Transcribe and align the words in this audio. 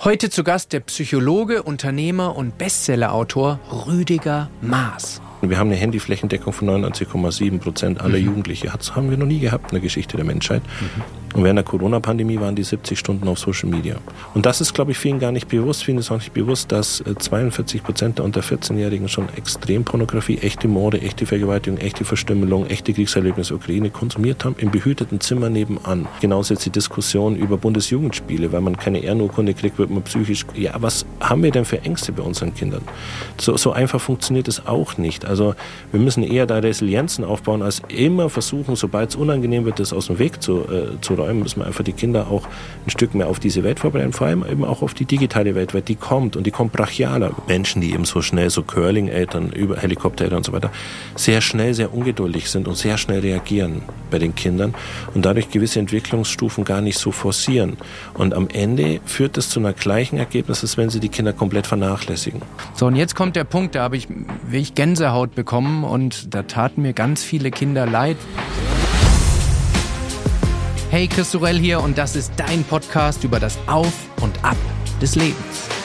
Heute 0.00 0.30
zu 0.30 0.42
Gast 0.42 0.72
der 0.72 0.80
Psychologe, 0.80 1.62
Unternehmer 1.62 2.34
und 2.34 2.58
Bestsellerautor 2.58 3.60
Rüdiger 3.86 4.50
Maas. 4.60 5.21
Wir 5.42 5.58
haben 5.58 5.70
eine 5.70 5.76
Handyflächendeckung 5.76 6.52
von 6.52 6.68
99,7 6.70 7.58
Prozent 7.58 8.00
aller 8.00 8.18
mhm. 8.18 8.26
Jugendliche. 8.26 8.72
Das 8.76 8.94
haben 8.94 9.10
wir 9.10 9.16
noch 9.16 9.26
nie 9.26 9.40
gehabt 9.40 9.72
in 9.72 9.76
der 9.76 9.80
Geschichte 9.80 10.16
der 10.16 10.24
Menschheit. 10.24 10.62
Mhm. 10.62 11.02
Und 11.34 11.44
während 11.44 11.56
der 11.56 11.64
Corona-Pandemie 11.64 12.38
waren 12.40 12.54
die 12.54 12.62
70 12.62 12.98
Stunden 12.98 13.26
auf 13.26 13.38
Social 13.38 13.68
Media. 13.70 13.96
Und 14.34 14.44
das 14.44 14.60
ist, 14.60 14.74
glaube 14.74 14.90
ich, 14.90 14.98
vielen 14.98 15.18
gar 15.18 15.32
nicht 15.32 15.48
bewusst. 15.48 15.82
Vielen 15.82 15.98
ist 15.98 16.10
auch 16.10 16.18
nicht 16.18 16.34
bewusst, 16.34 16.70
dass 16.70 17.02
42 17.18 17.80
äh, 17.80 17.84
Prozent 17.84 18.18
der 18.18 18.24
unter 18.24 18.42
14-Jährigen 18.42 19.08
schon 19.08 19.28
Extrempornografie, 19.34 20.38
echte 20.38 20.68
Morde, 20.68 21.00
echte 21.00 21.24
Vergewaltigung, 21.24 21.78
echte 21.78 22.04
Verstümmelung, 22.04 22.66
echte 22.66 22.92
Kriegserlebnisse 22.92 23.54
Ukraine 23.54 23.90
konsumiert 23.90 24.44
haben, 24.44 24.56
im 24.58 24.70
behüteten 24.70 25.20
Zimmer 25.20 25.48
nebenan. 25.48 26.06
Genauso 26.20 26.54
jetzt 26.54 26.66
die 26.66 26.70
Diskussion 26.70 27.34
über 27.34 27.56
Bundesjugendspiele, 27.56 28.52
weil 28.52 28.60
man 28.60 28.76
keine 28.76 28.98
Ehrenurkunde 28.98 29.54
kriegt, 29.54 29.78
wird 29.78 29.90
man 29.90 30.02
psychisch. 30.02 30.44
Ja, 30.54 30.74
was 30.80 31.06
haben 31.20 31.42
wir 31.42 31.50
denn 31.50 31.64
für 31.64 31.80
Ängste 31.80 32.12
bei 32.12 32.22
unseren 32.22 32.54
Kindern? 32.54 32.82
So, 33.40 33.56
so 33.56 33.72
einfach 33.72 34.00
funktioniert 34.00 34.48
es 34.48 34.66
auch 34.66 34.98
nicht. 34.98 35.24
Also 35.32 35.54
wir 35.90 36.00
müssen 36.00 36.22
eher 36.22 36.46
da 36.46 36.58
Resilienzen 36.58 37.24
aufbauen, 37.24 37.62
als 37.62 37.82
immer 37.88 38.30
versuchen, 38.30 38.76
sobald 38.76 39.10
es 39.10 39.16
unangenehm 39.16 39.64
wird, 39.64 39.80
das 39.80 39.92
aus 39.92 40.06
dem 40.06 40.18
Weg 40.18 40.42
zu, 40.42 40.60
äh, 40.60 41.00
zu 41.00 41.14
räumen, 41.14 41.40
müssen 41.40 41.60
wir 41.60 41.66
einfach 41.66 41.84
die 41.84 41.92
Kinder 41.92 42.28
auch 42.30 42.46
ein 42.86 42.90
Stück 42.90 43.14
mehr 43.14 43.28
auf 43.28 43.40
diese 43.40 43.64
Welt 43.64 43.80
vorbereiten, 43.80 44.12
vor 44.12 44.26
allem 44.26 44.44
eben 44.50 44.64
auch 44.64 44.82
auf 44.82 44.94
die 44.94 45.06
digitale 45.06 45.54
Welt, 45.54 45.74
weil 45.74 45.82
die 45.82 45.96
kommt 45.96 46.36
und 46.36 46.46
die 46.46 46.50
kommt 46.50 46.72
brachialer. 46.72 47.32
Menschen, 47.48 47.80
die 47.80 47.92
eben 47.92 48.04
so 48.04 48.22
schnell, 48.22 48.50
so 48.50 48.62
Curling-Eltern, 48.62 49.50
über 49.52 49.76
Helikoptereltern 49.76 50.38
und 50.38 50.46
so 50.46 50.52
weiter, 50.52 50.70
sehr 51.16 51.40
schnell, 51.40 51.74
sehr 51.74 51.94
ungeduldig 51.94 52.50
sind 52.50 52.68
und 52.68 52.76
sehr 52.76 52.98
schnell 52.98 53.20
reagieren 53.20 53.82
bei 54.10 54.18
den 54.18 54.34
Kindern 54.34 54.74
und 55.14 55.24
dadurch 55.24 55.50
gewisse 55.50 55.80
Entwicklungsstufen 55.80 56.64
gar 56.64 56.80
nicht 56.80 56.98
so 56.98 57.10
forcieren. 57.10 57.76
Und 58.14 58.34
am 58.34 58.48
Ende 58.48 59.00
führt 59.06 59.36
das 59.36 59.48
zu 59.48 59.60
einer 59.60 59.72
gleichen 59.72 60.18
Ergebnis, 60.18 60.62
als 60.62 60.76
wenn 60.76 60.90
sie 60.90 61.00
die 61.00 61.08
Kinder 61.08 61.32
komplett 61.32 61.66
vernachlässigen. 61.66 62.42
So, 62.74 62.86
und 62.86 62.96
jetzt 62.96 63.14
kommt 63.14 63.36
der 63.36 63.44
Punkt, 63.44 63.74
da 63.74 63.82
habe 63.82 63.96
ich, 63.96 64.08
will 64.08 64.60
ich 64.60 64.74
Gänsehaut 64.74 65.21
bekommen 65.30 65.52
bekommen 65.52 65.84
und 65.84 66.34
da 66.34 66.42
taten 66.42 66.82
mir 66.82 66.92
ganz 66.92 67.22
viele 67.22 67.50
Kinder 67.50 67.86
leid. 67.86 68.16
Hey, 70.90 71.08
Chris 71.08 71.30
Sorell 71.30 71.58
hier 71.58 71.80
und 71.80 71.96
das 71.96 72.16
ist 72.16 72.32
dein 72.36 72.64
Podcast 72.64 73.24
über 73.24 73.40
das 73.40 73.58
Auf 73.66 73.92
und 74.20 74.44
Ab 74.44 74.56
des 75.00 75.14
Lebens. 75.14 75.81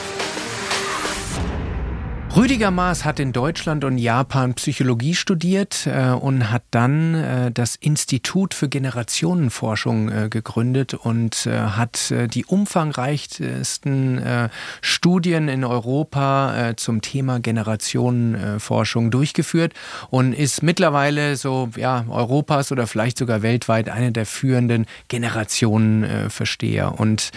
Rüdiger 2.36 2.70
Maas 2.70 3.04
hat 3.04 3.20
in 3.20 3.32
Deutschland 3.32 3.84
und 3.84 3.98
Japan 3.98 4.54
Psychologie 4.54 5.16
studiert 5.16 5.88
äh, 5.88 6.12
und 6.12 6.52
hat 6.52 6.64
dann 6.70 7.16
äh, 7.16 7.52
das 7.52 7.76
Institut 7.76 8.54
für 8.54 8.70
Generationenforschung 8.70 10.10
äh, 10.10 10.30
gegründet 10.30 10.94
und 10.94 11.48
äh, 11.48 11.58
hat 11.58 12.12
äh, 12.12 12.28
die 12.28 12.46
umfangreichsten 12.46 14.18
äh, 14.20 14.50
Studien 14.82 15.48
in 15.48 15.64
Europa 15.64 16.74
zum 16.76 17.02
Thema 17.02 17.40
Generationenforschung 17.40 19.10
durchgeführt 19.10 19.74
und 20.10 20.34
ist 20.34 20.62
mittlerweile 20.62 21.36
so 21.36 21.70
ja 21.76 22.06
Europas 22.10 22.72
oder 22.72 22.88
vielleicht 22.88 23.18
sogar 23.18 23.42
weltweit 23.42 23.90
eine 23.90 24.12
der 24.12 24.26
führenden 24.26 24.86
Generationenversteher. 25.08 27.00
Und 27.00 27.32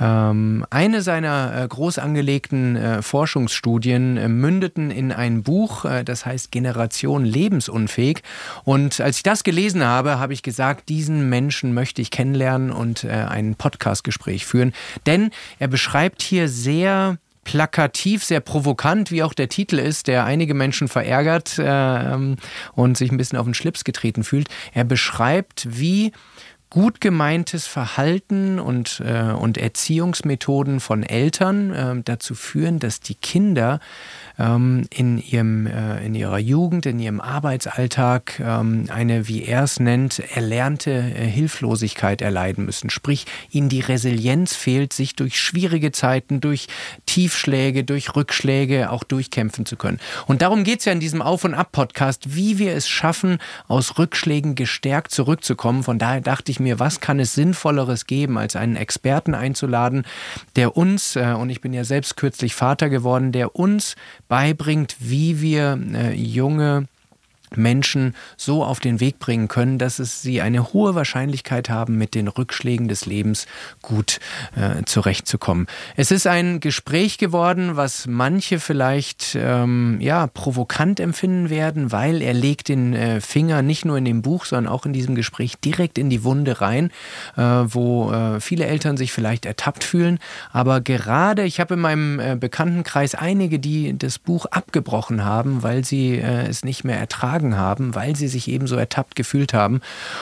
ähm, 0.00 0.64
eine 0.70 1.02
seiner 1.02 1.66
groß 1.68 1.98
angelegten 1.98 3.02
Forschungsstudien 3.02 4.35
mündeten 4.40 4.90
in 4.90 5.12
ein 5.12 5.42
Buch, 5.42 5.84
äh, 5.84 6.04
das 6.04 6.26
heißt 6.26 6.50
Generation 6.50 7.24
lebensunfähig. 7.24 8.22
Und 8.64 9.00
als 9.00 9.18
ich 9.18 9.22
das 9.22 9.44
gelesen 9.44 9.84
habe, 9.84 10.18
habe 10.18 10.32
ich 10.32 10.42
gesagt, 10.42 10.88
diesen 10.88 11.28
Menschen 11.28 11.74
möchte 11.74 12.02
ich 12.02 12.10
kennenlernen 12.10 12.70
und 12.70 13.04
äh, 13.04 13.10
ein 13.10 13.54
Podcastgespräch 13.54 14.46
führen. 14.46 14.72
Denn 15.06 15.30
er 15.58 15.68
beschreibt 15.68 16.22
hier 16.22 16.48
sehr 16.48 17.18
plakativ, 17.46 18.24
sehr 18.24 18.40
provokant, 18.40 19.10
wie 19.12 19.22
auch 19.22 19.32
der 19.32 19.48
Titel 19.48 19.78
ist, 19.78 20.08
der 20.08 20.24
einige 20.24 20.52
Menschen 20.52 20.88
verärgert 20.88 21.58
äh, 21.58 22.36
und 22.74 22.96
sich 22.98 23.10
ein 23.10 23.16
bisschen 23.16 23.38
auf 23.38 23.46
den 23.46 23.54
Schlips 23.54 23.84
getreten 23.84 24.24
fühlt. 24.24 24.48
Er 24.74 24.84
beschreibt, 24.84 25.66
wie 25.70 26.12
gut 26.70 27.00
gemeintes 27.00 27.66
Verhalten 27.66 28.58
und, 28.58 29.00
äh, 29.06 29.32
und 29.32 29.58
Erziehungsmethoden 29.58 30.80
von 30.80 31.04
Eltern 31.04 31.72
äh, 31.72 32.02
dazu 32.04 32.34
führen, 32.34 32.80
dass 32.80 33.00
die 33.00 33.14
Kinder 33.14 33.80
ähm, 34.38 34.86
in, 34.90 35.18
ihrem, 35.18 35.66
äh, 35.66 36.04
in 36.04 36.14
ihrer 36.14 36.38
Jugend, 36.38 36.86
in 36.86 36.98
ihrem 36.98 37.20
Arbeitsalltag 37.20 38.40
ähm, 38.40 38.86
eine, 38.88 39.28
wie 39.28 39.44
er 39.44 39.64
es 39.64 39.80
nennt, 39.80 40.18
erlernte 40.18 40.90
äh, 40.90 41.26
Hilflosigkeit 41.26 42.20
erleiden 42.22 42.66
müssen. 42.66 42.90
Sprich, 42.90 43.26
ihnen 43.50 43.68
die 43.68 43.80
Resilienz 43.80 44.54
fehlt, 44.54 44.92
sich 44.92 45.16
durch 45.16 45.40
schwierige 45.40 45.92
Zeiten, 45.92 46.40
durch 46.40 46.68
Tiefschläge, 47.06 47.84
durch 47.84 48.14
Rückschläge 48.14 48.90
auch 48.90 49.04
durchkämpfen 49.04 49.66
zu 49.66 49.76
können. 49.76 49.98
Und 50.26 50.42
darum 50.42 50.64
geht 50.64 50.80
es 50.80 50.84
ja 50.84 50.92
in 50.92 51.00
diesem 51.00 51.22
Auf- 51.22 51.44
und 51.44 51.54
Ab-Podcast, 51.54 52.34
wie 52.34 52.58
wir 52.58 52.74
es 52.74 52.88
schaffen, 52.88 53.38
aus 53.68 53.98
Rückschlägen 53.98 54.54
gestärkt 54.54 55.12
zurückzukommen. 55.12 55.82
Von 55.82 55.98
daher 55.98 56.20
dachte 56.20 56.52
ich 56.52 56.60
mir, 56.60 56.78
was 56.78 57.00
kann 57.00 57.20
es 57.20 57.34
Sinnvolleres 57.34 58.06
geben, 58.06 58.36
als 58.38 58.56
einen 58.56 58.76
Experten 58.76 59.34
einzuladen, 59.34 60.04
der 60.56 60.76
uns, 60.76 61.16
äh, 61.16 61.34
und 61.38 61.50
ich 61.50 61.60
bin 61.60 61.72
ja 61.72 61.84
selbst 61.84 62.16
kürzlich 62.16 62.54
Vater 62.54 62.88
geworden, 62.90 63.32
der 63.32 63.56
uns 63.56 63.96
beibringt, 64.28 64.96
wie 65.00 65.40
wir 65.40 65.78
äh, 65.94 66.14
junge 66.14 66.86
Menschen 67.54 68.14
so 68.36 68.64
auf 68.64 68.80
den 68.80 69.00
Weg 69.00 69.18
bringen 69.18 69.48
können, 69.48 69.78
dass 69.78 69.98
es 69.98 70.22
sie 70.22 70.40
eine 70.40 70.72
hohe 70.72 70.94
Wahrscheinlichkeit 70.94 71.70
haben, 71.70 71.96
mit 71.96 72.14
den 72.14 72.28
Rückschlägen 72.28 72.88
des 72.88 73.06
Lebens 73.06 73.46
gut 73.82 74.18
äh, 74.54 74.84
zurechtzukommen. 74.84 75.66
Es 75.96 76.10
ist 76.10 76.26
ein 76.26 76.60
Gespräch 76.60 77.18
geworden, 77.18 77.76
was 77.76 78.06
manche 78.06 78.58
vielleicht 78.58 79.36
ähm, 79.40 79.98
ja 80.00 80.26
provokant 80.26 81.00
empfinden 81.00 81.50
werden, 81.50 81.92
weil 81.92 82.22
er 82.22 82.34
legt 82.34 82.68
den 82.68 82.94
äh, 82.94 83.20
Finger 83.20 83.62
nicht 83.62 83.84
nur 83.84 83.96
in 83.98 84.04
dem 84.04 84.22
Buch, 84.22 84.44
sondern 84.44 84.72
auch 84.72 84.86
in 84.86 84.92
diesem 84.92 85.14
Gespräch 85.14 85.56
direkt 85.58 85.98
in 85.98 86.10
die 86.10 86.24
Wunde 86.24 86.60
rein, 86.60 86.90
äh, 87.36 87.42
wo 87.42 88.10
äh, 88.10 88.40
viele 88.40 88.66
Eltern 88.66 88.96
sich 88.96 89.12
vielleicht 89.12 89.46
ertappt 89.46 89.84
fühlen. 89.84 90.18
Aber 90.52 90.80
gerade, 90.80 91.44
ich 91.44 91.60
habe 91.60 91.74
in 91.74 91.80
meinem 91.80 92.20
äh, 92.20 92.36
Bekanntenkreis 92.36 93.14
einige, 93.14 93.58
die 93.58 93.96
das 93.96 94.18
Buch 94.18 94.46
abgebrochen 94.46 95.24
haben, 95.24 95.62
weil 95.62 95.84
sie 95.84 96.16
äh, 96.16 96.46
es 96.46 96.64
nicht 96.64 96.84
mehr 96.84 96.98
ertragen 96.98 97.35
getragen 97.36 97.56
haben, 97.56 97.94
weil 97.94 98.16
sie 98.16 98.28
sich 98.28 98.48
eben 98.48 98.66
so 98.66 98.76
ertappt 98.76 99.16
gefühlt 99.16 99.54
haben. 99.54 99.80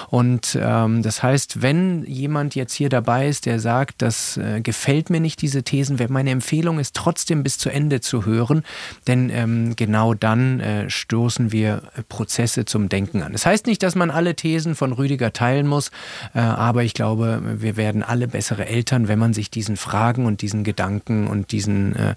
Und 0.08 0.58
ähm, 0.60 1.02
das 1.02 1.22
heißt, 1.22 1.62
wenn 1.62 2.04
jemand 2.04 2.54
jetzt 2.54 2.74
hier 2.74 2.88
dabei 2.88 3.28
ist, 3.28 3.46
der 3.46 3.60
sagt, 3.60 4.02
das 4.02 4.36
äh, 4.36 4.60
gefällt 4.60 5.10
mir 5.10 5.20
nicht, 5.20 5.42
diese 5.42 5.62
Thesen, 5.62 5.98
meine 6.08 6.30
Empfehlung 6.30 6.78
ist 6.78 6.94
trotzdem 6.94 7.42
bis 7.42 7.58
zu 7.58 7.70
Ende 7.70 8.00
zu 8.00 8.26
hören, 8.26 8.62
denn 9.06 9.30
ähm, 9.30 9.76
genau 9.76 10.14
dann 10.14 10.60
äh, 10.60 10.90
stoßen 10.90 11.52
wir 11.52 11.82
äh, 11.96 12.02
Prozesse 12.02 12.64
zum 12.64 12.88
Denken 12.88 13.22
an. 13.22 13.32
Das 13.32 13.46
heißt 13.46 13.66
nicht, 13.66 13.82
dass 13.82 13.94
man 13.94 14.10
alle 14.10 14.34
Thesen 14.34 14.74
von 14.74 14.92
Rüdiger 14.92 15.32
teilen 15.32 15.66
muss, 15.66 15.90
äh, 16.34 16.40
aber 16.40 16.82
ich 16.82 16.94
glaube, 16.94 17.40
wir 17.58 17.76
werden 17.76 18.02
alle 18.02 18.28
bessere 18.28 18.66
Eltern, 18.66 19.08
wenn 19.08 19.18
man 19.18 19.32
sich 19.32 19.50
diesen 19.50 19.76
Fragen 19.76 20.26
und 20.26 20.42
diesen 20.42 20.64
Gedanken 20.64 21.26
und 21.26 21.52
diesen, 21.52 21.96
äh, 21.96 22.14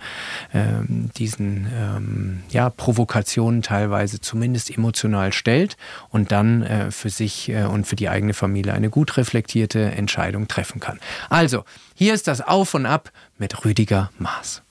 ähm, 0.53 1.09
diesen 1.18 1.68
ähm, 1.74 2.44
ja, 2.50 2.69
Provokationen 2.69 3.62
teilweise 3.62 4.19
zumindest 4.19 4.75
emotional 4.75 4.87
emotional 4.88 5.34
stellt 5.34 5.75
und 6.09 6.31
dann 6.31 6.64
äh, 6.64 6.92
für 6.92 7.09
sich 7.09 7.50
äh, 7.50 7.66
und 7.66 7.86
für 7.86 7.98
die 7.98 8.08
eigene 8.08 8.34
Familie 8.34 8.74
eine 8.74 8.90
gut 8.90 9.18
reflektierte 9.18 9.92
Entscheidung 9.92 10.48
treffen 10.48 10.80
kann. 10.80 11.00
Also, 11.30 11.66
hier 11.94 12.14
ist 12.14 12.28
das 12.28 12.42
Auf 12.42 12.74
und 12.74 12.86
Ab 12.86 13.12
mit 13.38 13.66
Rüdiger 13.66 14.09
Maas. 14.18 14.64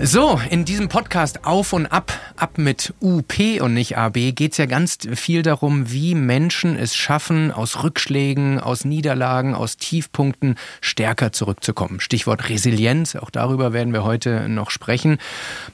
So, 0.00 0.40
in 0.50 0.64
diesem 0.64 0.88
Podcast 0.88 1.46
Auf 1.46 1.72
und 1.72 1.86
Ab, 1.86 2.12
ab 2.36 2.58
mit 2.58 2.92
UP 3.00 3.32
und 3.60 3.74
nicht 3.74 3.96
AB, 3.96 4.32
geht 4.34 4.52
es 4.52 4.58
ja 4.58 4.66
ganz 4.66 4.98
viel 5.14 5.42
darum, 5.42 5.92
wie 5.92 6.14
Menschen 6.14 6.76
es 6.76 6.96
schaffen, 6.96 7.52
aus 7.52 7.84
Rückschlägen, 7.84 8.58
aus 8.58 8.84
Niederlagen, 8.84 9.54
aus 9.54 9.76
Tiefpunkten 9.76 10.56
stärker 10.80 11.32
zurückzukommen. 11.32 12.00
Stichwort 12.00 12.48
Resilienz, 12.48 13.14
auch 13.14 13.30
darüber 13.30 13.72
werden 13.72 13.92
wir 13.92 14.04
heute 14.04 14.48
noch 14.48 14.70
sprechen. 14.70 15.18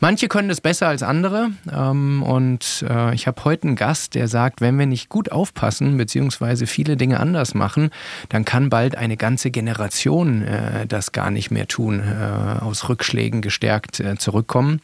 Manche 0.00 0.28
können 0.28 0.50
es 0.50 0.60
besser 0.60 0.88
als 0.88 1.02
andere 1.02 1.50
ähm, 1.72 2.22
und 2.22 2.84
äh, 2.88 3.14
ich 3.14 3.26
habe 3.26 3.42
heute 3.44 3.68
einen 3.68 3.76
Gast, 3.76 4.14
der 4.14 4.28
sagt, 4.28 4.60
wenn 4.60 4.78
wir 4.78 4.86
nicht 4.86 5.08
gut 5.08 5.32
aufpassen, 5.32 5.96
beziehungsweise 5.96 6.66
viele 6.66 6.96
Dinge 6.96 7.20
anders 7.20 7.54
machen, 7.54 7.90
dann 8.28 8.44
kann 8.44 8.68
bald 8.68 8.96
eine 8.96 9.16
ganze 9.16 9.50
Generation 9.50 10.42
äh, 10.42 10.86
das 10.86 11.12
gar 11.12 11.30
nicht 11.30 11.50
mehr 11.50 11.66
tun, 11.66 12.00
äh, 12.00 12.39
aus 12.40 12.88
Rückschlägen 12.88 13.42
gestärkt 13.42 14.00
äh, 14.00 14.16
zurückkommen. 14.16 14.80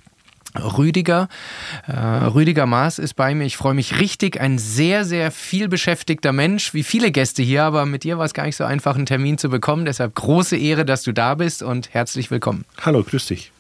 Rüdiger. 0.59 1.29
Äh, 1.87 1.93
Rüdiger 1.93 2.67
Maas 2.67 2.99
ist 2.99 3.15
bei 3.15 3.35
mir. 3.35 3.45
Ich 3.45 3.57
freue 3.57 3.75
mich 3.75 4.01
richtig. 4.01 4.41
Ein 4.41 4.59
sehr, 4.59 5.05
sehr 5.05 5.31
viel 5.31 5.69
beschäftigter 5.69 6.33
Mensch, 6.33 6.75
wie 6.75 6.83
viele 6.83 7.11
Gäste 7.11 7.43
hier, 7.43 7.65
aber 7.65 7.87
mit 7.87 8.05
dir 8.05 8.19
war 8.19 8.25
es 8.25 8.35
gar 8.35 8.45
nicht 8.45 8.57
so 8.57 8.65
einfach, 8.65 8.97
einen 8.97 9.07
Termin 9.07 9.39
zu 9.39 9.49
bekommen. 9.49 9.85
Deshalb 9.85 10.15
große 10.15 10.57
Ehre, 10.57 10.85
dass 10.85 11.03
du 11.03 11.13
da 11.13 11.35
bist 11.35 11.63
und 11.63 11.93
herzlich 11.93 12.31
willkommen. 12.31 12.65
Hallo, 12.81 13.03
grüß 13.03 13.27
dich. 13.27 13.53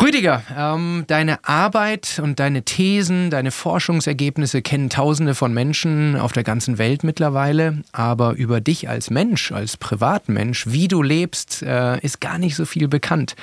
Rüdiger, 0.00 0.42
ähm, 0.56 1.04
deine 1.06 1.44
Arbeit 1.46 2.18
und 2.22 2.40
deine 2.40 2.62
Thesen, 2.62 3.28
deine 3.28 3.50
Forschungsergebnisse 3.50 4.62
kennen 4.62 4.88
Tausende 4.88 5.34
von 5.34 5.52
Menschen 5.52 6.16
auf 6.16 6.32
der 6.32 6.44
ganzen 6.44 6.78
Welt 6.78 7.04
mittlerweile, 7.04 7.82
aber 7.92 8.32
über 8.32 8.62
dich 8.62 8.88
als 8.88 9.10
Mensch, 9.10 9.52
als 9.52 9.76
Privatmensch, 9.76 10.66
wie 10.68 10.88
du 10.88 11.02
lebst, 11.02 11.62
äh, 11.62 11.98
ist 12.00 12.22
gar 12.22 12.38
nicht 12.38 12.56
so 12.56 12.64
viel 12.64 12.88
bekannt. 12.88 13.36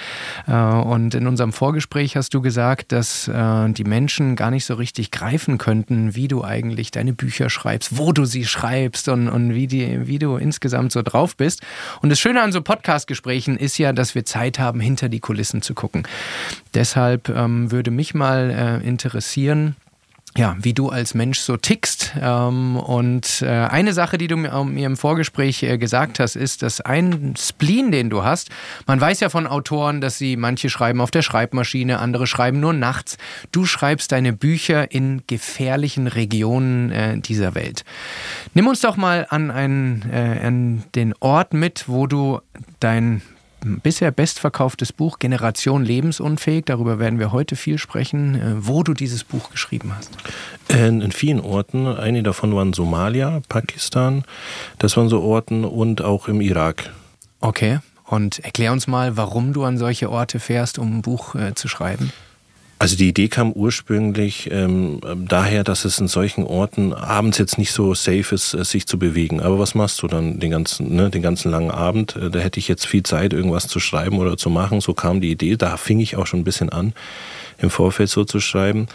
Äh, 0.48 0.54
und 0.54 1.14
in 1.14 1.28
unserem 1.28 1.54
Vorgespräch 1.54 2.16
hast 2.16 2.34
du 2.34 2.42
gesagt, 2.42 2.92
dass 2.92 3.28
äh, 3.28 3.70
die 3.70 3.84
Menschen 3.84 4.36
gar 4.36 4.50
nicht 4.50 4.66
so 4.66 4.74
richtig 4.74 5.12
greifen 5.12 5.60
könnten, 5.60 6.16
wie 6.16 6.28
du 6.28 6.44
eigentlich 6.44 6.90
deine 6.90 7.14
Bücher 7.14 7.52
schreibst, 7.52 7.98
wo 7.98 8.12
du 8.12 8.26
sie 8.26 8.46
schreibst 8.46 9.08
und, 9.08 9.30
und 9.30 9.54
wie, 9.54 9.68
die, 9.68 10.08
wie 10.08 10.18
du 10.18 10.38
insgesamt 10.38 10.94
so 10.94 11.04
drauf 11.04 11.36
bist. 11.38 11.62
Und 12.02 12.10
das 12.10 12.20
Schöne 12.20 12.42
an 12.42 12.52
so 12.52 12.62
Podcast-Gesprächen 12.62 13.56
ist 13.56 13.78
ja, 13.78 13.94
dass 13.94 14.16
wir 14.16 14.26
Zeit 14.26 14.58
haben, 14.58 14.80
hinter 14.80 15.10
die 15.10 15.20
Kulissen 15.20 15.62
zu 15.62 15.76
gucken. 15.76 16.04
Deshalb 16.74 17.30
ähm, 17.30 17.72
würde 17.72 17.92
mich 17.92 18.14
mal 18.14 18.82
äh, 18.84 18.88
interessieren, 18.88 19.76
ja, 20.38 20.56
wie 20.62 20.74
du 20.74 20.90
als 20.90 21.16
Mensch 21.16 21.40
so 21.40 21.58
tickst. 21.58 22.14
Ähm, 22.22 22.78
und 22.78 23.42
äh, 23.42 23.48
eine 23.48 23.94
Sache, 23.94 24.18
die 24.18 24.28
du 24.28 24.38
mir, 24.38 24.64
mir 24.64 24.86
im 24.86 24.96
Vorgespräch 24.96 25.64
äh, 25.64 25.78
gesagt 25.78 26.20
hast, 26.20 26.36
ist, 26.36 26.62
dass 26.62 26.82
ein 26.82 27.34
Spleen, 27.38 27.92
den 27.92 28.10
du 28.10 28.24
hast, 28.24 28.50
man 28.86 29.02
weiß 29.02 29.22
ja 29.22 29.30
von 29.30 29.48
Autoren, 29.48 30.02
dass 30.02 30.18
sie 30.18 30.38
manche 30.38 30.70
schreiben 30.70 31.02
auf 31.02 31.12
der 31.12 31.24
Schreibmaschine, 31.24 32.00
andere 32.00 32.28
schreiben 32.28 32.60
nur 32.60 32.74
nachts. 32.74 33.18
Du 33.52 33.66
schreibst 33.66 34.12
deine 34.12 34.32
Bücher 34.32 34.92
in 34.92 35.24
gefährlichen 35.26 36.08
Regionen 36.08 36.92
äh, 36.92 37.18
dieser 37.18 37.56
Welt. 37.56 37.84
Nimm 38.54 38.68
uns 38.68 38.82
doch 38.82 38.98
mal 38.98 39.26
an, 39.30 39.50
einen, 39.50 40.10
äh, 40.12 40.46
an 40.46 40.84
den 40.94 41.16
Ort 41.20 41.54
mit, 41.54 41.90
wo 41.90 42.06
du 42.06 42.40
dein 42.80 43.22
bisher 43.62 44.12
bestverkauftes 44.12 44.94
Buch 44.94 45.20
Generation 45.20 45.84
Lebensunfähig. 45.84 46.66
Darüber 46.66 47.00
werden 47.00 47.20
wir 47.20 47.32
heute 47.32 47.56
viel 47.56 47.78
sprechen, 47.78 48.36
äh, 48.36 48.56
wo 48.58 48.84
du 48.84 48.94
dieses 48.94 49.24
Buch 49.24 49.52
geschrieben 49.52 49.94
hast. 49.96 50.12
In, 50.68 51.02
in 51.02 51.12
vielen 51.12 51.40
Orten. 51.40 51.88
Einige 51.88 52.24
davon 52.24 52.56
waren 52.56 52.74
Somalia, 52.74 53.42
Pakistan. 53.50 54.24
Das 54.78 54.98
waren 54.98 55.10
so 55.10 55.22
Orten 55.22 55.66
und 55.66 56.02
auch 56.02 56.28
im 56.28 56.42
Irak. 56.42 56.92
Okay. 57.42 57.80
Und 58.06 58.40
erklär 58.40 58.72
uns 58.72 58.88
mal, 58.88 59.18
warum 59.18 59.54
du 59.54 59.64
an 59.64 59.78
solche 59.78 60.10
Orte 60.10 60.40
fährst, 60.40 60.80
um 60.80 60.98
ein 60.98 61.02
Buch 61.04 61.36
äh, 61.36 61.54
zu 61.54 61.68
schreiben. 61.68 62.12
Also 62.82 62.96
die 62.96 63.10
Idee 63.10 63.28
kam 63.28 63.52
ursprünglich 63.52 64.50
ähm, 64.52 65.02
daher, 65.28 65.66
dass 65.66 65.84
es 65.84 66.00
in 66.00 66.08
solchen 66.08 66.46
Orten 66.46 66.94
abends 66.94 67.38
jetzt 67.38 67.58
nicht 67.58 67.74
so 67.74 67.94
safe 67.94 68.34
ist, 68.34 68.54
äh, 68.54 68.64
sich 68.64 68.88
zu 68.88 68.98
bewegen. 68.98 69.42
Aber 69.42 69.60
was 69.60 69.76
machst 69.76 70.02
du 70.02 70.08
dann 70.08 70.40
den 70.40 70.52
ganzen, 70.52 70.96
ne, 70.96 71.10
den 71.10 71.22
ganzen 71.22 71.52
langen 71.52 71.72
Abend? 71.72 72.16
Äh, 72.16 72.30
da 72.30 72.40
hätte 72.40 72.58
ich 72.58 72.70
jetzt 72.70 72.88
viel 72.88 73.04
Zeit, 73.04 73.34
irgendwas 73.34 73.68
zu 73.68 73.82
schreiben 73.82 74.18
oder 74.18 74.38
zu 74.38 74.50
machen. 74.50 74.80
So 74.80 74.94
kam 74.94 75.20
die 75.20 75.30
Idee. 75.30 75.58
Da 75.58 75.76
fing 75.76 76.00
ich 76.00 76.16
auch 76.16 76.26
schon 76.26 76.40
ein 76.40 76.46
bisschen 76.46 76.70
an, 76.70 76.94
im 77.58 77.70
Vorfeld 77.70 78.10
so 78.10 78.24
zu 78.24 78.40
schreiben. 78.40 78.88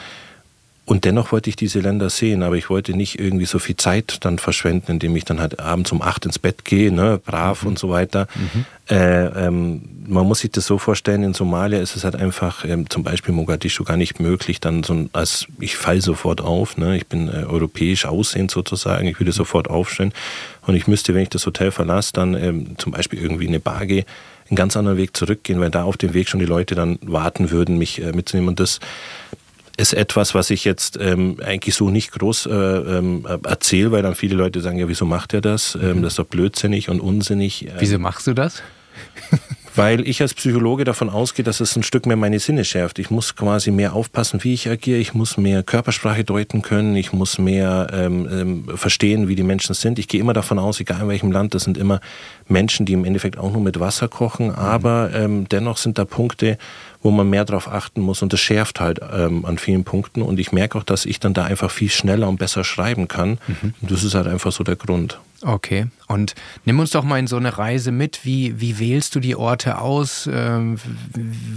Und 0.87 1.07
dennoch 1.07 1.33
wollte 1.33 1.49
ich 1.49 1.57
diese 1.57 1.81
Länder 1.81 2.11
sehen, 2.11 2.43
aber 2.43 2.57
ich 2.57 2.69
wollte 2.69 2.95
nicht 2.95 3.19
irgendwie 3.19 3.47
so 3.47 3.59
viel 3.59 3.77
Zeit 3.77 4.19
dann 4.21 4.39
verschwenden, 4.39 4.93
indem 4.93 5.17
ich 5.17 5.25
dann 5.25 5.41
halt 5.41 5.59
abends 5.59 5.93
um 5.93 6.03
acht 6.03 6.27
ins 6.27 6.39
Bett 6.39 6.67
gehe, 6.67 6.93
ne, 6.93 7.19
brav 7.25 7.63
mhm. 7.63 7.71
und 7.71 7.79
so 7.79 7.89
weiter. 7.89 8.27
Mhm. 8.35 8.65
Äh, 8.91 9.47
ähm, 9.47 9.89
man 10.07 10.27
muss 10.27 10.41
sich 10.41 10.51
das 10.51 10.67
so 10.67 10.77
vorstellen, 10.77 11.23
in 11.23 11.33
Somalia 11.33 11.81
ist 11.81 11.97
es 11.97 12.05
halt 12.05 12.17
einfach, 12.17 12.67
ähm, 12.67 12.91
zum 12.91 13.03
Beispiel 13.03 13.33
Mogadischu, 13.33 13.85
gar 13.85 13.97
nicht 13.97 14.21
möglich, 14.21 14.61
dann 14.61 14.83
so 14.83 15.09
als 15.15 15.47
ich 15.59 15.77
fall 15.77 16.03
sofort 16.03 16.43
auf, 16.43 16.77
ne, 16.77 16.99
ich 16.99 17.07
bin 17.07 17.29
äh, 17.29 17.45
europäisch 17.45 18.05
aussehend 18.05 18.51
sozusagen, 18.51 19.07
ich 19.07 19.19
würde 19.19 19.31
mhm. 19.31 19.37
sofort 19.37 19.71
aufstehen 19.71 20.13
und 20.67 20.75
ich 20.75 20.87
müsste, 20.87 21.15
wenn 21.15 21.23
ich 21.23 21.31
das 21.31 21.47
Hotel 21.47 21.71
verlasse, 21.71 22.13
dann 22.13 22.35
ähm, 22.35 22.77
zum 22.77 22.93
Beispiel 22.93 23.23
irgendwie 23.23 23.49
eine 23.49 23.59
Bar 23.59 23.87
gehe, 23.87 24.05
einen 24.51 24.57
ganz 24.57 24.77
anderen 24.77 24.99
Weg 24.99 25.17
zurückgehen, 25.17 25.61
weil 25.61 25.71
da 25.71 25.85
auf 25.85 25.97
dem 25.97 26.13
Weg 26.13 26.29
schon 26.29 26.41
die 26.41 26.47
Leute 26.47 26.75
dann 26.75 26.99
warten 27.01 27.51
würden, 27.51 27.79
mich 27.79 28.03
äh, 28.03 28.13
mitzunehmen 28.13 28.51
und 28.51 28.61
das 28.61 28.81
ist 29.77 29.93
etwas, 29.93 30.35
was 30.35 30.51
ich 30.51 30.65
jetzt 30.65 30.99
ähm, 31.01 31.39
eigentlich 31.45 31.75
so 31.75 31.91
nicht 31.91 32.13
groß 32.13 32.47
äh, 32.47 32.51
ähm, 32.53 33.27
erzähle, 33.45 33.93
weil 33.93 34.03
dann 34.03 34.15
viele 34.15 34.37
Leute 34.37 34.61
sagen, 34.61 34.79
ja, 34.79 34.89
wieso 34.89 35.05
macht 35.05 35.35
er 35.35 35.41
das? 35.41 35.77
Ähm, 35.81 35.99
mhm. 35.99 36.03
das 36.03 36.13
ist 36.13 36.19
doch 36.19 36.27
blödsinnig 36.27 36.89
und 36.89 37.01
unsinnig. 37.01 37.69
Wieso 37.79 37.99
machst 37.99 38.27
du 38.27 38.35
das? 38.35 38.63
weil 39.75 40.07
ich 40.09 40.23
als 40.23 40.35
Psychologe 40.35 40.85
davon 40.85 41.11
ausgehe, 41.11 41.45
dass 41.45 41.61
es 41.61 41.75
ein 41.77 41.83
Stück 41.83 42.07
mehr 42.07 42.17
meine 42.17 42.39
Sinne 42.39 42.65
schärft. 42.65 42.99
Ich 42.99 43.11
muss 43.11 43.35
quasi 43.35 43.71
mehr 43.71 43.95
aufpassen, 43.95 44.45
wie 44.45 44.55
ich 44.55 44.69
agiere. 44.69 44.99
Ich 44.99 45.15
muss 45.15 45.37
mehr 45.37 45.63
Körpersprache 45.63 46.25
deuten 46.25 46.63
können. 46.63 46.95
Ich 46.95 47.13
muss 47.13 47.39
mehr 47.39 47.89
ähm, 47.93 48.29
ähm, 48.31 48.77
verstehen, 48.77 49.27
wie 49.27 49.35
die 49.35 49.43
Menschen 49.43 49.75
sind. 49.75 49.99
Ich 49.99 50.07
gehe 50.07 50.21
immer 50.21 50.33
davon 50.33 50.59
aus, 50.59 50.79
egal 50.81 51.03
in 51.03 51.09
welchem 51.09 51.33
Land, 51.33 51.55
das 51.55 51.65
sind 51.65 51.77
immer 51.77 52.01
Menschen, 52.47 52.87
die 52.87 52.93
im 52.93 53.05
Endeffekt 53.05 53.39
auch 53.39 53.53
nur 53.53 53.63
mit 53.63 53.81
Wasser 53.81 54.09
kochen. 54.09 54.49
Mhm. 54.49 54.55
Aber 54.55 55.11
ähm, 55.13 55.49
dennoch 55.49 55.77
sind 55.77 55.99
da 55.99 56.05
Punkte, 56.05 56.57
wo 57.05 57.11
man 57.11 57.29
mehr 57.29 57.45
darauf 57.45 57.69
achten 57.69 58.01
muss. 58.01 58.23
Und 58.23 58.33
das 58.33 58.41
schärft 58.41 58.81
halt 58.81 58.99
ähm, 59.13 59.45
an 59.45 59.59
vielen 59.59 59.85
Punkten. 59.85 60.23
Und 60.23 60.41
ich 60.41 60.53
merke 60.53 60.79
auch, 60.79 60.83
dass 60.83 61.05
ich 61.05 61.21
dann 61.21 61.35
da 61.35 61.45
einfach 61.45 61.71
viel 61.71 61.91
schneller 61.91 62.27
und 62.29 62.39
besser 62.39 62.65
schreiben 62.65 63.09
kann. 63.09 63.39
Mhm. 63.47 63.75
Und 63.83 63.91
das 63.91 64.03
ist 64.03 64.15
halt 64.15 64.27
einfach 64.27 64.51
so 64.51 64.65
der 64.65 64.77
Grund. 64.77 65.21
Okay. 65.45 65.87
Und 66.07 66.35
nimm 66.65 66.79
uns 66.81 66.91
doch 66.91 67.05
mal 67.05 67.19
in 67.19 67.27
so 67.27 67.37
eine 67.37 67.59
Reise 67.59 67.93
mit. 67.93 68.25
Wie, 68.25 68.61
wie 68.61 68.79
wählst 68.79 69.15
du 69.15 69.21
die 69.21 69.37
Orte 69.37 69.79
aus? 69.79 70.29
Ähm, 70.33 70.79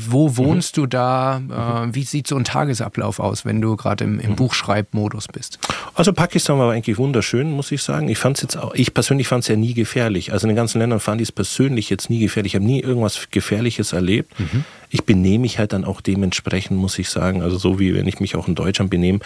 wo 0.09 0.35
wohnst 0.35 0.77
mhm. 0.77 0.81
du 0.81 0.87
da? 0.87 1.85
Äh, 1.87 1.95
wie 1.95 2.03
sieht 2.03 2.27
so 2.27 2.35
ein 2.35 2.43
Tagesablauf 2.43 3.19
aus, 3.19 3.45
wenn 3.45 3.61
du 3.61 3.75
gerade 3.77 4.03
im, 4.03 4.19
im 4.19 4.31
mhm. 4.31 4.35
Buchschreibmodus 4.35 5.27
bist? 5.29 5.59
Also 5.95 6.11
Pakistan 6.11 6.59
war 6.59 6.71
eigentlich 6.71 6.97
wunderschön, 6.97 7.51
muss 7.51 7.71
ich 7.71 7.81
sagen. 7.81 8.09
Ich 8.09 8.17
fand 8.17 8.41
jetzt 8.41 8.57
auch, 8.57 8.73
ich 8.73 8.93
persönlich 8.93 9.27
fand 9.27 9.43
es 9.43 9.47
ja 9.47 9.55
nie 9.55 9.73
gefährlich. 9.73 10.33
Also 10.33 10.47
in 10.47 10.49
den 10.49 10.57
ganzen 10.57 10.79
Ländern 10.79 10.99
fand 10.99 11.21
ich 11.21 11.29
es 11.29 11.31
persönlich 11.31 11.89
jetzt 11.89 12.09
nie 12.09 12.19
gefährlich. 12.19 12.51
Ich 12.51 12.55
habe 12.55 12.65
nie 12.65 12.81
irgendwas 12.81 13.29
Gefährliches 13.31 13.93
erlebt. 13.93 14.37
Mhm 14.39 14.65
ich 14.89 15.03
benehme 15.03 15.43
mich 15.43 15.59
halt 15.59 15.73
dann 15.73 15.83
auch 15.83 16.01
dementsprechend, 16.01 16.77
muss 16.77 16.97
ich 16.97 17.09
sagen. 17.09 17.41
Also 17.41 17.57
so 17.57 17.79
wie 17.79 17.93
wenn 17.93 18.07
ich 18.07 18.19
mich 18.19 18.35
auch 18.35 18.47
in 18.47 18.55
Deutschland 18.55 18.89
benehme. 18.89 19.19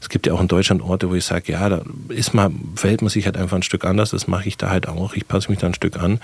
Es 0.00 0.08
gibt 0.08 0.26
ja 0.26 0.32
auch 0.32 0.40
in 0.40 0.48
Deutschland 0.48 0.82
Orte, 0.82 1.10
wo 1.10 1.14
ich 1.14 1.24
sage, 1.24 1.52
ja, 1.52 1.68
da 1.68 1.82
ist 2.08 2.34
man, 2.34 2.72
verhält 2.74 3.02
man 3.02 3.10
sich 3.10 3.26
halt 3.26 3.36
einfach 3.36 3.56
ein 3.56 3.62
Stück 3.62 3.84
anders. 3.84 4.10
Das 4.10 4.26
mache 4.28 4.48
ich 4.48 4.56
da 4.56 4.70
halt 4.70 4.88
auch. 4.88 5.14
Ich 5.14 5.26
passe 5.26 5.50
mich 5.50 5.58
da 5.58 5.66
ein 5.66 5.74
Stück 5.74 5.98
an. 5.98 6.20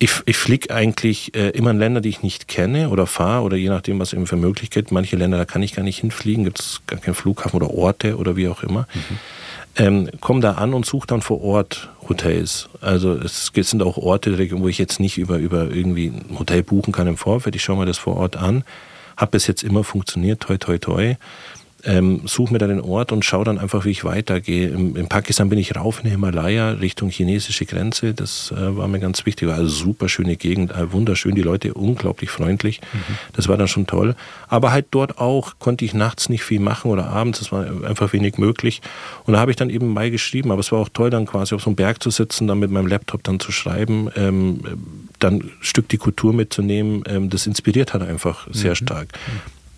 Ich, 0.00 0.12
ich 0.26 0.36
fliege 0.36 0.72
eigentlich 0.72 1.34
äh, 1.34 1.50
immer 1.50 1.72
in 1.72 1.78
Länder, 1.78 2.00
die 2.00 2.08
ich 2.08 2.22
nicht 2.22 2.46
kenne 2.46 2.90
oder 2.90 3.06
fahre 3.06 3.42
oder 3.42 3.56
je 3.56 3.68
nachdem, 3.68 3.98
was 3.98 4.12
eben 4.12 4.26
für 4.26 4.36
Möglichkeit. 4.36 4.92
Manche 4.92 5.16
Länder, 5.16 5.38
da 5.38 5.44
kann 5.44 5.62
ich 5.62 5.74
gar 5.74 5.82
nicht 5.82 5.98
hinfliegen, 5.98 6.44
gibt 6.44 6.60
es 6.60 6.82
gar 6.86 7.00
keinen 7.00 7.14
Flughafen 7.14 7.60
oder 7.60 7.74
Orte 7.74 8.16
oder 8.16 8.36
wie 8.36 8.48
auch 8.48 8.62
immer. 8.62 8.86
Mhm 8.94 9.18
ähm, 9.78 10.08
komme 10.20 10.40
da 10.40 10.52
an 10.52 10.74
und 10.74 10.84
suche 10.84 11.06
dann 11.06 11.22
vor 11.22 11.40
Ort 11.40 11.88
Hotels. 12.08 12.68
Also 12.80 13.14
es 13.14 13.52
sind 13.54 13.82
auch 13.82 13.96
Orte, 13.96 14.36
wo 14.58 14.68
ich 14.68 14.78
jetzt 14.78 14.98
nicht 14.98 15.18
über, 15.18 15.38
über 15.38 15.70
irgendwie 15.70 16.08
ein 16.08 16.38
Hotel 16.38 16.62
buchen 16.62 16.92
kann 16.92 17.06
im 17.06 17.16
Vorfeld. 17.16 17.54
Ich 17.54 17.62
schaue 17.62 17.78
mir 17.78 17.86
das 17.86 17.98
vor 17.98 18.16
Ort 18.16 18.36
an. 18.36 18.64
Hat 19.16 19.30
bis 19.30 19.46
jetzt 19.46 19.62
immer 19.62 19.84
funktioniert, 19.84 20.40
toi 20.40 20.58
toi 20.58 20.78
toi 20.78 21.14
ähm, 21.84 22.22
suche 22.24 22.52
mir 22.52 22.58
dann 22.58 22.70
den 22.70 22.80
Ort 22.80 23.12
und 23.12 23.24
schaue 23.24 23.44
dann 23.44 23.58
einfach, 23.58 23.84
wie 23.84 23.90
ich 23.90 24.04
weitergehe. 24.04 24.68
Im, 24.68 24.96
in 24.96 25.08
Pakistan 25.08 25.48
bin 25.48 25.58
ich 25.58 25.76
rauf 25.76 25.98
in 25.98 26.04
den 26.04 26.12
Himalaya 26.12 26.70
Richtung 26.70 27.08
chinesische 27.08 27.66
Grenze. 27.66 28.14
Das 28.14 28.52
äh, 28.52 28.76
war 28.76 28.88
mir 28.88 28.98
ganz 28.98 29.24
wichtig. 29.26 29.48
Also 29.48 29.68
super 29.68 30.08
schöne 30.08 30.36
Gegend, 30.36 30.72
äh, 30.72 30.92
wunderschön, 30.92 31.36
die 31.36 31.42
Leute 31.42 31.74
unglaublich 31.74 32.30
freundlich. 32.30 32.80
Mhm. 32.80 33.14
Das 33.32 33.46
war 33.46 33.56
dann 33.56 33.68
schon 33.68 33.86
toll. 33.86 34.16
Aber 34.48 34.72
halt 34.72 34.86
dort 34.90 35.18
auch 35.18 35.54
konnte 35.60 35.84
ich 35.84 35.94
nachts 35.94 36.28
nicht 36.28 36.42
viel 36.42 36.58
machen 36.60 36.90
oder 36.90 37.06
abends. 37.06 37.38
Das 37.38 37.52
war 37.52 37.64
einfach 37.84 38.12
wenig 38.12 38.38
möglich. 38.38 38.80
Und 39.24 39.34
da 39.34 39.40
habe 39.40 39.52
ich 39.52 39.56
dann 39.56 39.70
eben 39.70 39.92
mal 39.92 40.10
geschrieben. 40.10 40.50
Aber 40.50 40.60
es 40.60 40.72
war 40.72 40.80
auch 40.80 40.88
toll, 40.88 41.10
dann 41.10 41.26
quasi 41.26 41.54
auf 41.54 41.62
so 41.62 41.70
einem 41.70 41.76
Berg 41.76 42.02
zu 42.02 42.10
sitzen, 42.10 42.48
dann 42.48 42.58
mit 42.58 42.72
meinem 42.72 42.88
Laptop 42.88 43.22
dann 43.22 43.38
zu 43.38 43.52
schreiben, 43.52 44.08
ähm, 44.16 44.60
dann 45.20 45.34
ein 45.34 45.50
Stück 45.60 45.88
die 45.88 45.98
Kultur 45.98 46.32
mitzunehmen. 46.32 47.04
Ähm, 47.06 47.30
das 47.30 47.46
inspiriert 47.46 47.92
halt 47.92 48.02
einfach 48.02 48.48
sehr 48.50 48.72
mhm. 48.72 48.76
stark. 48.76 49.08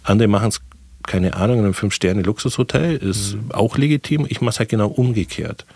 Andere 0.02 0.28
machen 0.28 0.48
es 0.48 0.62
keine 1.10 1.34
Ahnung, 1.34 1.58
in 1.58 1.64
einem 1.64 1.74
Fünf-Sterne-Luxushotel 1.74 2.96
ist 2.96 3.34
mhm. 3.34 3.50
auch 3.50 3.76
legitim. 3.76 4.26
Ich 4.28 4.40
mache 4.40 4.50
es 4.50 4.58
halt 4.60 4.68
genau 4.68 4.86
umgekehrt. 4.86 5.66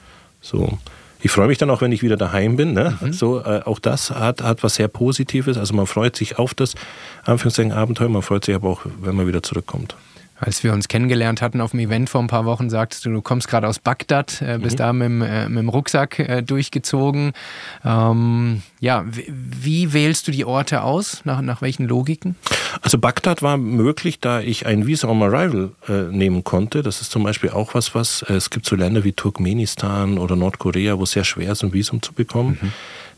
So. 0.40 0.78
Ich 1.20 1.32
freue 1.32 1.48
mich 1.48 1.58
dann 1.58 1.70
auch, 1.70 1.80
wenn 1.80 1.90
ich 1.90 2.04
wieder 2.04 2.16
daheim 2.16 2.54
bin. 2.54 2.72
Ne? 2.72 2.96
Mhm. 3.00 3.12
So, 3.12 3.40
äh, 3.40 3.62
auch 3.64 3.80
das 3.80 4.12
hat, 4.12 4.42
hat 4.42 4.62
was 4.62 4.76
sehr 4.76 4.86
Positives. 4.86 5.58
Also 5.58 5.74
man 5.74 5.86
freut 5.86 6.14
sich 6.14 6.38
auf 6.38 6.54
das 6.54 6.76
Anführungszeichen 7.24 7.72
Abenteuer, 7.72 8.08
man 8.10 8.22
freut 8.22 8.44
sich 8.44 8.54
aber 8.54 8.68
auch, 8.68 8.82
wenn 9.00 9.16
man 9.16 9.26
wieder 9.26 9.42
zurückkommt. 9.42 9.96
Als 10.44 10.62
wir 10.62 10.74
uns 10.74 10.88
kennengelernt 10.88 11.40
hatten 11.40 11.62
auf 11.62 11.70
dem 11.70 11.80
Event 11.80 12.10
vor 12.10 12.20
ein 12.20 12.26
paar 12.26 12.44
Wochen, 12.44 12.68
sagtest 12.68 13.06
du, 13.06 13.10
du 13.10 13.22
kommst 13.22 13.48
gerade 13.48 13.66
aus 13.66 13.78
Bagdad, 13.78 14.42
äh, 14.42 14.58
bist 14.58 14.76
mhm. 14.76 14.78
da 14.78 14.92
mit, 14.92 15.06
äh, 15.26 15.48
mit, 15.48 15.58
dem 15.58 15.70
Rucksack 15.70 16.18
äh, 16.18 16.42
durchgezogen. 16.42 17.32
Ähm, 17.82 18.60
ja, 18.78 19.06
wie 19.06 19.94
wählst 19.94 20.28
du 20.28 20.32
die 20.32 20.44
Orte 20.44 20.82
aus? 20.82 21.22
Nach, 21.24 21.40
nach 21.40 21.62
welchen 21.62 21.88
Logiken? 21.88 22.36
Also 22.82 22.98
Bagdad 22.98 23.40
war 23.40 23.56
möglich, 23.56 24.20
da 24.20 24.40
ich 24.40 24.66
ein 24.66 24.86
Visa 24.86 25.08
on 25.08 25.22
Arrival 25.22 25.70
äh, 25.88 26.14
nehmen 26.14 26.44
konnte. 26.44 26.82
Das 26.82 27.00
ist 27.00 27.10
zum 27.10 27.22
Beispiel 27.22 27.48
auch 27.48 27.74
was, 27.74 27.94
was 27.94 28.20
äh, 28.28 28.34
es 28.34 28.50
gibt 28.50 28.66
so 28.66 28.76
Länder 28.76 29.02
wie 29.02 29.12
Turkmenistan 29.12 30.18
oder 30.18 30.36
Nordkorea, 30.36 30.98
wo 30.98 31.04
es 31.04 31.12
sehr 31.12 31.24
schwer 31.24 31.52
ist, 31.52 31.64
ein 31.64 31.72
Visum 31.72 32.02
zu 32.02 32.12
bekommen. 32.12 32.58
Mhm. 32.60 32.72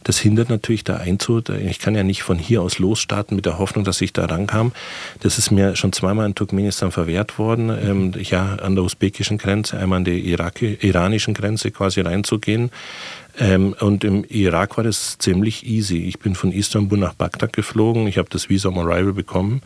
Das 0.04 0.18
hindert 0.18 0.50
natürlich 0.50 0.84
da 0.84 0.96
Einzug. 0.96 1.48
Ich 1.48 1.78
kann 1.78 1.94
ja 1.94 2.02
nicht 2.02 2.22
von 2.22 2.38
hier 2.38 2.62
aus 2.62 2.78
losstarten 2.78 3.34
mit 3.34 3.46
der 3.46 3.58
Hoffnung, 3.58 3.84
dass 3.84 4.00
ich 4.00 4.12
da 4.12 4.26
rankam. 4.26 4.72
Das 5.20 5.38
ist 5.38 5.50
mir 5.50 5.76
schon 5.76 5.92
zweimal 5.92 6.26
in 6.26 6.34
Turkmenistan 6.34 6.92
verwehrt 6.92 7.38
worden, 7.38 7.70
ähm, 7.70 8.12
ja, 8.20 8.56
an 8.56 8.74
der 8.74 8.84
usbekischen 8.84 9.38
Grenze, 9.38 9.78
einmal 9.78 9.98
an 9.98 10.04
der 10.04 10.14
Iraki, 10.14 10.78
iranischen 10.80 11.34
Grenze 11.34 11.70
quasi 11.70 12.00
reinzugehen. 12.00 12.70
Ähm, 13.38 13.74
und 13.80 14.04
im 14.04 14.24
Irak 14.24 14.76
war 14.76 14.84
das 14.84 15.18
ziemlich 15.18 15.66
easy. 15.66 15.98
Ich 15.98 16.18
bin 16.18 16.34
von 16.34 16.52
Istanbul 16.52 16.98
nach 16.98 17.14
Bagdad 17.14 17.52
geflogen, 17.52 18.06
ich 18.06 18.18
habe 18.18 18.28
das 18.30 18.48
Visa 18.48 18.68
on 18.68 18.78
Arrival 18.78 19.12
bekommen 19.12 19.62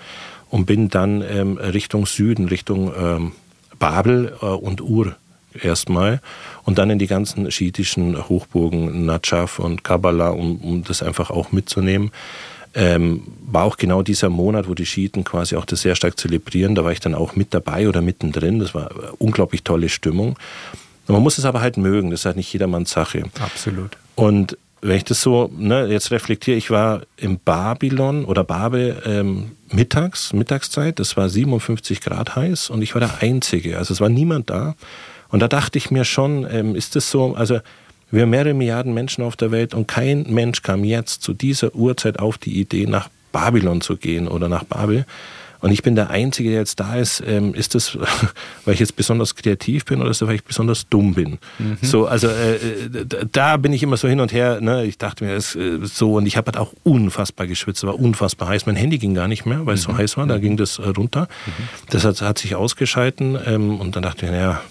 und 0.49 0.67
bin 0.67 0.89
dann 0.89 1.23
ähm, 1.23 1.59
Richtung 1.59 2.07
Süden, 2.07 2.49
Richtung 2.49 2.93
ähm, 2.99 3.33
Babel 3.79 4.35
äh, 4.41 4.47
und 4.47 4.81
Ur 4.81 5.17
erstmal 5.54 6.21
und 6.64 6.78
dann 6.78 6.90
in 6.90 6.99
die 6.99 7.07
ganzen 7.07 7.50
schiitischen 7.50 8.28
Hochburgen 8.28 9.07
Najaf 9.07 9.59
und 9.59 9.85
Kabbalah, 9.85 10.30
um, 10.30 10.57
um 10.59 10.85
das 10.85 11.02
einfach 11.02 11.30
auch 11.30 11.52
mitzunehmen. 11.52 12.11
Ähm, 12.73 13.23
war 13.47 13.64
auch 13.64 13.76
genau 13.76 14.02
dieser 14.02 14.28
Monat, 14.28 14.69
wo 14.69 14.75
die 14.75 14.87
Schiiten 14.87 15.25
quasi 15.25 15.57
auch 15.57 15.64
das 15.64 15.83
sehr 15.83 15.97
stark 15.97 16.19
zelebrieren. 16.19 16.76
Da 16.76 16.85
war 16.85 16.92
ich 16.92 17.00
dann 17.00 17.16
auch 17.16 17.35
mit 17.35 17.52
dabei 17.52 17.88
oder 17.88 18.00
mittendrin. 18.00 18.61
Das 18.61 18.75
war 18.75 18.90
unglaublich 19.19 19.64
tolle 19.64 19.88
Stimmung. 19.88 20.38
Man 21.09 21.23
muss 21.23 21.38
es 21.38 21.45
aber 21.45 21.61
halt 21.61 21.76
mögen. 21.76 22.11
Das 22.11 22.21
ist 22.21 22.26
halt 22.26 22.37
nicht 22.37 22.52
jedermanns 22.52 22.90
Sache. 22.90 23.25
Absolut. 23.40 23.97
Und 24.14 24.57
wenn 24.83 24.97
ich 24.97 25.04
das 25.04 25.21
so 25.21 25.50
ne, 25.57 25.87
jetzt 25.87 26.11
reflektiere, 26.11 26.57
ich 26.57 26.71
war 26.71 27.02
im 27.16 27.38
Babylon 27.38 28.25
oder 28.25 28.45
Babel 28.45 29.02
ähm, 29.04 29.52
mittags, 29.71 30.33
Mittagszeit, 30.33 30.99
das 30.99 31.16
war 31.16 31.28
57 31.28 32.00
Grad 32.00 32.37
heiß 32.37 32.71
und 32.71 32.83
ich 32.83 32.95
war 32.95 33.00
der 33.00 33.21
Einzige. 33.21 33.78
Also 33.78 33.92
es 33.92 34.00
war 34.00 34.09
niemand 34.09 34.50
da. 34.50 34.75
Und 35.31 35.41
da 35.41 35.49
dachte 35.49 35.79
ich 35.79 35.91
mir 35.91 36.05
schon, 36.05 36.47
ähm, 36.51 36.75
ist 36.75 36.97
das 36.97 37.11
so, 37.11 37.35
also 37.35 37.61
wir 38.11 38.23
haben 38.23 38.31
mehrere 38.31 38.55
Milliarden 38.55 38.93
Menschen 38.93 39.23
auf 39.23 39.37
der 39.37 39.51
Welt 39.53 39.75
und 39.75 39.87
kein 39.87 40.25
Mensch 40.29 40.63
kam 40.63 40.85
jetzt 40.85 41.23
zu 41.23 41.33
dieser 41.33 41.75
Uhrzeit 41.75 42.19
auf 42.19 42.39
die 42.39 42.61
Idee, 42.61 42.87
nach 42.87 43.09
Babylon 43.33 43.81
zu 43.81 43.97
gehen 43.97 44.27
oder 44.27 44.49
nach 44.49 44.65
Babel. 44.65 45.07
Und 45.61 45.73
ich 45.73 45.83
bin 45.83 45.95
der 45.95 46.09
Einzige, 46.09 46.51
der 46.51 46.61
jetzt 46.61 46.81
da 46.81 46.97
ist. 46.97 47.23
Ähm, 47.27 47.55
ist 47.55 47.75
das, 47.75 47.99
weil 48.65 48.75
ich 48.75 48.81
jetzt 48.81 48.97
besonders 48.97 49.35
kreativ 49.35 49.85
bin 49.85 50.01
oder 50.01 50.11
ist 50.11 50.23
das, 50.23 50.29
weil 50.29 50.37
ich 50.37 50.45
besonders 50.45 50.89
dumm 50.89 51.15
bin? 51.15 51.39
Mhm. 51.59 51.77
So, 51.83 52.07
also 52.07 52.29
äh, 52.29 53.05
da 53.31 53.59
bin 53.59 53.73
ich 53.73 53.83
immer 53.83 53.99
so 53.99 54.09
hin 54.09 54.21
und 54.21 54.33
her. 54.33 54.61
Ne? 54.61 54.85
Ich 54.87 54.97
dachte 54.97 55.25
mir, 55.25 55.35
das 55.35 55.55
ist 55.55 55.57
äh, 55.57 55.87
so 55.87 56.15
und 56.15 56.27
ich 56.27 56.37
habe 56.37 56.47
halt 56.47 56.57
auch 56.57 56.73
unfassbar 56.83 57.47
geschwitzt, 57.47 57.85
war 57.85 57.99
unfassbar 57.99 58.49
heiß. 58.49 58.67
Mein 58.67 58.77
Handy 58.77 58.99
ging 58.99 59.15
gar 59.15 59.29
nicht 59.29 59.45
mehr, 59.45 59.67
weil 59.67 59.75
es 59.75 59.87
mhm. 59.87 59.93
so 59.93 59.99
heiß 59.99 60.17
war. 60.17 60.27
Da 60.27 60.39
mhm. 60.39 60.41
ging 60.41 60.57
das 60.57 60.79
äh, 60.79 60.89
runter. 60.89 61.29
Mhm. 61.47 61.69
Das 61.91 62.05
hat, 62.05 62.23
hat 62.23 62.39
sich 62.39 62.55
ausgeschalten 62.55 63.39
ähm, 63.45 63.79
und 63.81 63.97
dann 63.97 64.03
dachte 64.03 64.25
ich, 64.25 64.33
naja, 64.33 64.63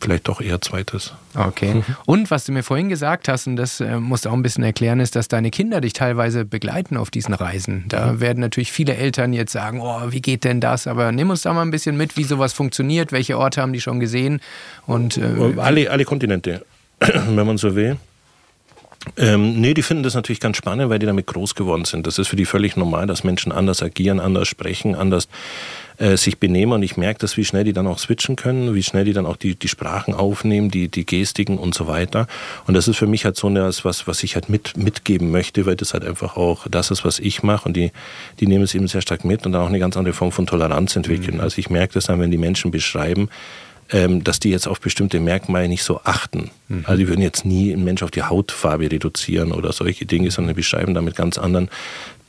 vielleicht 0.00 0.28
doch 0.28 0.40
eher 0.40 0.60
zweites. 0.60 1.14
Okay. 1.34 1.74
Mhm. 1.74 1.84
Und 2.06 2.30
was 2.30 2.44
du 2.44 2.52
mir 2.52 2.62
vorhin 2.62 2.88
gesagt 2.88 3.28
hast, 3.28 3.46
und 3.46 3.56
das 3.56 3.80
äh, 3.80 3.98
musst 3.98 4.24
du 4.24 4.30
auch 4.30 4.34
ein 4.34 4.42
bisschen 4.42 4.64
erklären, 4.64 5.00
ist, 5.00 5.16
dass 5.16 5.28
deine 5.28 5.50
Kinder 5.50 5.80
dich 5.80 5.92
teilweise 5.92 6.44
begleiten 6.44 6.96
auf 6.96 7.10
diesen 7.10 7.34
Reisen. 7.34 7.84
Da 7.88 8.12
mhm. 8.12 8.20
werden 8.20 8.40
natürlich 8.40 8.72
viele 8.72 8.96
Eltern 8.96 9.32
jetzt 9.32 9.52
sagen, 9.52 9.80
oh, 9.80 10.00
wie 10.10 10.22
geht 10.22 10.44
denn 10.44 10.60
das? 10.60 10.86
Aber 10.86 11.12
nimm 11.12 11.30
uns 11.30 11.42
da 11.42 11.52
mal 11.52 11.62
ein 11.62 11.70
bisschen 11.70 11.96
mit, 11.96 12.16
wie 12.16 12.24
sowas 12.24 12.52
funktioniert, 12.52 13.12
welche 13.12 13.38
Orte 13.38 13.62
haben 13.62 13.72
die 13.72 13.80
schon 13.80 14.00
gesehen? 14.00 14.40
Und, 14.86 15.18
äh, 15.18 15.54
alle, 15.56 15.90
alle 15.90 16.04
Kontinente, 16.04 16.64
wenn 16.98 17.46
man 17.46 17.58
so 17.58 17.74
will. 17.74 17.96
Ähm, 19.16 19.60
nee, 19.60 19.72
die 19.72 19.82
finden 19.82 20.02
das 20.02 20.14
natürlich 20.14 20.40
ganz 20.40 20.58
spannend, 20.58 20.90
weil 20.90 20.98
die 20.98 21.06
damit 21.06 21.26
groß 21.26 21.54
geworden 21.54 21.86
sind. 21.86 22.06
Das 22.06 22.18
ist 22.18 22.28
für 22.28 22.36
die 22.36 22.44
völlig 22.44 22.76
normal, 22.76 23.06
dass 23.06 23.24
Menschen 23.24 23.50
anders 23.50 23.82
agieren, 23.82 24.20
anders 24.20 24.46
sprechen, 24.46 24.94
anders 24.94 25.26
äh, 26.00 26.16
sich 26.16 26.38
benehmen 26.38 26.72
und 26.72 26.82
ich 26.82 26.96
merke 26.96 27.20
das, 27.20 27.36
wie 27.36 27.44
schnell 27.44 27.64
die 27.64 27.74
dann 27.74 27.86
auch 27.86 27.98
switchen 27.98 28.34
können, 28.34 28.74
wie 28.74 28.82
schnell 28.82 29.04
die 29.04 29.12
dann 29.12 29.26
auch 29.26 29.36
die, 29.36 29.54
die 29.54 29.68
Sprachen 29.68 30.14
aufnehmen, 30.14 30.70
die, 30.70 30.88
die 30.88 31.04
Gestiken 31.04 31.58
und 31.58 31.74
so 31.74 31.86
weiter. 31.86 32.26
Und 32.66 32.72
das 32.72 32.88
ist 32.88 32.96
für 32.96 33.06
mich 33.06 33.26
halt 33.26 33.36
so 33.36 33.48
eine, 33.48 33.70
was, 33.82 34.06
was 34.06 34.22
ich 34.22 34.34
halt 34.34 34.48
mit, 34.48 34.78
mitgeben 34.78 35.30
möchte, 35.30 35.66
weil 35.66 35.76
das 35.76 35.92
halt 35.92 36.06
einfach 36.06 36.38
auch 36.38 36.66
das 36.70 36.90
ist, 36.90 37.04
was 37.04 37.18
ich 37.18 37.42
mache 37.42 37.68
und 37.68 37.76
die, 37.76 37.92
die 38.40 38.46
nehmen 38.46 38.64
es 38.64 38.74
eben 38.74 38.88
sehr 38.88 39.02
stark 39.02 39.26
mit 39.26 39.44
und 39.44 39.52
dann 39.52 39.60
auch 39.60 39.68
eine 39.68 39.78
ganz 39.78 39.96
andere 39.98 40.14
Form 40.14 40.32
von 40.32 40.46
Toleranz 40.46 40.96
entwickeln. 40.96 41.36
Mhm. 41.36 41.42
Also 41.42 41.58
ich 41.58 41.68
merke 41.68 41.92
das 41.92 42.06
dann, 42.06 42.18
wenn 42.18 42.30
die 42.30 42.38
Menschen 42.38 42.70
beschreiben, 42.70 43.28
ähm, 43.92 44.24
dass 44.24 44.40
die 44.40 44.50
jetzt 44.50 44.68
auf 44.68 44.80
bestimmte 44.80 45.20
Merkmale 45.20 45.68
nicht 45.68 45.82
so 45.82 46.00
achten. 46.04 46.50
Mhm. 46.68 46.84
Also 46.86 46.98
die 46.98 47.08
würden 47.08 47.22
jetzt 47.22 47.44
nie 47.44 47.72
einen 47.72 47.84
Mensch 47.84 48.02
auf 48.02 48.10
die 48.10 48.22
Hautfarbe 48.22 48.90
reduzieren 48.90 49.52
oder 49.52 49.72
solche 49.72 50.06
Dinge, 50.06 50.30
sondern 50.30 50.54
beschreiben 50.54 50.94
damit 50.94 51.16
ganz 51.16 51.38
anderen 51.38 51.68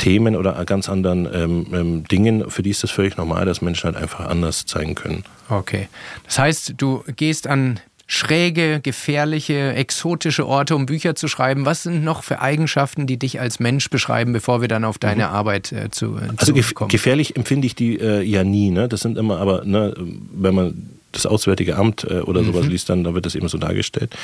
Themen 0.01 0.35
oder 0.35 0.65
ganz 0.65 0.89
anderen 0.89 1.27
ähm, 1.31 1.67
ähm, 1.73 2.03
Dingen. 2.05 2.49
Für 2.49 2.63
die 2.63 2.71
ist 2.71 2.81
das 2.81 2.89
völlig 2.89 3.17
normal, 3.17 3.45
dass 3.45 3.61
Menschen 3.61 3.85
halt 3.85 3.95
einfach 3.95 4.25
anders 4.27 4.65
zeigen 4.65 4.95
können. 4.95 5.23
Okay. 5.47 5.89
Das 6.25 6.39
heißt, 6.39 6.73
du 6.77 7.03
gehst 7.15 7.45
an 7.45 7.79
schräge, 8.07 8.79
gefährliche, 8.81 9.73
exotische 9.73 10.47
Orte, 10.47 10.75
um 10.75 10.87
Bücher 10.87 11.13
zu 11.13 11.27
schreiben. 11.27 11.65
Was 11.65 11.83
sind 11.83 12.03
noch 12.03 12.23
für 12.23 12.41
Eigenschaften, 12.41 13.05
die 13.05 13.17
dich 13.17 13.39
als 13.39 13.59
Mensch 13.59 13.91
beschreiben, 13.91 14.33
bevor 14.33 14.59
wir 14.61 14.67
dann 14.67 14.85
auf 14.85 14.97
deine 14.97 15.27
mhm. 15.27 15.33
Arbeit 15.33 15.71
äh, 15.71 15.91
zu, 15.91 16.17
äh, 16.17 16.29
Also 16.35 16.53
gef 16.53 16.73
kommen? 16.73 16.89
gefährlich 16.89 17.35
empfinde 17.37 17.67
ich 17.67 17.75
die 17.75 17.99
äh, 17.99 18.21
ja 18.23 18.43
nie. 18.43 18.71
Ne? 18.71 18.89
Das 18.89 19.01
sind 19.01 19.19
immer 19.19 19.37
aber, 19.37 19.63
ne, 19.65 19.93
wenn 20.33 20.55
man 20.55 20.89
das 21.11 21.25
Auswärtige 21.25 21.75
Amt 21.75 22.03
äh, 22.03 22.19
oder 22.19 22.43
sowas 22.43 22.65
mhm. 22.65 22.71
liest, 22.71 22.89
dann 22.89 23.03
da 23.03 23.13
wird 23.13 23.25
das 23.25 23.35
eben 23.35 23.47
so 23.47 23.57
dargestellt. 23.57 24.15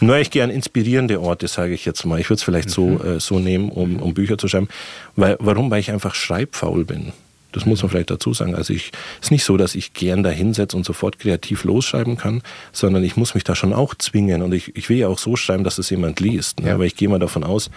Nur 0.00 0.16
ich 0.18 0.30
gehe 0.30 0.44
an 0.44 0.50
inspirierende 0.50 1.20
Orte, 1.20 1.48
sage 1.48 1.74
ich 1.74 1.84
jetzt 1.84 2.04
mal. 2.04 2.20
Ich 2.20 2.28
würde 2.28 2.38
es 2.38 2.42
vielleicht 2.42 2.68
mhm. 2.68 2.72
so, 2.72 3.04
äh, 3.04 3.20
so 3.20 3.38
nehmen, 3.38 3.70
um, 3.70 3.96
um 3.96 4.14
Bücher 4.14 4.38
zu 4.38 4.48
schreiben. 4.48 4.68
Weil, 5.14 5.36
warum? 5.40 5.70
Weil 5.70 5.80
ich 5.80 5.90
einfach 5.90 6.14
schreibfaul 6.14 6.84
bin. 6.84 7.12
Das 7.52 7.64
muss 7.64 7.82
man 7.82 7.90
vielleicht 7.90 8.10
dazu 8.10 8.34
sagen. 8.34 8.54
Also 8.54 8.74
ich 8.74 8.92
ist 9.22 9.30
nicht 9.30 9.44
so, 9.44 9.56
dass 9.56 9.74
ich 9.74 9.94
gern 9.94 10.22
da 10.22 10.28
hinsetze 10.28 10.76
und 10.76 10.84
sofort 10.84 11.18
kreativ 11.18 11.64
losschreiben 11.64 12.18
kann, 12.18 12.42
sondern 12.70 13.02
ich 13.02 13.16
muss 13.16 13.34
mich 13.34 13.44
da 13.44 13.54
schon 13.54 13.72
auch 13.72 13.94
zwingen. 13.94 14.42
Und 14.42 14.52
ich, 14.52 14.76
ich 14.76 14.90
will 14.90 14.98
ja 14.98 15.08
auch 15.08 15.18
so 15.18 15.36
schreiben, 15.36 15.64
dass 15.64 15.78
es 15.78 15.88
jemand 15.88 16.20
liest. 16.20 16.60
Ne? 16.60 16.68
Ja. 16.68 16.74
Aber 16.74 16.84
ich 16.84 16.96
gehe 16.96 17.08
mal 17.08 17.18
davon 17.18 17.44
aus, 17.44 17.70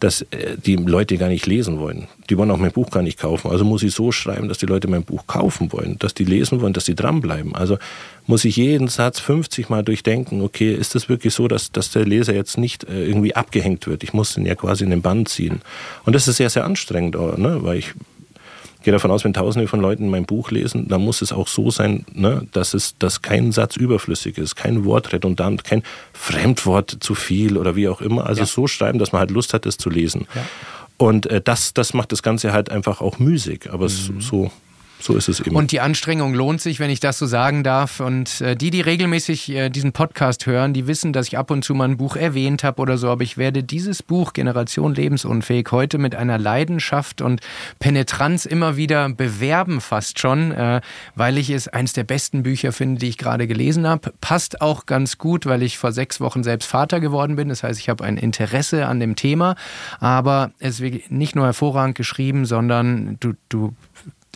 dass 0.00 0.22
äh, 0.22 0.56
die 0.56 0.76
Leute 0.76 1.16
gar 1.18 1.28
nicht 1.28 1.46
lesen 1.46 1.78
wollen. 1.78 2.08
Die 2.30 2.38
wollen 2.38 2.50
auch 2.50 2.58
mein 2.58 2.72
Buch 2.72 2.90
gar 2.90 3.02
nicht 3.02 3.18
kaufen. 3.18 3.50
Also 3.50 3.64
muss 3.64 3.82
ich 3.82 3.94
so 3.94 4.12
schreiben, 4.12 4.48
dass 4.48 4.58
die 4.58 4.66
Leute 4.66 4.88
mein 4.88 5.02
Buch 5.02 5.26
kaufen 5.26 5.72
wollen, 5.72 5.98
dass 5.98 6.14
die 6.14 6.24
lesen 6.24 6.60
wollen, 6.60 6.72
dass 6.72 6.84
sie 6.84 6.94
dranbleiben. 6.94 7.54
Also 7.54 7.78
muss 8.26 8.44
ich 8.44 8.56
jeden 8.56 8.88
Satz 8.88 9.20
50 9.20 9.68
Mal 9.68 9.82
durchdenken, 9.82 10.42
okay, 10.42 10.72
ist 10.72 10.94
das 10.94 11.08
wirklich 11.08 11.34
so, 11.34 11.48
dass, 11.48 11.72
dass 11.72 11.90
der 11.90 12.04
Leser 12.04 12.34
jetzt 12.34 12.58
nicht 12.58 12.84
äh, 12.84 13.06
irgendwie 13.06 13.34
abgehängt 13.34 13.86
wird? 13.86 14.02
Ich 14.02 14.12
muss 14.12 14.34
den 14.34 14.46
ja 14.46 14.54
quasi 14.54 14.84
in 14.84 14.90
den 14.90 15.02
Band 15.02 15.28
ziehen. 15.28 15.62
Und 16.04 16.14
das 16.14 16.28
ist 16.28 16.36
sehr, 16.36 16.50
sehr 16.50 16.64
anstrengend, 16.64 17.14
ne? 17.16 17.58
weil 17.62 17.78
ich 17.78 17.94
gehe 18.88 18.92
davon 18.94 19.10
aus, 19.10 19.22
wenn 19.22 19.34
Tausende 19.34 19.68
von 19.68 19.80
Leuten 19.80 20.08
mein 20.08 20.24
Buch 20.24 20.50
lesen, 20.50 20.88
dann 20.88 21.02
muss 21.02 21.20
es 21.20 21.30
auch 21.30 21.46
so 21.46 21.70
sein, 21.70 22.06
ne, 22.14 22.46
dass 22.52 22.72
es, 22.72 22.96
dass 22.98 23.20
kein 23.20 23.52
Satz 23.52 23.76
überflüssig 23.76 24.38
ist, 24.38 24.54
kein 24.56 24.86
Wort 24.86 25.12
redundant, 25.12 25.62
kein 25.62 25.82
Fremdwort 26.14 26.96
zu 27.00 27.14
viel 27.14 27.58
oder 27.58 27.76
wie 27.76 27.86
auch 27.86 28.00
immer. 28.00 28.24
Also 28.24 28.40
ja. 28.40 28.46
so 28.46 28.66
schreiben, 28.66 28.98
dass 28.98 29.12
man 29.12 29.20
halt 29.20 29.30
Lust 29.30 29.52
hat, 29.52 29.66
es 29.66 29.76
zu 29.76 29.90
lesen. 29.90 30.26
Ja. 30.34 30.42
Und 30.96 31.26
äh, 31.26 31.42
das, 31.42 31.74
das 31.74 31.92
macht 31.92 32.12
das 32.12 32.22
Ganze 32.22 32.54
halt 32.54 32.70
einfach 32.70 33.02
auch 33.02 33.18
müßig. 33.18 33.70
Aber 33.70 33.90
mhm. 33.90 34.22
so 34.22 34.50
so 35.00 35.16
ist 35.16 35.28
es 35.28 35.40
eben. 35.40 35.54
Und 35.54 35.72
die 35.72 35.80
Anstrengung 35.80 36.34
lohnt 36.34 36.60
sich, 36.60 36.80
wenn 36.80 36.90
ich 36.90 37.00
das 37.00 37.18
so 37.18 37.26
sagen 37.26 37.62
darf. 37.62 38.00
Und 38.00 38.40
äh, 38.40 38.56
die, 38.56 38.70
die 38.70 38.80
regelmäßig 38.80 39.50
äh, 39.50 39.70
diesen 39.70 39.92
Podcast 39.92 40.46
hören, 40.46 40.72
die 40.72 40.86
wissen, 40.86 41.12
dass 41.12 41.28
ich 41.28 41.38
ab 41.38 41.50
und 41.50 41.64
zu 41.64 41.74
mal 41.74 41.84
ein 41.84 41.96
Buch 41.96 42.16
erwähnt 42.16 42.64
habe 42.64 42.82
oder 42.82 42.98
so. 42.98 43.08
Aber 43.08 43.22
ich 43.22 43.38
werde 43.38 43.62
dieses 43.62 44.02
Buch 44.02 44.32
Generation 44.32 44.94
Lebensunfähig 44.94 45.68
heute 45.70 45.98
mit 45.98 46.14
einer 46.14 46.38
Leidenschaft 46.38 47.20
und 47.20 47.40
Penetranz 47.78 48.44
immer 48.44 48.76
wieder 48.76 49.08
bewerben, 49.08 49.80
fast 49.80 50.18
schon, 50.18 50.52
äh, 50.52 50.80
weil 51.14 51.38
ich 51.38 51.50
es 51.50 51.68
eines 51.68 51.92
der 51.92 52.04
besten 52.04 52.42
Bücher 52.42 52.72
finde, 52.72 52.98
die 53.00 53.08
ich 53.08 53.18
gerade 53.18 53.46
gelesen 53.46 53.86
habe. 53.86 54.12
Passt 54.20 54.60
auch 54.60 54.86
ganz 54.86 55.18
gut, 55.18 55.46
weil 55.46 55.62
ich 55.62 55.78
vor 55.78 55.92
sechs 55.92 56.20
Wochen 56.20 56.42
selbst 56.42 56.66
Vater 56.66 57.00
geworden 57.00 57.36
bin. 57.36 57.48
Das 57.48 57.62
heißt, 57.62 57.78
ich 57.78 57.88
habe 57.88 58.04
ein 58.04 58.16
Interesse 58.16 58.86
an 58.86 59.00
dem 59.00 59.16
Thema. 59.16 59.54
Aber 60.00 60.50
es 60.58 60.80
wird 60.80 61.10
nicht 61.10 61.36
nur 61.36 61.44
hervorragend 61.44 61.96
geschrieben, 61.96 62.46
sondern 62.46 63.16
du, 63.20 63.34
du 63.48 63.74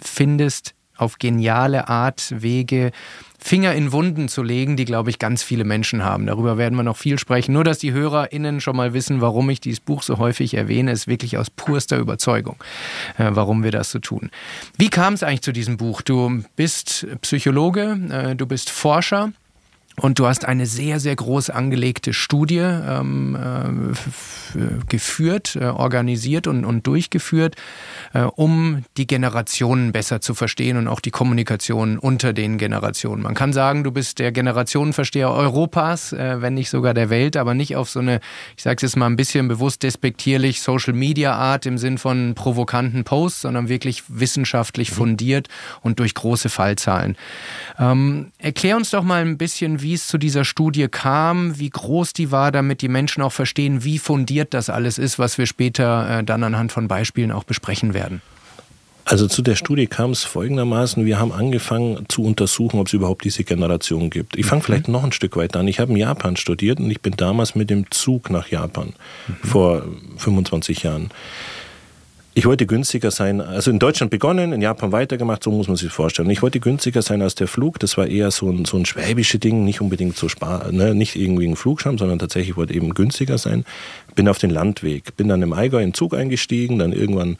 findest 0.03 0.75
auf 0.97 1.19
geniale 1.19 1.89
Art 1.89 2.43
Wege, 2.43 2.93
Finger 3.39 3.75
in 3.75 3.91
Wunden 3.91 4.29
zu 4.29 4.43
legen, 4.43 4.77
die, 4.77 4.85
glaube 4.85 5.11
ich, 5.11 5.19
ganz 5.19 5.43
viele 5.43 5.65
Menschen 5.65 6.05
haben. 6.05 6.27
Darüber 6.27 6.59
werden 6.59 6.77
wir 6.77 6.85
noch 6.85 6.97
viel 6.97 7.19
sprechen. 7.19 7.53
Nur, 7.53 7.65
dass 7.65 7.79
die 7.79 7.93
HörerInnen 7.93 8.61
schon 8.61 8.77
mal 8.77 8.95
wissen, 8.95 9.21
warum 9.21 9.51
ich 9.51 9.61
dieses 9.61 9.81
Buch 9.81 10.05
so 10.05 10.19
häufig 10.19 10.55
erwähne, 10.55 10.93
ist 10.93 11.09
wirklich 11.09 11.39
aus 11.39 11.51
purster 11.51 11.99
Überzeugung, 11.99 12.63
äh, 13.19 13.31
warum 13.31 13.65
wir 13.65 13.73
das 13.73 13.91
so 13.91 13.99
tun. 13.99 14.31
Wie 14.79 14.91
kam 14.91 15.15
es 15.15 15.25
eigentlich 15.25 15.43
zu 15.43 15.53
diesem 15.53 15.77
Buch? 15.77 16.03
Du 16.03 16.45
bist 16.55 17.07
Psychologe, 17.23 17.99
äh, 18.11 18.37
du 18.37 18.47
bist 18.47 18.71
Forscher. 18.71 19.33
Und 20.01 20.19
du 20.19 20.27
hast 20.27 20.47
eine 20.47 20.65
sehr, 20.65 21.01
sehr 21.01 21.15
groß 21.15 21.51
angelegte 21.51 22.15
Studie 22.15 22.59
ähm, 22.59 23.93
äh, 24.55 24.59
geführt, 24.89 25.57
äh, 25.57 25.67
organisiert 25.67 26.47
und, 26.47 26.65
und 26.65 26.87
durchgeführt, 26.87 27.57
äh, 28.15 28.23
um 28.23 28.85
die 28.97 29.07
Generationen 29.07 29.93
besser 29.93 30.23
zu 30.23 30.35
verstehen 30.35 30.79
und 30.79 30.89
auch 30.89 31.01
die 31.01 31.11
Kommunikation 31.11 31.99
unter 31.99 32.33
den 32.33 32.57
Generationen. 32.57 33.23
Man 33.23 33.35
kann 33.35 33.53
sagen, 33.53 33.85
du 33.85 33.93
bist 33.93 34.19
der 34.19 34.33
Generationenversteher 34.33 35.31
Europas, 35.31 36.15
äh, 36.15 36.41
wenn 36.41 36.55
nicht 36.55 36.71
sogar 36.71 36.95
der 36.95 37.11
Welt, 37.11 37.37
aber 37.37 37.53
nicht 37.53 37.77
auf 37.77 37.91
so 37.91 38.01
eine, 38.01 38.21
ich 38.57 38.63
sage 38.63 38.77
es 38.77 38.83
jetzt 38.83 38.97
mal 38.97 39.07
ein 39.07 39.17
bisschen 39.17 39.47
bewusst 39.47 39.83
despektierlich, 39.83 40.63
Social-Media-Art 40.63 41.67
im 41.67 41.77
Sinn 41.77 41.99
von 41.99 42.35
provokanten 42.35 43.05
Posts, 43.05 43.43
sondern 43.43 43.69
wirklich 43.69 44.05
wissenschaftlich 44.09 44.91
mhm. 44.91 44.95
fundiert 44.95 45.49
und 45.83 45.99
durch 45.99 46.15
große 46.15 46.49
Fallzahlen. 46.49 47.17
Ähm, 47.79 48.33
erklär 48.39 48.77
uns 48.79 48.91
doch 48.91 49.03
mal 49.03 49.21
ein 49.21 49.37
bisschen, 49.37 49.82
wie 49.83 49.95
es 49.95 50.07
zu 50.07 50.19
dieser 50.19 50.45
Studie 50.45 50.89
kam, 50.89 51.59
wie 51.59 51.71
groß 51.71 52.13
die 52.13 52.31
war, 52.31 52.53
damit 52.53 52.83
die 52.83 52.89
Menschen 52.89 53.23
auch 53.23 53.33
verstehen, 53.33 53.85
wie 53.85 53.99
fundiert 53.99 54.55
das 54.55 54.71
alles 54.71 54.99
ist, 54.99 55.19
was 55.19 55.39
wir 55.39 55.47
später 55.47 56.21
äh, 56.21 56.25
dann 56.25 56.45
anhand 56.45 56.73
von 56.73 56.89
Beispielen 56.89 57.33
auch 57.33 57.45
besprechen 57.45 57.95
werden. 57.95 58.23
Also 59.05 59.27
zu 59.27 59.43
der 59.43 59.57
Studie 59.57 59.89
kam 59.89 60.13
es 60.13 60.23
folgendermaßen, 60.23 61.05
wir 61.05 61.19
haben 61.19 61.33
angefangen 61.33 62.05
zu 62.09 62.23
untersuchen, 62.23 62.79
ob 62.79 62.87
es 62.87 62.93
überhaupt 62.93 63.25
diese 63.25 63.43
Generation 63.43 64.11
gibt. 64.11 64.37
Ich 64.37 64.47
fange 64.47 64.61
mhm. 64.61 64.65
vielleicht 64.65 64.89
noch 64.89 65.03
ein 65.03 65.13
Stück 65.13 65.37
weiter 65.37 65.59
an. 65.59 65.69
Ich 65.69 65.81
habe 65.81 65.91
in 65.91 65.97
Japan 65.97 66.37
studiert 66.37 66.79
und 66.79 66.91
ich 66.91 67.01
bin 67.01 67.15
damals 67.17 67.55
mit 67.55 67.69
dem 67.69 67.91
Zug 67.91 68.31
nach 68.31 68.49
Japan 68.49 68.95
mhm. 69.27 69.49
vor 69.49 69.83
25 70.19 70.85
Jahren. 70.85 71.11
Ich 72.35 72.47
wollte 72.47 72.65
günstiger 72.65 73.11
sein, 73.11 73.43
also 73.43 73.71
in 73.71 73.79
Deutschland 73.79 74.11
begonnen, 74.11 74.55
in 74.55 74.63
Japan 74.63 74.91
weitergemacht, 74.91 75.43
so 75.43 75.51
muss 75.51 75.69
man 75.69 75.77
sich 75.77 75.93
vorstellen. 75.93 76.31
Ich 76.31 76.41
wollte 76.41 76.61
günstiger 76.61 77.03
sein 77.03 77.21
als 77.21 77.35
der 77.35 77.47
Flug, 77.47 77.79
das 77.79 77.99
war 77.99 78.07
eher 78.07 78.31
so 78.31 78.49
ein, 78.49 78.65
so 78.65 78.79
ein 78.79 78.87
schwäbische 78.87 79.39
Ding, 79.39 79.65
nicht 79.65 79.83
unbedingt 79.83 80.17
so 80.17 80.31
spar, 80.31 80.73
ne, 80.73 80.95
nicht 80.95 81.15
irgendwie 81.15 81.47
ein 81.47 81.57
Flugscham, 81.57 81.99
sondern 81.99 82.19
tatsächlich 82.19 82.57
wollte 82.57 82.73
eben 82.73 82.95
günstiger 82.95 83.37
sein. 83.37 83.67
Bin 84.15 84.29
auf 84.29 84.39
den 84.39 84.49
Landweg, 84.49 85.15
bin 85.19 85.29
dann 85.29 85.43
im 85.43 85.53
Allgäu 85.53 85.83
in 85.83 85.93
Zug 85.93 86.15
eingestiegen, 86.15 86.79
dann 86.79 86.95
irgendwann 86.95 87.37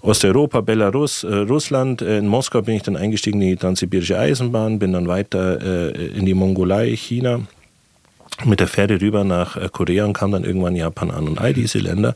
Osteuropa, 0.00 0.62
Belarus, 0.62 1.22
äh, 1.22 1.34
Russland. 1.34 2.00
Äh, 2.00 2.18
in 2.18 2.28
Moskau 2.28 2.62
bin 2.62 2.76
ich 2.76 2.82
dann 2.82 2.96
eingestiegen 2.96 3.42
in 3.42 3.48
die 3.48 3.56
Transsibirische 3.56 4.18
Eisenbahn, 4.18 4.78
bin 4.78 4.94
dann 4.94 5.08
weiter 5.08 5.60
äh, 5.60 6.06
in 6.06 6.24
die 6.24 6.34
Mongolei, 6.34 6.96
China, 6.96 7.40
mit 8.44 8.60
der 8.60 8.68
Fähre 8.68 8.98
rüber 9.00 9.24
nach 9.24 9.56
äh, 9.56 9.68
Korea 9.70 10.06
und 10.06 10.14
kam 10.14 10.32
dann 10.32 10.44
irgendwann 10.44 10.74
Japan 10.74 11.10
an. 11.10 11.28
Und 11.28 11.38
all 11.38 11.52
diese 11.52 11.80
Länder 11.80 12.14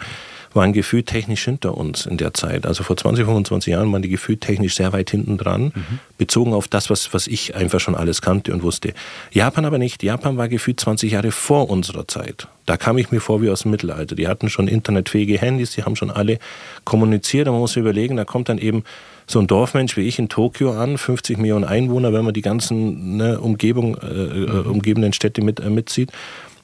waren 0.52 0.72
gefühlt 0.72 1.06
technisch 1.06 1.44
hinter 1.44 1.76
uns 1.76 2.06
in 2.06 2.16
der 2.16 2.34
Zeit. 2.34 2.66
Also 2.66 2.82
vor 2.82 2.96
20, 2.96 3.24
25 3.24 3.72
Jahren 3.72 3.92
waren 3.92 4.02
die 4.02 4.08
gefühlt 4.08 4.40
technisch 4.40 4.74
sehr 4.74 4.92
weit 4.92 5.10
hinten 5.10 5.38
dran, 5.38 5.72
mhm. 5.74 5.98
bezogen 6.18 6.52
auf 6.52 6.68
das, 6.68 6.90
was, 6.90 7.14
was 7.14 7.26
ich 7.26 7.54
einfach 7.54 7.80
schon 7.80 7.94
alles 7.94 8.20
kannte 8.22 8.52
und 8.52 8.62
wusste. 8.62 8.92
Japan 9.30 9.64
aber 9.64 9.78
nicht. 9.78 10.02
Japan 10.02 10.36
war 10.36 10.48
gefühlt 10.48 10.80
20 10.80 11.12
Jahre 11.12 11.30
vor 11.30 11.70
unserer 11.70 12.08
Zeit. 12.08 12.48
Da 12.66 12.76
kam 12.76 12.98
ich 12.98 13.10
mir 13.10 13.20
vor 13.20 13.42
wie 13.42 13.50
aus 13.50 13.62
dem 13.62 13.70
Mittelalter. 13.70 14.14
Die 14.14 14.28
hatten 14.28 14.48
schon 14.48 14.68
internetfähige 14.68 15.38
Handys, 15.38 15.72
die 15.72 15.84
haben 15.84 15.96
schon 15.96 16.10
alle 16.10 16.38
kommuniziert. 16.84 17.46
Man 17.46 17.58
muss 17.58 17.76
überlegen, 17.76 18.16
da 18.16 18.24
kommt 18.24 18.48
dann 18.48 18.58
eben 18.58 18.84
so 19.26 19.38
ein 19.38 19.46
Dorfmensch 19.46 19.96
wie 19.96 20.06
ich 20.06 20.18
in 20.18 20.28
Tokio 20.28 20.72
an, 20.72 20.98
50 20.98 21.38
Millionen 21.38 21.64
Einwohner, 21.64 22.12
wenn 22.12 22.24
man 22.24 22.34
die 22.34 22.42
ganzen 22.42 23.16
ne, 23.16 23.40
Umgebung, 23.40 23.96
äh, 23.96 24.06
äh 24.06 24.50
umgebenden 24.66 25.12
Städte 25.12 25.42
mit, 25.42 25.60
äh, 25.60 25.70
mitzieht. 25.70 26.10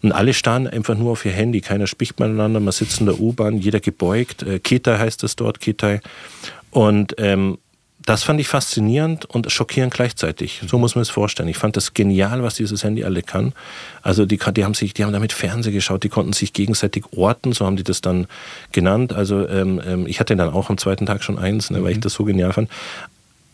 Und 0.03 0.12
alle 0.12 0.35
starren 0.35 0.67
einfach 0.67 0.97
nur 0.97 1.12
auf 1.12 1.25
ihr 1.25 1.33
Handy. 1.33 1.61
Keiner 1.61 1.87
spricht 1.87 2.21
miteinander. 2.21 2.61
Man 2.61 2.73
sitzt 2.73 3.00
in 3.00 3.07
der 3.07 3.21
U-Bahn, 3.21 3.59
jeder 3.59 3.81
gebeugt. 3.81 4.43
Äh, 4.43 4.59
Ketai 4.59 4.99
heißt 4.99 5.25
es 5.25 5.37
dort, 5.37 5.61
Ketai. 5.61 6.00
Und 6.71 7.15
ähm, 7.19 7.59
das 8.07 8.23
fand 8.23 8.41
ich 8.41 8.47
faszinierend 8.47 9.25
und 9.25 9.50
schockierend 9.50 9.93
gleichzeitig. 9.93 10.62
So 10.67 10.79
muss 10.79 10.95
man 10.95 11.03
es 11.03 11.11
vorstellen. 11.11 11.49
Ich 11.49 11.59
fand 11.59 11.76
das 11.76 11.93
genial, 11.93 12.43
was 12.43 12.55
dieses 12.55 12.85
Handy 12.85 13.03
alle 13.03 13.21
kann. 13.23 13.53
Also 14.00 14.26
die, 14.26 14.38
die 14.38 14.65
haben 14.65 14.75
sich, 14.75 14.95
die 14.95 15.05
haben 15.05 15.12
damit 15.12 15.33
Fernsehen 15.33 15.75
geschaut, 15.75 16.05
die 16.05 16.09
konnten 16.09 16.33
sich 16.33 16.53
gegenseitig 16.53 17.05
orten, 17.17 17.53
so 17.53 17.67
haben 17.67 17.76
die 17.76 17.83
das 17.83 18.03
dann 18.03 18.29
genannt. 18.71 19.12
Also 19.12 19.49
ähm, 19.49 19.83
ähm 19.85 20.07
ich 20.07 20.21
hatte 20.21 20.37
dann 20.37 20.50
auch 20.50 20.71
am 20.71 20.79
zweiten 20.79 21.05
Tag 21.05 21.25
schon 21.25 21.37
eins, 21.37 21.71
ne, 21.71 21.83
weil 21.83 21.91
ich 21.91 21.97
mhm. 21.97 22.03
das 22.03 22.12
so 22.12 22.25
genial 22.25 22.53
fand 22.53 22.71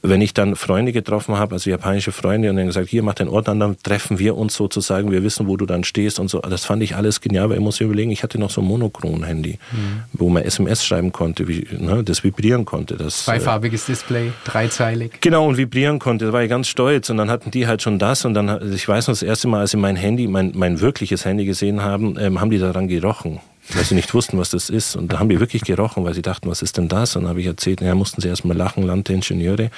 wenn 0.02 0.20
ich 0.20 0.34
dann 0.34 0.56
Freunde 0.56 0.92
getroffen 0.92 1.36
habe, 1.38 1.54
also 1.54 1.70
japanische 1.70 2.12
Freunde, 2.12 2.50
und 2.50 2.56
dann 2.56 2.66
gesagt, 2.66 2.88
hier 2.88 3.02
mach 3.02 3.14
den 3.14 3.28
Ort 3.28 3.48
an, 3.48 3.60
dann 3.60 3.76
treffen 3.82 4.18
wir 4.18 4.36
uns 4.36 4.54
sozusagen, 4.54 5.10
wir 5.12 5.22
wissen, 5.22 5.46
wo 5.46 5.56
du 5.56 5.64
dann 5.64 5.84
stehst 5.84 6.18
und 6.18 6.28
so. 6.28 6.40
Das 6.40 6.64
fand 6.64 6.82
ich 6.82 6.96
alles 6.96 7.20
genial, 7.20 7.48
weil 7.48 7.58
ich 7.58 7.62
muss 7.62 7.78
mir 7.80 7.86
überlegen, 7.86 8.10
ich 8.10 8.22
hatte 8.22 8.38
noch 8.38 8.50
so 8.50 8.60
ein 8.60 8.66
Monochron-Handy, 8.66 9.58
mhm. 9.70 10.02
wo 10.12 10.28
man 10.28 10.42
SMS 10.42 10.84
schreiben 10.84 11.12
konnte, 11.12 11.46
wie, 11.46 11.66
ne, 11.78 12.02
das 12.02 12.24
vibrieren 12.24 12.64
konnte. 12.64 12.96
Das, 12.96 13.24
Zweifarbiges 13.24 13.84
äh, 13.84 13.92
Display, 13.92 14.32
dreizeilig. 14.44 15.20
Genau, 15.20 15.46
und 15.46 15.56
vibrieren 15.56 16.00
konnte, 16.00 16.26
da 16.26 16.32
war 16.32 16.42
ich 16.42 16.50
ganz 16.50 16.66
stolz. 16.66 17.08
Und 17.08 17.18
dann 17.18 17.30
hatten 17.30 17.52
die 17.52 17.68
halt 17.68 17.82
schon 17.82 17.98
das 17.98 18.24
und 18.24 18.34
dann, 18.34 18.72
ich 18.72 18.86
weiß 18.86 19.06
noch, 19.06 19.12
das 19.12 19.22
erste 19.22 19.46
Mal, 19.46 19.60
als 19.60 19.70
sie 19.70 19.76
mein 19.76 19.96
Handy, 19.96 20.26
mein, 20.26 20.52
mein 20.54 20.80
wirkliches 20.80 21.24
Handy 21.24 21.44
gesehen 21.44 21.82
haben, 21.82 22.16
ähm, 22.18 22.40
haben 22.40 22.50
die 22.50 22.58
daran 22.58 22.88
gerochen 22.88 23.40
weil 23.70 23.84
sie 23.84 23.94
nicht 23.94 24.12
wussten, 24.12 24.38
was 24.38 24.50
das 24.50 24.70
ist. 24.70 24.96
Und 24.96 25.12
da 25.12 25.18
haben 25.18 25.28
die 25.28 25.40
wirklich 25.40 25.62
gerochen, 25.62 26.04
weil 26.04 26.14
sie 26.14 26.22
dachten, 26.22 26.50
was 26.50 26.62
ist 26.62 26.76
denn 26.76 26.88
das? 26.88 27.16
Und 27.16 27.22
dann 27.22 27.30
habe 27.30 27.40
ich 27.40 27.46
erzählt, 27.46 27.80
naja, 27.80 27.94
mussten 27.94 28.20
sie 28.20 28.28
erstmal 28.28 28.56
lachen, 28.56 28.82
Landingenieure 28.82 29.70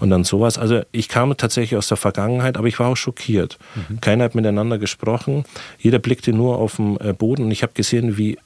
und 0.00 0.10
dann 0.10 0.24
sowas. 0.24 0.58
Also 0.58 0.82
ich 0.92 1.08
kam 1.08 1.36
tatsächlich 1.36 1.78
aus 1.78 1.88
der 1.88 1.96
Vergangenheit, 1.96 2.56
aber 2.56 2.66
ich 2.66 2.78
war 2.78 2.88
auch 2.88 2.96
schockiert. 2.96 3.58
Mhm. 3.74 4.00
Keiner 4.00 4.24
hat 4.24 4.34
miteinander 4.34 4.78
gesprochen. 4.78 5.44
Jeder 5.78 5.98
blickte 5.98 6.32
nur 6.32 6.58
auf 6.58 6.76
den 6.76 6.98
äh, 7.00 7.12
Boden 7.12 7.44
und 7.44 7.50
ich 7.50 7.62
habe 7.62 7.72
gesehen, 7.74 8.18
wie 8.18 8.38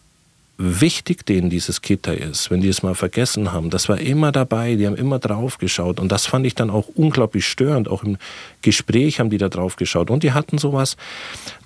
wichtig 0.63 1.27
denen 1.27 1.51
dieses 1.51 1.83
Kita 1.83 2.13
ist, 2.13 2.51
wenn 2.51 2.61
die 2.61 2.69
es 2.69 2.83
mal 2.83 2.95
vergessen 2.95 3.53
haben. 3.53 3.71
Das 3.71 3.89
war 3.89 4.01
immer 4.01 4.33
dabei, 4.33 4.77
die 4.77 4.87
haben 4.87 4.97
immer 4.97 5.19
drauf 5.19 5.59
geschaut 5.59 5.99
und 5.99 6.13
das 6.13 6.27
fand 6.27 6.47
ich 6.47 6.55
dann 6.55 6.71
auch 6.71 6.87
unglaublich 6.95 7.47
störend. 7.47 7.89
Auch 7.89 8.05
im 8.05 8.17
Gespräch 8.63 9.19
haben 9.19 9.31
die 9.31 9.39
da 9.39 9.49
drauf 9.49 9.77
geschaut 9.77 10.11
und 10.11 10.23
die 10.23 10.33
hatten 10.33 10.59
sowas, 10.59 10.97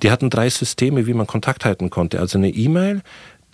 die 0.03 0.11
hatten 0.11 0.31
drei 0.31 0.49
Systeme, 0.49 1.07
wie 1.07 1.15
man 1.15 1.27
Kontakt 1.27 1.65
halten 1.65 1.91
konnte. 1.91 2.21
Also 2.21 2.39
eine 2.39 2.49
E-Mail, 2.49 3.03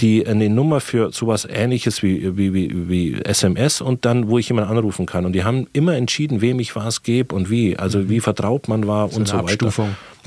die 0.00 0.26
eine 0.26 0.48
Nummer 0.48 0.80
für 0.80 1.12
sowas 1.12 1.46
ähnliches 1.48 2.02
wie, 2.02 2.36
wie, 2.36 2.54
wie, 2.54 2.88
wie 2.88 3.22
SMS 3.24 3.80
und 3.80 4.04
dann, 4.04 4.28
wo 4.28 4.38
ich 4.38 4.48
jemanden 4.48 4.70
anrufen 4.70 5.06
kann. 5.06 5.26
Und 5.26 5.32
die 5.32 5.44
haben 5.44 5.66
immer 5.72 5.94
entschieden, 5.96 6.40
wem 6.40 6.60
ich 6.60 6.74
was 6.74 7.02
gebe 7.02 7.34
und 7.34 7.50
wie, 7.50 7.76
also 7.76 8.08
wie 8.08 8.20
vertraut 8.20 8.68
man 8.68 8.86
war 8.86 9.08
so 9.08 9.18
und 9.18 9.28
so 9.28 9.34
weiter. 9.44 9.70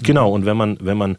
Genau, 0.04 0.32
und 0.32 0.46
wenn 0.46 0.58
man, 0.58 0.78
wenn 0.82 0.98
man 0.98 1.18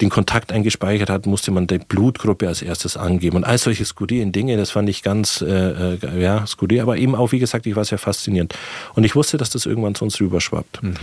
den 0.00 0.10
Kontakt 0.10 0.52
eingespeichert 0.52 1.10
hat, 1.10 1.26
musste 1.26 1.50
man 1.50 1.66
die 1.66 1.78
Blutgruppe 1.78 2.46
als 2.46 2.62
erstes 2.62 2.96
angeben. 2.96 3.36
Und 3.36 3.44
all 3.44 3.58
solche 3.58 3.84
skurrilen 3.84 4.30
Dinge, 4.30 4.56
das 4.56 4.70
fand 4.70 4.88
ich 4.88 5.02
ganz 5.02 5.40
äh, 5.40 5.94
äh, 5.94 6.22
ja, 6.22 6.46
skurril, 6.46 6.80
aber 6.80 6.96
eben 6.96 7.16
auch, 7.16 7.32
wie 7.32 7.40
gesagt, 7.40 7.66
ich 7.66 7.74
war 7.74 7.84
sehr 7.84 7.98
faszinierend. 7.98 8.54
Und 8.94 9.02
ich 9.02 9.16
wusste, 9.16 9.38
dass 9.38 9.50
das 9.50 9.66
irgendwann 9.66 9.96
zu 9.96 10.04
uns 10.04 10.20
rüberschwappt. 10.20 10.82
Mhm. 10.82 10.94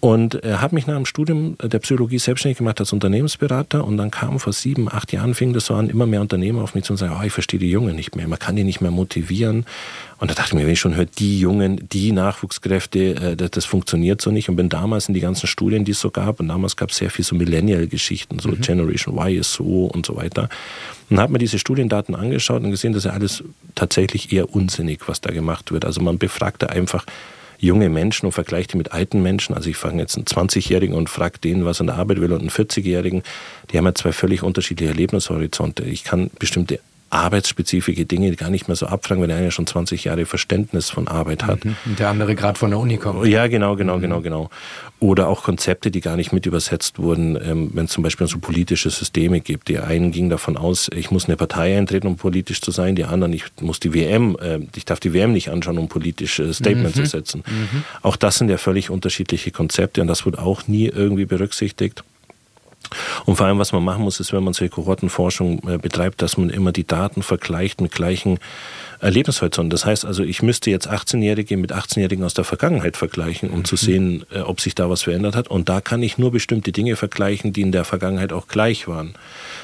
Und 0.00 0.42
äh, 0.44 0.54
habe 0.54 0.74
mich 0.74 0.88
nach 0.88 0.96
dem 0.96 1.06
Studium 1.06 1.56
der 1.62 1.78
Psychologie 1.78 2.18
selbstständig 2.18 2.58
gemacht 2.58 2.80
als 2.80 2.92
Unternehmensberater 2.92 3.84
und 3.84 3.96
dann 3.96 4.10
kam 4.10 4.40
vor 4.40 4.52
sieben, 4.52 4.90
acht 4.90 5.12
Jahren, 5.12 5.34
fing 5.34 5.52
das 5.52 5.66
so 5.66 5.74
an, 5.74 5.88
immer 5.88 6.06
mehr 6.06 6.20
Unternehmen 6.20 6.58
auf 6.58 6.74
mich 6.74 6.84
zu 6.84 6.96
sagen, 6.96 7.16
oh, 7.20 7.24
ich 7.24 7.32
verstehe 7.32 7.60
die 7.60 7.70
Jungen 7.70 7.94
nicht 7.94 8.16
mehr, 8.16 8.26
man 8.26 8.38
kann 8.38 8.56
die 8.56 8.64
nicht 8.64 8.80
mehr 8.80 8.90
motivieren. 8.90 9.64
Und 10.20 10.30
da 10.30 10.34
dachte 10.34 10.50
ich 10.50 10.54
mir, 10.54 10.66
wenn 10.66 10.74
ich 10.74 10.80
schon 10.80 10.96
höre, 10.96 11.06
die 11.06 11.40
Jungen, 11.40 11.88
die 11.88 12.12
Nachwuchskräfte, 12.12 12.98
äh, 13.14 13.36
das, 13.36 13.52
das, 13.52 13.64
funktioniert 13.64 14.20
so 14.20 14.30
nicht. 14.30 14.50
Und 14.50 14.56
bin 14.56 14.68
damals 14.68 15.08
in 15.08 15.14
die 15.14 15.20
ganzen 15.20 15.46
Studien, 15.46 15.86
die 15.86 15.92
es 15.92 16.00
so 16.00 16.10
gab, 16.10 16.40
und 16.40 16.48
damals 16.48 16.76
gab 16.76 16.90
es 16.90 16.98
sehr 16.98 17.10
viel 17.10 17.24
so 17.24 17.34
Millennial-Geschichten, 17.34 18.38
so 18.38 18.50
mhm. 18.50 18.60
Generation 18.60 19.16
Y 19.16 19.40
ist 19.40 19.54
so 19.54 19.86
und 19.86 20.04
so 20.04 20.16
weiter. 20.16 20.50
Und 21.08 21.18
habe 21.18 21.32
mir 21.32 21.38
diese 21.38 21.58
Studiendaten 21.58 22.14
angeschaut 22.14 22.62
und 22.62 22.70
gesehen, 22.70 22.92
dass 22.92 23.04
ja 23.04 23.12
alles 23.12 23.42
tatsächlich 23.74 24.30
eher 24.30 24.54
unsinnig, 24.54 25.08
was 25.08 25.22
da 25.22 25.32
gemacht 25.32 25.72
wird. 25.72 25.86
Also 25.86 26.02
man 26.02 26.18
befragte 26.18 26.68
einfach 26.68 27.06
junge 27.58 27.88
Menschen 27.88 28.26
und 28.26 28.32
vergleicht 28.32 28.74
die 28.74 28.76
mit 28.76 28.92
alten 28.92 29.22
Menschen. 29.22 29.54
Also 29.54 29.70
ich 29.70 29.76
fange 29.76 30.02
jetzt 30.02 30.16
einen 30.16 30.26
20-Jährigen 30.26 30.94
und 30.94 31.08
frage 31.08 31.38
den, 31.38 31.64
was 31.64 31.78
er 31.78 31.82
in 31.82 31.86
der 31.88 31.96
Arbeit 31.96 32.20
will 32.20 32.32
und 32.32 32.40
einen 32.40 32.50
40-Jährigen. 32.50 33.22
Die 33.70 33.78
haben 33.78 33.86
ja 33.86 33.94
zwei 33.94 34.12
völlig 34.12 34.42
unterschiedliche 34.42 34.92
Lebenshorizonte. 34.92 35.84
Ich 35.84 36.04
kann 36.04 36.30
bestimmte 36.38 36.80
arbeitsspezifische 37.10 38.06
Dinge 38.06 38.34
gar 38.36 38.50
nicht 38.50 38.68
mehr 38.68 38.76
so 38.76 38.86
abfragen, 38.86 39.20
wenn 39.20 39.28
der 39.28 39.38
eine 39.38 39.50
schon 39.50 39.66
20 39.66 40.04
Jahre 40.04 40.26
Verständnis 40.26 40.90
von 40.90 41.08
Arbeit 41.08 41.44
hat. 41.44 41.64
Mhm. 41.64 41.76
Und 41.84 41.98
der 41.98 42.08
andere 42.08 42.34
gerade 42.36 42.58
von 42.58 42.70
der 42.70 42.78
Uni 42.78 42.96
kommt. 42.96 43.26
Ja, 43.26 43.48
genau, 43.48 43.76
genau, 43.76 43.98
mhm. 43.98 44.02
genau, 44.02 44.20
genau. 44.20 44.50
Oder 45.00 45.28
auch 45.28 45.42
Konzepte, 45.42 45.90
die 45.90 46.00
gar 46.00 46.16
nicht 46.16 46.32
mit 46.32 46.46
übersetzt 46.46 46.98
wurden, 46.98 47.36
ähm, 47.42 47.70
wenn 47.74 47.86
es 47.86 47.90
zum 47.90 48.02
Beispiel 48.02 48.26
so 48.26 48.38
politische 48.38 48.90
Systeme 48.90 49.40
gibt. 49.40 49.68
Die 49.68 49.78
einen 49.78 50.12
gingen 50.12 50.30
davon 50.30 50.56
aus, 50.56 50.88
ich 50.94 51.10
muss 51.10 51.26
eine 51.26 51.36
Partei 51.36 51.76
eintreten, 51.76 52.06
um 52.06 52.16
politisch 52.16 52.60
zu 52.60 52.70
sein, 52.70 52.94
die 52.94 53.04
anderen, 53.04 53.32
ich 53.32 53.44
muss 53.60 53.80
die 53.80 53.92
WM, 53.92 54.36
äh, 54.40 54.60
ich 54.76 54.84
darf 54.84 55.00
die 55.00 55.12
WM 55.12 55.32
nicht 55.32 55.50
anschauen, 55.50 55.78
um 55.78 55.88
politische 55.88 56.52
Statements 56.54 56.96
mhm. 56.96 57.04
zu 57.04 57.10
setzen. 57.10 57.42
Mhm. 57.46 57.84
Auch 58.02 58.16
das 58.16 58.38
sind 58.38 58.50
ja 58.50 58.58
völlig 58.58 58.90
unterschiedliche 58.90 59.50
Konzepte 59.50 60.00
und 60.00 60.06
das 60.06 60.24
wird 60.26 60.38
auch 60.38 60.68
nie 60.68 60.86
irgendwie 60.86 61.24
berücksichtigt. 61.24 62.04
Und 63.24 63.36
vor 63.36 63.46
allem, 63.46 63.58
was 63.58 63.72
man 63.72 63.84
machen 63.84 64.04
muss, 64.04 64.20
ist, 64.20 64.32
wenn 64.32 64.44
man 64.44 64.54
solche 64.54 64.70
Kohortenforschung 64.70 65.60
äh, 65.68 65.78
betreibt, 65.78 66.22
dass 66.22 66.36
man 66.36 66.50
immer 66.50 66.72
die 66.72 66.86
Daten 66.86 67.22
vergleicht 67.22 67.80
mit 67.80 67.92
gleichen 67.92 68.38
Lebenshorizont. 69.08 69.72
Das 69.72 69.86
heißt 69.86 70.04
also, 70.04 70.22
ich 70.22 70.42
müsste 70.42 70.70
jetzt 70.70 70.88
18-Jährige 70.90 71.56
mit 71.56 71.72
18-Jährigen 71.72 72.24
aus 72.24 72.34
der 72.34 72.44
Vergangenheit 72.44 72.96
vergleichen, 72.96 73.50
um 73.50 73.60
mhm. 73.60 73.64
zu 73.64 73.76
sehen, 73.76 74.26
äh, 74.32 74.40
ob 74.40 74.60
sich 74.60 74.74
da 74.74 74.90
was 74.90 75.02
verändert 75.02 75.36
hat. 75.36 75.48
Und 75.48 75.68
da 75.68 75.80
kann 75.80 76.02
ich 76.02 76.18
nur 76.18 76.30
bestimmte 76.32 76.72
Dinge 76.72 76.96
vergleichen, 76.96 77.52
die 77.52 77.62
in 77.62 77.72
der 77.72 77.84
Vergangenheit 77.84 78.32
auch 78.32 78.46
gleich 78.46 78.88
waren. 78.88 79.14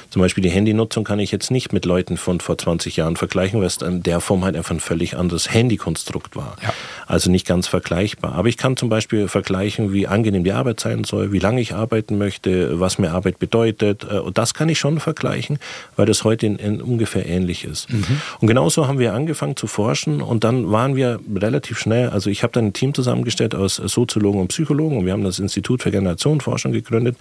Zum 0.09 0.21
Beispiel 0.21 0.41
die 0.41 0.49
Handynutzung 0.49 1.03
kann 1.03 1.19
ich 1.19 1.31
jetzt 1.31 1.51
nicht 1.51 1.73
mit 1.73 1.85
Leuten 1.85 2.17
von 2.17 2.39
vor 2.39 2.57
20 2.57 2.95
Jahren 2.95 3.17
vergleichen, 3.17 3.59
weil 3.59 3.67
es 3.67 3.77
in 3.77 4.03
der 4.03 4.21
Form 4.21 4.45
halt 4.45 4.55
einfach 4.55 4.71
ein 4.71 4.79
völlig 4.79 5.17
anderes 5.17 5.53
Handykonstrukt 5.53 6.35
war. 6.35 6.55
Ja. 6.63 6.73
Also 7.05 7.29
nicht 7.29 7.45
ganz 7.45 7.67
vergleichbar. 7.67 8.33
Aber 8.33 8.47
ich 8.47 8.57
kann 8.57 8.77
zum 8.77 8.89
Beispiel 8.89 9.27
vergleichen, 9.27 9.93
wie 9.93 10.07
angenehm 10.07 10.43
die 10.43 10.53
Arbeit 10.53 10.79
sein 10.79 11.03
soll, 11.03 11.31
wie 11.31 11.39
lange 11.39 11.61
ich 11.61 11.73
arbeiten 11.73 12.17
möchte, 12.17 12.79
was 12.79 12.97
mir 12.97 13.11
Arbeit 13.11 13.37
bedeutet. 13.37 14.05
Äh, 14.09 14.19
und 14.19 14.37
das 14.37 14.53
kann 14.53 14.69
ich 14.69 14.79
schon 14.79 14.99
vergleichen, 14.99 15.59
weil 15.95 16.05
das 16.05 16.23
heute 16.23 16.45
in, 16.45 16.55
in 16.55 16.81
ungefähr 16.81 17.25
ähnlich 17.25 17.65
ist. 17.65 17.91
Mhm. 17.91 18.21
Und 18.39 18.47
genauso 18.47 18.87
haben 18.87 18.99
wir 18.99 19.13
angefangen, 19.13 19.26
angefangen 19.27 19.57
zu 19.57 19.67
forschen 19.67 20.21
und 20.21 20.45
dann 20.45 20.71
waren 20.71 20.95
wir 20.95 21.19
relativ 21.35 21.77
schnell, 21.77 22.09
also 22.09 22.29
ich 22.29 22.43
habe 22.43 22.53
dann 22.53 22.67
ein 22.67 22.73
Team 22.73 22.93
zusammengestellt 22.93 23.55
aus 23.55 23.75
Soziologen 23.75 24.39
und 24.39 24.47
Psychologen 24.47 24.99
und 24.99 25.05
wir 25.05 25.11
haben 25.11 25.25
das 25.25 25.39
Institut 25.39 25.83
für 25.83 25.91
Generationenforschung 25.91 26.71
gegründet, 26.71 27.17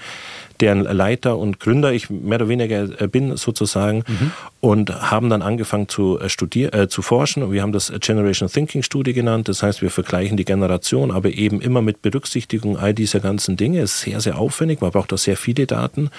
deren 0.60 0.82
Leiter 0.84 1.36
und 1.36 1.58
Gründer 1.58 1.92
ich 1.92 2.08
mehr 2.08 2.36
oder 2.36 2.48
weniger 2.48 3.00
äh, 3.00 3.08
bin 3.08 3.36
sozusagen 3.36 4.04
mhm. 4.06 4.30
und 4.60 5.10
haben 5.10 5.30
dann 5.30 5.42
angefangen 5.42 5.88
zu 5.88 6.20
äh, 6.20 6.28
studieren, 6.28 6.72
äh, 6.74 6.88
zu 6.88 7.02
forschen 7.02 7.42
und 7.42 7.50
wir 7.50 7.62
haben 7.62 7.72
das 7.72 7.92
Generation 8.00 8.48
Thinking 8.48 8.84
Studie 8.84 9.12
genannt, 9.12 9.48
das 9.48 9.64
heißt 9.64 9.82
wir 9.82 9.90
vergleichen 9.90 10.36
die 10.36 10.44
Generation, 10.44 11.10
aber 11.10 11.30
eben 11.30 11.60
immer 11.60 11.82
mit 11.82 12.02
Berücksichtigung 12.02 12.78
all 12.78 12.94
dieser 12.94 13.18
ganzen 13.18 13.56
Dinge, 13.56 13.80
ist 13.80 13.98
sehr, 13.98 14.20
sehr 14.20 14.38
aufwendig, 14.38 14.80
man 14.80 14.92
braucht 14.92 15.12
auch 15.12 15.18
sehr 15.18 15.36
viele 15.36 15.66
Daten 15.66 16.10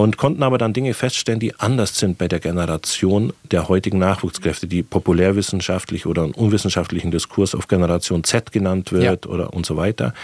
und 0.00 0.16
konnten 0.16 0.42
aber 0.42 0.58
dann 0.58 0.72
Dinge 0.72 0.94
feststellen, 0.94 1.40
die 1.40 1.54
anders 1.58 1.98
sind 1.98 2.18
bei 2.18 2.28
der 2.28 2.40
Generation 2.40 3.32
der 3.50 3.68
heutigen 3.68 3.98
Nachwuchskräfte, 3.98 4.66
die 4.66 4.82
populärwissenschaftlich 4.82 6.06
oder 6.06 6.24
im 6.24 6.32
unwissenschaftlichen 6.32 7.10
Diskurs 7.10 7.54
auf 7.54 7.68
Generation 7.68 8.24
Z 8.24 8.52
genannt 8.52 8.92
wird 8.92 9.24
ja. 9.24 9.30
oder 9.30 9.52
und 9.52 9.66
so 9.66 9.76
weiter. 9.76 10.14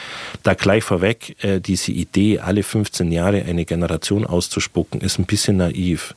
Da 0.43 0.55
gleich 0.55 0.85
vorweg, 0.85 1.37
äh, 1.43 1.61
diese 1.61 1.93
Idee, 1.93 2.39
alle 2.39 2.63
15 2.63 3.13
Jahre 3.13 3.43
eine 3.43 3.65
Generation 3.65 4.25
auszuspucken, 4.25 5.01
ist 5.01 5.19
ein 5.19 5.27
bisschen 5.27 5.59
naiv, 5.59 6.15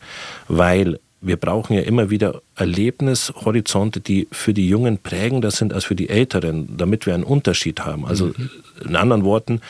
weil 0.47 0.99
wir 1.21 1.37
brauchen 1.37 1.75
ja 1.75 1.81
immer 1.81 2.09
wieder 2.09 2.41
Erlebnishorizonte, 2.55 3.99
die 3.99 4.27
für 4.31 4.53
die 4.53 4.67
Jungen 4.67 4.97
prägender 4.97 5.51
sind 5.51 5.71
als 5.71 5.85
für 5.85 5.95
die 5.95 6.09
Älteren, 6.09 6.77
damit 6.77 7.05
wir 7.05 7.13
einen 7.13 7.23
Unterschied 7.23 7.81
haben. 7.81 8.05
Also 8.05 8.27
mhm. 8.27 8.49
in 8.83 8.95
anderen 8.95 9.23
Worten, 9.23 9.61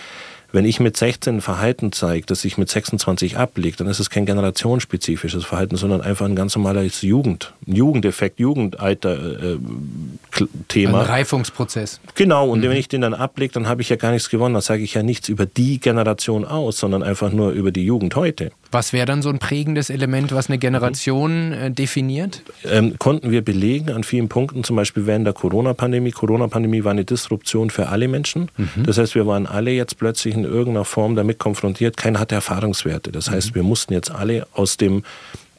wenn 0.51 0.65
ich 0.65 0.79
mit 0.79 0.97
16 0.97 1.41
Verhalten 1.41 1.91
zeige, 1.91 2.25
das 2.25 2.41
sich 2.41 2.57
mit 2.57 2.69
26 2.69 3.37
ablegt, 3.37 3.79
dann 3.79 3.87
ist 3.87 3.99
es 3.99 4.09
kein 4.09 4.25
generationsspezifisches 4.25 5.45
Verhalten, 5.45 5.77
sondern 5.77 6.01
einfach 6.01 6.25
ein 6.25 6.35
ganz 6.35 6.55
normales 6.55 7.01
Jugend, 7.01 7.53
Jugendeffekt, 7.65 8.39
Jugendalter-Thema. 8.39 10.97
Äh, 10.97 11.01
ein 11.01 11.07
Reifungsprozess. 11.07 11.99
Genau, 12.15 12.49
und 12.49 12.59
mhm. 12.59 12.63
wenn 12.63 12.77
ich 12.77 12.87
den 12.87 13.01
dann 13.01 13.13
ablege, 13.13 13.53
dann 13.53 13.67
habe 13.67 13.81
ich 13.81 13.89
ja 13.89 13.95
gar 13.95 14.11
nichts 14.11 14.29
gewonnen. 14.29 14.53
Dann 14.53 14.61
sage 14.61 14.83
ich 14.83 14.93
ja 14.93 15.03
nichts 15.03 15.29
über 15.29 15.45
die 15.45 15.79
Generation 15.79 16.45
aus, 16.45 16.77
sondern 16.77 17.03
einfach 17.03 17.31
nur 17.31 17.51
über 17.51 17.71
die 17.71 17.85
Jugend 17.85 18.15
heute. 18.15 18.51
Was 18.71 18.93
wäre 18.93 19.05
dann 19.05 19.21
so 19.21 19.29
ein 19.29 19.39
prägendes 19.39 19.89
Element, 19.89 20.33
was 20.33 20.47
eine 20.47 20.57
Generation 20.57 21.51
äh, 21.51 21.71
definiert? 21.71 22.41
Ähm, 22.63 22.95
konnten 22.99 23.31
wir 23.31 23.43
belegen 23.43 23.91
an 23.91 24.03
vielen 24.03 24.29
Punkten, 24.29 24.63
zum 24.63 24.77
Beispiel 24.77 25.05
während 25.05 25.25
der 25.25 25.33
Corona-Pandemie. 25.33 26.11
Corona-Pandemie 26.11 26.85
war 26.85 26.91
eine 26.91 27.03
Disruption 27.03 27.69
für 27.69 27.89
alle 27.89 28.07
Menschen. 28.07 28.49
Mhm. 28.57 28.83
Das 28.83 28.97
heißt, 28.97 29.15
wir 29.15 29.27
waren 29.27 29.45
alle 29.45 29.71
jetzt 29.71 29.97
plötzlich 29.97 30.35
in 30.43 30.51
irgendeiner 30.51 30.85
Form 30.85 31.15
damit 31.15 31.39
konfrontiert. 31.39 31.97
Keiner 31.97 32.19
hatte 32.19 32.35
Erfahrungswerte. 32.35 33.11
Das 33.11 33.29
heißt, 33.29 33.51
mhm. 33.51 33.55
wir 33.55 33.63
mussten 33.63 33.93
jetzt 33.93 34.11
alle 34.11 34.47
aus 34.53 34.77
dem, 34.77 35.03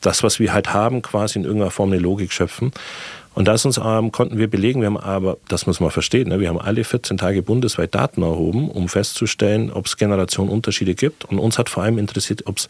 das, 0.00 0.22
was 0.22 0.38
wir 0.38 0.52
halt 0.52 0.72
haben, 0.72 1.02
quasi 1.02 1.38
in 1.38 1.44
irgendeiner 1.44 1.70
Form 1.70 1.90
eine 1.90 2.00
Logik 2.00 2.32
schöpfen. 2.32 2.72
Und 3.34 3.48
das 3.48 3.64
uns 3.64 3.80
ähm, 3.82 4.12
konnten 4.12 4.36
wir 4.36 4.48
belegen, 4.48 4.80
wir 4.80 4.86
haben 4.86 4.98
aber, 4.98 5.38
das 5.48 5.66
muss 5.66 5.80
man 5.80 5.90
verstehen, 5.90 6.28
ne, 6.28 6.38
wir 6.38 6.48
haben 6.48 6.60
alle 6.60 6.84
14 6.84 7.16
Tage 7.16 7.42
bundesweit 7.42 7.94
Daten 7.94 8.22
erhoben, 8.22 8.70
um 8.70 8.88
festzustellen, 8.88 9.72
ob 9.72 9.86
es 9.86 9.96
Generationenunterschiede 9.96 10.94
gibt. 10.94 11.24
Und 11.24 11.38
uns 11.38 11.58
hat 11.58 11.70
vor 11.70 11.82
allem 11.82 11.96
interessiert, 11.98 12.46
ob 12.46 12.58
es 12.58 12.68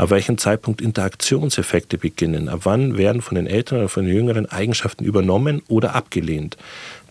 ab 0.00 0.08
welchem 0.08 0.38
Zeitpunkt 0.38 0.80
Interaktionseffekte 0.80 1.98
beginnen. 1.98 2.48
Ab 2.48 2.60
wann 2.62 2.96
werden 2.96 3.20
von 3.20 3.34
den 3.34 3.46
Älteren 3.46 3.80
oder 3.80 3.90
von 3.90 4.06
den 4.06 4.14
Jüngeren 4.14 4.46
Eigenschaften 4.46 5.04
übernommen 5.04 5.60
oder 5.68 5.94
abgelehnt. 5.94 6.56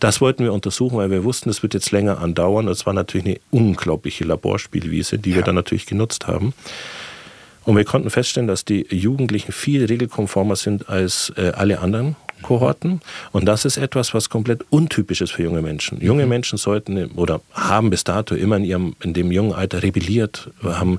Das 0.00 0.20
wollten 0.20 0.42
wir 0.42 0.52
untersuchen, 0.52 0.98
weil 0.98 1.12
wir 1.12 1.22
wussten, 1.22 1.50
es 1.50 1.62
wird 1.62 1.72
jetzt 1.72 1.92
länger 1.92 2.18
andauern. 2.18 2.66
Das 2.66 2.86
war 2.86 2.92
natürlich 2.92 3.26
eine 3.26 3.40
unglaubliche 3.52 4.24
Laborspielwiese, 4.24 5.18
die 5.18 5.30
ja. 5.30 5.36
wir 5.36 5.42
dann 5.44 5.54
natürlich 5.54 5.86
genutzt 5.86 6.26
haben. 6.26 6.52
Und 7.64 7.76
wir 7.76 7.84
konnten 7.84 8.10
feststellen, 8.10 8.48
dass 8.48 8.64
die 8.64 8.84
Jugendlichen 8.90 9.52
viel 9.52 9.84
regelkonformer 9.84 10.56
sind 10.56 10.88
als 10.88 11.32
äh, 11.36 11.52
alle 11.54 11.78
anderen 11.78 12.16
Kohorten. 12.42 13.02
Und 13.30 13.44
das 13.44 13.64
ist 13.64 13.76
etwas, 13.76 14.14
was 14.14 14.30
komplett 14.30 14.64
untypisch 14.70 15.20
ist 15.20 15.30
für 15.30 15.44
junge 15.44 15.62
Menschen. 15.62 16.00
Junge 16.00 16.24
mhm. 16.24 16.30
Menschen 16.30 16.58
sollten 16.58 17.04
oder 17.12 17.40
haben 17.52 17.90
bis 17.90 18.02
dato 18.02 18.34
immer 18.34 18.56
in 18.56 18.64
ihrem, 18.64 18.96
in 19.00 19.14
dem 19.14 19.30
jungen 19.30 19.52
Alter 19.52 19.84
rebelliert, 19.84 20.50
haben 20.64 20.98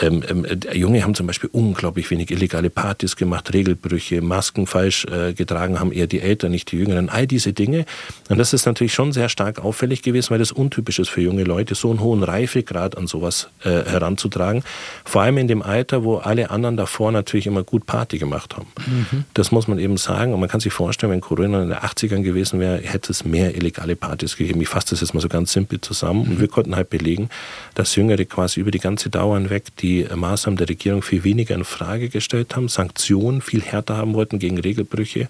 ähm, 0.00 0.22
ähm, 0.28 0.46
Junge 0.72 1.02
haben 1.02 1.14
zum 1.14 1.26
Beispiel 1.26 1.50
unglaublich 1.52 2.10
wenig 2.10 2.30
illegale 2.30 2.70
Partys 2.70 3.16
gemacht, 3.16 3.52
Regelbrüche, 3.52 4.22
Masken 4.22 4.66
falsch 4.66 5.04
äh, 5.04 5.34
getragen 5.34 5.80
haben 5.80 5.92
eher 5.92 6.06
die 6.06 6.20
Eltern, 6.20 6.52
nicht 6.52 6.72
die 6.72 6.78
Jüngeren, 6.78 7.08
all 7.08 7.26
diese 7.26 7.52
Dinge. 7.52 7.84
Und 8.28 8.38
das 8.38 8.52
ist 8.52 8.64
natürlich 8.64 8.94
schon 8.94 9.12
sehr 9.12 9.28
stark 9.28 9.62
auffällig 9.62 10.02
gewesen, 10.02 10.30
weil 10.30 10.38
das 10.38 10.52
untypisch 10.52 10.98
ist 10.98 11.10
für 11.10 11.20
junge 11.20 11.44
Leute, 11.44 11.74
so 11.74 11.90
einen 11.90 12.00
hohen 12.00 12.22
Reifegrad 12.22 12.96
an 12.96 13.06
sowas 13.06 13.50
äh, 13.64 13.68
heranzutragen. 13.68 14.64
Vor 15.04 15.22
allem 15.22 15.36
in 15.38 15.48
dem 15.48 15.62
Alter, 15.62 16.04
wo 16.04 16.16
alle 16.16 16.50
anderen 16.50 16.76
davor 16.76 17.12
natürlich 17.12 17.46
immer 17.46 17.62
gut 17.62 17.84
Party 17.84 18.18
gemacht 18.18 18.56
haben. 18.56 18.68
Mhm. 18.86 19.24
Das 19.34 19.52
muss 19.52 19.68
man 19.68 19.78
eben 19.78 19.98
sagen. 19.98 20.32
Und 20.32 20.40
man 20.40 20.48
kann 20.48 20.60
sich 20.60 20.72
vorstellen, 20.72 21.12
wenn 21.12 21.20
Corona 21.20 21.62
in 21.62 21.68
den 21.68 21.78
80ern 21.78 22.22
gewesen 22.22 22.60
wäre, 22.60 22.78
hätte 22.78 23.12
es 23.12 23.24
mehr 23.24 23.54
illegale 23.54 23.96
Partys 23.96 24.36
gegeben. 24.36 24.60
Ich 24.62 24.68
fasse 24.68 24.90
das 24.90 25.00
jetzt 25.00 25.12
mal 25.12 25.20
so 25.20 25.28
ganz 25.28 25.52
simpel 25.52 25.80
zusammen. 25.80 26.24
Mhm. 26.24 26.30
Und 26.32 26.40
wir 26.40 26.48
konnten 26.48 26.76
halt 26.76 26.88
belegen, 26.88 27.28
dass 27.74 27.94
Jüngere 27.94 28.24
quasi 28.24 28.60
über 28.60 28.70
die 28.70 28.78
ganze 28.78 29.10
Dauer 29.10 29.38
hinweg 29.38 29.64
die 29.82 30.06
Maßnahmen 30.14 30.56
der 30.56 30.68
Regierung 30.68 31.02
viel 31.02 31.24
weniger 31.24 31.54
in 31.54 31.64
Frage 31.64 32.08
gestellt 32.08 32.54
haben, 32.56 32.68
Sanktionen 32.68 33.42
viel 33.42 33.62
härter 33.62 33.96
haben 33.96 34.14
wollten 34.14 34.38
gegen 34.38 34.58
Regelbrüche 34.58 35.28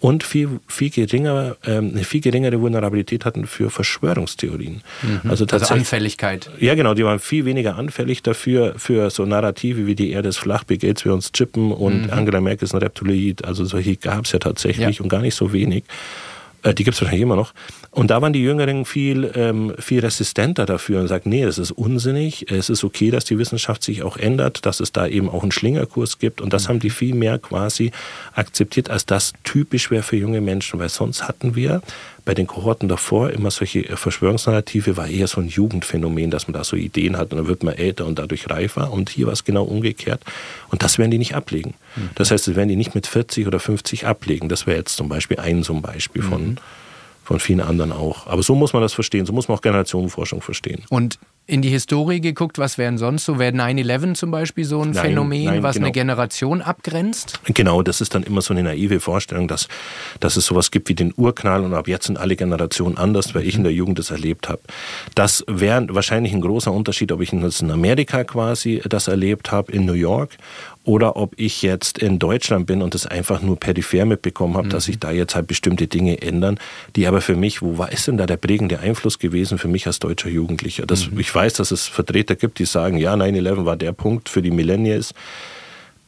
und 0.00 0.24
viel, 0.24 0.60
viel, 0.66 0.90
geringer, 0.90 1.56
ähm, 1.64 1.92
eine 1.92 2.04
viel 2.04 2.20
geringere 2.20 2.60
Vulnerabilität 2.60 3.24
hatten 3.24 3.46
für 3.46 3.70
Verschwörungstheorien. 3.70 4.82
Mhm. 5.02 5.30
Also, 5.30 5.46
also 5.46 5.74
Anfälligkeit. 5.74 6.50
Ja, 6.58 6.74
genau, 6.74 6.94
die 6.94 7.04
waren 7.04 7.20
viel 7.20 7.44
weniger 7.44 7.76
anfällig 7.76 8.22
dafür, 8.22 8.74
für 8.76 9.10
so 9.10 9.24
Narrative 9.24 9.86
wie 9.86 9.94
die 9.94 10.10
Erde 10.10 10.30
ist 10.30 10.38
flach, 10.38 10.64
Bill 10.64 10.78
Gates 10.78 11.04
wir 11.04 11.14
uns 11.14 11.30
chippen 11.32 11.72
und 11.72 12.06
mhm. 12.06 12.10
Angela 12.10 12.40
Merkel 12.40 12.64
ist 12.64 12.74
ein 12.74 12.80
Reptiloid. 12.82 13.44
Also 13.44 13.64
solche 13.64 13.96
gab 13.96 14.24
es 14.24 14.32
ja 14.32 14.38
tatsächlich 14.40 14.98
ja. 14.98 15.02
und 15.02 15.08
gar 15.08 15.20
nicht 15.20 15.34
so 15.34 15.52
wenig. 15.52 15.84
Äh, 16.62 16.74
die 16.74 16.84
gibt 16.84 16.94
es 16.94 17.00
wahrscheinlich 17.00 17.22
immer 17.22 17.36
noch. 17.36 17.52
Und 17.90 18.10
da 18.10 18.22
waren 18.22 18.32
die 18.32 18.42
Jüngeren 18.42 18.84
viel, 18.84 19.30
ähm, 19.34 19.74
viel 19.78 20.00
resistenter 20.00 20.66
dafür 20.66 21.00
und 21.00 21.08
sagten, 21.08 21.28
nee, 21.28 21.44
das 21.44 21.58
ist 21.58 21.72
unsinnig, 21.72 22.50
es 22.50 22.70
ist 22.70 22.84
okay, 22.84 23.10
dass 23.10 23.24
die 23.24 23.38
Wissenschaft 23.38 23.82
sich 23.82 24.02
auch 24.02 24.16
ändert, 24.16 24.64
dass 24.64 24.80
es 24.80 24.92
da 24.92 25.06
eben 25.06 25.28
auch 25.28 25.42
einen 25.42 25.52
Schlingerkurs 25.52 26.18
gibt. 26.18 26.40
Und 26.40 26.52
das 26.52 26.68
haben 26.68 26.80
die 26.80 26.90
viel 26.90 27.14
mehr 27.14 27.38
quasi 27.38 27.92
akzeptiert, 28.34 28.90
als 28.90 29.06
das 29.06 29.34
typisch 29.44 29.90
wäre 29.90 30.02
für 30.02 30.16
junge 30.16 30.40
Menschen, 30.40 30.78
weil 30.78 30.88
sonst 30.88 31.28
hatten 31.28 31.54
wir 31.54 31.82
bei 32.24 32.34
den 32.34 32.46
Kohorten 32.46 32.88
davor 32.88 33.30
immer 33.30 33.50
solche 33.50 33.96
Verschwörungsnarrative, 33.96 34.96
war 34.96 35.08
eher 35.08 35.26
so 35.26 35.40
ein 35.40 35.48
Jugendphänomen, 35.48 36.30
dass 36.30 36.46
man 36.46 36.54
da 36.54 36.64
so 36.64 36.76
Ideen 36.76 37.16
hat 37.16 37.32
und 37.32 37.38
dann 37.38 37.48
wird 37.48 37.62
man 37.62 37.74
älter 37.74 38.06
und 38.06 38.18
dadurch 38.18 38.48
reifer. 38.48 38.92
Und 38.92 39.10
hier 39.10 39.26
war 39.26 39.32
es 39.32 39.44
genau 39.44 39.64
umgekehrt. 39.64 40.22
Und 40.70 40.82
das 40.82 40.98
werden 40.98 41.10
die 41.10 41.18
nicht 41.18 41.34
ablegen. 41.34 41.74
Mhm. 41.96 42.10
Das 42.14 42.30
heißt, 42.30 42.46
das 42.46 42.54
werden 42.54 42.68
die 42.68 42.76
nicht 42.76 42.94
mit 42.94 43.06
40 43.06 43.46
oder 43.46 43.58
50 43.58 44.06
ablegen. 44.06 44.48
Das 44.48 44.66
wäre 44.66 44.76
jetzt 44.78 44.96
zum 44.96 45.08
Beispiel 45.08 45.38
ein 45.38 45.62
so 45.62 45.74
ein 45.74 45.82
Beispiel 45.82 46.22
von, 46.22 46.42
mhm 46.42 46.58
von 47.24 47.38
vielen 47.38 47.60
anderen 47.60 47.92
auch. 47.92 48.26
Aber 48.26 48.42
so 48.42 48.54
muss 48.54 48.72
man 48.72 48.82
das 48.82 48.92
verstehen, 48.92 49.26
so 49.26 49.32
muss 49.32 49.48
man 49.48 49.56
auch 49.56 49.62
Generationenforschung 49.62 50.42
verstehen. 50.42 50.82
Und 50.88 51.18
in 51.46 51.60
die 51.60 51.70
Historie 51.70 52.20
geguckt, 52.20 52.58
was 52.58 52.78
wären 52.78 52.98
sonst 52.98 53.24
so? 53.24 53.38
Wäre 53.38 53.52
9-11 53.52 54.14
zum 54.14 54.30
Beispiel 54.30 54.64
so 54.64 54.80
ein 54.80 54.92
nein, 54.92 55.02
Phänomen, 55.02 55.44
nein, 55.44 55.62
was 55.62 55.74
genau. 55.74 55.86
eine 55.86 55.92
Generation 55.92 56.62
abgrenzt? 56.62 57.40
Genau, 57.44 57.82
das 57.82 58.00
ist 58.00 58.14
dann 58.14 58.22
immer 58.22 58.42
so 58.42 58.54
eine 58.54 58.62
naive 58.62 59.00
Vorstellung, 59.00 59.48
dass, 59.48 59.68
dass 60.20 60.36
es 60.36 60.46
sowas 60.46 60.70
gibt 60.70 60.88
wie 60.88 60.94
den 60.94 61.12
Urknall 61.16 61.64
und 61.64 61.74
ab 61.74 61.88
jetzt 61.88 62.06
sind 62.06 62.16
alle 62.16 62.36
Generationen 62.36 62.96
anders, 62.96 63.34
weil 63.34 63.46
ich 63.46 63.56
in 63.56 63.64
der 63.64 63.72
Jugend 63.72 63.98
das 63.98 64.10
erlebt 64.10 64.48
habe. 64.48 64.62
Das 65.14 65.44
wäre 65.48 65.86
wahrscheinlich 65.90 66.32
ein 66.32 66.40
großer 66.40 66.72
Unterschied, 66.72 67.10
ob 67.10 67.20
ich 67.20 67.32
in 67.32 67.70
Amerika 67.70 68.22
quasi 68.24 68.80
das 68.88 69.08
erlebt 69.08 69.50
habe, 69.50 69.72
in 69.72 69.84
New 69.84 69.94
York 69.94 70.38
oder 70.84 71.16
ob 71.16 71.38
ich 71.38 71.62
jetzt 71.62 71.98
in 71.98 72.18
Deutschland 72.18 72.66
bin 72.66 72.82
und 72.82 72.94
das 72.94 73.06
einfach 73.06 73.40
nur 73.40 73.58
peripher 73.58 74.04
mitbekommen 74.04 74.56
habe, 74.56 74.66
mhm. 74.66 74.70
dass 74.70 74.84
sich 74.84 74.98
da 74.98 75.12
jetzt 75.12 75.34
halt 75.34 75.46
bestimmte 75.46 75.86
Dinge 75.86 76.20
ändern, 76.22 76.58
die 76.96 77.06
aber 77.06 77.20
für 77.20 77.36
mich, 77.36 77.62
wo 77.62 77.78
war 77.78 77.92
ist 77.92 78.08
denn 78.08 78.16
da 78.16 78.26
der 78.26 78.36
prägende 78.36 78.80
Einfluss 78.80 79.18
gewesen 79.18 79.58
für 79.58 79.68
mich 79.68 79.86
als 79.86 80.00
deutscher 80.00 80.28
Jugendlicher? 80.28 80.86
Das, 80.86 81.10
mhm. 81.10 81.20
Ich 81.20 81.32
weiß, 81.32 81.41
dass 81.50 81.70
es 81.70 81.86
Vertreter 81.86 82.36
gibt, 82.36 82.58
die 82.58 82.64
sagen, 82.64 82.96
ja, 82.96 83.14
9-11 83.14 83.64
war 83.64 83.76
der 83.76 83.92
Punkt 83.92 84.28
für 84.28 84.42
die 84.42 84.50
Millennials. 84.50 85.14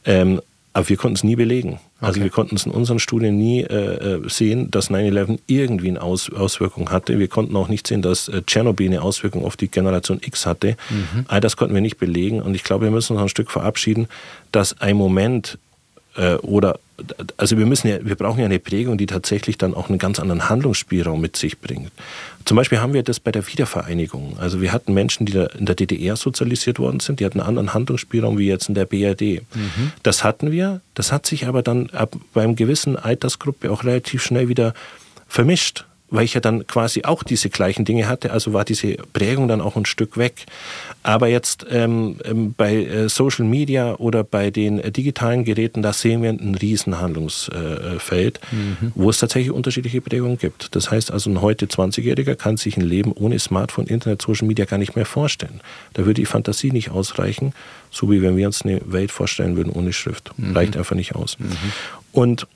Ähm, 0.05 0.41
aber 0.73 0.89
wir 0.89 0.97
konnten 0.97 1.15
es 1.15 1.23
nie 1.23 1.37
belegen. 1.37 1.79
Also 2.01 2.21
wir 2.21 2.29
konnten 2.29 2.57
es 2.57 2.65
in 2.65 2.71
unseren 2.73 2.99
Studien 2.99 3.37
nie 3.37 3.61
äh, 3.61 4.15
äh 4.15 4.29
sehen, 4.29 4.69
dass 4.71 4.91
9-11 4.91 5.39
irgendwie 5.47 5.87
eine 5.87 6.01
Aus 6.01 6.29
Auswirkung 6.29 6.91
hatte. 6.91 7.17
Wir 7.17 7.29
konnten 7.29 7.55
auch 7.55 7.69
nicht 7.69 7.87
sehen, 7.87 8.01
dass 8.01 8.27
äh, 8.27 8.41
Tschernobyl 8.45 8.87
eine 8.87 9.01
Auswirkung 9.01 9.45
auf 9.45 9.55
die 9.55 9.69
Generation 9.69 10.19
X 10.21 10.45
hatte. 10.45 10.75
Mhm. 10.89 11.25
All 11.29 11.39
das 11.39 11.55
konnten 11.55 11.73
wir 11.73 11.81
nicht 11.81 11.97
belegen. 11.97 12.41
Und 12.41 12.55
ich 12.55 12.63
glaube, 12.63 12.85
wir 12.85 12.91
müssen 12.91 13.13
uns 13.13 13.21
ein 13.21 13.29
Stück 13.29 13.51
verabschieden, 13.51 14.07
dass 14.51 14.79
ein 14.81 14.97
Moment 14.97 15.57
äh, 16.17 16.35
oder 16.35 16.77
also 17.37 17.57
wir 17.57 17.65
müssen 17.65 17.87
ja, 17.87 17.97
wir 18.01 18.15
brauchen 18.15 18.39
ja 18.39 18.45
eine 18.45 18.59
Prägung, 18.59 18.97
die 18.97 19.05
tatsächlich 19.05 19.57
dann 19.57 19.73
auch 19.73 19.89
einen 19.89 19.99
ganz 19.99 20.19
anderen 20.19 20.49
Handlungsspielraum 20.49 21.19
mit 21.19 21.35
sich 21.35 21.59
bringt. 21.59 21.91
Zum 22.45 22.55
Beispiel 22.55 22.79
haben 22.79 22.93
wir 22.93 23.03
das 23.03 23.19
bei 23.19 23.31
der 23.31 23.45
Wiedervereinigung. 23.47 24.37
Also 24.39 24.61
wir 24.61 24.71
hatten 24.71 24.93
Menschen, 24.93 25.25
die 25.25 25.33
in 25.57 25.65
der 25.65 25.75
DDR 25.75 26.15
sozialisiert 26.15 26.79
worden 26.79 26.99
sind, 26.99 27.19
die 27.19 27.25
hatten 27.25 27.39
einen 27.39 27.49
anderen 27.49 27.73
Handlungsspielraum 27.73 28.37
wie 28.37 28.47
jetzt 28.47 28.69
in 28.69 28.75
der 28.75 28.85
BRD. 28.85 29.41
Mhm. 29.53 29.91
Das 30.03 30.23
hatten 30.23 30.51
wir. 30.51 30.81
Das 30.93 31.11
hat 31.11 31.25
sich 31.25 31.47
aber 31.47 31.63
dann 31.63 31.89
ab 31.89 32.15
beim 32.33 32.55
gewissen 32.55 32.95
Altersgruppe 32.95 33.71
auch 33.71 33.83
relativ 33.83 34.23
schnell 34.23 34.47
wieder 34.47 34.73
vermischt 35.27 35.85
weil 36.09 36.25
ich 36.25 36.33
ja 36.35 36.41
dann 36.41 36.67
quasi 36.67 37.03
auch 37.03 37.23
diese 37.23 37.49
gleichen 37.49 37.83
Dinge 37.83 38.07
hatte, 38.07 38.31
also 38.31 38.53
war 38.53 38.63
diese 38.63 38.95
Prägung 39.13 39.47
dann 39.47 39.61
auch 39.61 39.75
ein 39.75 39.85
Stück 39.85 40.17
weg. 40.17 40.45
Aber 41.03 41.27
jetzt 41.27 41.65
ähm, 41.69 42.17
ähm 42.23 42.53
bei 42.55 42.75
äh, 42.75 43.09
Social 43.09 43.45
Media 43.45 43.95
oder 43.95 44.23
bei 44.23 44.51
den 44.51 44.79
äh, 44.79 44.91
digitalen 44.91 45.43
Geräten, 45.43 45.81
da 45.81 45.93
sehen 45.93 46.21
wir 46.21 46.29
ein 46.29 46.55
Riesenhandlungsfeld, 46.55 48.37
äh, 48.37 48.55
mhm. 48.55 48.91
wo 48.93 49.09
es 49.09 49.19
tatsächlich 49.19 49.51
unterschiedliche 49.51 50.01
Prägungen 50.01 50.37
gibt. 50.37 50.75
Das 50.75 50.91
heißt 50.91 51.11
also, 51.11 51.29
ein 51.29 51.41
heute 51.41 51.65
20-Jähriger 51.65 52.35
kann 52.35 52.57
sich 52.57 52.77
ein 52.77 52.83
Leben 52.83 53.11
ohne 53.11 53.39
Smartphone, 53.39 53.87
Internet, 53.87 54.21
Social 54.21 54.47
Media 54.47 54.65
gar 54.65 54.77
nicht 54.77 54.95
mehr 54.95 55.05
vorstellen. 55.05 55.61
Da 55.93 56.05
würde 56.05 56.21
die 56.21 56.25
Fantasie 56.25 56.71
nicht 56.71 56.91
ausreichen, 56.91 57.53
so 57.91 58.11
wie 58.11 58.21
wenn 58.21 58.37
wir 58.37 58.45
uns 58.45 58.61
eine 58.61 58.81
Welt 58.85 59.11
vorstellen 59.11 59.57
würden 59.57 59.71
ohne 59.71 59.93
Schrift. 59.93 60.31
Mhm. 60.37 60.55
Reicht 60.55 60.77
einfach 60.77 60.95
nicht 60.95 61.15
aus. 61.15 61.37
Mhm. 61.39 61.55
Und 62.11 62.47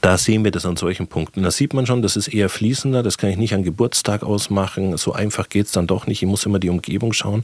da 0.00 0.16
sehen 0.16 0.44
wir 0.44 0.50
das 0.50 0.66
an 0.66 0.76
solchen 0.76 1.06
Punkten. 1.06 1.42
Da 1.42 1.50
sieht 1.50 1.74
man 1.74 1.86
schon, 1.86 2.02
das 2.02 2.16
ist 2.16 2.28
eher 2.28 2.48
fließender, 2.48 3.02
das 3.02 3.18
kann 3.18 3.30
ich 3.30 3.36
nicht 3.36 3.54
an 3.54 3.64
Geburtstag 3.64 4.22
ausmachen. 4.22 4.96
So 4.96 5.12
einfach 5.12 5.48
geht 5.48 5.66
es 5.66 5.72
dann 5.72 5.86
doch 5.86 6.06
nicht. 6.06 6.22
Ich 6.22 6.28
muss 6.28 6.46
immer 6.46 6.58
die 6.58 6.70
Umgebung 6.70 7.12
schauen. 7.12 7.42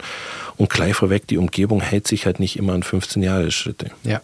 Und 0.56 0.70
gleich 0.70 0.94
vorweg, 0.94 1.26
die 1.26 1.38
Umgebung 1.38 1.80
hält 1.80 2.06
sich 2.06 2.26
halt 2.26 2.40
nicht 2.40 2.56
immer 2.56 2.72
an 2.72 2.82
15 2.82 3.22
Jahre 3.22 3.50
Schritte. 3.50 3.90
Ja. 4.04 4.20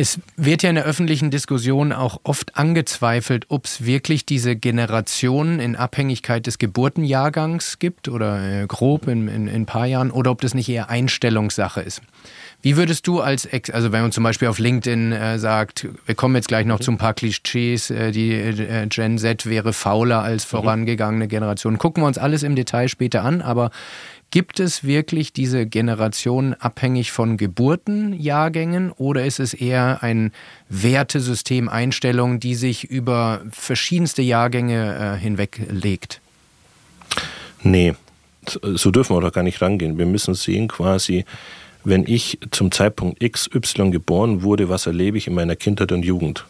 Es 0.00 0.20
wird 0.36 0.62
ja 0.62 0.68
in 0.68 0.76
der 0.76 0.84
öffentlichen 0.84 1.32
Diskussion 1.32 1.92
auch 1.92 2.20
oft 2.22 2.54
angezweifelt, 2.56 3.46
ob 3.48 3.64
es 3.64 3.84
wirklich 3.84 4.24
diese 4.24 4.54
Generationen 4.54 5.58
in 5.58 5.74
Abhängigkeit 5.74 6.46
des 6.46 6.58
Geburtenjahrgangs 6.58 7.80
gibt 7.80 8.08
oder 8.08 8.62
äh, 8.62 8.66
grob 8.68 9.08
in, 9.08 9.26
in, 9.26 9.48
in 9.48 9.62
ein 9.62 9.66
paar 9.66 9.86
Jahren 9.86 10.12
oder 10.12 10.30
ob 10.30 10.40
das 10.40 10.54
nicht 10.54 10.68
eher 10.68 10.88
Einstellungssache 10.88 11.80
ist. 11.80 12.00
Wie 12.62 12.76
würdest 12.76 13.08
du 13.08 13.20
als, 13.20 13.44
Ex 13.44 13.70
also 13.70 13.90
wenn 13.90 14.02
man 14.02 14.12
zum 14.12 14.22
Beispiel 14.22 14.46
auf 14.46 14.60
LinkedIn 14.60 15.10
äh, 15.10 15.38
sagt, 15.40 15.88
wir 16.06 16.14
kommen 16.14 16.36
jetzt 16.36 16.46
gleich 16.46 16.64
noch 16.64 16.78
mhm. 16.78 16.84
zu 16.84 16.90
ein 16.92 16.98
paar 16.98 17.14
Klischees, 17.14 17.90
äh, 17.90 18.12
die 18.12 18.32
äh, 18.32 18.86
Gen 18.86 19.18
Z 19.18 19.46
wäre 19.46 19.72
fauler 19.72 20.22
als 20.22 20.44
mhm. 20.44 20.58
vorangegangene 20.58 21.26
Generation. 21.26 21.76
Gucken 21.76 22.04
wir 22.04 22.06
uns 22.06 22.18
alles 22.18 22.44
im 22.44 22.54
Detail 22.54 22.86
später 22.86 23.24
an, 23.24 23.42
aber 23.42 23.72
Gibt 24.30 24.60
es 24.60 24.84
wirklich 24.84 25.32
diese 25.32 25.64
Generation 25.64 26.52
abhängig 26.52 27.12
von 27.12 27.38
Geburtenjahrgängen 27.38 28.92
oder 28.92 29.24
ist 29.24 29.40
es 29.40 29.54
eher 29.54 30.02
ein 30.02 30.32
Wertesystem, 30.68 31.70
Einstellung, 31.70 32.38
die 32.38 32.54
sich 32.54 32.84
über 32.84 33.40
verschiedenste 33.50 34.20
Jahrgänge 34.20 35.16
äh, 35.16 35.18
hinweglegt? 35.18 36.20
Nee, 37.62 37.94
so 38.46 38.90
dürfen 38.90 39.16
wir 39.16 39.22
doch 39.22 39.32
gar 39.32 39.42
nicht 39.42 39.62
rangehen. 39.62 39.96
Wir 39.96 40.06
müssen 40.06 40.34
sehen 40.34 40.68
quasi, 40.68 41.24
wenn 41.84 42.04
ich 42.06 42.38
zum 42.50 42.70
Zeitpunkt 42.70 43.20
XY 43.20 43.90
geboren 43.90 44.42
wurde, 44.42 44.68
was 44.68 44.86
erlebe 44.86 45.16
ich 45.16 45.26
in 45.26 45.34
meiner 45.34 45.56
Kindheit 45.56 45.90
und 45.90 46.04
Jugend? 46.04 46.44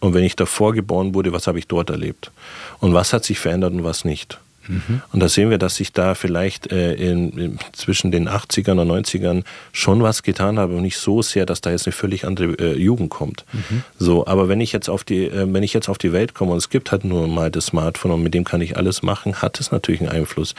Und 0.00 0.14
wenn 0.14 0.24
ich 0.24 0.34
davor 0.34 0.72
geboren 0.72 1.14
wurde, 1.14 1.32
was 1.32 1.46
habe 1.46 1.60
ich 1.60 1.68
dort 1.68 1.88
erlebt? 1.88 2.32
Und 2.80 2.92
was 2.94 3.12
hat 3.12 3.24
sich 3.24 3.38
verändert 3.38 3.72
und 3.72 3.84
was 3.84 4.04
nicht? 4.04 4.40
Mhm. 4.68 5.02
Und 5.12 5.20
da 5.20 5.28
sehen 5.28 5.50
wir, 5.50 5.58
dass 5.58 5.76
sich 5.76 5.92
da 5.92 6.14
vielleicht 6.14 6.72
äh, 6.72 6.94
in, 6.94 7.30
in, 7.38 7.58
zwischen 7.72 8.10
den 8.10 8.28
80ern 8.28 8.80
und 8.80 8.90
90ern 8.90 9.44
schon 9.72 10.02
was 10.02 10.22
getan 10.22 10.58
habe 10.58 10.76
und 10.76 10.82
nicht 10.82 10.96
so 10.96 11.22
sehr, 11.22 11.46
dass 11.46 11.60
da 11.60 11.70
jetzt 11.70 11.86
eine 11.86 11.92
völlig 11.92 12.26
andere 12.26 12.52
äh, 12.58 12.78
Jugend 12.78 13.10
kommt. 13.10 13.44
Mhm. 13.52 13.82
So, 13.98 14.26
aber 14.26 14.48
wenn 14.48 14.60
ich 14.60 14.72
jetzt 14.72 14.88
auf 14.88 15.04
die, 15.04 15.26
äh, 15.26 15.52
wenn 15.52 15.62
ich 15.62 15.72
jetzt 15.72 15.88
auf 15.88 15.98
die 15.98 16.12
Welt 16.12 16.34
komme 16.34 16.52
und 16.52 16.58
es 16.58 16.70
gibt 16.70 16.92
halt 16.92 17.04
nur 17.04 17.28
mal 17.28 17.50
das 17.50 17.66
Smartphone 17.66 18.12
und 18.12 18.22
mit 18.22 18.34
dem 18.34 18.44
kann 18.44 18.60
ich 18.60 18.76
alles 18.76 19.02
machen, 19.02 19.42
hat 19.42 19.60
es 19.60 19.72
natürlich 19.72 20.00
einen 20.00 20.10
Einfluss. 20.10 20.54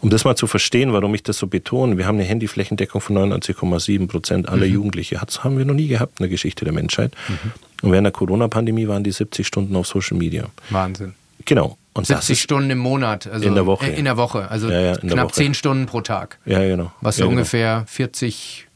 Um 0.00 0.10
das 0.10 0.24
mal 0.24 0.36
zu 0.36 0.46
verstehen, 0.46 0.92
warum 0.92 1.14
ich 1.14 1.22
das 1.22 1.38
so 1.38 1.46
betone, 1.46 1.96
wir 1.96 2.06
haben 2.06 2.16
eine 2.16 2.24
Handyflächendeckung 2.24 3.00
von 3.00 3.16
99,7 3.16 4.06
Prozent 4.06 4.48
aller 4.48 4.66
mhm. 4.66 4.74
Jugendliche. 4.74 5.20
Das 5.24 5.44
haben 5.44 5.56
wir 5.56 5.64
noch 5.64 5.74
nie 5.74 5.88
gehabt 5.88 6.18
in 6.18 6.24
der 6.24 6.30
Geschichte 6.30 6.64
der 6.64 6.74
Menschheit. 6.74 7.12
Mhm. 7.28 7.52
Und 7.82 7.92
während 7.92 8.06
der 8.06 8.12
Corona-Pandemie 8.12 8.88
waren 8.88 9.04
die 9.04 9.12
70 9.12 9.46
Stunden 9.46 9.76
auf 9.76 9.86
Social 9.86 10.16
Media. 10.16 10.46
Wahnsinn. 10.70 11.14
Genau. 11.44 11.76
Und 11.94 12.06
70 12.08 12.40
Stunden 12.40 12.70
im 12.70 12.78
Monat, 12.78 13.28
also 13.28 13.46
in 13.46 13.54
der 13.54 13.66
Woche. 13.66 13.86
Äh, 13.86 13.98
in 13.98 14.04
der 14.04 14.16
Woche, 14.16 14.50
also 14.50 14.68
ja, 14.68 14.80
ja, 14.80 14.96
knapp 14.96 15.26
Woche. 15.26 15.34
10 15.34 15.54
Stunden 15.54 15.86
pro 15.86 16.00
Tag. 16.00 16.38
Ja, 16.44 16.58
genau. 16.58 16.90
Was 17.00 17.16
so 17.16 17.22
genau. 17.22 17.30
ungefähr 17.30 17.84
40, 17.86 18.66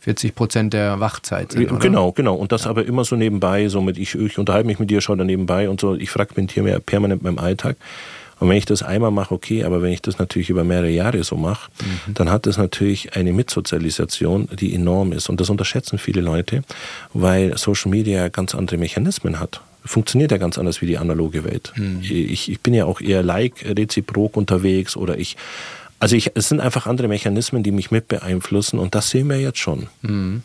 40 0.00 0.34
Prozent 0.34 0.74
der 0.74 1.00
Wachzeit 1.00 1.52
sind. 1.52 1.72
Oder? 1.72 1.80
Genau, 1.80 2.12
genau. 2.12 2.34
Und 2.34 2.52
das 2.52 2.66
aber 2.66 2.84
immer 2.84 3.04
so 3.04 3.16
nebenbei, 3.16 3.68
so 3.68 3.80
mit 3.80 3.96
ich, 3.96 4.14
ich 4.14 4.38
unterhalte 4.38 4.66
mich 4.66 4.78
mit 4.78 4.90
dir, 4.90 5.00
schaue 5.00 5.16
da 5.16 5.24
nebenbei 5.24 5.70
und 5.70 5.80
so. 5.80 5.94
Ich 5.94 6.10
fragmentiere 6.10 6.64
mir 6.64 6.80
permanent 6.80 7.22
meinem 7.22 7.38
Alltag. 7.38 7.76
Und 8.40 8.48
wenn 8.50 8.56
ich 8.56 8.66
das 8.66 8.82
einmal 8.82 9.10
mache, 9.10 9.34
okay, 9.34 9.64
aber 9.64 9.80
wenn 9.80 9.92
ich 9.92 10.02
das 10.02 10.18
natürlich 10.18 10.50
über 10.50 10.64
mehrere 10.64 10.90
Jahre 10.90 11.24
so 11.24 11.36
mache, 11.36 11.70
mhm. 11.80 12.14
dann 12.14 12.30
hat 12.30 12.46
das 12.46 12.58
natürlich 12.58 13.16
eine 13.16 13.32
Mitsozialisation, 13.32 14.48
die 14.52 14.74
enorm 14.74 15.12
ist. 15.12 15.30
Und 15.30 15.40
das 15.40 15.48
unterschätzen 15.48 15.98
viele 15.98 16.20
Leute, 16.20 16.62
weil 17.14 17.56
Social 17.56 17.90
Media 17.90 18.28
ganz 18.28 18.54
andere 18.54 18.76
Mechanismen 18.76 19.40
hat 19.40 19.62
funktioniert 19.84 20.30
ja 20.30 20.38
ganz 20.38 20.58
anders 20.58 20.80
wie 20.80 20.86
die 20.86 20.98
analoge 20.98 21.44
Welt. 21.44 21.72
Mhm. 21.76 22.00
Ich, 22.02 22.50
ich 22.50 22.60
bin 22.60 22.74
ja 22.74 22.84
auch 22.84 23.00
eher 23.00 23.22
like 23.22 23.64
reziprok 23.64 24.36
unterwegs 24.36 24.96
oder 24.96 25.18
ich 25.18 25.36
also 26.00 26.16
ich, 26.16 26.32
es 26.34 26.48
sind 26.48 26.60
einfach 26.60 26.86
andere 26.86 27.08
Mechanismen, 27.08 27.62
die 27.62 27.72
mich 27.72 27.90
mit 27.90 28.08
beeinflussen 28.08 28.78
und 28.78 28.94
das 28.94 29.10
sehen 29.10 29.28
wir 29.28 29.38
jetzt 29.38 29.58
schon. 29.58 29.88
Mhm. 30.00 30.42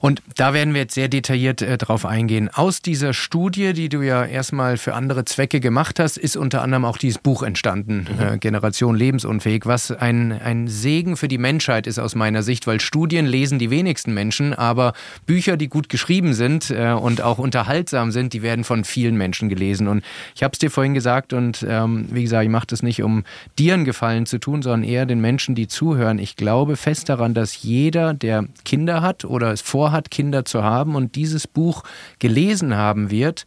Und 0.00 0.22
da 0.36 0.54
werden 0.54 0.74
wir 0.74 0.82
jetzt 0.82 0.94
sehr 0.94 1.08
detailliert 1.08 1.62
äh, 1.62 1.78
drauf 1.78 2.06
eingehen. 2.06 2.48
Aus 2.52 2.82
dieser 2.82 3.12
Studie, 3.12 3.72
die 3.72 3.88
du 3.88 4.02
ja 4.02 4.24
erstmal 4.24 4.76
für 4.76 4.94
andere 4.94 5.24
Zwecke 5.24 5.60
gemacht 5.60 5.98
hast, 5.98 6.16
ist 6.16 6.36
unter 6.36 6.62
anderem 6.62 6.84
auch 6.84 6.98
dieses 6.98 7.18
Buch 7.18 7.42
entstanden, 7.42 8.06
mhm. 8.10 8.34
äh, 8.34 8.38
Generation 8.38 8.94
Lebensunfähig, 8.94 9.66
was 9.66 9.90
ein, 9.90 10.32
ein 10.32 10.68
Segen 10.68 11.16
für 11.16 11.28
die 11.28 11.38
Menschheit 11.38 11.86
ist 11.86 11.98
aus 11.98 12.14
meiner 12.14 12.42
Sicht, 12.42 12.66
weil 12.66 12.80
Studien 12.80 13.26
lesen 13.26 13.58
die 13.58 13.70
wenigsten 13.70 14.14
Menschen, 14.14 14.54
aber 14.54 14.92
Bücher, 15.26 15.56
die 15.56 15.68
gut 15.68 15.88
geschrieben 15.88 16.34
sind 16.34 16.70
äh, 16.70 16.92
und 16.92 17.22
auch 17.22 17.38
unterhaltsam 17.38 18.12
sind, 18.12 18.32
die 18.32 18.42
werden 18.42 18.64
von 18.64 18.84
vielen 18.84 19.16
Menschen 19.16 19.48
gelesen. 19.48 19.88
Und 19.88 20.04
ich 20.34 20.42
habe 20.42 20.52
es 20.52 20.58
dir 20.58 20.70
vorhin 20.70 20.94
gesagt 20.94 21.32
und 21.32 21.64
ähm, 21.68 22.06
wie 22.10 22.22
gesagt, 22.22 22.44
ich 22.44 22.50
mache 22.50 22.66
das 22.66 22.82
nicht, 22.82 23.02
um 23.02 23.24
dir 23.58 23.74
einen 23.74 23.84
Gefallen 23.84 24.26
zu 24.26 24.38
tun, 24.38 24.62
sondern 24.62 24.84
eher 24.84 25.06
den 25.06 25.20
Menschen, 25.20 25.54
die 25.54 25.68
zuhören. 25.68 26.18
Ich 26.18 26.36
glaube 26.36 26.76
fest 26.76 27.08
daran, 27.08 27.34
dass 27.34 27.62
jeder, 27.62 28.14
der 28.14 28.44
Kinder 28.64 29.02
hat 29.02 29.24
oder 29.24 29.52
es 29.52 29.60
vor 29.60 29.87
vorhat, 29.88 30.10
Kinder 30.10 30.44
zu 30.44 30.62
haben 30.62 30.94
und 30.94 31.14
dieses 31.14 31.46
Buch 31.46 31.82
gelesen 32.18 32.76
haben 32.76 33.10
wird, 33.10 33.46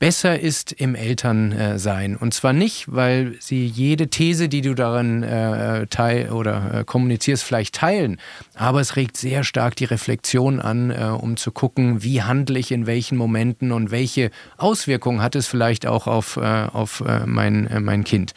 besser 0.00 0.40
ist 0.40 0.72
im 0.72 0.96
Elternsein. 0.96 2.16
Und 2.16 2.34
zwar 2.34 2.52
nicht, 2.52 2.86
weil 2.88 3.36
sie 3.38 3.64
jede 3.64 4.08
These, 4.08 4.48
die 4.48 4.60
du 4.60 4.74
darin 4.74 5.22
äh, 5.22 5.86
teil 5.86 6.30
oder 6.30 6.74
äh, 6.74 6.84
kommunizierst, 6.84 7.44
vielleicht 7.44 7.76
teilen, 7.76 8.18
aber 8.56 8.80
es 8.80 8.96
regt 8.96 9.16
sehr 9.16 9.44
stark 9.44 9.76
die 9.76 9.84
Reflexion 9.84 10.60
an, 10.60 10.90
äh, 10.90 11.04
um 11.04 11.36
zu 11.36 11.52
gucken, 11.52 12.02
wie 12.02 12.22
handle 12.22 12.58
ich 12.58 12.72
in 12.72 12.86
welchen 12.86 13.16
Momenten 13.16 13.70
und 13.70 13.92
welche 13.92 14.30
Auswirkungen 14.58 15.22
hat 15.22 15.36
es 15.36 15.46
vielleicht 15.46 15.86
auch 15.86 16.08
auf, 16.08 16.36
äh, 16.36 16.66
auf 16.72 17.04
äh, 17.06 17.24
mein, 17.24 17.68
äh, 17.68 17.78
mein 17.78 18.02
Kind. 18.02 18.34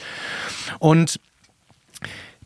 Und 0.77 1.19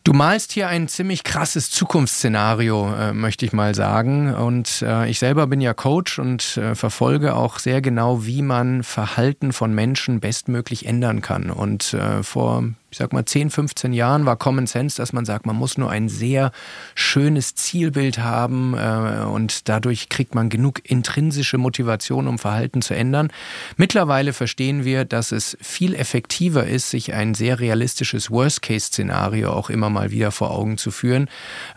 Du 0.05 0.11
malst 0.11 0.51
hier 0.51 0.67
ein 0.67 0.89
ziemlich 0.89 1.23
krasses 1.23 1.71
Zukunftsszenario, 1.71 2.93
äh, 2.93 3.13
möchte 3.13 3.45
ich 3.45 3.53
mal 3.53 3.73
sagen. 3.73 4.35
Und 4.35 4.81
äh, 4.81 5.09
ich 5.09 5.17
selber 5.17 5.47
bin 5.47 5.61
ja 5.61 5.73
Coach 5.73 6.19
und 6.19 6.57
äh, 6.57 6.75
verfolge 6.75 7.35
auch 7.35 7.57
sehr 7.57 7.81
genau, 7.81 8.25
wie 8.25 8.41
man 8.41 8.83
Verhalten 8.83 9.53
von 9.53 9.73
Menschen 9.73 10.19
bestmöglich 10.19 10.87
ändern 10.87 11.21
kann. 11.21 11.49
Und 11.49 11.93
äh, 11.93 12.21
vor 12.21 12.65
ich 12.93 12.99
sag 12.99 13.12
mal, 13.12 13.25
10, 13.25 13.49
15 13.49 13.91
Jahren 13.91 14.27
war 14.27 14.36
Common 14.36 14.67
Sense, 14.67 14.97
dass 14.97 15.13
man 15.13 15.25
sagt, 15.25 15.47
man 15.47 15.56
muss 15.56 15.79
nur 15.79 15.89
ein 15.89 16.10
sehr 16.10 16.51
schönes 16.93 17.56
Zielbild 17.56 18.19
haben 18.19 18.75
äh, 18.75 19.25
und 19.25 19.67
dadurch 19.67 20.10
kriegt 20.10 20.36
man 20.36 20.47
genug 20.49 20.88
intrinsische 20.88 21.58
Motivation, 21.58 22.27
um 22.27 22.38
Verhalten 22.38 22.84
zu 22.84 22.93
ändern. 22.93 23.32
Mittlerweile 23.77 24.32
verstehen 24.32 24.86
wir, 24.86 25.06
dass 25.06 25.32
es 25.32 25.58
viel 25.60 25.95
effektiver 25.95 26.67
ist, 26.67 26.91
sich 26.91 27.15
ein 27.15 27.34
sehr 27.34 27.60
realistisches 27.60 28.29
Worst-Case-Szenario 28.29 29.51
auch 29.51 29.71
immer 29.71 29.89
mal 29.89 30.12
wieder 30.12 30.32
vor 30.32 30.51
Augen 30.51 30.77
zu 30.77 30.91
führen, 30.91 31.29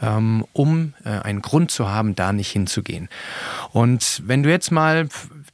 ähm, 0.02 0.44
um 0.52 0.92
äh, 1.06 1.08
einen 1.08 1.40
Grund 1.40 1.70
zu 1.70 1.88
haben, 1.88 2.14
da 2.14 2.34
nicht 2.34 2.50
hinzugehen. 2.50 3.08
Und 3.72 4.22
wenn 4.26 4.42
du 4.42 4.50
jetzt 4.50 4.70
mal 4.70 5.08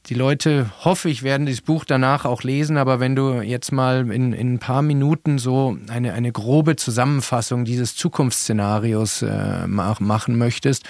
die 0.07 0.15
Leute, 0.15 0.69
hoffe 0.83 1.09
ich, 1.09 1.23
werden 1.23 1.45
dieses 1.45 1.61
Buch 1.61 1.85
danach 1.85 2.25
auch 2.25 2.43
lesen, 2.43 2.75
aber 2.75 2.99
wenn 2.99 3.15
du 3.15 3.41
jetzt 3.41 3.71
mal 3.71 4.11
in, 4.11 4.33
in 4.33 4.55
ein 4.55 4.59
paar 4.59 4.81
Minuten 4.81 5.37
so 5.39 5.77
eine, 5.87 6.13
eine 6.13 6.33
grobe 6.33 6.75
Zusammenfassung 6.75 7.63
dieses 7.63 7.95
Zukunftsszenarios 7.95 9.21
äh, 9.21 9.65
machen 9.67 10.37
möchtest, 10.37 10.83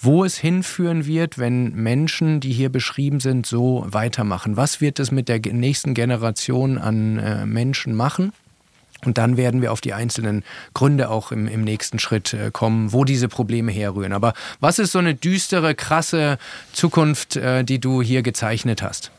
wo 0.00 0.24
es 0.24 0.38
hinführen 0.38 1.04
wird, 1.04 1.38
wenn 1.38 1.74
Menschen, 1.74 2.40
die 2.40 2.52
hier 2.52 2.70
beschrieben 2.70 3.20
sind, 3.20 3.44
so 3.44 3.84
weitermachen. 3.86 4.56
Was 4.56 4.80
wird 4.80 4.98
es 4.98 5.10
mit 5.10 5.28
der 5.28 5.40
nächsten 5.40 5.92
Generation 5.92 6.78
an 6.78 7.18
äh, 7.18 7.44
Menschen 7.44 7.94
machen? 7.94 8.32
Und 9.04 9.18
dann 9.18 9.36
werden 9.36 9.62
wir 9.62 9.72
auf 9.72 9.80
die 9.80 9.92
einzelnen 9.92 10.44
Gründe 10.72 11.10
auch 11.10 11.32
im, 11.32 11.46
im 11.46 11.62
nächsten 11.62 11.98
Schritt 11.98 12.34
äh, 12.34 12.50
kommen, 12.52 12.92
wo 12.92 13.04
diese 13.04 13.28
Probleme 13.28 13.72
herrühren. 13.72 14.12
Aber 14.12 14.34
was 14.60 14.78
ist 14.78 14.92
so 14.92 14.98
eine 14.98 15.14
düstere, 15.14 15.74
krasse 15.74 16.38
Zukunft, 16.72 17.36
äh, 17.36 17.64
die 17.64 17.78
du 17.78 18.02
hier 18.02 18.22
gezeichnet 18.22 18.82
hast? 18.82 19.10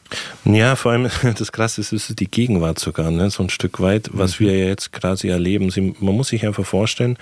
Ja, 0.44 0.76
vor 0.76 0.92
allem 0.92 1.10
das 1.38 1.52
Krasse 1.52 1.82
ist, 1.82 1.92
ist 1.92 2.20
die 2.20 2.30
Gegenwart 2.30 2.80
sogar, 2.80 3.12
ne? 3.12 3.30
so 3.30 3.44
ein 3.44 3.50
Stück 3.50 3.80
weit, 3.80 4.10
was 4.14 4.40
mhm. 4.40 4.46
wir 4.46 4.68
jetzt 4.68 4.92
quasi 4.92 5.30
erleben. 5.30 5.72
man 6.00 6.16
muss 6.16 6.30
sich 6.30 6.46
einfach 6.46 6.66
vorstellen, 6.66 7.18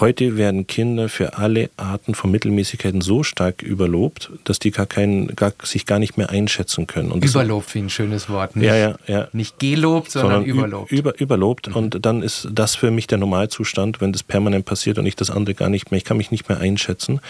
Heute 0.00 0.36
werden 0.36 0.66
Kinder 0.66 1.08
für 1.08 1.38
alle 1.38 1.70
Arten 1.76 2.14
von 2.14 2.30
Mittelmäßigkeiten 2.30 3.00
so 3.00 3.22
stark 3.22 3.62
überlobt, 3.62 4.30
dass 4.42 4.58
die 4.58 4.72
gar, 4.72 4.86
kein, 4.86 5.28
gar 5.36 5.52
sich 5.62 5.86
gar 5.86 6.00
nicht 6.00 6.16
mehr 6.16 6.30
einschätzen 6.30 6.86
können. 6.88 7.12
Und 7.12 7.24
überlobt, 7.24 7.72
wie 7.74 7.78
ein 7.78 7.90
schönes 7.90 8.28
Wort. 8.28 8.56
Nicht, 8.56 8.66
ja, 8.66 8.76
ja, 8.76 8.96
ja. 9.06 9.28
nicht 9.32 9.58
gelobt, 9.60 10.10
sondern, 10.10 10.42
sondern 10.42 10.58
überlobt. 10.58 10.90
Über, 10.90 11.20
überlobt. 11.20 11.68
Mhm. 11.68 11.76
Und 11.76 12.06
dann 12.06 12.22
ist 12.22 12.48
das 12.50 12.74
für 12.74 12.90
mich 12.90 13.06
der 13.06 13.18
Normalzustand, 13.18 14.00
wenn 14.00 14.12
das 14.12 14.24
permanent 14.24 14.64
passiert 14.64 14.98
und 14.98 15.06
ich 15.06 15.14
das 15.14 15.30
andere 15.30 15.54
gar 15.54 15.68
nicht 15.68 15.90
mehr, 15.90 15.98
ich 15.98 16.04
kann 16.04 16.16
mich 16.16 16.32
nicht 16.32 16.48
mehr 16.48 16.58
einschätzen. 16.58 17.20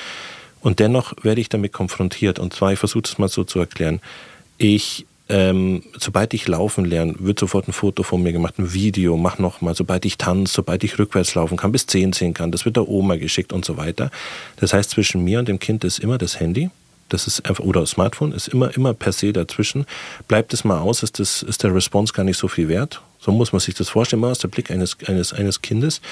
Und 0.60 0.78
dennoch 0.78 1.12
werde 1.22 1.42
ich 1.42 1.50
damit 1.50 1.72
konfrontiert. 1.72 2.38
Und 2.38 2.54
zwar, 2.54 2.72
ich 2.72 2.78
versuche 2.78 3.04
es 3.04 3.18
mal 3.18 3.28
so 3.28 3.44
zu 3.44 3.58
erklären. 3.58 4.00
Ich 4.56 5.04
ähm, 5.28 5.82
sobald 5.98 6.34
ich 6.34 6.46
laufen 6.46 6.84
lerne, 6.84 7.14
wird 7.18 7.38
sofort 7.38 7.66
ein 7.66 7.72
Foto 7.72 8.02
von 8.02 8.22
mir 8.22 8.32
gemacht, 8.32 8.58
ein 8.58 8.74
Video, 8.74 9.16
mach 9.16 9.38
nochmal, 9.38 9.74
sobald 9.74 10.04
ich 10.04 10.18
tanze, 10.18 10.52
sobald 10.52 10.84
ich 10.84 10.98
rückwärts 10.98 11.34
laufen 11.34 11.56
kann, 11.56 11.72
bis 11.72 11.86
10 11.86 12.12
sehen 12.12 12.34
kann, 12.34 12.52
das 12.52 12.64
wird 12.64 12.76
der 12.76 12.88
Oma 12.88 13.16
geschickt 13.16 13.52
und 13.52 13.64
so 13.64 13.76
weiter. 13.76 14.10
Das 14.56 14.74
heißt, 14.74 14.90
zwischen 14.90 15.24
mir 15.24 15.38
und 15.38 15.48
dem 15.48 15.58
Kind 15.58 15.84
ist 15.84 15.98
immer 15.98 16.18
das 16.18 16.40
Handy 16.40 16.70
Das 17.08 17.26
ist 17.26 17.46
einfach, 17.46 17.64
oder 17.64 17.86
Smartphone 17.86 18.32
ist 18.32 18.48
immer, 18.48 18.74
immer 18.76 18.92
per 18.92 19.12
se 19.12 19.32
dazwischen. 19.32 19.86
Bleibt 20.28 20.52
es 20.52 20.64
mal 20.64 20.80
aus, 20.80 21.02
ist, 21.02 21.18
das, 21.18 21.42
ist 21.42 21.62
der 21.62 21.74
Response 21.74 22.12
gar 22.12 22.24
nicht 22.24 22.38
so 22.38 22.48
viel 22.48 22.68
wert. 22.68 23.00
So 23.18 23.32
muss 23.32 23.52
man 23.52 23.60
sich 23.60 23.74
das 23.74 23.88
vorstellen, 23.88 24.20
mal 24.20 24.30
aus 24.30 24.40
der 24.40 24.48
Blick 24.48 24.70
eines, 24.70 24.98
eines, 25.06 25.32
eines 25.32 25.62
Kindes. 25.62 26.02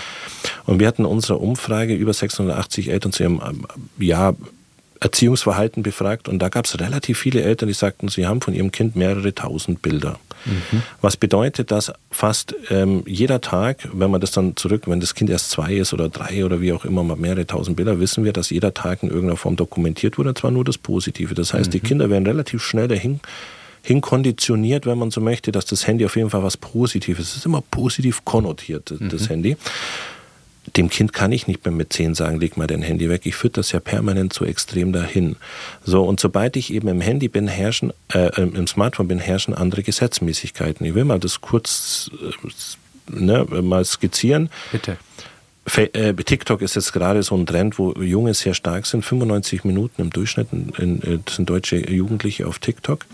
Und 0.64 0.80
wir 0.80 0.86
hatten 0.86 1.02
in 1.02 1.10
unserer 1.10 1.40
Umfrage 1.40 1.94
über 1.94 2.14
680 2.14 2.88
Eltern 2.88 3.12
zu 3.12 3.24
ihrem 3.24 3.66
ja, 3.98 4.34
Erziehungsverhalten 5.02 5.82
befragt 5.82 6.28
und 6.28 6.38
da 6.38 6.48
gab 6.48 6.66
es 6.66 6.78
relativ 6.78 7.18
viele 7.18 7.42
Eltern, 7.42 7.66
die 7.66 7.74
sagten, 7.74 8.08
sie 8.08 8.26
haben 8.26 8.40
von 8.40 8.54
ihrem 8.54 8.70
Kind 8.70 8.94
mehrere 8.94 9.34
tausend 9.34 9.82
Bilder. 9.82 10.20
Mhm. 10.44 10.82
Was 11.00 11.16
bedeutet, 11.16 11.72
dass 11.72 11.92
fast 12.10 12.54
ähm, 12.70 13.02
jeder 13.06 13.40
Tag, 13.40 13.88
wenn 13.92 14.12
man 14.12 14.20
das 14.20 14.30
dann 14.30 14.56
zurück, 14.56 14.84
wenn 14.86 15.00
das 15.00 15.14
Kind 15.14 15.28
erst 15.28 15.50
zwei 15.50 15.74
ist 15.74 15.92
oder 15.92 16.08
drei 16.08 16.44
oder 16.44 16.60
wie 16.60 16.72
auch 16.72 16.84
immer, 16.84 17.02
mal 17.02 17.16
mehrere 17.16 17.46
tausend 17.46 17.76
Bilder, 17.76 17.98
wissen 17.98 18.24
wir, 18.24 18.32
dass 18.32 18.50
jeder 18.50 18.74
Tag 18.74 19.02
in 19.02 19.08
irgendeiner 19.08 19.36
Form 19.36 19.56
dokumentiert 19.56 20.18
wurde, 20.18 20.30
und 20.30 20.38
zwar 20.38 20.52
nur 20.52 20.64
das 20.64 20.78
Positive. 20.78 21.34
Das 21.34 21.52
heißt, 21.52 21.68
mhm. 21.68 21.72
die 21.72 21.80
Kinder 21.80 22.08
werden 22.08 22.26
relativ 22.26 22.62
schnell 22.62 22.86
dahin 22.86 23.20
hinkonditioniert, 23.82 24.86
wenn 24.86 24.98
man 24.98 25.10
so 25.10 25.20
möchte, 25.20 25.50
dass 25.50 25.66
das 25.66 25.88
Handy 25.88 26.04
auf 26.04 26.14
jeden 26.14 26.30
Fall 26.30 26.44
was 26.44 26.56
Positives 26.56 27.24
ist. 27.24 27.30
Es 27.30 27.36
ist 27.38 27.46
immer 27.46 27.64
positiv 27.72 28.24
konnotiert, 28.24 28.94
das 29.00 29.22
mhm. 29.22 29.26
Handy 29.26 29.56
dem 30.76 30.88
Kind 30.88 31.12
kann 31.12 31.32
ich 31.32 31.46
nicht 31.46 31.64
mehr 31.64 31.72
mit 31.72 31.92
zehn 31.92 32.14
sagen, 32.14 32.40
leg 32.40 32.56
mal 32.56 32.66
dein 32.66 32.82
Handy 32.82 33.08
weg. 33.08 33.22
Ich 33.24 33.34
führe 33.34 33.52
das 33.52 33.72
ja 33.72 33.80
permanent 33.80 34.32
so 34.32 34.44
extrem 34.44 34.92
dahin. 34.92 35.36
So, 35.84 36.02
und 36.04 36.20
sobald 36.20 36.56
ich 36.56 36.72
eben 36.72 36.88
im 36.88 37.00
Handy 37.00 37.28
bin, 37.28 37.48
herrschen, 37.48 37.92
äh, 38.12 38.40
im 38.40 38.66
Smartphone 38.66 39.08
bin, 39.08 39.18
herrschen 39.18 39.54
andere 39.54 39.82
Gesetzmäßigkeiten. 39.82 40.86
Ich 40.86 40.94
will 40.94 41.04
mal 41.04 41.18
das 41.18 41.40
kurz 41.40 42.10
äh, 42.20 43.20
ne, 43.20 43.44
mal 43.44 43.84
skizzieren. 43.84 44.50
Bitte. 44.70 44.96
Äh, 45.76 46.14
TikTok 46.14 46.60
ist 46.62 46.74
jetzt 46.74 46.92
gerade 46.92 47.22
so 47.22 47.36
ein 47.36 47.46
Trend, 47.46 47.78
wo 47.78 47.92
Junge 47.92 48.34
sehr 48.34 48.54
stark 48.54 48.86
sind. 48.86 49.04
95 49.04 49.64
Minuten 49.64 50.02
im 50.02 50.10
Durchschnitt 50.10 50.48
in, 50.52 51.22
sind 51.28 51.48
deutsche 51.48 51.76
Jugendliche 51.88 52.48
auf 52.48 52.58
TikTok. 52.58 53.06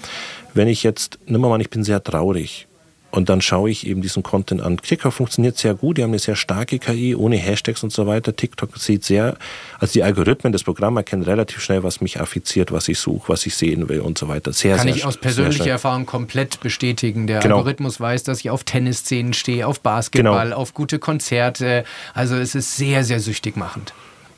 Wenn 0.54 0.68
ich 0.68 0.82
jetzt, 0.82 1.18
nimm 1.26 1.42
mal 1.42 1.52
an, 1.52 1.60
ich 1.60 1.70
bin 1.70 1.84
sehr 1.84 2.02
traurig 2.02 2.66
und 3.10 3.28
dann 3.28 3.40
schaue 3.40 3.70
ich 3.70 3.86
eben 3.86 4.02
diesen 4.02 4.22
Content 4.22 4.60
an. 4.60 4.76
TikTok 4.76 5.12
funktioniert 5.12 5.56
sehr 5.56 5.74
gut, 5.74 5.96
die 5.96 6.02
haben 6.02 6.10
eine 6.10 6.18
sehr 6.18 6.36
starke 6.36 6.78
KI, 6.78 7.14
ohne 7.14 7.36
Hashtags 7.36 7.82
und 7.82 7.90
so 7.90 8.06
weiter. 8.06 8.36
TikTok 8.36 8.76
sieht 8.76 9.04
sehr, 9.04 9.36
also 9.78 9.92
die 9.94 10.02
Algorithmen, 10.02 10.52
das 10.52 10.62
Programm 10.62 10.96
erkennen 10.96 11.22
relativ 11.22 11.62
schnell, 11.62 11.82
was 11.82 12.00
mich 12.00 12.20
affiziert, 12.20 12.70
was 12.70 12.88
ich 12.88 12.98
suche, 12.98 13.30
was 13.30 13.46
ich 13.46 13.54
sehen 13.54 13.88
will 13.88 14.00
und 14.00 14.18
so 14.18 14.28
weiter. 14.28 14.52
Sehr, 14.52 14.76
Kann 14.76 14.88
sehr, 14.88 14.96
ich 14.96 15.04
aus 15.06 15.16
persönlicher 15.16 15.70
Erfahrung 15.70 16.04
komplett 16.04 16.60
bestätigen. 16.60 17.26
Der 17.26 17.40
genau. 17.40 17.58
Algorithmus 17.58 17.98
weiß, 17.98 18.24
dass 18.24 18.40
ich 18.40 18.50
auf 18.50 18.64
Tennisszenen 18.64 19.32
stehe, 19.32 19.66
auf 19.66 19.80
Basketball, 19.80 20.48
genau. 20.48 20.56
auf 20.56 20.74
gute 20.74 20.98
Konzerte. 20.98 21.84
Also 22.12 22.36
es 22.36 22.54
ist 22.54 22.76
sehr, 22.76 23.04
sehr 23.04 23.20
süchtig 23.20 23.56
machend. 23.56 23.94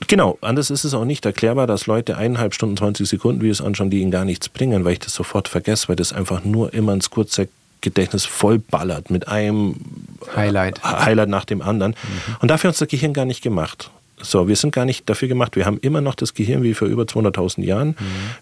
Genau, 0.06 0.38
anders 0.40 0.70
ist 0.70 0.84
es 0.84 0.94
auch 0.94 1.04
nicht 1.04 1.26
erklärbar, 1.26 1.66
dass 1.66 1.86
Leute 1.86 2.16
eineinhalb 2.16 2.54
Stunden, 2.54 2.76
20 2.76 3.06
Sekunden 3.06 3.42
Videos 3.42 3.60
anschauen, 3.60 3.90
die 3.90 4.00
ihnen 4.00 4.10
gar 4.10 4.24
nichts 4.24 4.48
bringen, 4.48 4.84
weil 4.84 4.94
ich 4.94 4.98
das 5.00 5.14
sofort 5.14 5.48
vergesse, 5.48 5.88
weil 5.88 5.96
das 5.96 6.12
einfach 6.12 6.42
nur 6.42 6.72
immer 6.72 6.94
ins 6.94 7.10
kurze 7.10 7.48
Gedächtnis 7.80 8.24
vollballert 8.24 9.10
mit 9.10 9.28
einem 9.28 9.76
Highlight, 10.34 10.82
Highlight 10.84 11.28
nach 11.28 11.44
dem 11.44 11.62
anderen. 11.62 11.92
Mhm. 11.92 12.36
Und 12.40 12.50
dafür 12.50 12.68
hat 12.68 12.74
unser 12.74 12.86
Gehirn 12.86 13.12
gar 13.12 13.24
nicht 13.24 13.42
gemacht. 13.42 13.90
So, 14.22 14.48
wir 14.48 14.56
sind 14.56 14.72
gar 14.72 14.84
nicht 14.84 15.08
dafür 15.08 15.28
gemacht. 15.28 15.56
Wir 15.56 15.66
haben 15.66 15.78
immer 15.78 16.00
noch 16.00 16.14
das 16.14 16.34
Gehirn 16.34 16.62
wie 16.62 16.74
vor 16.74 16.88
über 16.88 17.04
200.000 17.04 17.64
Jahren. 17.64 17.88
Mhm. 17.88 17.94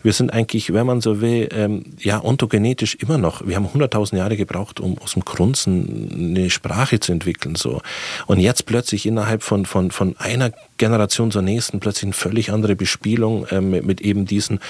Wir 0.03 0.13
sind 0.13 0.33
eigentlich, 0.33 0.73
wenn 0.73 0.87
man 0.87 1.01
so 1.01 1.21
will, 1.21 1.49
ähm, 1.53 1.85
ja, 1.99 2.23
ontogenetisch 2.23 2.97
immer 2.97 3.19
noch. 3.19 3.47
Wir 3.47 3.57
haben 3.57 3.67
100.000 3.67 4.17
Jahre 4.17 4.37
gebraucht, 4.37 4.81
um 4.81 4.99
aus 4.99 5.13
dem 5.13 5.25
Grunzen 5.25 6.35
eine 6.37 6.51
Sprache 6.51 7.01
zu 7.01 7.13
entwickeln. 7.13 7.55
So. 7.55 7.81
Und 8.27 8.41
jetzt 8.41 8.67
plötzlich 8.67 9.07
innerhalb 9.07 9.43
von, 9.43 9.67
von, 9.67 9.91
von 9.91 10.17
einer 10.19 10.51
Generation 10.79 11.31
zur 11.31 11.43
nächsten 11.43 11.81
plötzlich 11.81 12.05
eine 12.05 12.13
völlig 12.13 12.51
andere 12.51 12.77
Bespielung 12.77 13.47
äh, 13.47 13.61
mit, 13.61 13.85
mit, 13.85 14.01
eben 14.01 14.25
diesen, 14.25 14.61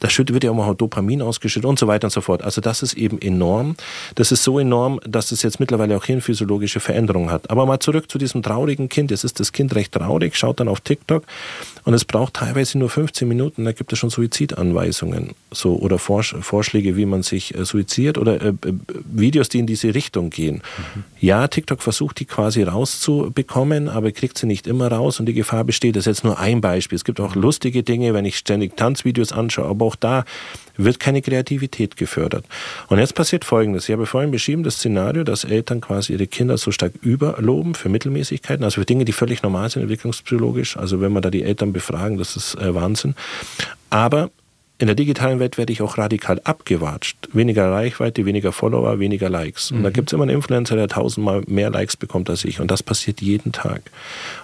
da 0.00 0.08
wird 0.08 0.44
ja 0.44 0.50
auch 0.50 0.54
mal 0.54 0.74
Dopamin 0.74 1.22
ausgeschüttet 1.22 1.68
und 1.68 1.78
so 1.78 1.86
weiter 1.86 2.06
und 2.06 2.12
so 2.12 2.20
fort. 2.20 2.42
Also 2.42 2.60
das 2.60 2.82
ist 2.82 2.94
eben 2.94 3.20
enorm. 3.20 3.76
Das 4.14 4.32
ist 4.32 4.42
so 4.42 4.58
enorm, 4.58 5.00
dass 5.06 5.32
es 5.32 5.42
jetzt 5.42 5.60
mittlerweile 5.60 5.96
auch 5.96 6.04
hirnphysiologische 6.04 6.80
Veränderungen 6.80 7.30
hat. 7.30 7.50
Aber 7.50 7.66
mal 7.66 7.80
zurück 7.80 8.10
zu 8.10 8.18
diesem 8.18 8.42
traurigen 8.42 8.88
Kind. 8.88 9.10
Jetzt 9.10 9.24
ist 9.24 9.40
das 9.40 9.52
Kind 9.52 9.74
recht 9.74 9.92
traurig, 9.92 10.36
schaut 10.36 10.60
dann 10.60 10.68
auf 10.68 10.80
TikTok 10.80 11.24
und 11.86 11.94
es 11.94 12.04
braucht 12.04 12.34
teilweise 12.34 12.78
nur 12.78 12.90
15 12.90 13.28
Minuten, 13.28 13.64
da 13.64 13.70
gibt 13.70 13.92
es 13.92 14.00
schon 14.00 14.10
Suizidanweisungen 14.10 15.36
so, 15.52 15.76
oder 15.76 16.00
Vorschläge, 16.00 16.96
wie 16.96 17.06
man 17.06 17.22
sich 17.22 17.54
äh, 17.54 17.64
suiziert 17.64 18.18
oder 18.18 18.42
äh, 18.42 18.48
äh, 18.48 18.54
Videos, 19.04 19.48
die 19.48 19.60
in 19.60 19.68
diese 19.68 19.94
Richtung 19.94 20.30
gehen. 20.30 20.56
Mhm. 20.56 21.04
Ja, 21.20 21.46
TikTok 21.46 21.80
versucht 21.80 22.18
die 22.18 22.24
quasi 22.24 22.64
rauszubekommen, 22.64 23.88
aber 23.88 24.10
kriegt 24.10 24.36
sie 24.36 24.48
nicht 24.48 24.66
immer 24.66 24.90
raus 24.90 25.20
und 25.20 25.26
die 25.26 25.32
Gefahr 25.32 25.62
besteht. 25.62 25.94
Das 25.94 26.08
ist 26.08 26.16
jetzt 26.18 26.24
nur 26.24 26.40
ein 26.40 26.60
Beispiel. 26.60 26.96
Es 26.96 27.04
gibt 27.04 27.20
auch 27.20 27.36
lustige 27.36 27.84
Dinge, 27.84 28.14
wenn 28.14 28.24
ich 28.24 28.36
ständig 28.36 28.76
Tanzvideos 28.76 29.30
anschaue, 29.30 29.66
aber 29.66 29.84
auch 29.84 29.96
da 29.96 30.24
wird 30.76 31.00
keine 31.00 31.22
Kreativität 31.22 31.96
gefördert. 31.96 32.44
Und 32.88 32.98
jetzt 32.98 33.14
passiert 33.14 33.44
Folgendes. 33.44 33.88
Ich 33.88 33.92
habe 33.92 34.06
vorhin 34.06 34.30
beschrieben, 34.30 34.62
das 34.62 34.76
Szenario, 34.76 35.24
dass 35.24 35.44
Eltern 35.44 35.80
quasi 35.80 36.12
ihre 36.12 36.26
Kinder 36.26 36.58
so 36.58 36.70
stark 36.70 36.92
überloben 37.02 37.74
für 37.74 37.88
Mittelmäßigkeiten, 37.88 38.64
also 38.64 38.80
für 38.80 38.86
Dinge, 38.86 39.04
die 39.04 39.12
völlig 39.12 39.42
normal 39.42 39.70
sind 39.70 39.82
entwicklungspsychologisch. 39.82 40.76
Also 40.76 41.00
wenn 41.00 41.12
man 41.12 41.22
da 41.22 41.30
die 41.30 41.42
Eltern 41.42 41.72
befragen, 41.72 42.18
das 42.18 42.36
ist 42.36 42.54
äh, 42.56 42.74
Wahnsinn. 42.74 43.14
Aber 43.90 44.30
in 44.78 44.88
der 44.88 44.94
digitalen 44.94 45.40
Welt 45.40 45.56
werde 45.56 45.72
ich 45.72 45.80
auch 45.80 45.96
radikal 45.96 46.40
abgewatscht. 46.44 47.16
Weniger 47.32 47.70
Reichweite, 47.72 48.26
weniger 48.26 48.52
Follower, 48.52 48.98
weniger 48.98 49.30
Likes. 49.30 49.70
Und 49.70 49.78
mhm. 49.78 49.82
da 49.84 49.90
gibt 49.90 50.10
es 50.10 50.12
immer 50.12 50.24
einen 50.24 50.36
Influencer, 50.36 50.76
der 50.76 50.88
tausendmal 50.88 51.42
mehr 51.46 51.70
Likes 51.70 51.96
bekommt 51.96 52.28
als 52.28 52.44
ich. 52.44 52.60
Und 52.60 52.70
das 52.70 52.82
passiert 52.82 53.22
jeden 53.22 53.52
Tag. 53.52 53.82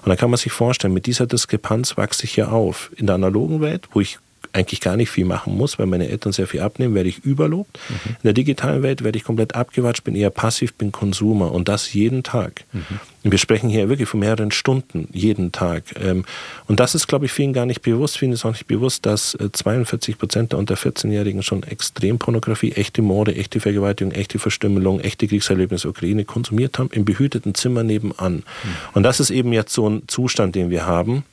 Und 0.02 0.08
da 0.08 0.16
kann 0.16 0.30
man 0.30 0.38
sich 0.38 0.52
vorstellen, 0.52 0.94
mit 0.94 1.04
dieser 1.04 1.26
Diskrepanz 1.26 1.98
wachse 1.98 2.24
ich 2.24 2.36
ja 2.36 2.48
auf. 2.48 2.90
In 2.96 3.06
der 3.06 3.16
analogen 3.16 3.60
Welt, 3.60 3.88
wo 3.92 4.00
ich 4.00 4.18
eigentlich 4.52 4.80
gar 4.80 4.96
nicht 4.96 5.10
viel 5.10 5.24
machen 5.24 5.56
muss, 5.56 5.78
weil 5.78 5.86
meine 5.86 6.08
Eltern 6.08 6.32
sehr 6.32 6.46
viel 6.46 6.60
abnehmen, 6.60 6.94
werde 6.94 7.08
ich 7.08 7.24
überlobt. 7.24 7.78
Mhm. 7.88 8.10
In 8.10 8.22
der 8.24 8.32
digitalen 8.32 8.82
Welt 8.82 9.02
werde 9.02 9.16
ich 9.16 9.24
komplett 9.24 9.54
abgewatscht, 9.54 10.04
bin 10.04 10.14
eher 10.14 10.30
passiv, 10.30 10.74
bin 10.74 10.92
Konsumer 10.92 11.52
und 11.52 11.68
das 11.68 11.92
jeden 11.92 12.22
Tag. 12.22 12.64
Mhm. 12.72 13.00
Wir 13.24 13.38
sprechen 13.38 13.70
hier 13.70 13.88
wirklich 13.88 14.08
von 14.08 14.20
mehreren 14.20 14.50
Stunden 14.50 15.08
jeden 15.12 15.52
Tag. 15.52 15.84
Ähm, 16.00 16.24
und 16.66 16.80
das 16.80 16.94
ist, 16.94 17.06
glaube 17.06 17.26
ich, 17.26 17.32
vielen 17.32 17.52
gar 17.52 17.66
nicht 17.66 17.82
bewusst. 17.82 18.18
Vielen 18.18 18.32
ist 18.32 18.44
auch 18.44 18.52
nicht 18.52 18.66
bewusst, 18.66 19.06
dass 19.06 19.38
42 19.52 20.14
äh, 20.14 20.18
Prozent 20.18 20.52
der 20.52 20.58
unter 20.58 20.74
14-Jährigen 20.74 21.42
schon 21.42 21.62
Extrempornografie, 21.62 22.72
echte 22.72 23.00
Morde, 23.00 23.34
echte 23.36 23.60
Vergewaltigung, 23.60 24.12
echte 24.12 24.38
Verstümmelung, 24.38 25.00
echte 25.00 25.28
Kriegserlebnisse 25.28 25.88
Ukraine 25.88 26.24
konsumiert 26.24 26.78
haben, 26.78 26.90
im 26.92 27.04
behüteten 27.04 27.54
Zimmer 27.54 27.84
nebenan. 27.84 28.34
Mhm. 28.34 28.42
Und 28.94 29.02
das 29.04 29.20
ist 29.20 29.30
eben 29.30 29.52
jetzt 29.52 29.72
so 29.72 29.88
ein 29.88 30.02
Zustand, 30.08 30.56
den 30.56 30.70
wir 30.70 30.86
haben 30.86 31.24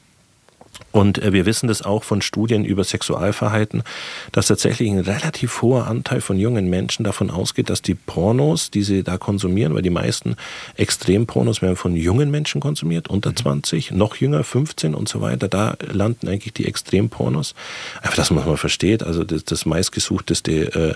und 0.91 1.21
äh, 1.21 1.33
wir 1.33 1.45
wissen 1.45 1.67
das 1.67 1.81
auch 1.81 2.03
von 2.03 2.21
Studien 2.21 2.65
über 2.65 2.83
Sexualverhalten, 2.83 3.83
dass 4.31 4.47
tatsächlich 4.47 4.89
ein 4.89 4.99
relativ 4.99 5.61
hoher 5.61 5.87
Anteil 5.87 6.21
von 6.21 6.39
jungen 6.39 6.69
Menschen 6.69 7.03
davon 7.03 7.29
ausgeht, 7.29 7.69
dass 7.69 7.81
die 7.81 7.95
Pornos, 7.95 8.71
die 8.71 8.81
sie 8.81 9.03
da 9.03 9.17
konsumieren, 9.17 9.75
weil 9.75 9.81
die 9.81 9.89
meisten 9.89 10.35
Extrempornos 10.75 11.61
werden 11.61 11.75
von 11.75 11.95
jungen 11.95 12.31
Menschen 12.31 12.61
konsumiert, 12.61 13.07
unter 13.07 13.35
20, 13.35 13.91
mhm. 13.91 13.97
noch 13.97 14.15
jünger, 14.15 14.43
15 14.43 14.95
und 14.95 15.07
so 15.07 15.21
weiter, 15.21 15.47
da 15.47 15.75
landen 15.91 16.27
eigentlich 16.27 16.53
die 16.53 16.65
Extrempornos. 16.65 17.53
Einfach, 18.01 18.15
dass 18.15 18.31
man 18.31 18.45
mal 18.45 18.57
versteht, 18.57 19.03
also 19.03 19.23
das, 19.23 19.43
das 19.45 19.65
meistgesuchteste, 19.65 20.51
äh, 20.73 20.93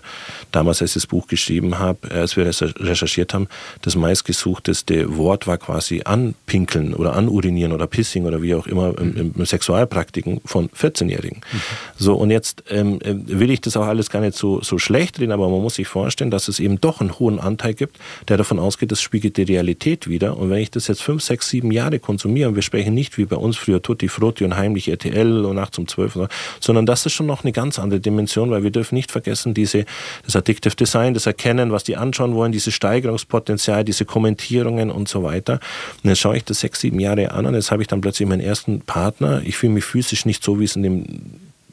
damals 0.51 0.81
als 0.81 0.91
ich 0.91 1.03
das 1.03 1.07
Buch 1.07 1.27
geschrieben 1.27 1.77
habe, 1.77 2.09
äh, 2.09 2.19
als 2.19 2.35
wir 2.35 2.45
recherchiert 2.45 3.33
haben, 3.33 3.47
das 3.81 3.95
meistgesuchteste 3.95 5.17
Wort 5.17 5.45
war 5.45 5.57
quasi 5.57 6.01
anpinkeln 6.03 6.93
oder 6.93 7.13
anurinieren 7.13 7.73
oder 7.73 7.85
pissing 7.85 8.25
oder 8.25 8.41
wie 8.41 8.55
auch 8.55 8.65
immer 8.65 8.97
im, 8.97 9.15
im, 9.15 9.33
im 9.37 9.45
Sexual 9.45 9.82
Sexualpraktiken 9.83 10.41
von 10.45 10.69
14-Jährigen. 10.69 11.41
Mhm. 11.51 11.59
So, 11.97 12.15
und 12.15 12.31
jetzt 12.31 12.63
ähm, 12.69 12.99
äh, 13.01 13.13
will 13.15 13.51
ich 13.51 13.61
das 13.61 13.77
auch 13.77 13.85
alles 13.85 14.09
gar 14.09 14.21
nicht 14.21 14.35
so, 14.35 14.61
so 14.61 14.77
schlecht 14.77 15.19
reden, 15.19 15.31
aber 15.31 15.49
man 15.49 15.61
muss 15.61 15.75
sich 15.75 15.87
vorstellen, 15.87 16.31
dass 16.31 16.47
es 16.47 16.59
eben 16.59 16.79
doch 16.81 17.01
einen 17.01 17.17
hohen 17.19 17.39
Anteil 17.39 17.73
gibt, 17.73 17.97
der 18.27 18.37
davon 18.37 18.59
ausgeht, 18.59 18.91
das 18.91 19.01
spiegelt 19.01 19.37
die 19.37 19.43
Realität 19.43 20.07
wieder. 20.07 20.37
Und 20.37 20.49
wenn 20.49 20.59
ich 20.59 20.71
das 20.71 20.87
jetzt 20.87 21.01
fünf, 21.01 21.23
sechs, 21.23 21.49
sieben 21.49 21.71
Jahre 21.71 21.99
konsumiere, 21.99 22.49
und 22.49 22.55
wir 22.55 22.61
sprechen 22.61 22.93
nicht 22.93 23.17
wie 23.17 23.25
bei 23.25 23.35
uns 23.35 23.57
früher 23.57 23.81
Tutti 23.81 24.07
Frutti 24.07 24.43
und 24.43 24.55
heimlich 24.55 24.89
RTL 24.89 25.45
und 25.45 25.55
nachts 25.55 25.77
um 25.77 25.87
zwölf, 25.87 26.17
sondern 26.59 26.85
das 26.85 27.05
ist 27.05 27.13
schon 27.13 27.25
noch 27.25 27.43
eine 27.43 27.51
ganz 27.51 27.79
andere 27.79 27.99
Dimension, 27.99 28.51
weil 28.51 28.63
wir 28.63 28.71
dürfen 28.71 28.95
nicht 28.95 29.11
vergessen, 29.11 29.53
diese, 29.53 29.85
das 30.25 30.35
Addictive 30.35 30.75
Design, 30.75 31.13
das 31.13 31.25
Erkennen, 31.25 31.71
was 31.71 31.83
die 31.83 31.97
anschauen 31.97 32.35
wollen, 32.35 32.51
dieses 32.51 32.73
Steigerungspotenzial, 32.73 33.83
diese 33.83 34.05
Kommentierungen 34.05 34.91
und 34.91 35.07
so 35.07 35.23
weiter. 35.23 35.59
Und 36.03 36.09
jetzt 36.09 36.19
schaue 36.19 36.37
ich 36.37 36.43
das 36.43 36.59
sechs, 36.59 36.79
sieben 36.79 36.99
Jahre 36.99 37.31
an 37.31 37.45
und 37.45 37.55
jetzt 37.55 37.71
habe 37.71 37.81
ich 37.81 37.87
dann 37.87 38.01
plötzlich 38.01 38.27
meinen 38.27 38.41
ersten 38.41 38.81
Partner. 38.81 39.41
Ich 39.43 39.57
fühle 39.57 39.72
mich 39.73 39.85
physisch 39.85 40.25
nicht 40.25 40.43
so, 40.43 40.59
wie 40.59 40.65
es 40.65 40.75
in 40.75 40.83
dem 40.83 41.05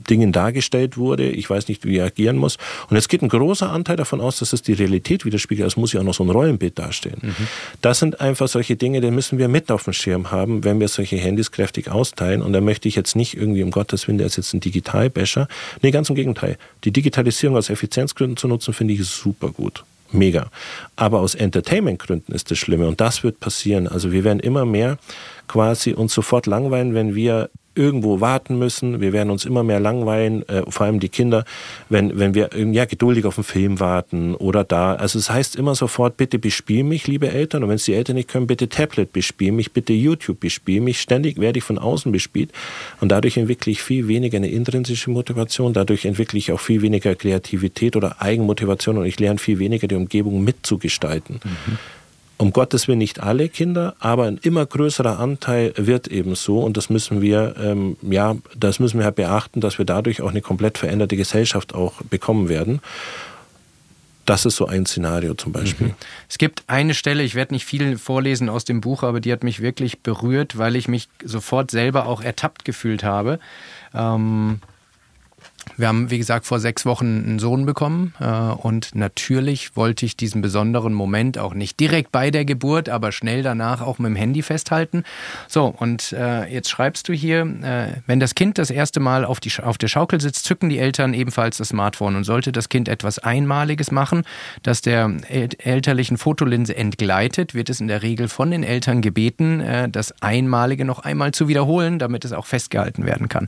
Dingen 0.09 0.33
dargestellt 0.33 0.97
wurde. 0.97 1.29
Ich 1.31 1.49
weiß 1.49 1.69
nicht, 1.69 1.85
wie 1.85 1.97
ich 1.97 2.03
agieren 2.03 2.37
muss. 2.37 2.57
Und 2.89 2.97
jetzt 2.97 3.09
geht 3.09 3.23
ein 3.23 3.29
großer 3.29 3.71
Anteil 3.71 3.97
davon 3.97 4.21
aus, 4.21 4.39
dass 4.39 4.53
es 4.53 4.63
die 4.63 4.73
Realität 4.73 5.25
widerspiegelt. 5.25 5.67
Es 5.67 5.77
muss 5.77 5.93
ja 5.93 6.01
auch 6.01 6.05
noch 6.05 6.15
so 6.15 6.25
ein 6.25 6.31
Rollenbild 6.31 6.79
darstellen. 6.79 7.19
Mhm. 7.23 7.47
Das 7.81 7.99
sind 7.99 8.21
einfach 8.21 8.49
solche 8.49 8.77
Dinge, 8.77 9.01
die 9.01 9.11
müssen 9.11 9.39
wir 9.39 9.49
mit 9.49 9.71
auf 9.71 9.85
dem 9.85 9.93
Schirm 9.93 10.31
haben, 10.31 10.65
wenn 10.65 10.81
wir 10.81 10.89
solche 10.89 11.17
Handys 11.17 11.51
kräftig 11.53 11.91
austeilen. 11.91 12.43
Und 12.43 12.53
da 12.53 12.61
möchte 12.61 12.89
ich 12.89 12.97
jetzt 12.97 13.17
nicht 13.17 13.37
irgendwie, 13.37 13.63
um 13.63 13.71
Gottes 13.71 14.09
Willen, 14.09 14.19
der 14.19 14.27
ist 14.27 14.37
jetzt 14.37 14.53
ein 14.53 14.61
Digitalbäscher. 14.61 15.49
Nee, 15.83 15.91
ganz 15.91 16.09
im 16.11 16.17
Gegenteil. 16.17 16.59
Die 16.85 16.93
Digitalisierung 16.93 17.57
aus 17.57 17.71
Effizienzgründen 17.71 18.37
zu 18.37 18.49
nutzen, 18.49 18.75
finde 18.75 18.95
ich 18.95 19.05
super 19.05 19.51
gut 19.51 19.85
mega. 20.13 20.51
Aber 20.97 21.21
aus 21.21 21.37
Entertainmentgründen 21.37 22.35
ist 22.35 22.51
das 22.51 22.59
Schlimme 22.59 22.89
und 22.89 23.01
das 23.01 23.23
wird 23.23 23.39
passieren. 23.39 23.87
Also 23.87 24.11
wir 24.11 24.25
werden 24.25 24.41
immer 24.41 24.65
mehr 24.65 24.99
quasi 25.47 25.93
uns 25.93 26.13
sofort 26.13 26.47
langweilen, 26.47 26.95
wenn 26.95 27.15
wir 27.15 27.49
irgendwo 27.75 28.21
warten 28.21 28.59
müssen. 28.59 29.01
Wir 29.01 29.13
werden 29.13 29.31
uns 29.31 29.45
immer 29.45 29.63
mehr 29.63 29.81
langweilen, 29.81 30.49
äh, 30.49 30.63
vor 30.69 30.87
allem 30.87 31.01
die 31.01 31.09
Kinder, 31.09 31.45
wenn, 31.89 32.19
wenn 32.19 32.35
wir 32.35 32.51
ja, 32.55 32.85
geduldig 32.85 33.25
auf 33.25 33.39
einen 33.39 33.45
Film 33.45 33.81
warten 33.81 34.35
oder 34.35 34.65
da. 34.65 34.95
Also 34.95 35.19
es 35.19 35.31
heißt 35.31 35.57
immer 35.57 35.75
sofort, 35.75 36.17
bitte 36.17 36.39
bespiel 36.39 36.85
mich, 36.85 37.07
liebe 37.07 37.31
Eltern. 37.31 37.63
Und 37.63 37.69
wenn 37.69 37.77
es 37.77 37.85
die 37.85 37.95
Eltern 37.95 38.17
nicht 38.17 38.29
können, 38.29 38.47
bitte 38.47 38.69
Tablet 38.69 39.13
bespiel 39.13 39.53
mich, 39.53 39.73
bitte 39.73 39.93
YouTube 39.93 40.41
bespiel 40.41 40.81
mich. 40.81 41.01
Ständig 41.01 41.39
werde 41.39 41.59
ich 41.59 41.65
von 41.65 41.79
außen 41.79 42.11
bespielt. 42.11 42.51
Und 43.01 43.11
dadurch 43.11 43.37
entwickle 43.37 43.73
ich 43.73 43.83
viel 43.83 44.09
weniger 44.09 44.37
eine 44.37 44.51
intrinsische 44.51 45.11
Motivation. 45.11 45.73
Dadurch 45.73 46.05
entwickle 46.05 46.39
ich 46.39 46.53
auch 46.53 46.61
viel 46.61 46.83
weniger 46.83 47.15
Kreativität 47.15 47.97
oder 47.97 48.21
Eigenmotivation 48.21 48.99
und 48.99 49.07
ich 49.07 49.19
lerne 49.21 49.39
viel 49.39 49.59
weniger 49.59 49.87
die 49.87 49.95
Umgebung 49.95 50.43
mitzugestalten. 50.43 51.41
Mhm 51.45 51.79
um 52.41 52.53
Gottes 52.53 52.89
Willen 52.89 52.99
nicht 52.99 53.21
alle 53.21 53.51
Kinder, 53.51 53.95
aber 54.01 54.25
ein 54.25 54.39
immer 54.39 54.65
größerer 54.65 55.19
Anteil 55.19 55.75
wird 55.77 56.09
eben 56.09 56.35
so 56.35 56.61
und 56.61 56.77
das 56.79 56.89
müssen 56.89 57.21
wir, 57.21 57.55
ähm, 57.63 57.99
ja, 58.01 58.35
das 58.57 58.81
müssen 58.81 58.99
wir 58.99 59.05
halt 59.05 59.17
beachten, 59.17 59.61
dass 59.61 59.77
wir 59.77 59.85
dadurch 59.85 60.23
auch 60.23 60.31
eine 60.31 60.41
komplett 60.41 60.79
veränderte 60.79 61.17
Gesellschaft 61.17 61.75
auch 61.75 62.01
bekommen 62.03 62.49
werden. 62.49 62.81
Das 64.25 64.47
ist 64.47 64.57
so 64.57 64.67
ein 64.67 64.87
Szenario 64.87 65.35
zum 65.35 65.53
Beispiel. 65.53 65.89
Mhm. 65.89 65.95
Es 66.29 66.39
gibt 66.39 66.63
eine 66.67 66.95
Stelle, 66.95 67.25
ich 67.25 67.35
werde 67.35 67.53
nicht 67.53 67.67
viel 67.67 67.99
vorlesen 67.99 68.49
aus 68.49 68.65
dem 68.65 68.81
Buch, 68.81 69.03
aber 69.03 69.21
die 69.21 69.33
hat 69.33 69.45
mich 69.45 69.61
wirklich 69.61 70.01
berührt, 70.01 70.57
weil 70.57 70.77
ich 70.77 70.89
mich 70.89 71.09
sofort 71.23 71.71
selber 71.71 72.07
auch 72.07 72.23
ertappt 72.23 72.65
gefühlt 72.65 73.05
habe. 73.05 73.39
Ähm, 73.93 74.61
wir 75.77 75.89
haben, 75.89 76.11
wie 76.11 76.19
gesagt, 76.19 76.47
vor 76.47 76.61
sechs 76.61 76.85
Wochen 76.85 77.25
einen 77.27 77.39
Sohn 77.39 77.67
bekommen 77.67 78.15
äh, 78.21 78.25
und 78.25 78.95
natürlich 78.95 79.77
wollte 79.77 80.07
ich 80.07 80.17
diesen 80.17 80.43
besonderen 80.43 80.93
Moment 80.93 81.39
auch 81.39 81.55
nicht 81.55 81.81
direkt 81.81 82.13
bei 82.13 82.31
der 82.31 82.45
Geburt, 82.45 82.89
aber 82.89 83.13
schnell 83.13 83.43
danach 83.43 83.81
auch 83.81 83.99
mit 83.99 84.11
dem 84.11 84.17
Handy 84.17 84.43
festhalten. 84.43 85.05
So, 85.49 85.67
und 85.67 86.13
äh, 86.13 86.47
jetzt 86.53 86.71
schreibst 86.71 87.09
du 87.09 87.13
hier, 87.13 87.41
äh, 87.41 88.01
wenn 88.07 88.21
das 88.21 88.35
Kind 88.35 88.59
das 88.59 88.71
erste 88.71 89.01
Mal 89.01 89.25
auf, 89.25 89.41
die, 89.41 89.53
auf 89.63 89.79
der 89.79 89.89
Schaukel 89.89 90.21
sitzt, 90.21 90.45
zücken 90.45 90.69
die 90.69 90.79
Eltern 90.79 91.15
ebenfalls 91.15 91.57
das 91.59 91.69
Smartphone 91.69 92.17
und 92.17 92.25
sollte 92.25 92.53
das 92.53 92.69
Kind 92.69 92.89
etwas 92.89 93.19
Einmaliges 93.19 93.91
machen, 93.91 94.23
das 94.63 94.83
der 94.83 95.11
el 95.29 95.49
elterlichen 95.59 96.17
Fotolinse 96.17 96.77
entgleitet, 96.77 97.55
wird 97.55 97.71
es 97.71 97.81
in 97.81 97.89
der 97.89 98.03
Regel 98.03 98.29
von 98.29 98.51
den 98.51 98.63
Eltern 98.63 99.01
gebeten, 99.01 99.91
das 99.91 100.13
Einmalige 100.21 100.85
noch 100.85 101.01
einmal 101.01 101.33
zu 101.33 101.49
wiederholen, 101.49 101.99
damit 101.99 102.25
es 102.25 102.33
auch 102.33 102.47
festgehalten 102.47 103.05
werden 103.05 103.29
kann. 103.29 103.47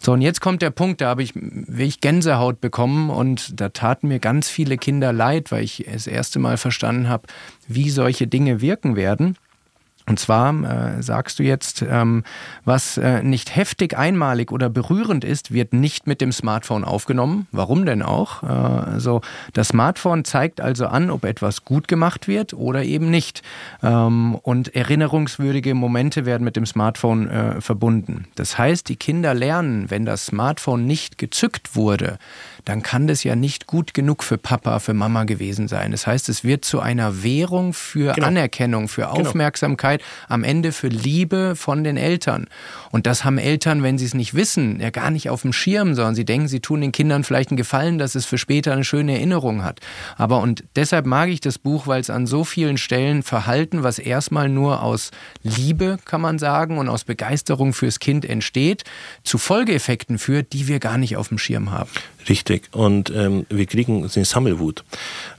So, 0.00 0.12
und 0.12 0.22
jetzt 0.22 0.40
kommt 0.40 0.62
der 0.62 0.70
Punkt, 0.70 1.00
da 1.00 1.08
habe 1.08 1.22
ich 1.22 1.34
ich 1.76 2.00
Gänsehaut 2.00 2.60
bekommen 2.60 3.10
und 3.10 3.60
da 3.60 3.68
taten 3.68 4.08
mir 4.08 4.18
ganz 4.18 4.48
viele 4.48 4.76
Kinder 4.76 5.12
leid, 5.12 5.52
weil 5.52 5.62
ich 5.64 5.86
das 5.90 6.06
erste 6.06 6.38
Mal 6.38 6.56
verstanden 6.56 7.08
habe, 7.08 7.28
wie 7.68 7.90
solche 7.90 8.26
Dinge 8.26 8.60
wirken 8.60 8.96
werden. 8.96 9.36
Und 10.06 10.18
zwar 10.18 10.52
äh, 10.98 11.02
sagst 11.02 11.38
du 11.38 11.42
jetzt, 11.42 11.82
ähm, 11.82 12.24
was 12.66 12.98
äh, 12.98 13.22
nicht 13.22 13.56
heftig, 13.56 13.96
einmalig 13.96 14.52
oder 14.52 14.68
berührend 14.68 15.24
ist, 15.24 15.52
wird 15.52 15.72
nicht 15.72 16.06
mit 16.06 16.20
dem 16.20 16.30
Smartphone 16.30 16.84
aufgenommen. 16.84 17.46
Warum 17.52 17.86
denn 17.86 18.02
auch? 18.02 18.42
Äh, 18.42 18.46
also 18.46 19.22
das 19.54 19.68
Smartphone 19.68 20.26
zeigt 20.26 20.60
also 20.60 20.86
an, 20.86 21.10
ob 21.10 21.24
etwas 21.24 21.64
gut 21.64 21.88
gemacht 21.88 22.28
wird 22.28 22.52
oder 22.52 22.84
eben 22.84 23.10
nicht. 23.10 23.42
Ähm, 23.82 24.34
und 24.34 24.74
erinnerungswürdige 24.74 25.72
Momente 25.74 26.26
werden 26.26 26.44
mit 26.44 26.56
dem 26.56 26.66
Smartphone 26.66 27.30
äh, 27.30 27.60
verbunden. 27.62 28.26
Das 28.34 28.58
heißt, 28.58 28.90
die 28.90 28.96
Kinder 28.96 29.32
lernen, 29.32 29.90
wenn 29.90 30.04
das 30.04 30.26
Smartphone 30.26 30.86
nicht 30.86 31.16
gezückt 31.16 31.76
wurde, 31.76 32.18
dann 32.64 32.82
kann 32.82 33.06
das 33.06 33.24
ja 33.24 33.36
nicht 33.36 33.66
gut 33.66 33.94
genug 33.94 34.22
für 34.22 34.38
Papa, 34.38 34.78
für 34.78 34.94
Mama 34.94 35.24
gewesen 35.24 35.68
sein. 35.68 35.90
Das 35.90 36.06
heißt, 36.06 36.28
es 36.28 36.44
wird 36.44 36.64
zu 36.64 36.80
einer 36.80 37.22
Währung 37.22 37.72
für 37.72 38.12
genau. 38.14 38.26
Anerkennung, 38.28 38.88
für 38.88 39.02
genau. 39.02 39.14
Aufmerksamkeit, 39.14 40.00
genau. 40.00 40.34
am 40.34 40.44
Ende 40.44 40.72
für 40.72 40.88
Liebe 40.88 41.56
von 41.56 41.84
den 41.84 41.96
Eltern. 41.96 42.46
Und 42.90 43.06
das 43.06 43.24
haben 43.24 43.38
Eltern, 43.38 43.82
wenn 43.82 43.98
sie 43.98 44.06
es 44.06 44.14
nicht 44.14 44.34
wissen, 44.34 44.80
ja 44.80 44.90
gar 44.90 45.10
nicht 45.10 45.28
auf 45.28 45.42
dem 45.42 45.52
Schirm, 45.52 45.94
sondern 45.94 46.14
sie 46.14 46.24
denken, 46.24 46.48
sie 46.48 46.60
tun 46.60 46.80
den 46.80 46.92
Kindern 46.92 47.24
vielleicht 47.24 47.50
einen 47.50 47.56
Gefallen, 47.56 47.98
dass 47.98 48.14
es 48.14 48.24
für 48.24 48.38
später 48.38 48.72
eine 48.72 48.84
schöne 48.84 49.12
Erinnerung 49.12 49.62
hat. 49.62 49.80
Aber 50.16 50.40
und 50.40 50.64
deshalb 50.76 51.04
mag 51.06 51.28
ich 51.28 51.40
das 51.40 51.58
Buch, 51.58 51.86
weil 51.86 52.00
es 52.00 52.08
an 52.10 52.26
so 52.26 52.44
vielen 52.44 52.78
Stellen 52.78 53.22
Verhalten, 53.22 53.82
was 53.82 53.98
erstmal 53.98 54.48
nur 54.48 54.82
aus 54.82 55.10
Liebe, 55.42 55.98
kann 56.04 56.20
man 56.20 56.38
sagen, 56.38 56.78
und 56.78 56.88
aus 56.88 57.04
Begeisterung 57.04 57.72
fürs 57.74 57.98
Kind 57.98 58.24
entsteht, 58.24 58.84
zu 59.22 59.36
Folgeeffekten 59.38 60.18
führt, 60.18 60.52
die 60.52 60.68
wir 60.68 60.78
gar 60.78 60.96
nicht 60.96 61.16
auf 61.16 61.28
dem 61.28 61.38
Schirm 61.38 61.70
haben. 61.70 61.90
Richtig. 62.28 62.68
Und 62.72 63.10
ähm, 63.10 63.46
wir 63.48 63.66
kriegen 63.66 64.08
eine 64.14 64.24
Sammelwut. 64.24 64.84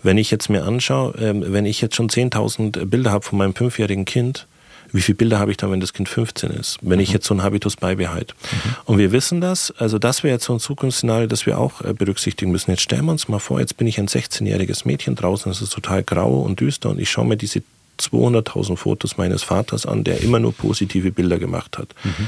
Wenn 0.03 0.17
ich 0.17 0.31
jetzt 0.31 0.49
mir 0.49 0.63
anschaue, 0.63 1.15
ähm, 1.19 1.43
wenn 1.47 1.65
ich 1.65 1.81
jetzt 1.81 1.95
schon 1.95 2.09
10.000 2.09 2.85
Bilder 2.85 3.11
habe 3.11 3.25
von 3.25 3.37
meinem 3.37 3.55
fünfjährigen 3.55 4.05
Kind, 4.05 4.47
wie 4.91 5.01
viele 5.01 5.15
Bilder 5.15 5.39
habe 5.39 5.51
ich 5.51 5.57
dann, 5.57 5.71
wenn 5.71 5.79
das 5.79 5.93
Kind 5.93 6.07
15 6.07 6.51
ist, 6.51 6.77
wenn 6.81 6.97
mhm. 6.97 7.03
ich 7.03 7.11
jetzt 7.11 7.25
so 7.25 7.33
einen 7.33 7.43
Habitus 7.43 7.75
beibehalte. 7.75 8.33
Mhm. 8.33 8.75
Und 8.85 8.97
wir 8.97 9.11
wissen 9.11 9.41
das, 9.41 9.71
also 9.77 9.99
das 9.99 10.23
wäre 10.23 10.33
jetzt 10.35 10.45
so 10.45 10.53
ein 10.53 10.59
Zukunftsszenario, 10.59 11.27
das 11.27 11.45
wir 11.45 11.57
auch 11.57 11.81
äh, 11.81 11.93
berücksichtigen 11.93 12.51
müssen. 12.51 12.71
Jetzt 12.71 12.83
stellen 12.83 13.05
wir 13.05 13.11
uns 13.11 13.27
mal 13.27 13.39
vor, 13.39 13.59
jetzt 13.59 13.77
bin 13.77 13.87
ich 13.87 13.99
ein 13.99 14.07
16-jähriges 14.07 14.85
Mädchen 14.85 15.15
draußen, 15.15 15.51
es 15.51 15.61
ist 15.61 15.73
total 15.73 16.03
grau 16.03 16.41
und 16.41 16.59
düster 16.59 16.89
und 16.89 16.99
ich 16.99 17.09
schaue 17.09 17.25
mir 17.25 17.37
diese 17.37 17.61
200.000 17.99 18.77
Fotos 18.77 19.17
meines 19.17 19.43
Vaters 19.43 19.85
an, 19.85 20.03
der 20.03 20.21
immer 20.21 20.39
nur 20.39 20.53
positive 20.53 21.11
Bilder 21.11 21.39
gemacht 21.39 21.77
hat. 21.77 21.89
Mhm. 22.03 22.27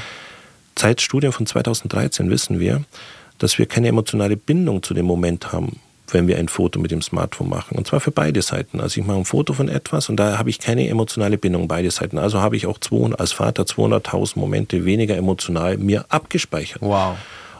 Zeitstudien 0.74 1.32
von 1.32 1.46
2013 1.46 2.30
wissen 2.30 2.60
wir, 2.60 2.84
dass 3.38 3.58
wir 3.58 3.66
keine 3.66 3.88
emotionale 3.88 4.36
Bindung 4.36 4.82
zu 4.82 4.94
dem 4.94 5.06
Moment 5.06 5.52
haben, 5.52 5.80
wenn 6.10 6.26
wir 6.26 6.38
ein 6.38 6.48
Foto 6.48 6.80
mit 6.80 6.90
dem 6.90 7.02
Smartphone 7.02 7.48
machen. 7.48 7.76
Und 7.76 7.86
zwar 7.86 8.00
für 8.00 8.10
beide 8.10 8.42
Seiten. 8.42 8.80
Also 8.80 9.00
ich 9.00 9.06
mache 9.06 9.18
ein 9.18 9.24
Foto 9.24 9.52
von 9.52 9.68
etwas 9.68 10.08
und 10.08 10.16
da 10.16 10.38
habe 10.38 10.50
ich 10.50 10.58
keine 10.58 10.88
emotionale 10.88 11.38
Bindung, 11.38 11.68
beide 11.68 11.90
Seiten. 11.90 12.18
Also 12.18 12.40
habe 12.40 12.56
ich 12.56 12.66
auch 12.66 12.78
200, 12.78 13.20
als 13.20 13.32
Vater 13.32 13.64
200.000 13.64 14.38
Momente 14.38 14.84
weniger 14.84 15.16
emotional 15.16 15.76
mir 15.76 16.06
abgespeichert. 16.08 16.82
Wow. 16.82 17.16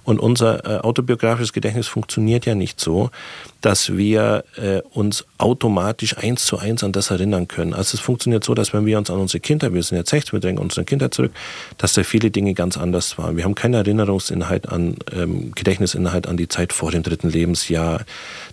Und 0.09 0.21
unser 0.21 0.65
äh, 0.65 0.79
autobiografisches 0.79 1.53
Gedächtnis 1.53 1.87
funktioniert 1.87 2.47
ja 2.47 2.55
nicht 2.55 2.81
so, 2.81 3.11
dass 3.61 3.95
wir 3.95 4.43
äh, 4.57 4.81
uns 4.95 5.27
automatisch 5.37 6.17
eins 6.17 6.47
zu 6.47 6.57
eins 6.57 6.83
an 6.83 6.93
das 6.93 7.11
erinnern 7.11 7.47
können. 7.47 7.75
Also 7.75 7.95
es 7.95 8.01
funktioniert 8.01 8.43
so, 8.43 8.55
dass 8.55 8.73
wenn 8.73 8.87
wir 8.87 8.97
uns 8.97 9.11
an 9.11 9.19
unsere 9.19 9.41
Kindheit, 9.41 9.75
wir 9.75 9.83
sind 9.83 9.99
jetzt 9.99 10.09
16, 10.09 10.33
wir 10.33 10.41
denken 10.41 10.63
unsere 10.63 10.87
Kindheit 10.87 11.13
zurück, 11.13 11.33
dass 11.77 11.93
da 11.93 12.05
viele 12.05 12.31
Dinge 12.31 12.55
ganz 12.55 12.79
anders 12.79 13.19
waren. 13.19 13.37
Wir 13.37 13.45
haben 13.45 13.55
keine 13.55 13.77
Erinnerungsinhalt 13.77 14.71
an, 14.71 14.97
ähm, 15.15 15.53
Gedächtnisinhalt 15.55 16.27
an 16.27 16.39
die 16.39 16.49
Zeit 16.49 16.73
vor 16.73 16.91
dem 16.91 17.03
dritten 17.03 17.29
Lebensjahr, 17.29 18.01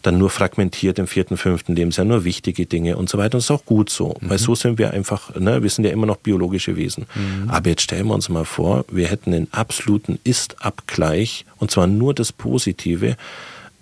dann 0.02 0.18
nur 0.18 0.32
fragmentiert 0.32 1.00
im 1.00 1.08
vierten, 1.08 1.38
fünften 1.38 1.74
Lebensjahr, 1.74 2.04
nur 2.04 2.26
wichtige 2.26 2.66
Dinge 2.66 2.98
und 2.98 3.08
so 3.08 3.18
weiter. 3.18 3.36
Und 3.36 3.44
das 3.44 3.46
ist 3.46 3.52
auch 3.52 3.64
gut 3.64 3.90
so, 3.90 4.18
mhm. 4.20 4.30
weil 4.30 4.40
so 4.40 4.56
sind 4.56 4.78
wir 4.78 4.92
einfach, 4.92 5.34
ne, 5.36 5.64
wir 5.64 5.70
sind 5.70 5.86
ja 5.86 5.92
immer 5.92 6.06
noch 6.06 6.18
biologische 6.18 6.76
Wesen. 6.76 7.06
Mhm. 7.16 7.50
Aber 7.50 7.70
jetzt 7.70 7.84
stellen 7.84 8.08
wir 8.08 8.14
uns 8.14 8.28
mal 8.28 8.44
vor, 8.44 8.84
wir 8.92 9.08
hätten 9.08 9.34
einen 9.34 9.48
absoluten 9.54 10.20
Ist-Abgleich 10.26 11.45
und 11.58 11.72
zwar 11.72 11.88
nur 11.88 12.14
das 12.14 12.32
Positive 12.32 13.18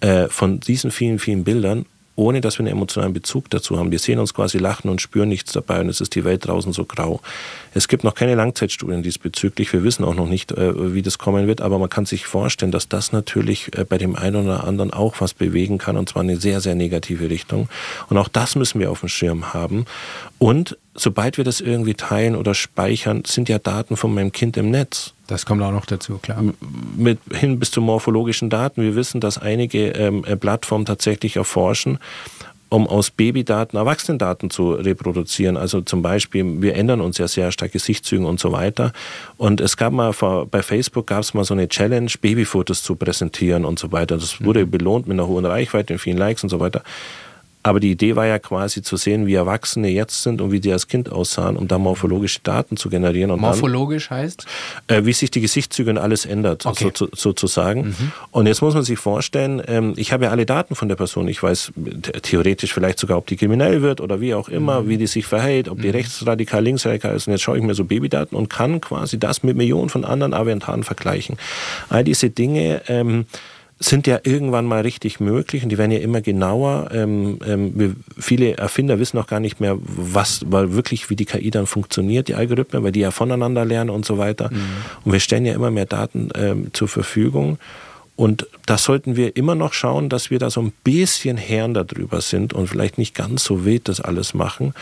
äh, 0.02 0.28
von 0.28 0.60
diesen 0.60 0.92
vielen, 0.92 1.20
vielen 1.20 1.44
Bildern, 1.44 1.86
ohne 2.16 2.42
dass 2.42 2.60
wir 2.60 2.66
einen 2.66 2.76
emotionalen 2.76 3.14
Bezug 3.14 3.50
dazu 3.50 3.80
haben. 3.80 3.92
Wir 3.92 4.00
sehen 4.00 4.20
uns 4.20 4.34
quasi 4.34 4.60
lachen 4.60 4.90
und 4.90 5.02
spüren 5.02 5.30
nichts 5.30 5.52
dabei 5.52 5.82
und 5.82 5.90
es 5.90 6.00
ist 6.00 6.14
die 6.14 6.24
Welt 6.24 6.46
draußen 6.46 6.72
so 6.72 6.86
grau. 6.86 7.22
Es 7.74 7.88
gibt 7.88 8.04
noch 8.04 8.14
keine 8.14 8.36
Langzeitstudien 8.36 9.02
diesbezüglich. 9.02 9.74
Wir 9.74 9.84
wissen 9.84 10.04
auch 10.04 10.14
noch 10.14 10.30
nicht, 10.30 10.52
äh, 10.52 10.94
wie 10.94 11.02
das 11.02 11.18
kommen 11.18 11.48
wird, 11.48 11.62
aber 11.62 11.80
man 11.80 11.90
kann 11.90 12.06
sich 12.06 12.28
vorstellen, 12.28 12.72
dass 12.72 12.88
das 12.88 13.12
natürlich 13.12 13.76
äh, 13.76 13.84
bei 13.84 13.98
dem 13.98 14.16
einen 14.16 14.36
oder 14.36 14.64
anderen 14.64 14.94
auch 14.94 15.16
was 15.20 15.34
bewegen 15.34 15.80
kann 15.80 15.98
und 15.98 16.10
zwar 16.10 16.22
in 16.22 16.30
eine 16.30 16.40
sehr, 16.40 16.62
sehr 16.62 16.76
negative 16.76 17.30
Richtung. 17.30 17.68
Und 18.10 18.18
auch 18.18 18.28
das 18.28 18.56
müssen 18.56 18.80
wir 18.80 18.92
auf 18.92 19.00
dem 19.00 19.10
Schirm 19.10 19.54
haben. 19.54 19.86
Und 20.38 20.78
sobald 20.96 21.38
wir 21.38 21.44
das 21.44 21.62
irgendwie 21.62 21.94
teilen 21.94 22.36
oder 22.36 22.54
speichern, 22.54 23.24
sind 23.26 23.50
ja 23.50 23.60
Daten 23.60 23.98
von 23.98 24.14
meinem 24.14 24.32
Kind 24.32 24.58
im 24.58 24.70
Netz. 24.72 25.14
Das 25.28 25.46
kommt 25.46 25.62
auch 25.64 25.72
noch 25.72 25.86
dazu, 25.86 26.18
klar. 26.18 26.44
Mit 26.96 27.20
hin 27.34 27.60
bis 27.60 27.72
zu 27.72 27.82
morphologischen 27.82 28.50
Daten. 28.50 28.82
Wir 28.82 28.96
wissen, 28.96 29.22
dass 29.22 29.38
einige 29.38 29.90
ähm, 29.90 30.24
äh, 30.26 30.36
Plattformen 30.36 30.86
tatsächlich 30.86 31.38
erforschen, 31.38 31.98
um 32.70 32.88
aus 32.88 33.10
Babydaten 33.12 33.78
Erwachsenendaten 33.78 34.50
zu 34.50 34.74
reproduzieren. 34.74 35.58
Also 35.58 35.82
zum 35.82 36.02
Beispiel, 36.02 36.62
wir 36.62 36.76
ändern 36.76 37.02
uns 37.02 37.18
ja 37.18 37.28
sehr 37.28 37.52
stark 37.52 37.72
Gesichtszügen 37.72 38.26
und 38.26 38.40
so 38.40 38.52
weiter. 38.52 38.94
Und 39.38 39.62
es 39.62 39.78
gab 39.78 39.94
mal 39.94 40.14
vor, 40.14 40.46
bei 40.48 40.62
Facebook 40.62 41.08
gab 41.08 41.22
es 41.22 41.34
mal 41.34 41.46
so 41.46 41.54
eine 41.54 41.68
Challenge, 41.68 42.12
Babyfotos 42.20 42.84
zu 42.84 42.96
präsentieren 42.96 43.66
und 43.66 43.80
so 43.80 43.92
weiter. 43.92 44.18
Das 44.18 44.44
wurde 44.44 44.66
mhm. 44.66 44.72
belohnt 44.72 45.08
mit 45.08 45.16
einer 45.16 45.28
hohen 45.28 45.46
Reichweite, 45.46 45.94
mit 45.94 46.02
vielen 46.02 46.18
Likes 46.18 46.44
und 46.44 46.50
so 46.50 46.60
weiter. 46.60 46.84
Aber 47.64 47.80
die 47.80 47.92
Idee 47.92 48.18
war 48.18 48.28
ja 48.28 48.40
quasi 48.40 48.82
zu 48.82 48.98
sehen, 48.98 49.26
wie 49.26 49.36
Erwachsene 49.36 49.88
jetzt 49.90 50.22
sind 50.22 50.42
und 50.42 50.52
wie 50.52 50.60
die 50.60 50.72
als 50.72 50.90
Kind 50.90 51.10
aussahen, 51.10 51.56
um 51.56 51.70
da 51.70 51.78
morphologische 51.78 52.42
Daten 52.44 52.76
zu 52.76 52.90
generieren. 52.90 53.32
Und 53.32 53.40
Morphologisch 53.40 54.10
dann, 54.10 54.20
heißt? 54.20 54.46
Äh, 54.88 55.06
wie 55.06 55.14
sich 55.14 55.32
die 55.32 55.40
Gesichtszüge 55.40 55.90
und 55.90 55.98
alles 55.98 56.26
ändert, 56.26 56.66
okay. 56.66 56.92
so, 56.94 57.08
sozusagen. 57.14 57.88
Mhm. 57.88 58.12
Und 58.32 58.48
jetzt 58.48 58.62
muss 58.62 58.74
man 58.74 58.84
sich 58.84 59.00
vorstellen, 59.00 59.62
ähm, 59.66 59.94
ich 59.96 60.12
habe 60.12 60.26
ja 60.26 60.32
alle 60.32 60.46
Daten 60.46 60.76
von 60.76 60.90
der 60.90 60.98
Person. 60.98 61.30
Ich 61.30 61.42
weiß 61.42 61.72
theoretisch 62.22 62.74
vielleicht 62.74 63.00
sogar, 63.00 63.18
ob 63.18 63.28
die 63.28 63.38
kriminell 63.38 63.82
wird 63.82 64.02
oder 64.02 64.20
wie 64.20 64.34
auch 64.34 64.50
immer, 64.50 64.82
mhm. 64.82 64.90
wie 64.90 64.98
die 64.98 65.08
sich 65.08 65.26
verhält, 65.26 65.70
ob 65.70 65.82
die 65.82 65.88
mhm. 65.88 65.96
rechtsradikal, 65.96 66.62
linksradikal 66.62 67.16
ist. 67.16 67.28
Und 67.28 67.34
jetzt 67.34 67.44
schaue 67.44 67.58
ich 67.58 67.64
mir 67.64 67.76
so 67.76 67.86
Babydaten 67.86 68.38
und 68.38 68.50
kann 68.50 68.82
quasi 68.82 69.18
das 69.18 69.42
mit 69.42 69.56
Millionen 69.56 69.88
von 69.88 70.04
anderen 70.04 70.34
Aventaren 70.34 70.84
vergleichen. 70.84 71.38
All 71.90 72.04
diese 72.04 72.30
Dinge... 72.30 72.82
Ähm, 72.88 73.26
sind 73.84 74.08
ja 74.08 74.20
irgendwann 74.24 74.66
mal 74.66 74.82
richtig 74.82 75.20
möglich 75.20 75.64
und 75.64 75.70
die 75.70 75.78
werden 75.78 75.92
ja 75.92 76.00
immer 76.00 76.22
genauer. 76.22 76.90
Ähm, 76.94 77.40
ähm, 77.46 77.96
viele 78.18 78.58
Erfinder 78.58 79.00
wissen 79.00 79.18
auch 79.18 79.28
gar 79.28 79.40
nicht 79.40 79.60
mehr, 79.60 79.78
was, 79.82 80.42
weil 80.48 80.74
wirklich, 80.74 81.10
wie 81.10 81.16
die 81.16 81.26
KI 81.26 81.52
dann 81.52 81.66
funktioniert, 81.66 82.28
die 82.28 82.36
Algorithmen, 82.36 82.84
weil 82.84 82.92
die 82.92 83.02
ja 83.02 83.12
voneinander 83.12 83.66
lernen 83.66 83.90
und 83.90 84.06
so 84.06 84.18
weiter. 84.18 84.50
Mhm. 84.52 84.60
Und 85.04 85.12
wir 85.12 85.20
stellen 85.20 85.46
ja 85.46 85.54
immer 85.54 85.72
mehr 85.72 85.86
Daten 85.86 86.30
ähm, 86.36 86.68
zur 86.74 86.88
Verfügung. 86.88 87.58
Und 88.16 88.48
da 88.68 88.78
sollten 88.78 89.16
wir 89.16 89.36
immer 89.36 89.56
noch 89.56 89.74
schauen, 89.74 90.08
dass 90.08 90.30
wir 90.30 90.38
da 90.40 90.50
so 90.50 90.62
ein 90.62 90.72
bisschen 90.84 91.36
Herren 91.36 91.74
darüber 91.74 92.22
sind 92.22 92.54
und 92.54 92.68
vielleicht 92.68 92.98
nicht 92.98 93.16
ganz 93.16 93.44
so 93.44 93.66
wild 93.66 93.90
das 93.90 94.00
alles 94.00 94.34
machen. 94.34 94.74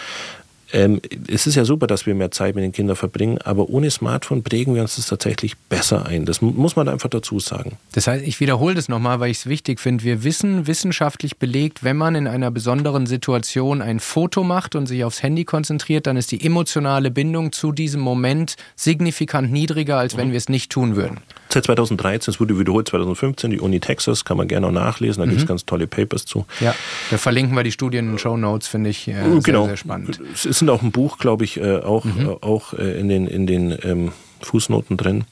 Ähm, 0.74 1.02
es 1.28 1.48
ist 1.48 1.56
ja 1.56 1.66
super, 1.66 1.88
dass 1.88 2.06
wir 2.06 2.16
mehr 2.16 2.32
Zeit 2.32 2.56
mit 2.56 2.64
den 2.64 2.72
Kindern 2.72 2.96
verbringen, 2.96 3.40
aber 3.40 3.70
ohne 3.70 3.92
Smartphone 3.92 4.44
prägen 4.44 4.76
wir 4.76 4.82
uns 4.82 4.96
das 4.96 5.08
tatsächlich 5.08 5.58
besser 5.58 6.06
ein. 6.06 6.26
Das 6.26 6.42
muss 6.42 6.76
man 6.76 6.88
einfach 6.88 7.10
dazu 7.10 7.40
sagen. 7.40 7.78
Das 7.94 8.08
heißt, 8.08 8.26
ich 8.26 8.40
wiederhole 8.40 8.76
das 8.76 8.90
nochmal, 8.90 9.20
weil 9.20 9.32
ich 9.32 9.38
es 9.38 9.46
wichtig 9.48 9.80
finde. 9.80 10.04
Wir 10.04 10.24
wissen 10.24 10.68
wissenschaftlich 10.68 11.38
belegt, 11.38 11.84
wenn 11.84 11.98
man 11.98 12.16
in 12.16 12.28
einer 12.28 12.52
besonderen 12.52 13.06
Situation 13.06 13.82
ein 13.82 14.00
Foto 14.00 14.44
macht 14.44 14.76
und 14.76 14.88
sich 14.88 15.04
aufs 15.04 15.22
Handy 15.24 15.46
konzentriert, 15.46 16.08
dann 16.08 16.18
ist 16.18 16.32
die 16.32 16.44
emotionale 16.44 17.12
Bindung 17.12 17.52
zu 17.52 17.72
diesem 17.72 18.02
Moment 18.02 18.56
signifikant 18.76 19.52
niedriger, 19.52 19.98
als 19.98 20.18
wenn 20.18 20.30
mhm. 20.30 20.32
wir 20.32 20.38
es 20.38 20.50
nicht 20.50 20.72
tun 20.72 20.96
würden. 20.96 21.20
Seit 21.50 21.66
2013, 21.66 22.34
es 22.34 22.40
wurde 22.40 22.58
wiederholt 22.58 22.88
2015, 22.88 23.52
die 23.52 23.60
Uni 23.60 23.82
Texas, 23.82 24.24
kann 24.24 24.38
man 24.38 24.48
gerne 24.48 24.68
auch 24.68 24.72
nachlesen, 24.72 25.20
da 25.20 25.26
mhm. 25.26 25.32
gibt 25.32 25.42
es 25.42 25.48
ganz 25.48 25.66
tolle 25.66 25.86
Papers 25.86 26.26
zu. 26.26 26.46
Ja, 26.62 26.74
da 27.10 27.18
verlinken 27.18 27.56
wir 27.56 27.64
die 27.64 27.74
Studien 27.74 28.06
in 28.06 28.12
den 28.14 28.20
Show 28.20 28.38
Notes, 28.38 28.70
finde 28.70 28.90
ich 28.90 29.08
äh, 29.10 29.16
genau. 29.44 29.64
sehr, 29.64 29.72
sehr 29.72 29.78
spannend. 29.78 30.22
Es 30.34 30.46
ist 30.46 30.61
auch 30.70 30.82
ein 30.82 30.92
Buch, 30.92 31.18
glaube 31.18 31.44
ich, 31.44 31.58
äh, 31.58 31.78
auch, 31.78 32.06
mhm. 32.06 32.30
äh, 32.30 32.36
auch 32.42 32.74
äh, 32.74 33.00
in 33.00 33.10
den, 33.10 33.28
in 33.28 33.48
den 33.48 33.78
ähm, 33.84 34.12
Fußnoten 34.42 34.98
drin. 34.98 35.26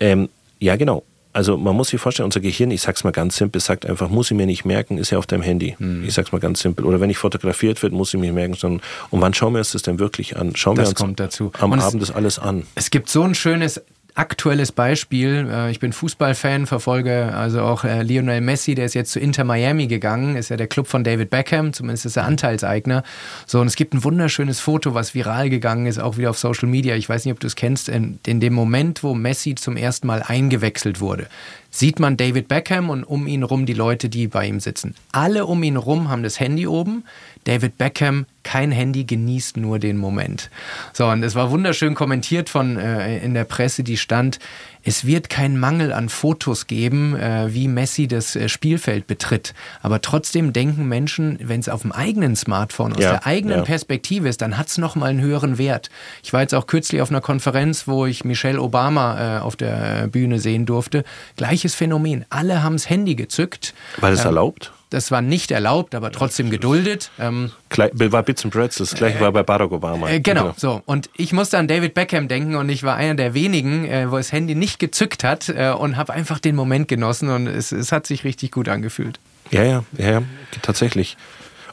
Ähm, 0.00 0.28
ja, 0.60 0.76
genau. 0.76 1.04
Also 1.34 1.58
man 1.58 1.74
muss 1.74 1.88
sich 1.88 2.00
vorstellen, 2.00 2.26
unser 2.26 2.38
Gehirn, 2.38 2.70
ich 2.70 2.80
sag's 2.80 3.02
mal 3.02 3.10
ganz 3.10 3.36
simpel, 3.36 3.60
sagt 3.60 3.86
einfach, 3.86 4.08
muss 4.08 4.30
ich 4.30 4.36
mir 4.36 4.46
nicht 4.46 4.64
merken, 4.64 4.98
ist 4.98 5.10
ja 5.10 5.18
auf 5.18 5.26
deinem 5.26 5.42
Handy. 5.42 5.74
Mhm. 5.80 6.04
Ich 6.06 6.14
sag's 6.14 6.30
mal 6.30 6.38
ganz 6.38 6.60
simpel. 6.60 6.84
Oder 6.84 7.00
wenn 7.00 7.10
ich 7.10 7.18
fotografiert 7.18 7.82
wird, 7.82 7.92
muss 7.92 8.14
ich 8.14 8.20
mir 8.20 8.32
merken, 8.32 8.54
sondern 8.54 8.82
und 9.10 9.20
wann 9.20 9.34
schauen 9.34 9.52
wir 9.52 9.58
uns 9.58 9.72
das 9.72 9.82
denn 9.82 9.98
wirklich 9.98 10.36
an? 10.36 10.54
Schauen 10.54 10.76
das 10.76 10.94
wir 10.96 11.04
uns 11.04 11.16
dazu. 11.16 11.50
am 11.58 11.72
und 11.72 11.80
Abend 11.80 12.00
das 12.00 12.12
alles 12.12 12.38
an. 12.38 12.62
Es 12.76 12.90
gibt 12.90 13.08
so 13.08 13.22
ein 13.22 13.34
schönes 13.34 13.82
aktuelles 14.14 14.72
Beispiel. 14.72 15.48
Äh, 15.50 15.70
ich 15.70 15.80
bin 15.80 15.92
Fußballfan, 15.92 16.66
verfolge 16.66 17.34
also 17.34 17.62
auch 17.62 17.84
äh, 17.84 18.02
Lionel 18.02 18.40
Messi, 18.40 18.74
der 18.74 18.86
ist 18.86 18.94
jetzt 18.94 19.12
zu 19.12 19.20
Inter 19.20 19.44
Miami 19.44 19.86
gegangen, 19.86 20.36
ist 20.36 20.48
ja 20.48 20.56
der 20.56 20.68
Club 20.68 20.86
von 20.86 21.04
David 21.04 21.30
Beckham, 21.30 21.72
zumindest 21.72 22.06
ist 22.06 22.16
er 22.16 22.24
Anteilseigner. 22.24 23.02
So, 23.46 23.60
und 23.60 23.66
es 23.66 23.76
gibt 23.76 23.94
ein 23.94 24.04
wunderschönes 24.04 24.60
Foto, 24.60 24.94
was 24.94 25.14
viral 25.14 25.50
gegangen 25.50 25.86
ist, 25.86 25.98
auch 25.98 26.16
wieder 26.16 26.30
auf 26.30 26.38
Social 26.38 26.68
Media. 26.68 26.94
Ich 26.94 27.08
weiß 27.08 27.24
nicht, 27.24 27.32
ob 27.32 27.40
du 27.40 27.46
es 27.46 27.56
kennst, 27.56 27.88
in, 27.88 28.18
in 28.26 28.40
dem 28.40 28.52
Moment, 28.52 29.02
wo 29.02 29.14
Messi 29.14 29.54
zum 29.54 29.76
ersten 29.76 30.06
Mal 30.06 30.22
eingewechselt 30.22 31.00
wurde 31.00 31.26
sieht 31.74 31.98
man 31.98 32.16
David 32.16 32.46
Beckham 32.46 32.88
und 32.88 33.02
um 33.02 33.26
ihn 33.26 33.42
rum 33.42 33.66
die 33.66 33.74
Leute, 33.74 34.08
die 34.08 34.28
bei 34.28 34.46
ihm 34.46 34.60
sitzen. 34.60 34.94
Alle 35.10 35.44
um 35.44 35.60
ihn 35.64 35.76
rum 35.76 36.08
haben 36.08 36.22
das 36.22 36.38
Handy 36.38 36.68
oben. 36.68 37.02
David 37.42 37.78
Beckham 37.78 38.26
kein 38.44 38.70
Handy, 38.70 39.04
genießt 39.04 39.56
nur 39.56 39.80
den 39.80 39.96
Moment. 39.96 40.50
So, 40.92 41.06
und 41.06 41.24
es 41.24 41.34
war 41.34 41.50
wunderschön 41.50 41.96
kommentiert 41.96 42.48
von 42.48 42.76
äh, 42.76 43.18
in 43.18 43.34
der 43.34 43.44
Presse, 43.44 43.82
die 43.82 43.96
stand, 43.96 44.38
es 44.84 45.06
wird 45.06 45.30
keinen 45.30 45.58
Mangel 45.58 45.92
an 45.92 46.08
Fotos 46.08 46.66
geben, 46.66 47.16
äh, 47.16 47.52
wie 47.52 47.68
Messi 47.68 48.06
das 48.06 48.36
äh, 48.36 48.48
Spielfeld 48.48 49.06
betritt. 49.06 49.54
Aber 49.82 50.00
trotzdem 50.00 50.52
denken 50.52 50.86
Menschen, 50.86 51.38
wenn 51.42 51.60
es 51.60 51.68
auf 51.68 51.82
dem 51.82 51.92
eigenen 51.92 52.36
Smartphone 52.36 52.92
aus 52.92 53.02
ja, 53.02 53.10
der 53.12 53.26
eigenen 53.26 53.58
ja. 53.58 53.64
Perspektive 53.64 54.28
ist, 54.28 54.42
dann 54.42 54.58
hat 54.58 54.68
es 54.68 54.78
nochmal 54.78 55.10
einen 55.10 55.20
höheren 55.20 55.58
Wert. 55.58 55.90
Ich 56.22 56.32
war 56.32 56.42
jetzt 56.42 56.54
auch 56.54 56.66
kürzlich 56.66 57.00
auf 57.00 57.10
einer 57.10 57.20
Konferenz, 57.20 57.88
wo 57.88 58.06
ich 58.06 58.24
Michelle 58.24 58.60
Obama 58.60 59.38
äh, 59.38 59.40
auf 59.40 59.56
der 59.56 60.08
Bühne 60.08 60.38
sehen 60.38 60.66
durfte. 60.66 61.04
Gleiches 61.36 61.74
Phänomen. 61.74 62.24
Alle 62.28 62.62
haben 62.62 62.74
das 62.74 62.88
Handy 62.90 63.14
gezückt. 63.14 63.74
Weil 63.98 64.12
es 64.12 64.20
ähm, 64.20 64.26
erlaubt? 64.26 64.72
Das 64.90 65.10
war 65.10 65.22
nicht 65.22 65.50
erlaubt, 65.50 65.94
aber 65.94 66.12
trotzdem 66.12 66.50
geduldet. 66.50 67.10
Ähm, 67.18 67.50
war 67.70 68.22
Bits 68.22 68.44
and 68.44 68.54
Breads, 68.54 68.76
das 68.76 68.94
gleiche 68.94 69.18
äh, 69.18 69.20
war 69.20 69.32
bei 69.32 69.42
Barack 69.42 69.72
Obama. 69.72 70.08
Äh, 70.08 70.20
genau, 70.20 70.42
genau, 70.42 70.54
so. 70.56 70.82
Und 70.86 71.10
ich 71.16 71.32
musste 71.32 71.58
an 71.58 71.66
David 71.66 71.94
Beckham 71.94 72.28
denken 72.28 72.54
und 72.54 72.68
ich 72.68 72.82
war 72.82 72.96
einer 72.96 73.14
der 73.14 73.34
wenigen, 73.34 73.86
äh, 73.86 74.10
wo 74.10 74.16
das 74.16 74.30
Handy 74.30 74.54
nicht 74.54 74.78
gezückt 74.78 75.24
hat 75.24 75.48
äh, 75.48 75.72
und 75.76 75.96
habe 75.96 76.12
einfach 76.12 76.38
den 76.38 76.54
Moment 76.54 76.86
genossen 76.88 77.30
und 77.30 77.46
es, 77.46 77.72
es 77.72 77.92
hat 77.92 78.06
sich 78.06 78.24
richtig 78.24 78.52
gut 78.52 78.68
angefühlt. 78.68 79.18
Ja, 79.50 79.64
ja, 79.64 79.84
ja, 79.98 80.10
ja, 80.10 80.22
tatsächlich. 80.62 81.16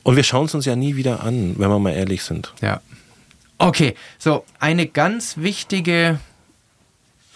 Und 0.04 0.16
wir 0.16 0.24
schauen 0.24 0.46
es 0.46 0.56
uns 0.56 0.66
ja 0.66 0.76
nie 0.76 0.96
wieder 0.96 1.24
an, 1.24 1.56
wenn 1.58 1.70
wir 1.70 1.80
mal 1.80 1.94
ehrlich 1.94 2.24
sind. 2.24 2.54
Ja. 2.62 2.82
Okay, 3.58 3.94
so 4.18 4.44
eine 4.60 4.88
ganz 4.88 5.38
wichtige 5.38 6.20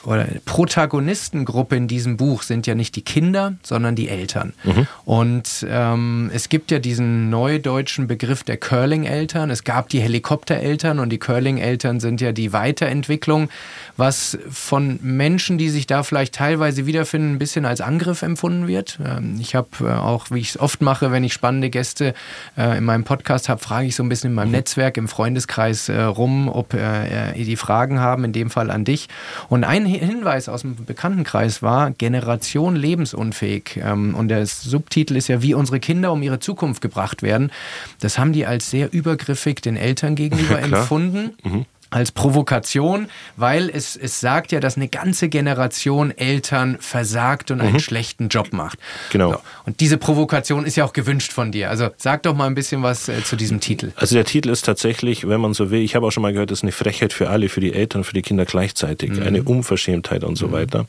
oder 0.05 0.27
Protagonistengruppe 0.45 1.75
in 1.75 1.87
diesem 1.87 2.17
Buch 2.17 2.43
sind 2.43 2.67
ja 2.67 2.75
nicht 2.75 2.95
die 2.95 3.01
Kinder, 3.01 3.55
sondern 3.63 3.95
die 3.95 4.09
Eltern. 4.09 4.53
Mhm. 4.63 4.87
Und 5.03 5.65
ähm, 5.69 6.29
es 6.33 6.49
gibt 6.49 6.71
ja 6.71 6.79
diesen 6.79 7.29
neudeutschen 7.29 8.07
Begriff 8.07 8.43
der 8.43 8.57
Curling-Eltern. 8.57 9.49
Es 9.49 9.63
gab 9.63 9.89
die 9.89 9.99
Helikoptereltern 9.99 10.99
und 10.99 11.09
die 11.09 11.17
Curling-Eltern 11.17 11.99
sind 11.99 12.21
ja 12.21 12.31
die 12.31 12.53
Weiterentwicklung, 12.53 13.49
was 13.97 14.37
von 14.49 14.99
Menschen, 15.01 15.57
die 15.57 15.69
sich 15.69 15.87
da 15.87 16.03
vielleicht 16.03 16.35
teilweise 16.35 16.85
wiederfinden, 16.85 17.33
ein 17.33 17.39
bisschen 17.39 17.65
als 17.65 17.81
Angriff 17.81 18.21
empfunden 18.21 18.67
wird. 18.67 18.99
Ähm, 19.03 19.37
ich 19.39 19.55
habe 19.55 19.69
äh, 19.81 19.85
auch, 19.85 20.27
wie 20.29 20.39
ich 20.39 20.49
es 20.49 20.59
oft 20.59 20.81
mache, 20.81 21.11
wenn 21.11 21.23
ich 21.23 21.33
spannende 21.33 21.69
Gäste 21.69 22.13
äh, 22.57 22.77
in 22.77 22.83
meinem 22.83 23.03
Podcast 23.03 23.49
habe, 23.49 23.61
frage 23.61 23.87
ich 23.87 23.95
so 23.95 24.03
ein 24.03 24.09
bisschen 24.09 24.31
in 24.31 24.35
meinem 24.35 24.49
mhm. 24.49 24.55
Netzwerk, 24.55 24.97
im 24.97 25.07
Freundeskreis 25.07 25.89
äh, 25.89 26.01
rum, 26.01 26.47
ob 26.47 26.73
äh, 26.73 27.31
äh, 27.31 27.43
die 27.43 27.55
Fragen 27.55 27.99
haben, 27.99 28.23
in 28.23 28.33
dem 28.33 28.49
Fall 28.49 28.69
an 28.69 28.85
dich. 28.85 29.07
Und 29.49 29.63
ein 29.63 29.94
Hinweis 29.97 30.49
aus 30.49 30.61
dem 30.61 30.75
Bekanntenkreis 30.85 31.61
war 31.61 31.91
Generation 31.91 32.75
lebensunfähig. 32.75 33.79
Ähm, 33.83 34.15
und 34.15 34.29
der 34.29 34.45
Subtitel 34.45 35.15
ist 35.15 35.27
ja, 35.27 35.41
wie 35.41 35.53
unsere 35.53 35.79
Kinder 35.79 36.11
um 36.11 36.21
ihre 36.21 36.39
Zukunft 36.39 36.81
gebracht 36.81 37.21
werden. 37.21 37.51
Das 37.99 38.17
haben 38.17 38.33
die 38.33 38.45
als 38.45 38.69
sehr 38.69 38.91
übergriffig 38.93 39.61
den 39.61 39.77
Eltern 39.77 40.15
gegenüber 40.15 40.59
ja, 40.59 40.65
empfunden. 40.65 41.31
Mhm 41.43 41.65
als 41.95 42.11
Provokation, 42.11 43.07
weil 43.37 43.69
es, 43.69 43.95
es 43.95 44.19
sagt 44.19 44.51
ja, 44.51 44.59
dass 44.59 44.75
eine 44.75 44.89
ganze 44.89 45.29
Generation 45.29 46.11
Eltern 46.11 46.75
versagt 46.81 47.51
und 47.51 47.61
einen 47.61 47.73
mhm. 47.73 47.79
schlechten 47.79 48.27
Job 48.27 48.51
macht. 48.51 48.79
Genau. 49.13 49.31
So. 49.31 49.39
Und 49.65 49.79
diese 49.79 49.97
Provokation 49.97 50.65
ist 50.65 50.75
ja 50.75 50.83
auch 50.83 50.91
gewünscht 50.91 51.31
von 51.31 51.53
dir. 51.53 51.69
Also 51.69 51.91
sag 51.95 52.23
doch 52.23 52.35
mal 52.35 52.47
ein 52.47 52.55
bisschen 52.55 52.83
was 52.83 53.07
äh, 53.07 53.23
zu 53.23 53.37
diesem 53.37 53.61
Titel. 53.61 53.93
Also 53.95 54.13
der 54.13 54.25
Titel 54.25 54.49
ist 54.49 54.65
tatsächlich, 54.65 55.25
wenn 55.29 55.39
man 55.39 55.53
so 55.53 55.71
will, 55.71 55.79
ich 55.79 55.95
habe 55.95 56.05
auch 56.05 56.11
schon 56.11 56.21
mal 56.21 56.33
gehört, 56.33 56.51
das 56.51 56.59
ist 56.59 56.63
eine 56.63 56.73
Frechheit 56.73 57.13
für 57.13 57.29
alle, 57.29 57.47
für 57.47 57.61
die 57.61 57.71
Eltern, 57.71 58.03
für 58.03 58.13
die 58.13 58.23
Kinder 58.23 58.43
gleichzeitig, 58.43 59.11
mhm. 59.11 59.23
eine 59.23 59.43
Unverschämtheit 59.43 60.25
und 60.25 60.35
so 60.35 60.47
mhm. 60.47 60.51
weiter. 60.51 60.85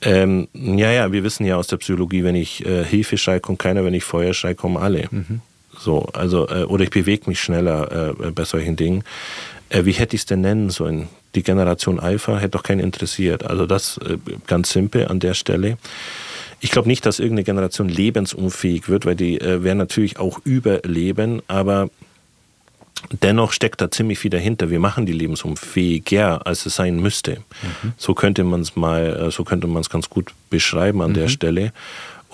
Ähm, 0.00 0.48
ja, 0.54 0.90
ja, 0.90 1.12
wir 1.12 1.22
wissen 1.22 1.44
ja 1.44 1.56
aus 1.56 1.66
der 1.66 1.76
Psychologie, 1.76 2.24
wenn 2.24 2.34
ich 2.34 2.64
äh, 2.64 2.82
Hilfe 2.82 3.18
schreie, 3.18 3.40
kommt 3.40 3.58
keiner, 3.58 3.84
wenn 3.84 3.92
ich 3.92 4.04
Feuer 4.04 4.32
schreie, 4.32 4.54
kommen 4.54 4.78
alle. 4.78 5.06
Mhm. 5.10 5.42
So, 5.78 6.06
also, 6.12 6.48
äh, 6.48 6.64
oder 6.64 6.84
ich 6.84 6.90
bewege 6.90 7.28
mich 7.28 7.40
schneller 7.40 8.14
äh, 8.20 8.30
bei 8.30 8.44
solchen 8.44 8.76
Dingen. 8.76 9.04
Äh, 9.68 9.84
wie 9.84 9.92
hätte 9.92 10.16
ich 10.16 10.22
es 10.22 10.26
denn 10.26 10.40
nennen 10.40 10.70
sollen? 10.70 11.08
Die 11.34 11.42
Generation 11.42 11.98
Alpha 11.98 12.38
hätte 12.38 12.50
doch 12.50 12.62
keinen 12.62 12.80
interessiert. 12.80 13.44
Also 13.44 13.66
das 13.66 13.98
äh, 13.98 14.18
ganz 14.46 14.70
simpel 14.70 15.08
an 15.08 15.20
der 15.20 15.34
Stelle. 15.34 15.78
Ich 16.60 16.70
glaube 16.70 16.88
nicht, 16.88 17.04
dass 17.04 17.18
irgendeine 17.18 17.44
Generation 17.44 17.88
lebensunfähig 17.88 18.88
wird, 18.88 19.04
weil 19.04 19.16
die 19.16 19.40
äh, 19.40 19.62
werden 19.62 19.78
natürlich 19.78 20.18
auch 20.18 20.40
überleben, 20.44 21.42
aber 21.48 21.90
dennoch 23.22 23.52
steckt 23.52 23.80
da 23.80 23.90
ziemlich 23.90 24.18
viel 24.18 24.30
dahinter. 24.30 24.70
Wir 24.70 24.80
machen 24.80 25.06
die 25.06 25.12
lebensunfähiger, 25.12 26.46
als 26.46 26.64
es 26.66 26.76
sein 26.76 27.00
müsste. 27.00 27.38
Mhm. 27.82 27.92
So 27.96 28.14
könnte 28.14 28.44
man 28.44 28.60
es 28.60 28.76
mal, 28.76 29.26
äh, 29.26 29.30
so 29.30 29.44
könnte 29.44 29.66
man 29.66 29.80
es 29.80 29.90
ganz 29.90 30.08
gut 30.08 30.32
beschreiben 30.50 31.02
an 31.02 31.10
mhm. 31.10 31.14
der 31.14 31.28
Stelle. 31.28 31.72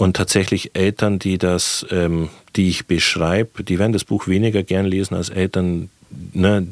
Und 0.01 0.17
tatsächlich 0.17 0.71
Eltern, 0.73 1.19
die 1.19 1.37
das, 1.37 1.85
ähm, 1.91 2.31
die 2.57 2.71
ich 2.71 2.87
beschreibe, 2.87 3.63
die 3.63 3.79
werden 3.79 3.93
das 3.93 4.05
Buch 4.05 4.29
weniger 4.29 4.63
gern 4.63 4.87
lesen 4.87 5.15
als 5.15 5.29
Eltern, 5.29 5.91
ne, 6.33 6.67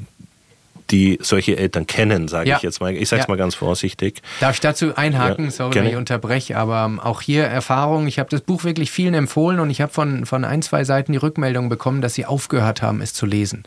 die 0.91 1.19
solche 1.21 1.59
Eltern 1.59 1.87
kennen, 1.87 2.29
sage 2.29 2.49
ja. 2.49 2.57
ich 2.57 2.63
jetzt 2.63 2.81
mal. 2.81 2.97
Ich 2.97 3.11
sage 3.11 3.21
es 3.21 3.27
ja. 3.27 3.33
mal 3.33 3.37
ganz 3.37 3.55
vorsichtig. 3.55 4.23
Darf 4.41 4.55
ich 4.55 4.61
dazu 4.61 4.97
einhaken? 4.97 5.45
Ja, 5.45 5.51
Sorry, 5.51 5.73
gerne. 5.73 5.85
wenn 5.85 5.93
ich 5.93 5.99
unterbreche, 5.99 6.57
aber 6.57 6.87
ähm, 6.87 7.01
auch 7.01 7.21
hier 7.21 7.45
Erfahrung. 7.45 8.07
Ich 8.07 8.19
habe 8.19 8.31
das 8.31 8.41
Buch 8.41 8.65
wirklich 8.65 8.91
vielen 8.91 9.13
empfohlen 9.13 9.61
und 9.61 9.69
ich 9.69 9.83
habe 9.83 9.93
von, 9.93 10.25
von 10.25 10.47
ein, 10.47 10.63
zwei 10.63 10.85
Seiten 10.85 11.13
die 11.13 11.19
Rückmeldung 11.19 11.69
bekommen, 11.69 12.01
dass 12.01 12.15
sie 12.15 12.25
aufgehört 12.25 12.81
haben, 12.81 13.03
es 13.03 13.13
zu 13.13 13.27
lesen. 13.27 13.65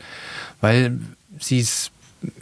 Weil 0.60 0.98
sie 1.38 1.60
es 1.60 1.92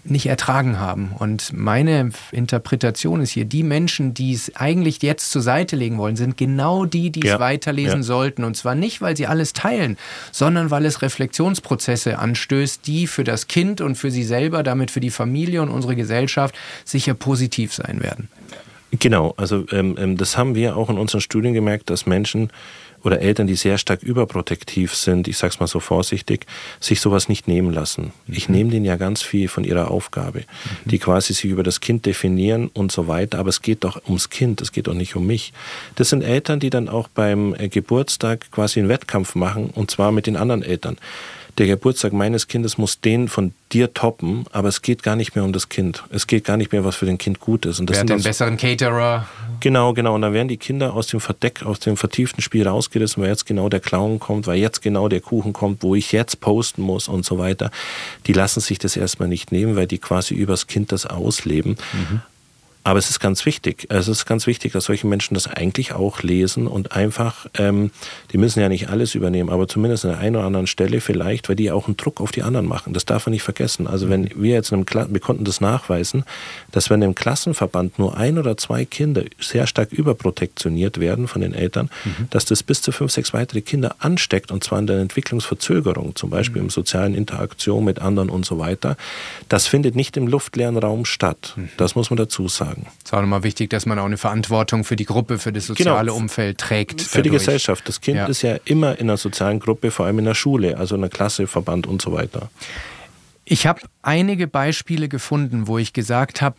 nicht 0.05 0.27
ertragen 0.27 0.79
haben. 0.79 1.13
Und 1.19 1.53
meine 1.53 2.11
Interpretation 2.33 3.21
ist 3.21 3.31
hier, 3.31 3.45
die 3.45 3.63
Menschen, 3.63 4.15
die 4.15 4.33
es 4.33 4.55
eigentlich 4.57 5.03
jetzt 5.03 5.31
zur 5.31 5.43
Seite 5.43 5.77
legen 5.77 5.99
wollen, 5.99 6.17
sind 6.17 6.37
genau 6.37 6.85
die, 6.85 7.11
die 7.11 7.27
ja. 7.27 7.35
es 7.35 7.41
weiterlesen 7.41 8.01
ja. 8.01 8.03
sollten. 8.03 8.45
Und 8.45 8.57
zwar 8.57 8.75
nicht, 8.75 9.01
weil 9.01 9.17
sie 9.17 9.27
alles 9.27 9.53
teilen, 9.53 9.97
sondern 10.33 10.71
weil 10.71 10.85
es 10.85 11.03
Reflexionsprozesse 11.03 12.19
anstößt, 12.19 12.87
die 12.87 13.07
für 13.07 13.25
das 13.25 13.47
Kind 13.47 13.81
und 13.81 13.97
für 13.97 14.11
sie 14.11 14.25
selber, 14.25 14.63
damit 14.63 14.91
für 14.91 15.01
die 15.01 15.11
Familie 15.11 15.63
und 15.63 15.71
unsere 15.71 15.97
Gesellschaft 15.97 16.55
sicher 16.85 17.15
positiv 17.15 17.75
sein 17.75 18.03
werden. 18.03 18.29
Genau, 18.99 19.35
also 19.37 19.65
ähm, 19.71 19.97
ähm 19.99 20.17
das 20.17 20.37
haben 20.37 20.55
wir 20.55 20.77
auch 20.77 20.91
in 20.91 20.99
unseren 20.99 21.21
Studien 21.21 21.55
gemerkt, 21.55 21.91
dass 21.91 22.07
Menschen 22.07 22.51
oder 23.03 23.21
Eltern, 23.21 23.47
die 23.47 23.55
sehr 23.55 23.79
stark 23.79 24.03
überprotektiv 24.03 24.95
sind, 24.95 25.29
ich 25.29 25.39
sag's 25.39 25.61
mal 25.61 25.67
so 25.67 25.81
vorsichtig, 25.81 26.47
sich 26.81 27.01
sowas 27.01 27.29
nicht 27.29 27.49
nehmen 27.49 27.73
lassen. 27.73 28.13
Ich 28.27 28.49
mhm. 28.49 28.55
nehme 28.55 28.71
denen 28.71 28.85
ja 28.85 28.97
ganz 28.97 29.23
viel 29.23 29.49
von 29.49 29.65
ihrer 29.65 29.91
Aufgabe, 29.91 30.41
mhm. 30.41 30.91
die 30.91 30.99
quasi 30.99 31.33
sich 31.33 31.45
über 31.51 31.63
das 31.63 31.81
Kind 31.81 32.07
definieren 32.07 32.71
und 32.73 32.93
so 32.93 33.09
weiter, 33.09 33.39
aber 33.39 33.49
es 33.49 33.63
geht 33.63 33.85
doch 33.85 34.01
ums 34.07 34.31
Kind, 34.31 34.61
es 34.61 34.73
geht 34.73 34.87
doch 34.87 34.95
nicht 34.95 35.17
um 35.17 35.27
mich. 35.27 35.53
Das 35.97 36.11
sind 36.11 36.23
Eltern, 36.23 36.61
die 36.61 36.71
dann 36.71 36.89
auch 36.89 37.09
beim 37.09 37.55
äh, 37.55 37.69
Geburtstag 37.69 38.51
quasi 38.51 38.81
einen 38.81 38.89
Wettkampf 38.89 39.35
machen 39.35 39.71
und 39.71 39.91
zwar 39.91 40.13
mit 40.13 40.27
den 40.27 40.37
anderen 40.37 40.63
Eltern 40.63 40.97
der 41.59 41.67
Geburtstag 41.67 42.13
meines 42.13 42.49
Kindes 42.49 42.79
muss 42.79 43.01
den 43.01 43.29
von 43.29 43.53
dir 43.73 43.93
toppen, 43.95 44.45
aber 44.53 44.69
es 44.69 44.83
geht 44.83 45.03
gar 45.03 45.17
nicht 45.17 45.35
mehr 45.35 45.45
um 45.45 45.53
das 45.53 45.69
Kind. 45.69 46.03
Es 46.11 46.27
geht 46.27 46.45
gar 46.45 46.57
nicht 46.57 46.73
mehr, 46.73 46.85
was 46.85 46.97
für 46.97 47.07
den 47.07 47.19
Kind 47.19 47.41
gut 47.41 47.67
ist. 47.67 47.81
Und 47.81 47.89
das 47.89 47.97
Wer 47.97 48.01
hat 48.01 48.09
den 48.09 48.23
besseren 48.23 48.57
Caterer? 48.57 49.29
Genau, 49.61 49.93
genau. 49.93 50.15
Und 50.15 50.23
dann 50.23 50.33
werden 50.33 50.49
die 50.49 50.57
Kinder 50.57 50.95
aus 50.95 51.07
dem 51.07 51.21
Verdeck, 51.21 51.63
aus 51.65 51.81
dem 51.81 51.97
vertieften 51.97 52.43
Spiel 52.43 52.67
rausgerissen, 52.67 53.23
weil 53.23 53.31
jetzt 53.31 53.47
genau 53.47 53.69
der 53.69 53.81
Clown 53.81 54.19
kommt, 54.19 54.47
weil 54.47 54.59
jetzt 54.59 54.83
genau 54.83 55.09
der 55.09 55.21
Kuchen 55.21 55.53
kommt, 55.53 55.83
wo 55.83 55.95
ich 55.95 56.13
jetzt 56.13 56.41
posten 56.41 56.83
muss 56.83 57.09
und 57.09 57.25
so 57.25 57.39
weiter. 57.39 57.71
Die 58.27 58.33
lassen 58.33 58.61
sich 58.61 58.79
das 58.79 58.97
erstmal 58.97 59.29
nicht 59.29 59.53
nehmen, 59.53 59.77
weil 59.77 59.87
die 59.87 59.99
quasi 59.99 60.35
übers 60.35 60.67
Kind 60.67 60.93
das 60.93 61.07
ausleben. 61.07 61.77
Mhm. 61.93 62.23
Aber 62.83 62.99
es 62.99 63.11
ist 63.11 63.21
ganz 63.21 63.45
wichtig. 63.45 63.87
Es 63.91 64.09
ist 64.09 64.25
ganz 64.25 64.47
wichtig, 64.47 64.73
dass 64.73 64.85
solche 64.85 65.07
Menschen 65.07 65.35
das 65.35 65.47
eigentlich 65.47 65.93
auch 65.93 66.23
lesen 66.23 66.67
und 66.67 66.93
einfach, 66.93 67.47
ähm, 67.59 67.91
die 68.33 68.39
müssen 68.39 68.61
ja 68.61 68.71
nicht 68.71 68.89
alles 68.89 69.15
übernehmen, 69.15 69.51
aber 69.51 69.69
zumindest 69.69 70.07
an 70.07 70.13
der 70.13 70.21
einen 70.21 70.37
oder 70.37 70.47
anderen 70.47 70.67
Stelle 70.67 71.03
vielleicht, 71.03 71.51
weil 71.51 71.57
die 71.57 71.71
auch 71.71 71.89
einen 71.89 71.99
Druck 71.99 72.23
auf 72.23 72.33
die 72.33 72.43
anderen 72.43 72.67
machen. 72.67 72.95
Das 72.95 73.05
darf 73.05 73.27
man 73.27 73.33
nicht 73.33 73.43
vergessen. 73.43 73.87
Also 73.87 74.09
wenn 74.09 74.31
wir 74.35 74.55
jetzt 74.55 74.71
in 74.71 74.77
einem 74.77 74.87
Kla 74.87 75.09
wir 75.11 75.21
konnten 75.21 75.45
das 75.45 75.61
nachweisen, 75.61 76.25
dass 76.73 76.89
wenn 76.89 77.03
im 77.03 77.15
Klassenverband 77.15 77.99
nur 77.99 78.17
ein 78.17 78.39
oder 78.39 78.57
zwei 78.57 78.87
Kinder 78.87 79.25
sehr 79.39 79.67
stark 79.67 79.93
überprotektioniert 79.93 81.01
werden 81.01 81.29
von 81.29 81.43
den 81.43 81.53
Eltern, 81.53 81.91
mhm. 82.05 82.29
dass 82.31 82.47
das 82.47 82.63
bis 82.63 82.81
zu 82.81 82.93
fünf, 82.93 83.13
sechs 83.13 83.35
weitere 83.35 83.61
Kinder 83.61 83.97
ansteckt 83.99 84.51
und 84.51 84.65
zwar 84.65 84.79
in 84.79 84.87
der 84.87 85.01
Entwicklungsverzögerung, 85.01 86.17
zum 86.17 86.31
Beispiel 86.31 86.63
mhm. 86.63 86.69
im 86.69 86.71
sozialen 86.71 87.15
Interaktion 87.15 87.85
mit 87.85 87.99
anderen 87.99 88.31
und 88.31 88.47
so 88.47 88.59
weiter. 88.59 88.97
Das 89.51 89.67
findet 89.67 89.97
nicht 89.97 90.17
im 90.17 90.27
luftleeren 90.27 90.79
Raum 90.79 91.05
statt. 91.05 91.53
Mhm. 91.57 91.69
Das 91.77 91.95
muss 91.95 92.09
man 92.09 92.17
dazu 92.17 92.49
sagen 92.49 92.70
sagen. 92.71 92.87
Es 92.99 93.07
ist 93.07 93.15
auch 93.15 93.21
nochmal 93.21 93.43
wichtig, 93.43 93.71
dass 93.71 93.87
man 93.87 93.99
auch 93.99 94.05
eine 94.05 94.17
Verantwortung 94.17 94.85
für 94.85 94.97
die 94.97 95.05
Gruppe, 95.05 95.39
für 95.39 95.53
das 95.53 95.67
soziale 95.67 96.07
genau. 96.07 96.17
Umfeld 96.17 96.59
trägt. 96.59 97.03
Für 97.03 97.19
dadurch. 97.19 97.25
die 97.25 97.31
Gesellschaft. 97.31 97.89
Das 97.89 98.01
Kind 98.01 98.17
ja. 98.17 98.27
ist 98.27 98.43
ja 98.43 98.57
immer 98.65 98.99
in 98.99 99.09
einer 99.09 99.17
sozialen 99.17 99.61
Gruppe, 99.61 99.91
vor 99.91 100.07
allem 100.07 100.19
in 100.19 100.25
der 100.25 100.35
Schule, 100.35 100.77
also 100.79 100.95
in 100.95 101.01
der 101.01 101.11
Klasse, 101.11 101.47
Verband 101.47 101.87
und 101.87 102.01
so 102.03 102.13
weiter. 102.13 102.51
Ich 103.45 103.67
habe 103.67 103.81
einige 104.03 104.47
Beispiele 104.47 105.09
gefunden, 105.09 105.67
wo 105.67 105.79
ich 105.79 105.93
gesagt 105.93 106.41
habe, 106.41 106.57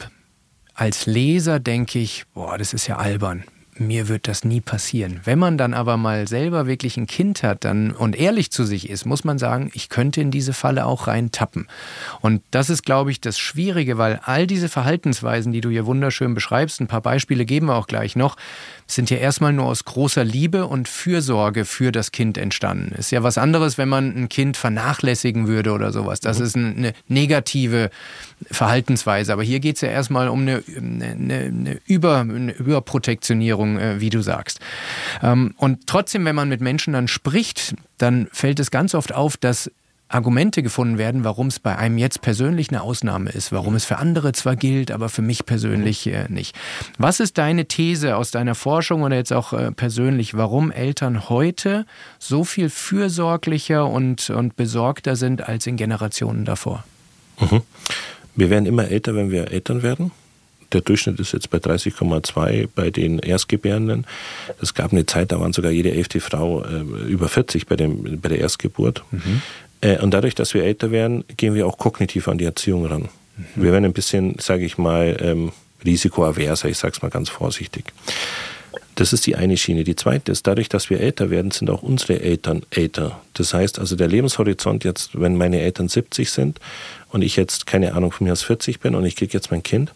als 0.74 1.06
Leser 1.06 1.60
denke 1.60 2.00
ich, 2.00 2.26
boah, 2.34 2.58
das 2.58 2.74
ist 2.74 2.88
ja 2.88 2.98
albern 2.98 3.44
mir 3.78 4.08
wird 4.08 4.28
das 4.28 4.44
nie 4.44 4.62
passieren. 4.62 5.22
Wenn 5.24 5.40
man 5.40 5.58
dann 5.58 5.74
aber 5.74 5.98
mal 5.98 6.28
selber 6.28 6.68
wirklich 6.68 6.98
ein 6.98 7.08
Kind 7.08 7.44
hat 7.44 7.64
dann, 7.64 7.92
und 7.92 8.16
ehrlich 8.16 8.52
zu 8.52 8.64
sich 8.64 8.90
ist, 8.90 9.06
muss 9.06 9.24
man 9.24 9.38
sagen, 9.38 9.72
ich 9.74 9.90
könnte 9.90 10.22
in 10.22 10.32
diese 10.32 10.54
Falle 10.54 10.86
auch 10.86 11.08
reintappen. 11.08 11.68
Und 12.22 12.42
das 12.52 12.70
ist, 12.70 12.84
glaube 12.84 13.12
ich, 13.12 13.22
das 13.22 13.40
Schwierige, 13.40 13.98
weil 13.98 14.20
all 14.24 14.48
diese 14.48 14.70
Verhaltensweisen, 14.70 15.52
die 15.52 15.62
du 15.62 15.70
hier 15.70 15.86
wunderschön 15.86 16.34
beschreibst, 16.34 16.82
ein 16.82 16.88
paar 16.88 17.02
Beispiele 17.02 17.46
geben 17.46 17.68
wir 17.68 17.76
auch 17.76 17.88
gleich 17.88 18.16
noch, 18.16 18.38
sind 18.88 19.10
ja 19.10 19.18
erstmal 19.18 19.54
nur 19.54 19.66
aus 19.66 19.86
großer 19.86 20.24
Liebe 20.24 20.68
und 20.68 20.88
Fürsorge 20.88 21.66
für 21.66 21.92
das 21.92 22.12
Kind 22.12 22.38
entstanden. 22.38 22.94
Ist 22.96 23.12
ja 23.12 23.24
was 23.24 23.38
anderes, 23.38 23.78
wenn 23.78 23.90
man 23.90 24.16
ein 24.16 24.30
Kind 24.30 24.58
vernachlässigen 24.58 25.48
würde 25.48 25.72
oder 25.72 25.92
sowas. 25.92 26.20
Das 26.20 26.40
mhm. 26.40 26.46
ist 26.46 26.56
eine 26.56 26.94
negative 27.08 27.90
Verhaltensweise. 28.50 29.34
Aber 29.34 29.44
hier 29.44 29.60
geht 29.60 29.76
es 29.76 29.82
ja 29.82 29.90
erstmal 29.90 30.28
um 30.28 30.42
eine, 30.42 30.64
eine, 30.76 31.06
eine, 31.06 31.80
Über, 31.86 32.20
eine 32.20 32.52
Überprotektionierung, 32.52 33.61
äh, 33.66 34.00
wie 34.00 34.10
du 34.10 34.22
sagst. 34.22 34.60
Ähm, 35.22 35.54
und 35.58 35.88
trotzdem, 35.88 36.26
wenn 36.26 36.36
man 36.36 36.50
mit 36.50 36.62
Menschen 36.62 36.94
dann 36.94 37.08
spricht, 37.08 37.76
dann 37.98 38.28
fällt 38.32 38.60
es 38.60 38.72
ganz 38.72 38.96
oft 38.96 39.14
auf, 39.14 39.38
dass 39.38 39.72
Argumente 40.14 40.62
gefunden 40.62 40.98
werden, 40.98 41.24
warum 41.24 41.48
es 41.48 41.60
bei 41.60 41.78
einem 41.78 41.98
jetzt 41.98 42.22
persönlich 42.22 42.70
eine 42.70 42.82
Ausnahme 42.82 43.30
ist, 43.30 43.52
warum 43.52 43.76
es 43.76 43.86
für 43.86 43.98
andere 43.98 44.34
zwar 44.34 44.56
gilt, 44.56 44.92
aber 44.92 45.10
für 45.10 45.22
mich 45.22 45.46
persönlich 45.46 46.06
äh, 46.08 46.26
nicht. 46.28 46.56
Was 46.98 47.20
ist 47.20 47.38
deine 47.38 47.66
These 47.66 48.18
aus 48.18 48.32
deiner 48.32 48.56
Forschung 48.56 49.04
oder 49.04 49.16
jetzt 49.16 49.34
auch 49.34 49.54
äh, 49.54 49.72
persönlich, 49.72 50.36
warum 50.36 50.72
Eltern 50.72 51.30
heute 51.30 51.86
so 52.20 52.44
viel 52.44 52.70
fürsorglicher 52.70 53.88
und, 53.88 54.30
und 54.30 54.56
besorgter 54.56 55.16
sind 55.16 55.48
als 55.48 55.66
in 55.66 55.78
Generationen 55.78 56.46
davor? 56.46 56.84
Mhm. 57.40 57.62
Wir 58.36 58.50
werden 58.50 58.66
immer 58.66 58.88
älter, 58.88 59.16
wenn 59.16 59.32
wir 59.32 59.52
Eltern 59.52 59.84
werden. 59.84 60.12
Der 60.74 60.82
Durchschnitt 60.82 61.20
ist 61.20 61.34
jetzt 61.34 61.50
bei 61.50 61.58
30,2 61.58 62.70
bei 62.74 62.90
den 62.92 63.20
Erstgebärenden. 63.20 64.06
Es 64.62 64.74
gab 64.74 64.92
eine 64.92 65.06
Zeit, 65.06 65.32
da 65.32 65.40
waren 65.40 65.54
sogar 65.54 65.72
jede 65.72 65.92
elfte 65.92 66.20
Frau 66.20 66.64
äh, 66.64 66.82
über 67.08 67.28
40 67.28 67.68
bei, 67.68 67.76
dem, 67.76 68.20
bei 68.22 68.30
der 68.30 68.40
Erstgeburt. 68.40 69.04
Mhm. 69.12 69.42
Äh, 69.82 70.00
und 70.00 70.14
dadurch, 70.14 70.36
dass 70.36 70.54
wir 70.54 70.64
älter 70.64 70.92
werden, 70.92 71.24
gehen 71.38 71.56
wir 71.56 71.68
auch 71.68 71.78
kognitiv 71.78 72.28
an 72.28 72.38
die 72.38 72.46
Erziehung 72.46 72.86
ran. 72.86 73.10
Mhm. 73.38 73.64
Wir 73.64 73.72
werden 73.72 73.86
ein 73.86 73.94
bisschen, 73.94 74.36
sage 74.40 74.64
ich 74.64 74.78
mal, 74.78 75.18
ähm, 75.20 75.52
risikoaverser, 75.84 76.70
ich 76.70 76.78
sage 76.78 76.94
es 76.96 77.02
mal 77.02 77.10
ganz 77.10 77.30
vorsichtig. 77.30 77.86
Das 78.96 79.14
ist 79.14 79.26
die 79.26 79.36
eine 79.36 79.58
Schiene. 79.58 79.84
Die 79.84 79.96
zweite 79.96 80.32
ist, 80.32 80.46
dadurch, 80.48 80.70
dass 80.70 80.90
wir 80.90 81.00
älter 81.00 81.30
werden, 81.30 81.52
sind 81.52 81.70
auch 81.70 81.82
unsere 81.82 82.22
Eltern 82.22 82.62
älter. 82.70 83.22
Das 83.34 83.54
heißt 83.54 83.80
also, 83.80 83.96
der 83.96 84.08
Lebenshorizont 84.08 84.84
jetzt, 84.84 85.20
wenn 85.20 85.38
meine 85.38 85.60
Eltern 85.60 85.88
70 85.88 86.30
sind 86.30 86.60
und 87.10 87.22
ich 87.22 87.36
jetzt, 87.36 87.66
keine 87.66 87.94
Ahnung, 87.94 88.12
von 88.12 88.28
mir 88.28 88.34
aus 88.34 88.44
40 88.44 88.80
bin 88.80 88.94
und 88.96 89.06
ich 89.06 89.16
kriege 89.16 89.34
jetzt 89.34 89.50
mein 89.50 89.64
Kind, 89.64 89.94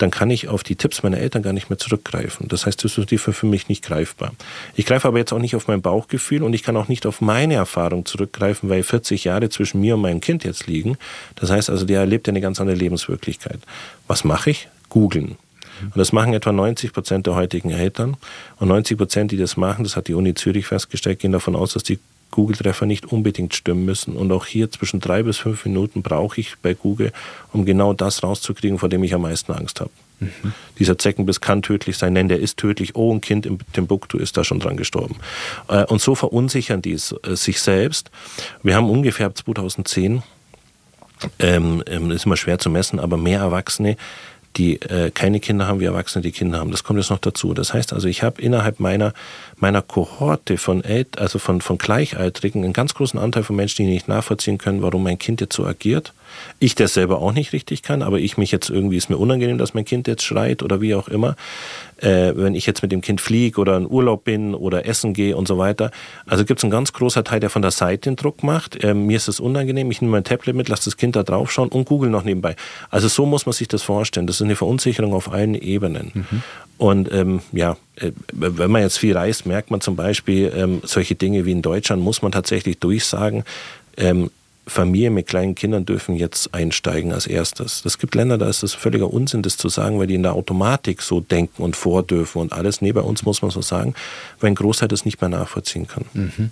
dann 0.00 0.10
kann 0.10 0.30
ich 0.30 0.48
auf 0.48 0.62
die 0.62 0.76
Tipps 0.76 1.02
meiner 1.02 1.18
Eltern 1.18 1.42
gar 1.42 1.52
nicht 1.52 1.68
mehr 1.68 1.78
zurückgreifen. 1.78 2.48
Das 2.48 2.64
heißt, 2.64 2.82
das 2.82 2.96
ist 2.96 3.20
für 3.20 3.46
mich 3.46 3.68
nicht 3.68 3.84
greifbar. 3.84 4.32
Ich 4.74 4.86
greife 4.86 5.06
aber 5.08 5.18
jetzt 5.18 5.32
auch 5.32 5.38
nicht 5.38 5.54
auf 5.54 5.68
mein 5.68 5.82
Bauchgefühl 5.82 6.42
und 6.42 6.54
ich 6.54 6.62
kann 6.62 6.76
auch 6.76 6.88
nicht 6.88 7.04
auf 7.04 7.20
meine 7.20 7.54
Erfahrung 7.54 8.06
zurückgreifen, 8.06 8.70
weil 8.70 8.82
40 8.82 9.24
Jahre 9.24 9.50
zwischen 9.50 9.80
mir 9.80 9.96
und 9.96 10.00
meinem 10.00 10.20
Kind 10.20 10.44
jetzt 10.44 10.66
liegen. 10.66 10.96
Das 11.36 11.50
heißt 11.50 11.68
also, 11.68 11.84
der 11.84 12.00
erlebt 12.00 12.26
ja 12.26 12.32
eine 12.32 12.40
ganz 12.40 12.60
andere 12.60 12.76
Lebenswirklichkeit. 12.76 13.60
Was 14.06 14.24
mache 14.24 14.50
ich? 14.50 14.68
Googeln. 14.88 15.36
Und 15.82 15.96
das 15.96 16.12
machen 16.12 16.32
etwa 16.34 16.52
90 16.52 16.92
Prozent 16.92 17.26
der 17.26 17.34
heutigen 17.34 17.70
Eltern. 17.70 18.16
Und 18.58 18.68
90 18.68 18.96
Prozent, 18.96 19.32
die 19.32 19.36
das 19.36 19.56
machen, 19.56 19.84
das 19.84 19.96
hat 19.96 20.08
die 20.08 20.14
Uni 20.14 20.34
Zürich 20.34 20.66
festgestellt, 20.66 21.18
gehen 21.18 21.32
davon 21.32 21.56
aus, 21.56 21.74
dass 21.74 21.82
die 21.82 21.98
Google-Treffer 22.30 22.86
nicht 22.86 23.06
unbedingt 23.06 23.54
stimmen 23.54 23.84
müssen. 23.84 24.16
Und 24.16 24.32
auch 24.32 24.46
hier 24.46 24.70
zwischen 24.70 25.00
drei 25.00 25.22
bis 25.22 25.38
fünf 25.38 25.64
Minuten 25.64 26.02
brauche 26.02 26.40
ich 26.40 26.56
bei 26.62 26.74
Google, 26.74 27.12
um 27.52 27.64
genau 27.64 27.92
das 27.92 28.22
rauszukriegen, 28.22 28.78
vor 28.78 28.88
dem 28.88 29.02
ich 29.02 29.14
am 29.14 29.22
meisten 29.22 29.52
Angst 29.52 29.80
habe. 29.80 29.90
Mhm. 30.20 30.52
Dieser 30.78 30.98
Zeckenbiss 30.98 31.40
kann 31.40 31.62
tödlich 31.62 31.96
sein, 31.96 32.12
nein, 32.12 32.28
der 32.28 32.40
ist 32.40 32.56
tödlich. 32.56 32.94
Oh, 32.94 33.12
ein 33.12 33.20
Kind 33.20 33.46
im 33.46 33.58
Timbuktu 33.72 34.18
ist 34.18 34.36
da 34.36 34.44
schon 34.44 34.60
dran 34.60 34.76
gestorben. 34.76 35.16
Äh, 35.68 35.84
und 35.84 36.00
so 36.00 36.14
verunsichern 36.14 36.82
die 36.82 36.92
äh, 36.92 37.36
sich 37.36 37.60
selbst. 37.60 38.10
Wir 38.62 38.76
haben 38.76 38.90
ungefähr 38.90 39.34
2010 39.34 40.22
ähm, 41.38 41.82
ähm, 41.86 42.10
ist 42.10 42.26
immer 42.26 42.36
schwer 42.36 42.58
zu 42.58 42.70
messen, 42.70 42.98
aber 42.98 43.16
mehr 43.16 43.40
Erwachsene, 43.40 43.96
die 44.56 44.80
äh, 44.82 45.10
keine 45.10 45.40
Kinder 45.40 45.66
haben 45.66 45.80
wie 45.80 45.84
Erwachsene, 45.84 46.22
die 46.22 46.32
Kinder 46.32 46.58
haben. 46.58 46.70
Das 46.70 46.84
kommt 46.84 46.98
jetzt 46.98 47.10
noch 47.10 47.18
dazu. 47.18 47.54
Das 47.54 47.72
heißt 47.72 47.92
also, 47.92 48.08
ich 48.08 48.22
habe 48.22 48.42
innerhalb 48.42 48.80
meiner, 48.80 49.12
meiner 49.56 49.82
Kohorte 49.82 50.58
von, 50.58 50.82
also 51.16 51.38
von, 51.38 51.60
von 51.60 51.78
Gleichaltrigen 51.78 52.64
einen 52.64 52.72
ganz 52.72 52.94
großen 52.94 53.18
Anteil 53.18 53.44
von 53.44 53.56
Menschen, 53.56 53.86
die 53.86 53.92
nicht 53.92 54.08
nachvollziehen 54.08 54.58
können, 54.58 54.82
warum 54.82 55.02
mein 55.04 55.18
Kind 55.18 55.40
jetzt 55.40 55.54
so 55.54 55.64
agiert 55.64 56.12
ich 56.58 56.74
das 56.74 56.94
selber 56.94 57.20
auch 57.20 57.32
nicht 57.32 57.52
richtig 57.52 57.82
kann, 57.82 58.02
aber 58.02 58.18
ich 58.18 58.36
mich 58.36 58.52
jetzt 58.52 58.70
irgendwie, 58.70 58.96
ist 58.96 59.10
mir 59.10 59.18
unangenehm, 59.18 59.58
dass 59.58 59.74
mein 59.74 59.84
Kind 59.84 60.08
jetzt 60.08 60.22
schreit 60.22 60.62
oder 60.62 60.80
wie 60.80 60.94
auch 60.94 61.08
immer. 61.08 61.36
Äh, 61.98 62.32
wenn 62.34 62.54
ich 62.54 62.64
jetzt 62.64 62.82
mit 62.82 62.92
dem 62.92 63.02
Kind 63.02 63.20
fliege 63.20 63.60
oder 63.60 63.76
in 63.76 63.86
Urlaub 63.86 64.24
bin 64.24 64.54
oder 64.54 64.86
essen 64.86 65.12
gehe 65.12 65.36
und 65.36 65.46
so 65.46 65.58
weiter. 65.58 65.90
Also 66.26 66.46
gibt 66.46 66.60
es 66.60 66.64
einen 66.64 66.70
ganz 66.70 66.94
großer 66.94 67.24
Teil, 67.24 67.40
der 67.40 67.50
von 67.50 67.60
der 67.60 67.72
Seite 67.72 68.08
den 68.10 68.16
Druck 68.16 68.42
macht. 68.42 68.82
Äh, 68.82 68.94
mir 68.94 69.16
ist 69.16 69.28
es 69.28 69.38
unangenehm, 69.38 69.90
ich 69.90 70.00
nehme 70.00 70.12
mein 70.12 70.24
Tablet 70.24 70.56
mit, 70.56 70.68
lasse 70.70 70.86
das 70.86 70.96
Kind 70.96 71.14
da 71.14 71.22
drauf 71.22 71.52
schauen 71.52 71.68
und 71.68 71.86
google 71.86 72.08
noch 72.08 72.24
nebenbei. 72.24 72.56
Also 72.88 73.08
so 73.08 73.26
muss 73.26 73.44
man 73.44 73.52
sich 73.52 73.68
das 73.68 73.82
vorstellen. 73.82 74.26
Das 74.26 74.36
ist 74.36 74.42
eine 74.42 74.56
Verunsicherung 74.56 75.12
auf 75.12 75.30
allen 75.30 75.54
Ebenen. 75.54 76.10
Mhm. 76.14 76.42
Und 76.78 77.12
ähm, 77.12 77.40
ja, 77.52 77.76
äh, 77.96 78.12
wenn 78.32 78.70
man 78.70 78.80
jetzt 78.80 78.98
viel 78.98 79.14
reist, 79.14 79.44
merkt 79.44 79.70
man 79.70 79.82
zum 79.82 79.96
Beispiel 79.96 80.50
ähm, 80.56 80.80
solche 80.82 81.14
Dinge 81.14 81.44
wie 81.44 81.52
in 81.52 81.60
Deutschland, 81.60 82.02
muss 82.02 82.22
man 82.22 82.32
tatsächlich 82.32 82.78
durchsagen, 82.78 83.44
ähm, 83.98 84.30
Familien 84.70 85.14
mit 85.14 85.26
kleinen 85.26 85.56
Kindern 85.56 85.84
dürfen 85.84 86.14
jetzt 86.14 86.54
einsteigen 86.54 87.12
als 87.12 87.26
erstes. 87.26 87.82
Es 87.84 87.98
gibt 87.98 88.14
Länder, 88.14 88.38
da 88.38 88.48
ist 88.48 88.62
es 88.62 88.72
völliger 88.72 89.12
Unsinn, 89.12 89.42
das 89.42 89.56
zu 89.56 89.68
sagen, 89.68 89.98
weil 89.98 90.06
die 90.06 90.14
in 90.14 90.22
der 90.22 90.34
Automatik 90.34 91.02
so 91.02 91.20
denken 91.20 91.62
und 91.62 91.74
vordürfen 91.74 92.40
und 92.40 92.52
alles. 92.52 92.80
Nee, 92.80 92.92
bei 92.92 93.00
uns 93.00 93.24
muss 93.24 93.42
man 93.42 93.50
so 93.50 93.62
sagen, 93.62 93.94
weil 94.38 94.52
ein 94.52 94.54
Großteil 94.54 94.86
das 94.86 95.04
nicht 95.04 95.20
mehr 95.20 95.28
nachvollziehen 95.28 95.88
kann. 95.88 96.04
Mhm. 96.14 96.50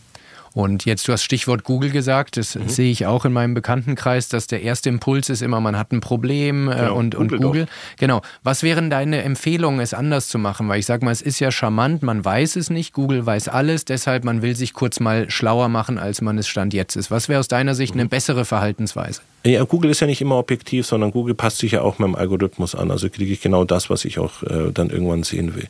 Und 0.58 0.86
jetzt, 0.86 1.06
du 1.06 1.12
hast 1.12 1.22
Stichwort 1.22 1.62
Google 1.62 1.90
gesagt, 1.90 2.36
das 2.36 2.56
mhm. 2.56 2.68
sehe 2.68 2.90
ich 2.90 3.06
auch 3.06 3.24
in 3.24 3.32
meinem 3.32 3.54
Bekanntenkreis, 3.54 4.28
dass 4.28 4.48
der 4.48 4.60
erste 4.60 4.88
Impuls 4.88 5.28
ist 5.28 5.40
immer, 5.40 5.60
man 5.60 5.78
hat 5.78 5.92
ein 5.92 6.00
Problem 6.00 6.68
äh, 6.68 6.74
genau, 6.74 6.96
und, 6.96 7.14
und 7.14 7.28
Google. 7.28 7.46
Google. 7.46 7.66
Genau. 7.96 8.22
Was 8.42 8.64
wären 8.64 8.90
deine 8.90 9.22
Empfehlungen, 9.22 9.78
es 9.78 9.94
anders 9.94 10.26
zu 10.26 10.36
machen? 10.36 10.68
Weil 10.68 10.80
ich 10.80 10.86
sage 10.86 11.04
mal, 11.04 11.12
es 11.12 11.22
ist 11.22 11.38
ja 11.38 11.52
charmant, 11.52 12.02
man 12.02 12.24
weiß 12.24 12.56
es 12.56 12.70
nicht, 12.70 12.92
Google 12.92 13.24
weiß 13.24 13.46
alles, 13.46 13.84
deshalb 13.84 14.24
man 14.24 14.42
will 14.42 14.56
sich 14.56 14.72
kurz 14.72 14.98
mal 14.98 15.30
schlauer 15.30 15.68
machen, 15.68 15.96
als 15.96 16.22
man 16.22 16.36
es 16.38 16.48
Stand 16.48 16.74
jetzt 16.74 16.96
ist. 16.96 17.12
Was 17.12 17.28
wäre 17.28 17.38
aus 17.38 17.46
deiner 17.46 17.76
Sicht 17.76 17.94
eine 17.94 18.06
mhm. 18.06 18.08
bessere 18.08 18.44
Verhaltensweise? 18.44 19.20
Ja, 19.44 19.62
Google 19.62 19.92
ist 19.92 20.00
ja 20.00 20.08
nicht 20.08 20.20
immer 20.20 20.38
objektiv, 20.38 20.86
sondern 20.86 21.12
Google 21.12 21.36
passt 21.36 21.58
sich 21.58 21.70
ja 21.70 21.82
auch 21.82 22.00
meinem 22.00 22.16
Algorithmus 22.16 22.74
an. 22.74 22.90
Also 22.90 23.08
kriege 23.08 23.32
ich 23.32 23.40
genau 23.40 23.64
das, 23.64 23.90
was 23.90 24.04
ich 24.04 24.18
auch 24.18 24.42
äh, 24.42 24.72
dann 24.74 24.90
irgendwann 24.90 25.22
sehen 25.22 25.54
will. 25.54 25.68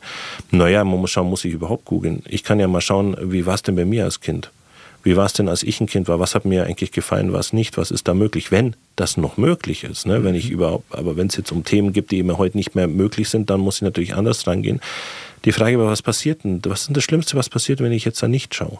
Naja, 0.49 0.83
man 0.83 0.99
muss 0.99 1.11
schauen, 1.11 1.29
muss 1.29 1.45
ich 1.45 1.53
überhaupt 1.53 1.85
googeln? 1.85 2.23
Ich 2.27 2.43
kann 2.43 2.59
ja 2.59 2.67
mal 2.67 2.81
schauen, 2.81 3.15
wie 3.21 3.45
war 3.45 3.53
es 3.53 3.61
denn 3.61 3.75
bei 3.75 3.85
mir 3.85 4.05
als 4.05 4.19
Kind? 4.19 4.49
Wie 5.03 5.15
war 5.15 5.25
es 5.25 5.33
denn, 5.33 5.47
als 5.47 5.63
ich 5.63 5.79
ein 5.79 5.87
Kind 5.87 6.07
war? 6.07 6.19
Was 6.19 6.35
hat 6.35 6.45
mir 6.45 6.65
eigentlich 6.65 6.91
gefallen, 6.91 7.31
was 7.31 7.53
nicht? 7.53 7.77
Was 7.77 7.91
ist 7.91 8.07
da 8.07 8.13
möglich, 8.13 8.51
wenn 8.51 8.75
das 8.95 9.17
noch 9.17 9.37
möglich 9.37 9.83
ist? 9.83 10.05
Ne? 10.05 10.23
Wenn 10.23 10.35
ich 10.35 10.47
mhm. 10.47 10.55
überhaupt, 10.55 10.95
aber 10.95 11.15
wenn 11.15 11.27
es 11.27 11.37
jetzt 11.37 11.51
um 11.51 11.63
Themen 11.63 11.93
gibt, 11.93 12.11
die 12.11 12.21
mir 12.23 12.37
heute 12.37 12.57
nicht 12.57 12.75
mehr 12.75 12.87
möglich 12.87 13.29
sind, 13.29 13.49
dann 13.49 13.61
muss 13.61 13.77
ich 13.77 13.81
natürlich 13.83 14.15
anders 14.15 14.45
rangehen. 14.45 14.81
Die 15.45 15.53
Frage 15.53 15.77
aber, 15.77 15.87
was 15.87 16.01
passiert 16.01 16.43
denn? 16.43 16.61
Was 16.65 16.81
ist 16.81 16.87
denn 16.87 16.95
das 16.95 17.03
Schlimmste, 17.03 17.37
was 17.37 17.49
passiert, 17.49 17.79
wenn 17.79 17.93
ich 17.93 18.03
jetzt 18.03 18.21
da 18.21 18.27
nicht 18.27 18.53
schaue? 18.53 18.79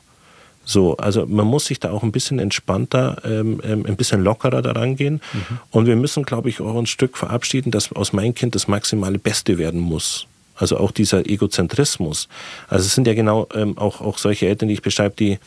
So, 0.65 0.97
also 0.97 1.26
man 1.26 1.47
muss 1.47 1.65
sich 1.65 1.80
da 1.80 1.89
auch 1.89 2.03
ein 2.03 2.11
bisschen 2.11 2.38
entspannter, 2.38 3.22
ähm, 3.26 3.61
ähm, 3.63 3.86
ein 3.88 3.95
bisschen 3.95 4.24
lockerer 4.24 4.61
daran 4.61 4.97
gehen. 4.97 5.22
Mhm. 5.34 5.59
Und 5.72 5.86
wir 5.88 5.95
müssen, 5.95 6.24
glaube 6.24 6.49
ich, 6.49 6.59
auch 6.59 6.78
ein 6.78 6.86
Stück 6.86 7.17
verabschieden, 7.17 7.72
dass 7.72 7.91
aus 7.93 8.13
meinem 8.13 8.36
Kind 8.36 8.53
das 8.55 8.67
maximale 8.67 9.17
Beste 9.17 9.57
werden 9.57 9.80
muss. 9.80 10.28
Also 10.55 10.78
auch 10.78 10.91
dieser 10.91 11.26
Egozentrismus. 11.26 12.28
Also 12.67 12.86
es 12.86 12.93
sind 12.93 13.07
ja 13.07 13.13
genau 13.13 13.47
ähm, 13.55 13.78
auch, 13.78 14.01
auch 14.01 14.17
solche 14.17 14.47
Eltern, 14.47 14.67
die 14.67 14.76
ich 14.76 14.82
beschreibe, 14.82 15.15
die 15.17 15.39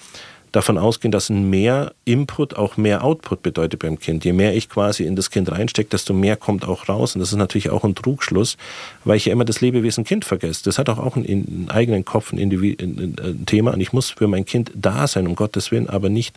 davon 0.52 0.78
ausgehen, 0.78 1.10
dass 1.10 1.30
ein 1.30 1.48
mehr 1.48 1.92
Input 2.04 2.54
auch 2.56 2.76
mehr 2.76 3.02
Output 3.02 3.42
bedeutet 3.42 3.80
beim 3.80 3.98
Kind. 3.98 4.24
Je 4.24 4.32
mehr 4.32 4.54
ich 4.54 4.68
quasi 4.68 5.04
in 5.04 5.16
das 5.16 5.30
Kind 5.30 5.50
reinstecke, 5.50 5.88
desto 5.88 6.12
mehr 6.12 6.36
kommt 6.36 6.66
auch 6.68 6.88
raus. 6.88 7.14
Und 7.14 7.20
das 7.20 7.30
ist 7.30 7.38
natürlich 7.38 7.70
auch 7.70 7.84
ein 7.84 7.94
Trugschluss, 7.94 8.56
weil 9.04 9.16
ich 9.16 9.24
ja 9.24 9.32
immer 9.32 9.46
das 9.46 9.60
Lebewesen 9.60 10.04
Kind 10.04 10.24
vergesse. 10.24 10.62
Das 10.64 10.78
hat 10.78 10.88
auch, 10.88 10.98
auch 10.98 11.16
einen, 11.16 11.26
einen 11.26 11.66
eigenen 11.70 12.04
Kopf, 12.04 12.32
ein, 12.32 12.38
Individ 12.38 12.82
ein, 12.82 13.16
ein 13.22 13.46
Thema. 13.46 13.72
Und 13.72 13.80
ich 13.80 13.92
muss 13.92 14.10
für 14.10 14.28
mein 14.28 14.44
Kind 14.44 14.70
da 14.74 15.06
sein, 15.06 15.26
um 15.26 15.34
Gottes 15.34 15.72
Willen, 15.72 15.88
aber 15.88 16.10
nicht 16.10 16.36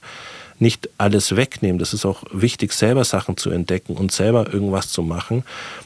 nicht 0.59 0.89
alles 0.97 1.35
wegnehmen. 1.35 1.79
Das 1.79 1.93
ist 1.93 2.05
auch 2.05 2.23
wichtig, 2.31 2.73
selber 2.73 3.03
Sachen 3.03 3.37
zu 3.37 3.49
entdecken 3.49 3.95
und 3.95 4.11
selber 4.11 4.53
irgendwas 4.53 4.89
zu 4.89 5.03
machen. 5.03 5.43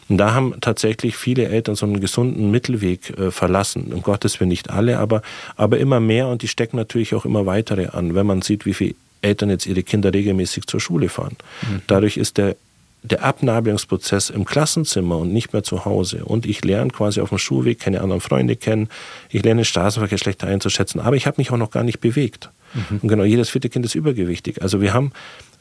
Und 0.07 0.17
da 0.17 0.33
haben 0.33 0.55
tatsächlich 0.61 1.15
viele 1.15 1.47
Eltern 1.47 1.75
so 1.75 1.85
einen 1.85 1.99
gesunden 1.99 2.51
Mittelweg 2.51 3.17
äh, 3.17 3.31
verlassen. 3.31 3.91
Um 3.93 4.01
Gottes 4.01 4.39
Willen 4.39 4.49
nicht 4.49 4.69
alle, 4.69 4.99
aber, 4.99 5.21
aber 5.55 5.77
immer 5.79 5.99
mehr 5.99 6.27
und 6.27 6.41
die 6.41 6.47
stecken 6.47 6.77
natürlich 6.77 7.15
auch 7.15 7.25
immer 7.25 7.45
weitere 7.45 7.87
an, 7.87 8.15
wenn 8.15 8.25
man 8.25 8.41
sieht, 8.41 8.65
wie 8.65 8.73
viele 8.73 8.95
Eltern 9.21 9.49
jetzt 9.49 9.65
ihre 9.65 9.83
Kinder 9.83 10.13
regelmäßig 10.13 10.67
zur 10.67 10.79
Schule 10.79 11.09
fahren. 11.09 11.35
Mhm. 11.63 11.81
Dadurch 11.87 12.17
ist 12.17 12.37
der 12.37 12.55
der 13.01 13.23
Abnabelungsprozess 13.23 14.29
im 14.29 14.45
Klassenzimmer 14.45 15.17
und 15.17 15.31
nicht 15.31 15.53
mehr 15.53 15.63
zu 15.63 15.85
Hause. 15.85 16.25
Und 16.25 16.45
ich 16.45 16.63
lerne 16.65 16.91
quasi 16.91 17.21
auf 17.21 17.29
dem 17.29 17.37
Schulweg 17.37 17.79
keine 17.79 18.01
anderen 18.01 18.21
Freunde 18.21 18.55
kennen. 18.55 18.89
Ich 19.29 19.43
lerne 19.43 19.61
den 19.61 19.65
Straßenverkehr 19.65 20.17
schlechter 20.17 20.47
einzuschätzen. 20.47 20.99
Aber 20.99 21.15
ich 21.15 21.25
habe 21.25 21.35
mich 21.37 21.51
auch 21.51 21.57
noch 21.57 21.71
gar 21.71 21.83
nicht 21.83 22.01
bewegt. 22.01 22.49
Mhm. 22.73 22.99
Und 23.01 23.09
genau, 23.09 23.23
jedes 23.23 23.49
vierte 23.49 23.69
Kind 23.69 23.85
ist 23.85 23.95
übergewichtig. 23.95 24.61
Also 24.61 24.81
wir 24.81 24.93
haben, 24.93 25.11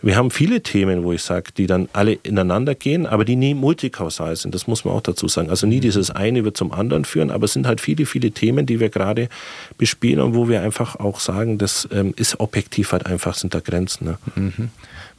wir 0.01 0.17
haben 0.17 0.31
viele 0.31 0.63
Themen, 0.63 1.05
wo 1.05 1.13
ich 1.13 1.23
sage, 1.23 1.51
die 1.57 1.67
dann 1.67 1.89
alle 1.93 2.13
ineinander 2.13 2.75
gehen, 2.75 3.07
aber 3.07 3.25
die 3.25 3.37
nie 3.37 3.55
multikausal 3.55 4.37
sind. 4.37 4.55
Das 4.55 4.67
muss 4.67 4.85
man 4.85 4.95
auch 4.95 5.01
dazu 5.01 5.29
sagen. 5.29 5.51
Also 5.51 5.67
nie 5.67 5.77
mhm. 5.77 5.83
dieses 5.83 6.11
eine 6.11 6.45
wird 6.45 6.57
zum 6.57 6.73
anderen 6.73 7.05
führen, 7.05 7.31
aber 7.31 7.45
es 7.45 7.53
sind 7.53 7.67
halt 7.67 7.81
viele, 7.81 8.07
viele 8.07 8.31
Themen, 8.31 8.67
die 8.67 8.81
wir 8.81 8.91
gerade 8.91 9.29
bespielen 9.77 10.21
und 10.21 10.35
wo 10.35 10.49
wir 10.49 10.63
einfach 10.63 10.97
auch 10.97 11.21
sagen, 11.21 11.59
das 11.59 11.89
ähm, 11.93 12.15
ist 12.17 12.41
objektiv 12.41 12.93
halt 12.93 13.07
einfach, 13.07 13.35
sind 13.35 13.55
da 13.55 13.61
Grenzen. 13.61 14.05
Ne? 14.05 14.19
Mhm. 14.35 14.71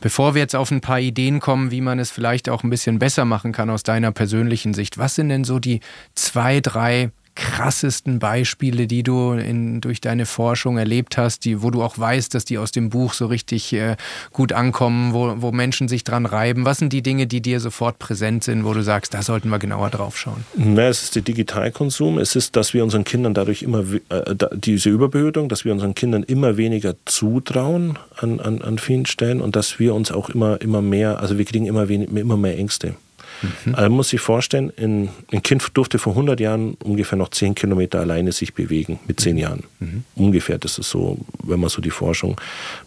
Bevor 0.02 0.34
wir 0.34 0.42
jetzt 0.42 0.56
auf 0.56 0.72
ein 0.72 0.80
paar 0.80 1.00
Ideen 1.00 1.42
kommen, 1.42 1.72
wie 1.72 1.82
man 1.82 2.00
es 2.00 2.10
vielleicht 2.10 2.48
auch 2.48 2.64
ein 2.64 2.70
bisschen 2.70 3.00
besser 3.00 3.26
machen 3.26 3.52
kann 3.52 3.70
aus 3.70 3.84
deiner 3.84 4.14
persönlichen 4.14 4.74
Sicht, 4.74 4.98
was 4.98 5.16
sind 5.16 5.28
denn 5.28 5.44
so 5.44 5.60
die 5.60 5.82
zwei, 6.16 6.62
drei 6.62 7.12
krassesten 7.40 8.20
Beispiele, 8.20 8.86
die 8.86 9.02
du 9.02 9.32
in, 9.32 9.80
durch 9.80 10.02
deine 10.02 10.26
Forschung 10.26 10.78
erlebt 10.78 11.18
hast, 11.18 11.46
die, 11.46 11.62
wo 11.64 11.72
du 11.72 11.82
auch 11.82 11.98
weißt, 11.98 12.36
dass 12.36 12.44
die 12.44 12.58
aus 12.58 12.72
dem 12.72 12.90
Buch 12.90 13.14
so 13.14 13.28
richtig 13.28 13.72
äh, 13.72 13.96
gut 14.34 14.52
ankommen, 14.52 15.14
wo, 15.14 15.36
wo 15.38 15.52
Menschen 15.54 15.88
sich 15.88 16.04
dran 16.04 16.26
reiben? 16.26 16.66
Was 16.66 16.80
sind 16.80 16.92
die 16.92 17.02
Dinge, 17.02 17.28
die 17.28 17.42
dir 17.42 17.62
sofort 17.62 17.98
präsent 17.98 18.44
sind, 18.44 18.66
wo 18.66 18.74
du 18.74 18.84
sagst, 18.84 19.14
da 19.14 19.22
sollten 19.22 19.50
wir 19.50 19.58
genauer 19.58 19.90
drauf 19.90 20.18
schauen? 20.18 20.44
Na, 20.56 20.90
es 20.90 21.04
ist 21.04 21.16
der 21.16 21.22
Digitalkonsum. 21.22 22.18
Es 22.18 22.36
ist, 22.36 22.58
dass 22.58 22.74
wir 22.74 22.84
unseren 22.84 23.06
Kindern 23.06 23.34
dadurch 23.34 23.64
immer, 23.64 23.86
äh, 24.10 24.36
diese 24.54 24.90
Überbehütung, 24.90 25.48
dass 25.48 25.64
wir 25.64 25.72
unseren 25.72 25.96
Kindern 25.96 26.24
immer 26.24 26.58
weniger 26.58 26.96
zutrauen 27.06 27.98
an, 28.18 28.42
an, 28.42 28.62
an 28.62 28.78
vielen 28.78 29.06
Stellen 29.06 29.40
und 29.40 29.56
dass 29.56 29.80
wir 29.80 29.96
uns 29.96 30.12
auch 30.12 30.30
immer, 30.30 30.60
immer 30.62 30.82
mehr, 30.82 31.20
also 31.20 31.38
wir 31.38 31.46
kriegen 31.46 31.66
immer, 31.66 31.88
wenig, 31.88 32.12
immer 32.12 32.38
mehr 32.38 32.58
Ängste. 32.58 32.96
Mhm. 33.42 33.76
Also 33.76 33.90
man 33.90 33.92
muss 33.92 34.10
sich 34.10 34.22
vorstellen, 34.22 34.72
ein, 34.78 35.10
ein, 35.32 35.44
Kind 35.44 35.66
durfte 35.74 36.00
vor 36.00 36.14
100 36.14 36.40
Jahren 36.40 36.76
ungefähr 36.84 37.18
noch 37.18 37.30
10 37.30 37.56
Kilometer 37.56 38.00
alleine 38.00 38.32
sich 38.32 38.54
bewegen, 38.54 39.00
mit 39.08 39.20
10 39.20 39.38
Jahren. 39.38 39.64
Mhm. 39.80 40.04
Ungefähr, 40.16 40.58
das 40.58 40.78
ist 40.78 40.90
so, 40.90 41.18
wenn 41.44 41.60
man 41.60 41.70
so 41.70 41.82
die 41.82 41.90
Forschung 41.90 42.40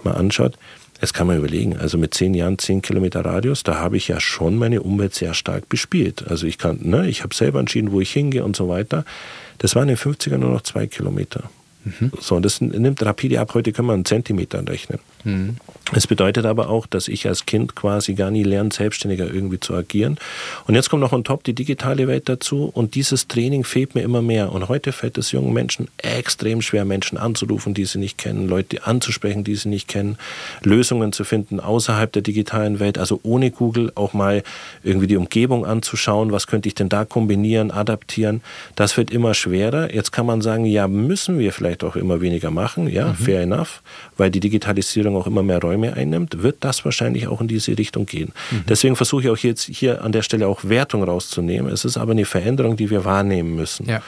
mal 0.04 0.12
anschaut. 0.12 0.56
Jetzt 1.00 1.14
kann 1.14 1.26
man 1.26 1.36
überlegen, 1.36 1.76
also 1.76 1.98
mit 1.98 2.14
10 2.14 2.34
Jahren 2.34 2.58
10 2.58 2.80
Kilometer 2.80 3.24
Radius, 3.24 3.64
da 3.64 3.74
habe 3.74 3.96
ich 3.96 4.06
ja 4.06 4.20
schon 4.20 4.56
meine 4.56 4.82
Umwelt 4.82 5.14
sehr 5.14 5.34
stark 5.34 5.68
bespielt. 5.68 6.24
Also 6.28 6.46
ich 6.46 6.58
kann, 6.58 6.78
ne, 6.82 7.08
ich 7.08 7.24
habe 7.24 7.34
selber 7.34 7.58
entschieden, 7.58 7.90
wo 7.90 8.00
ich 8.00 8.12
hingehe 8.12 8.44
und 8.44 8.54
so 8.54 8.68
weiter. 8.68 9.04
Das 9.58 9.74
waren 9.74 9.88
in 9.88 9.96
den 9.96 9.98
50ern 9.98 10.38
nur 10.38 10.50
noch 10.50 10.62
zwei 10.62 10.86
Kilometer. 10.86 11.50
Mhm. 11.84 12.12
So, 12.20 12.38
das 12.38 12.60
nimmt 12.60 13.04
rapide 13.04 13.40
ab. 13.40 13.54
Heute 13.54 13.72
können 13.72 13.88
wir 13.88 13.94
einen 13.94 14.04
Zentimeter 14.04 14.66
rechnen. 14.66 15.00
Mhm. 15.24 15.56
Es 15.94 16.06
bedeutet 16.06 16.46
aber 16.46 16.68
auch, 16.70 16.86
dass 16.86 17.08
ich 17.08 17.26
als 17.28 17.44
Kind 17.44 17.76
quasi 17.76 18.14
gar 18.14 18.30
nie 18.30 18.42
lerne, 18.42 18.70
selbstständiger 18.72 19.32
irgendwie 19.32 19.60
zu 19.60 19.74
agieren. 19.74 20.18
Und 20.66 20.74
jetzt 20.74 20.88
kommt 20.88 21.02
noch 21.02 21.12
on 21.12 21.24
top 21.24 21.44
die 21.44 21.54
digitale 21.54 22.08
Welt 22.08 22.28
dazu 22.28 22.70
und 22.72 22.94
dieses 22.94 23.28
Training 23.28 23.64
fehlt 23.64 23.94
mir 23.94 24.02
immer 24.02 24.22
mehr. 24.22 24.52
Und 24.52 24.68
heute 24.68 24.92
fällt 24.92 25.18
es 25.18 25.32
jungen 25.32 25.52
Menschen 25.52 25.88
extrem 25.98 26.62
schwer, 26.62 26.84
Menschen 26.84 27.18
anzurufen, 27.18 27.74
die 27.74 27.84
sie 27.84 27.98
nicht 27.98 28.16
kennen, 28.16 28.48
Leute 28.48 28.86
anzusprechen, 28.86 29.44
die 29.44 29.54
sie 29.54 29.68
nicht 29.68 29.88
kennen, 29.88 30.16
Lösungen 30.62 31.12
zu 31.12 31.24
finden 31.24 31.60
außerhalb 31.60 32.10
der 32.10 32.22
digitalen 32.22 32.80
Welt, 32.80 32.96
also 32.96 33.20
ohne 33.22 33.50
Google 33.50 33.92
auch 33.94 34.14
mal 34.14 34.42
irgendwie 34.82 35.06
die 35.06 35.16
Umgebung 35.16 35.66
anzuschauen, 35.66 36.32
was 36.32 36.46
könnte 36.46 36.68
ich 36.68 36.74
denn 36.74 36.88
da 36.88 37.04
kombinieren, 37.04 37.70
adaptieren. 37.70 38.40
Das 38.76 38.96
wird 38.96 39.10
immer 39.10 39.34
schwerer. 39.34 39.92
Jetzt 39.92 40.12
kann 40.12 40.26
man 40.26 40.40
sagen, 40.40 40.64
ja, 40.64 40.88
müssen 40.88 41.38
wir 41.38 41.52
vielleicht 41.52 41.84
auch 41.84 41.96
immer 41.96 42.20
weniger 42.20 42.50
machen, 42.50 42.88
ja, 42.88 43.08
mhm. 43.08 43.14
fair 43.14 43.42
enough, 43.42 43.82
weil 44.16 44.30
die 44.30 44.40
Digitalisierung 44.40 45.11
auch 45.16 45.26
immer 45.26 45.42
mehr 45.42 45.60
Räume 45.60 45.94
einnimmt, 45.94 46.42
wird 46.42 46.56
das 46.60 46.84
wahrscheinlich 46.84 47.28
auch 47.28 47.40
in 47.40 47.48
diese 47.48 47.76
Richtung 47.76 48.06
gehen. 48.06 48.32
Mhm. 48.50 48.64
Deswegen 48.68 48.96
versuche 48.96 49.22
ich 49.22 49.30
auch 49.30 49.38
jetzt 49.38 49.64
hier 49.64 50.02
an 50.02 50.12
der 50.12 50.22
Stelle 50.22 50.46
auch 50.48 50.64
Wertung 50.64 51.02
rauszunehmen. 51.02 51.72
Es 51.72 51.84
ist 51.84 51.96
aber 51.96 52.12
eine 52.12 52.24
Veränderung, 52.24 52.76
die 52.76 52.90
wir 52.90 53.04
wahrnehmen 53.04 53.54
müssen. 53.54 53.88
Ja. 53.88 54.02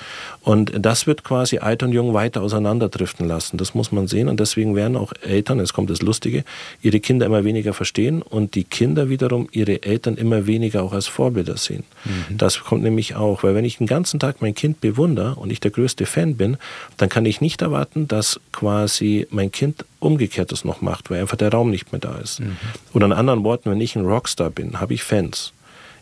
Und 0.44 0.72
das 0.78 1.06
wird 1.06 1.24
quasi 1.24 1.58
alt 1.58 1.82
und 1.82 1.92
jung 1.92 2.12
weiter 2.12 2.42
auseinanderdriften 2.42 3.26
lassen. 3.26 3.56
Das 3.56 3.74
muss 3.74 3.92
man 3.92 4.06
sehen. 4.08 4.28
Und 4.28 4.40
deswegen 4.40 4.76
werden 4.76 4.94
auch 4.94 5.14
Eltern, 5.22 5.58
es 5.58 5.72
kommt 5.72 5.88
das 5.88 6.02
Lustige, 6.02 6.44
ihre 6.82 7.00
Kinder 7.00 7.24
immer 7.24 7.44
weniger 7.44 7.72
verstehen 7.72 8.20
und 8.20 8.54
die 8.54 8.64
Kinder 8.64 9.08
wiederum 9.08 9.48
ihre 9.52 9.82
Eltern 9.82 10.16
immer 10.16 10.46
weniger 10.46 10.82
auch 10.82 10.92
als 10.92 11.06
Vorbilder 11.06 11.56
sehen. 11.56 11.84
Mhm. 12.04 12.36
Das 12.36 12.60
kommt 12.60 12.82
nämlich 12.82 13.14
auch, 13.16 13.42
weil 13.42 13.54
wenn 13.54 13.64
ich 13.64 13.78
den 13.78 13.86
ganzen 13.86 14.20
Tag 14.20 14.42
mein 14.42 14.54
Kind 14.54 14.82
bewundere 14.82 15.36
und 15.36 15.50
ich 15.50 15.60
der 15.60 15.70
größte 15.70 16.04
Fan 16.04 16.36
bin, 16.36 16.58
dann 16.98 17.08
kann 17.08 17.24
ich 17.24 17.40
nicht 17.40 17.62
erwarten, 17.62 18.06
dass 18.06 18.38
quasi 18.52 19.26
mein 19.30 19.50
Kind 19.50 19.86
Umgekehrtes 19.98 20.66
noch 20.66 20.82
macht, 20.82 21.10
weil 21.10 21.22
einfach 21.22 21.38
der 21.38 21.50
Raum 21.50 21.70
nicht 21.70 21.90
mehr 21.90 22.00
da 22.00 22.16
ist. 22.16 22.40
Mhm. 22.40 22.58
Oder 22.92 23.06
in 23.06 23.12
anderen 23.12 23.44
Worten, 23.44 23.70
wenn 23.70 23.80
ich 23.80 23.96
ein 23.96 24.04
Rockstar 24.04 24.50
bin, 24.50 24.78
habe 24.78 24.92
ich 24.92 25.02
Fans. 25.02 25.54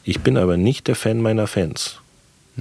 Ich 0.03 0.19
bin 0.19 0.37
aber 0.37 0.57
nicht 0.57 0.89
der 0.89 0.97
Fan 0.97 1.21
meiner 1.23 1.47
Fans. 1.47 2.02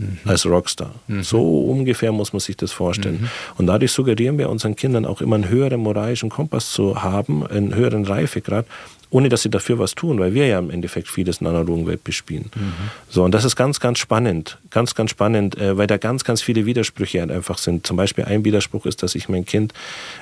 Mhm. 0.01 0.29
als 0.29 0.45
Rockstar. 0.45 0.95
Mhm. 1.07 1.23
So 1.23 1.61
ungefähr 1.61 2.11
muss 2.11 2.33
man 2.33 2.39
sich 2.39 2.57
das 2.57 2.71
vorstellen. 2.71 3.21
Mhm. 3.21 3.29
Und 3.57 3.67
dadurch 3.67 3.91
suggerieren 3.91 4.37
wir 4.37 4.49
unseren 4.49 4.75
Kindern 4.75 5.05
auch 5.05 5.21
immer 5.21 5.35
einen 5.35 5.49
höheren 5.49 5.81
moralischen 5.81 6.29
Kompass 6.29 6.71
zu 6.71 7.03
haben, 7.03 7.45
einen 7.45 7.75
höheren 7.75 8.05
Reifegrad, 8.05 8.65
ohne 9.11 9.27
dass 9.27 9.43
sie 9.43 9.49
dafür 9.49 9.77
was 9.77 9.93
tun, 9.93 10.19
weil 10.19 10.33
wir 10.33 10.47
ja 10.47 10.57
im 10.57 10.69
Endeffekt 10.69 11.09
vieles 11.09 11.39
in 11.41 11.43
der 11.43 11.53
analogen 11.53 11.85
Welt 11.85 12.03
bespielen. 12.03 12.49
Mhm. 12.55 12.73
So, 13.09 13.23
und 13.23 13.33
das 13.33 13.43
ist 13.43 13.57
ganz, 13.57 13.81
ganz 13.81 13.99
spannend, 13.99 14.57
ganz, 14.69 14.95
ganz 14.95 15.11
spannend, 15.11 15.57
äh, 15.57 15.77
weil 15.77 15.85
da 15.85 15.97
ganz, 15.97 16.23
ganz 16.23 16.41
viele 16.41 16.65
Widersprüche 16.65 17.19
halt 17.19 17.29
einfach 17.29 17.57
sind. 17.57 17.85
Zum 17.85 17.97
Beispiel 17.97 18.23
ein 18.23 18.45
Widerspruch 18.45 18.85
ist, 18.85 19.03
dass 19.03 19.13
ich 19.13 19.27
mein 19.27 19.45
Kind 19.45 19.73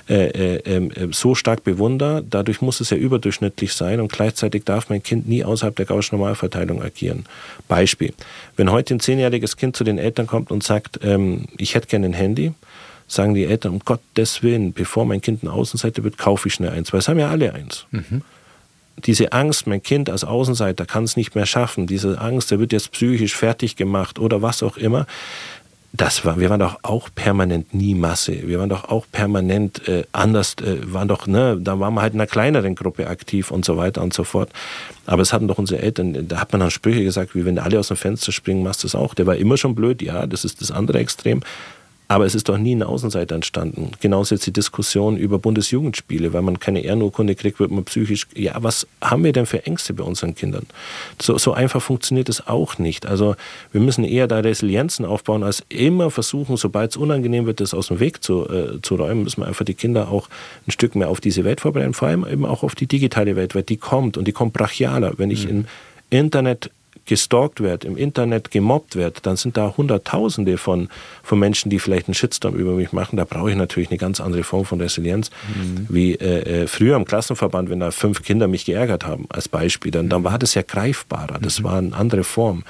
äh, 0.09 0.55
äh, 0.55 0.55
ähm, 0.65 0.91
äh, 0.91 1.07
so 1.11 1.35
stark 1.35 1.63
bewundere, 1.63 2.23
dadurch 2.27 2.61
muss 2.61 2.79
es 2.81 2.89
ja 2.89 2.97
überdurchschnittlich 2.97 3.73
sein 3.73 4.01
und 4.01 4.11
gleichzeitig 4.11 4.63
darf 4.63 4.89
mein 4.89 5.03
Kind 5.03 5.29
nie 5.29 5.43
außerhalb 5.43 5.75
der 5.75 5.85
Gaußschen 5.85 6.17
Normalverteilung 6.17 6.81
agieren. 6.81 7.25
Beispiel, 7.67 8.13
wenn 8.55 8.71
heute 8.71 8.95
ein 8.95 8.99
zehnjähriges 8.99 9.55
Kind 9.55 9.75
zu 9.75 9.83
den 9.83 9.99
Eltern 9.99 10.25
kommt 10.25 10.49
und 10.49 10.63
sagt, 10.63 10.99
ähm, 11.03 11.45
ich 11.57 11.75
hätte 11.75 11.87
gerne 11.87 12.07
ein 12.07 12.13
Handy, 12.13 12.53
sagen 13.07 13.35
die 13.35 13.45
Eltern, 13.45 13.73
um 13.73 13.79
Gottes 13.79 14.41
Willen, 14.41 14.73
bevor 14.73 15.05
mein 15.05 15.21
Kind 15.21 15.43
eine 15.43 15.53
Außenseite 15.53 16.03
wird, 16.03 16.17
kaufe 16.17 16.47
ich 16.47 16.55
schnell 16.55 16.71
eins, 16.71 16.91
weil 16.91 17.01
es 17.01 17.07
haben 17.07 17.19
ja 17.19 17.29
alle 17.29 17.53
eins. 17.53 17.85
Mhm 17.91 18.23
diese 19.06 19.32
Angst, 19.32 19.68
mein 19.68 19.82
Kind 19.82 20.10
als 20.10 20.24
Außenseiter 20.24 20.86
kann 20.86 21.04
es 21.04 21.18
nicht 21.18 21.36
mehr 21.36 21.45
schaffen, 21.45 21.88
diese 21.88 22.20
Angst, 22.20 22.52
der 22.52 22.60
wird 22.60 22.72
jetzt 22.72 22.91
psychisch 22.91 23.36
fertig 23.36 23.76
gemacht 23.76 24.20
oder 24.20 24.41
was 24.41 24.64
auch 24.64 24.78
immer, 24.78 25.06
das 25.91 26.24
war, 26.24 26.39
wir 26.39 26.52
waren 26.52 26.60
doch 26.60 26.78
auch 26.84 27.10
permanent 27.14 27.74
nie 27.74 27.95
Masse. 27.95 28.47
Wir 28.47 28.60
waren 28.60 28.70
doch 28.70 28.86
auch 28.89 29.08
permanent 29.12 29.88
äh, 29.88 30.04
anders, 30.12 30.56
äh, 30.62 30.78
waren 30.93 31.08
doch, 31.08 31.26
ne, 31.26 31.58
da 31.60 31.80
waren 31.80 31.95
wir 31.95 32.04
halt 32.04 32.14
in 32.14 32.20
einer 32.20 32.28
kleineren 32.28 32.76
Gruppe 32.76 33.08
aktiv 33.08 33.50
und 33.50 33.66
so 33.66 33.76
weiter 33.76 34.04
und 34.04 34.14
so 34.14 34.24
fort. 34.24 34.52
Aber 35.08 35.24
es 35.24 35.34
hatten 35.34 35.47
doch 35.47 35.58
unsere 35.58 35.82
Eltern, 35.82 36.28
da 36.28 36.39
hat 36.39 36.52
man 36.52 36.60
dann 36.60 36.70
Sprüche 36.70 37.04
gesagt, 37.04 37.34
wie 37.34 37.43
wenn 37.43 37.58
alle 37.58 37.80
aus 37.80 37.88
dem 37.88 37.97
Fenster 37.97 38.32
springen, 38.32 38.62
machst 38.62 38.84
du 38.84 38.88
es 38.88 38.93
auch. 38.93 39.16
Der 39.16 39.26
war 39.26 39.36
immer 39.36 39.58
schon 39.58 39.74
blöd, 39.74 40.04
ja, 40.04 40.28
das 40.28 40.45
ist 40.45 40.62
das 40.62 40.70
andere 40.70 41.00
Extrem. 41.00 41.41
Aber 42.12 42.26
es 42.26 42.34
ist 42.34 42.49
doch 42.49 42.57
nie 42.57 42.72
eine 42.72 42.88
Außenseite 42.88 43.36
entstanden. 43.36 43.91
Genauso 44.01 44.34
jetzt 44.34 44.47
die 44.47 44.51
Diskussion 44.51 45.16
über 45.16 45.38
Bundesjugendspiele, 45.38 46.34
weil 46.34 46.41
man 46.41 46.60
keine 46.60 46.84
Ehrenurkunde 46.84 47.36
kriegt, 47.36 47.60
wird 47.60 47.70
man 47.70 47.84
psychisch. 47.84 48.26
Ja, 48.34 48.55
was 48.57 48.88
haben 48.99 49.24
wir 49.24 49.32
denn 49.32 49.45
für 49.45 49.68
Ängste 49.68 49.93
bei 49.93 50.03
unseren 50.03 50.34
Kindern? 50.34 50.66
So, 51.22 51.38
so 51.38 51.53
einfach 51.53 51.84
funktioniert 51.84 52.28
es 52.28 52.47
auch 52.47 52.80
nicht. 52.80 53.05
Also 53.05 53.36
wir 53.72 53.80
müssen 53.80 54.03
eher 54.03 54.28
da 54.28 54.39
Resilienzen 54.39 55.05
aufbauen, 55.05 55.43
als 55.43 55.64
immer 55.70 56.10
versuchen, 56.10 56.57
sobald 56.57 56.89
es 56.89 56.97
unangenehm 56.97 57.45
wird, 57.45 57.60
das 57.60 57.76
aus 57.76 57.89
dem 57.89 57.99
Weg 57.99 58.24
zu, 58.24 58.49
äh, 58.49 58.82
zu 58.82 58.95
räumen, 58.95 59.22
müssen 59.22 59.43
wir 59.43 59.47
einfach 59.47 59.66
die 59.66 59.76
Kinder 59.76 60.10
auch 60.10 60.30
ein 60.68 60.72
Stück 60.72 60.95
mehr 60.95 61.10
auf 61.10 61.22
diese 61.22 61.43
Welt 61.43 61.62
vorbereiten, 61.62 61.93
vor 61.93 62.07
allem 62.07 62.26
eben 62.26 62.43
auch 62.43 62.64
auf 62.64 62.74
die 62.74 62.88
digitale 62.88 63.36
Welt, 63.36 63.53
weil 63.53 63.62
die 63.62 63.78
kommt 63.78 64.18
und 64.18 64.28
die 64.28 64.32
kommt 64.32 64.53
brachialer. 64.53 65.14
Wenn 65.18 65.30
ich 65.30 65.45
mhm. 65.45 65.51
im 65.51 65.66
Internet 66.10 66.72
gestalkt 67.06 67.62
wird, 67.62 67.86
im 67.86 67.97
Internet 67.97 68.52
gemobbt 68.52 68.95
wird, 68.95 69.26
dann 69.26 69.36
sind 69.36 69.58
da 69.58 69.74
Hunderttausende 69.76 70.58
von, 70.58 70.89
von 71.24 71.39
Menschen, 71.39 71.70
die 71.70 71.80
vielleicht 71.80 72.08
einen 72.08 72.14
Shitstorm 72.14 72.56
über 72.56 72.74
mich 72.74 72.91
machen. 72.91 73.18
Da 73.18 73.26
brauche 73.26 73.50
ich 73.50 73.58
natürlich 73.58 73.89
eine 73.89 73.97
ganz 73.97 74.20
andere 74.20 74.43
Form 74.43 74.66
von 74.66 74.80
Resilienz, 74.82 75.30
mhm. 75.56 75.88
wie 75.89 76.14
äh, 76.14 76.64
äh, 76.64 76.68
früher 76.68 76.95
im 76.95 77.06
Klassenverband, 77.06 77.70
wenn 77.70 77.80
da 77.80 77.91
fünf 77.91 78.24
Kinder 78.24 78.47
mich 78.47 78.66
geärgert 78.66 79.06
haben, 79.06 79.26
als 79.30 79.47
Beispiel. 79.47 79.91
Dann, 79.91 80.10
dann 80.10 80.24
war 80.24 80.39
das 80.39 80.54
ja 80.54 80.62
greifbarer, 80.62 81.39
das 81.41 81.60
mhm. 81.60 81.64
war 81.64 81.78
eine 81.78 81.95
andere 81.95 82.24
Form. 82.24 82.64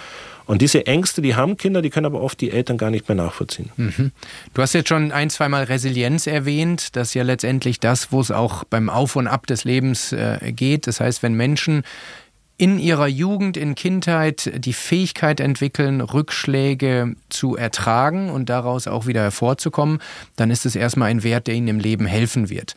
Und 0.50 0.64
diese 0.64 0.88
Ängste, 0.88 1.22
die 1.22 1.36
haben 1.36 1.58
Kinder, 1.58 1.84
die 1.84 1.92
können 1.92 2.08
aber 2.08 2.24
oft 2.24 2.42
die 2.42 2.50
Eltern 2.50 2.80
gar 2.80 2.90
nicht 2.90 3.08
mehr 3.08 3.16
nachvollziehen. 3.16 3.70
Mhm. 3.78 4.12
Du 4.56 4.64
hast 4.64 4.74
jetzt 4.74 4.90
schon 4.90 5.12
ein, 5.12 5.30
zweimal 5.30 5.66
Resilienz 5.66 6.26
erwähnt. 6.26 6.96
Das 6.96 7.10
ist 7.10 7.14
ja 7.14 7.22
letztendlich 7.22 7.80
das, 7.80 8.12
wo 8.12 8.20
es 8.20 8.32
auch 8.32 8.64
beim 8.64 8.90
Auf 8.90 9.16
und 9.16 9.28
Ab 9.28 9.46
des 9.46 9.64
Lebens 9.64 10.12
äh, 10.12 10.52
geht. 10.52 10.88
Das 10.88 11.02
heißt, 11.02 11.22
wenn 11.22 11.36
Menschen 11.36 11.84
in 12.60 12.78
ihrer 12.78 13.08
Jugend, 13.08 13.56
in 13.56 13.74
Kindheit 13.74 14.52
die 14.54 14.74
Fähigkeit 14.74 15.40
entwickeln, 15.40 16.02
Rückschläge 16.02 17.16
zu 17.30 17.56
ertragen 17.56 18.30
und 18.30 18.50
daraus 18.50 18.86
auch 18.86 19.08
wieder 19.08 19.22
hervorzukommen, 19.22 20.00
dann 20.36 20.52
ist 20.52 20.66
es 20.66 20.76
erstmal 20.76 21.10
ein 21.10 21.24
Wert, 21.24 21.48
der 21.48 21.56
ihnen 21.56 21.70
im 21.70 21.80
Leben 21.80 22.06
helfen 22.06 22.50
wird. 22.50 22.76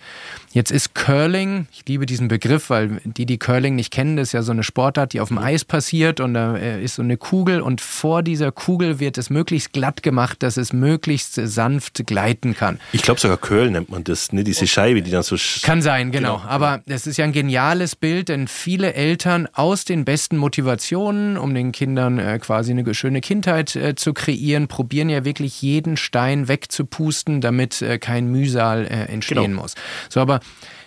Jetzt 0.53 0.71
ist 0.71 0.95
Curling, 0.95 1.67
ich 1.73 1.83
liebe 1.89 2.07
diesen 2.07 2.29
Begriff, 2.29 2.71
weil 2.71 3.01
die, 3.05 3.27
die 3.27 3.39
Curling 3.39 3.75
nicht 3.75 3.93
kennen, 3.93 4.17
das 4.17 4.29
ist 4.29 4.33
ja 4.33 4.43
so 4.43 4.53
eine 4.53 4.63
Sportart, 4.63 5.15
die 5.15 5.21
auf 5.21 5.29
dem 5.29 5.39
Eis 5.39 5.65
passiert 5.65 6.21
und 6.21 6.35
da 6.35 6.57
äh, 6.57 6.81
ist 6.81 6.95
so 6.95 7.03
eine 7.03 7.17
Kugel 7.17 7.61
und 7.61 7.81
vor 7.81 8.23
dieser 8.23 8.53
Kugel 8.53 9.01
wird 9.01 9.19
es 9.19 9.31
möglichst 9.31 9.73
glatt 9.73 10.05
gemacht, 10.05 10.45
dass 10.45 10.59
es 10.59 10.73
möglichst 10.73 11.35
sanft 11.35 12.07
gleiten 12.07 12.55
kann. 12.55 12.79
Ich 12.93 13.03
glaube 13.03 13.19
sogar 13.19 13.37
Curl 13.37 13.73
nennt 13.73 13.89
man 13.89 14.05
das, 14.05 14.33
ne? 14.33 14.45
diese 14.45 14.69
Scheibe, 14.69 15.03
die 15.03 15.11
dann 15.11 15.25
so... 15.25 15.35
Kann 15.63 15.83
sein, 15.83 16.13
genau. 16.13 16.37
genau. 16.37 16.49
Aber 16.49 16.83
es 16.87 17.09
ist 17.09 17.17
ja 17.17 17.25
ein 17.25 17.33
geniales 17.33 17.97
Bild, 17.97 18.29
denn 18.29 18.47
viele 18.47 18.95
Eltern 18.95 19.49
aus 19.53 19.72
aus 19.73 19.87
den 19.87 20.05
besten 20.05 20.37
Motivationen, 20.37 21.39
um 21.39 21.55
den 21.55 21.73
Kindern 21.73 22.19
äh, 22.19 22.39
quasi 22.39 22.73
eine 22.73 22.95
schöne 22.95 23.23
Kindheit 23.23 23.75
äh, 23.75 23.95
zu 23.95 24.13
kreieren, 24.13 24.69
probieren 24.69 25.09
ja 25.09 25.25
wirklich 25.25 25.63
jeden 25.63 25.97
Stein 25.97 26.47
wegzupusten, 26.47 27.41
damit 27.41 27.81
äh, 27.81 27.99
kein 27.99 28.31
Mühsal 28.31 28.85
äh, 28.85 29.11
entstehen 29.11 29.53
genau. 29.53 29.63
muss. 29.63 29.75
So, 30.11 30.21
aber 30.21 30.41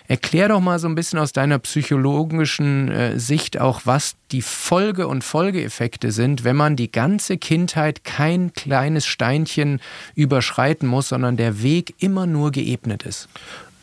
Erklär 0.08 0.48
doch 0.48 0.60
mal 0.60 0.78
so 0.78 0.86
ein 0.86 0.94
bisschen 0.94 1.18
aus 1.18 1.32
deiner 1.32 1.58
psychologischen 1.58 2.88
äh, 2.92 3.18
Sicht 3.18 3.60
auch, 3.60 3.80
was 3.86 4.14
die 4.30 4.42
Folge 4.42 5.08
und 5.08 5.24
Folgeeffekte 5.24 6.12
sind, 6.12 6.44
wenn 6.44 6.54
man 6.54 6.76
die 6.76 6.92
ganze 6.92 7.38
Kindheit 7.38 8.04
kein 8.04 8.52
kleines 8.52 9.04
Steinchen 9.04 9.80
überschreiten 10.14 10.88
muss, 10.88 11.08
sondern 11.08 11.36
der 11.36 11.60
Weg 11.60 11.94
immer 11.98 12.26
nur 12.26 12.52
geebnet 12.52 13.02
ist. 13.02 13.28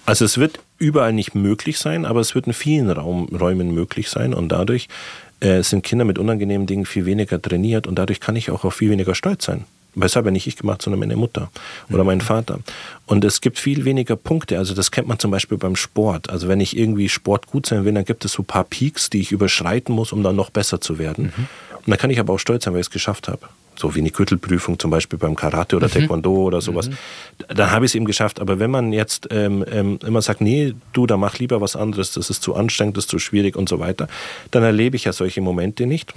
Also 0.06 0.26
es 0.26 0.38
wird 0.38 0.60
überall 0.80 1.14
nicht 1.14 1.34
möglich 1.34 1.80
sein, 1.80 2.06
aber 2.06 2.20
es 2.20 2.36
wird 2.36 2.48
in 2.48 2.54
vielen 2.54 2.90
Raum, 2.90 3.26
Räumen 3.28 3.74
möglich 3.74 4.10
sein 4.10 4.34
und 4.34 4.50
dadurch 4.50 4.90
äh, 5.40 5.64
sind 5.64 5.84
Kinder 5.84 6.06
mit 6.06 6.18
unangenehmen 6.18 6.68
Dingen 6.68 6.86
viel 6.86 7.06
weniger 7.06 7.42
trainiert 7.42 7.88
und 7.88 7.96
dadurch 7.96 8.20
kann 8.20 8.36
ich 8.36 8.52
auch 8.52 8.64
auf 8.66 8.76
viel 8.76 8.90
weniger 8.90 9.16
stolz 9.16 9.46
sein. 9.46 9.66
Das 9.96 10.16
habe 10.16 10.30
ja 10.30 10.32
nicht 10.32 10.48
ich 10.48 10.56
gemacht, 10.56 10.82
sondern 10.82 11.00
meine 11.00 11.16
Mutter 11.16 11.52
oder 11.92 12.04
mein 12.04 12.18
mhm. 12.18 12.22
Vater. 12.22 12.60
Und 13.06 13.24
es 13.24 13.42
gibt 13.42 13.60
viel 13.60 13.86
weniger 13.86 14.16
Punkte. 14.16 14.58
Also 14.58 14.74
das 14.74 14.90
kennt 14.90 15.08
man 15.08 15.20
zum 15.20 15.30
Beispiel 15.30 15.60
beim 15.60 15.76
Sport. 15.76 16.32
Also 16.32 16.48
wenn 16.48 16.60
ich 16.60 16.76
irgendwie 16.76 17.10
Sport 17.10 17.46
gut 17.46 17.68
sein 17.68 17.86
will, 17.86 17.94
dann 17.94 18.04
gibt 18.04 18.26
es 18.26 18.34
so 18.34 18.42
ein 18.42 18.46
paar 18.46 18.64
Peaks, 18.64 19.12
die 19.12 19.22
ich 19.22 19.32
überschreiten 19.32 19.94
muss, 19.94 20.12
um 20.12 20.24
dann 20.24 20.36
noch 20.36 20.50
besser 20.50 20.82
zu 20.82 20.98
werden. 20.98 21.26
Mhm. 21.26 21.48
Und 21.78 21.88
dann 21.88 22.00
kann 22.00 22.10
ich 22.10 22.20
aber 22.20 22.34
auch 22.34 22.40
stolz 22.40 22.64
sein, 22.64 22.74
weil 22.74 22.82
ich 22.82 22.88
es 22.88 22.92
geschafft 22.92 23.28
habe 23.28 23.48
so 23.76 23.96
wie 23.96 24.00
eine 24.00 24.12
Gürtelprüfung 24.12 24.80
zum 24.80 24.92
Beispiel 24.92 25.20
beim 25.20 25.36
Karate 25.36 25.76
oder 25.76 25.88
mhm. 25.88 25.92
Taekwondo 25.92 26.34
oder 26.34 26.62
sowas, 26.62 26.90
mhm. 26.90 26.96
dann 27.48 27.72
habe 27.72 27.86
ich 27.86 27.92
es 27.92 27.96
eben 27.96 28.06
geschafft. 28.06 28.40
Aber 28.40 28.60
wenn 28.60 28.72
man 28.72 28.94
jetzt 28.94 29.28
ähm, 29.32 29.66
ähm, 29.70 30.00
immer 30.06 30.22
sagt, 30.22 30.42
nee, 30.42 30.74
du, 30.94 31.08
da 31.08 31.18
mach 31.18 31.40
lieber 31.40 31.62
was 31.62 31.76
anderes, 31.76 32.12
das 32.12 32.30
ist 32.30 32.44
zu 32.44 32.56
anstrengend, 32.56 32.98
das 32.98 33.06
ist 33.06 33.10
zu 33.10 33.20
schwierig 33.20 33.56
und 33.56 33.70
so 33.70 33.80
weiter, 33.80 34.08
dann 34.52 34.64
erlebe 34.64 34.96
ich 34.96 35.06
ja 35.06 35.14
solche 35.14 35.42
Momente 35.42 35.86
nicht. 35.86 36.14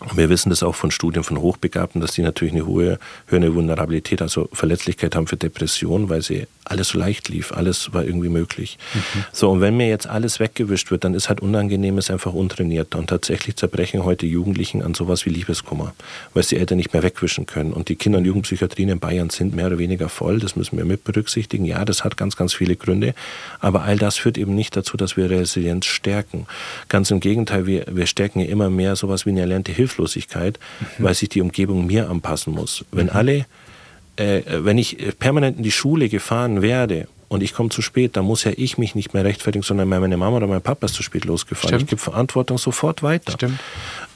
Und 0.00 0.16
wir 0.16 0.28
wissen 0.28 0.50
das 0.50 0.62
auch 0.64 0.74
von 0.74 0.90
Studien 0.90 1.22
von 1.22 1.38
Hochbegabten, 1.38 2.00
dass 2.00 2.12
die 2.12 2.22
natürlich 2.22 2.52
eine 2.52 2.66
hohe, 2.66 2.98
höhere 3.26 3.54
Vulnerabilität, 3.54 4.22
also 4.22 4.48
Verletzlichkeit 4.52 5.14
haben 5.14 5.28
für 5.28 5.36
Depressionen, 5.36 6.08
weil 6.08 6.20
sie 6.20 6.46
alles 6.64 6.88
so 6.88 6.98
leicht 6.98 7.28
lief, 7.28 7.52
alles 7.52 7.92
war 7.92 8.04
irgendwie 8.04 8.28
möglich. 8.28 8.78
Mhm. 8.92 9.24
So, 9.32 9.50
und 9.50 9.60
wenn 9.60 9.76
mir 9.76 9.88
jetzt 9.88 10.08
alles 10.08 10.40
weggewischt 10.40 10.90
wird, 10.90 11.04
dann 11.04 11.14
ist 11.14 11.28
halt 11.28 11.40
Unangenehmes 11.40 12.10
einfach 12.10 12.32
untrainiert. 12.32 12.94
Und 12.96 13.08
tatsächlich 13.08 13.56
zerbrechen 13.56 14.04
heute 14.04 14.26
Jugendlichen 14.26 14.82
an 14.82 14.94
sowas 14.94 15.26
wie 15.26 15.30
Liebeskummer, 15.30 15.94
weil 16.32 16.40
es 16.40 16.48
die 16.48 16.56
Eltern 16.56 16.78
nicht 16.78 16.92
mehr 16.92 17.02
wegwischen 17.02 17.46
können. 17.46 17.72
Und 17.72 17.88
die 17.88 17.96
Kinder- 17.96 18.18
und 18.18 18.24
Jugendpsychiatrien 18.24 18.88
in 18.88 18.98
Bayern 18.98 19.30
sind 19.30 19.54
mehr 19.54 19.68
oder 19.68 19.78
weniger 19.78 20.08
voll, 20.08 20.40
das 20.40 20.56
müssen 20.56 20.76
wir 20.76 20.84
mit 20.84 21.04
berücksichtigen. 21.04 21.64
Ja, 21.64 21.84
das 21.84 22.02
hat 22.02 22.16
ganz, 22.16 22.34
ganz 22.34 22.52
viele 22.52 22.74
Gründe, 22.74 23.14
aber 23.60 23.82
all 23.82 23.96
das 23.96 24.16
führt 24.16 24.38
eben 24.38 24.54
nicht 24.54 24.74
dazu, 24.76 24.96
dass 24.96 25.16
wir 25.16 25.30
Resilienz 25.30 25.86
stärken. 25.86 26.46
Ganz 26.88 27.10
im 27.10 27.20
Gegenteil, 27.20 27.66
wir, 27.66 27.84
wir 27.90 28.06
stärken 28.06 28.40
ja 28.40 28.46
immer 28.46 28.70
mehr 28.70 28.96
sowas 28.96 29.24
wie 29.26 29.30
eine 29.30 29.40
erlernte 29.40 29.72
Hilflosigkeit, 29.84 30.58
mhm. 30.98 31.04
weil 31.04 31.14
sich 31.14 31.28
die 31.28 31.40
Umgebung 31.40 31.86
mir 31.86 32.10
anpassen 32.10 32.52
muss. 32.52 32.84
Wenn 32.90 33.06
mhm. 33.06 33.12
alle 33.12 33.46
äh, 34.16 34.42
wenn 34.46 34.78
ich 34.78 34.96
permanent 35.18 35.56
in 35.56 35.62
die 35.62 35.72
Schule 35.72 36.08
gefahren 36.08 36.62
werde 36.62 37.08
und 37.28 37.42
ich 37.42 37.52
komme 37.52 37.70
zu 37.70 37.82
spät, 37.82 38.16
dann 38.16 38.24
muss 38.24 38.44
ja 38.44 38.52
ich 38.56 38.78
mich 38.78 38.94
nicht 38.94 39.12
mehr 39.12 39.24
rechtfertigen, 39.24 39.64
sondern 39.64 39.88
meine 39.88 40.16
Mama 40.16 40.36
oder 40.36 40.46
mein 40.46 40.62
Papa 40.62 40.86
ist 40.86 40.94
zu 40.94 41.02
spät 41.02 41.24
losgefahren. 41.24 41.68
Stimmt. 41.68 41.82
Ich 41.82 41.88
gebe 41.88 42.00
Verantwortung 42.00 42.58
sofort 42.58 43.02
weiter. 43.02 43.32
Stimmt. 43.32 43.58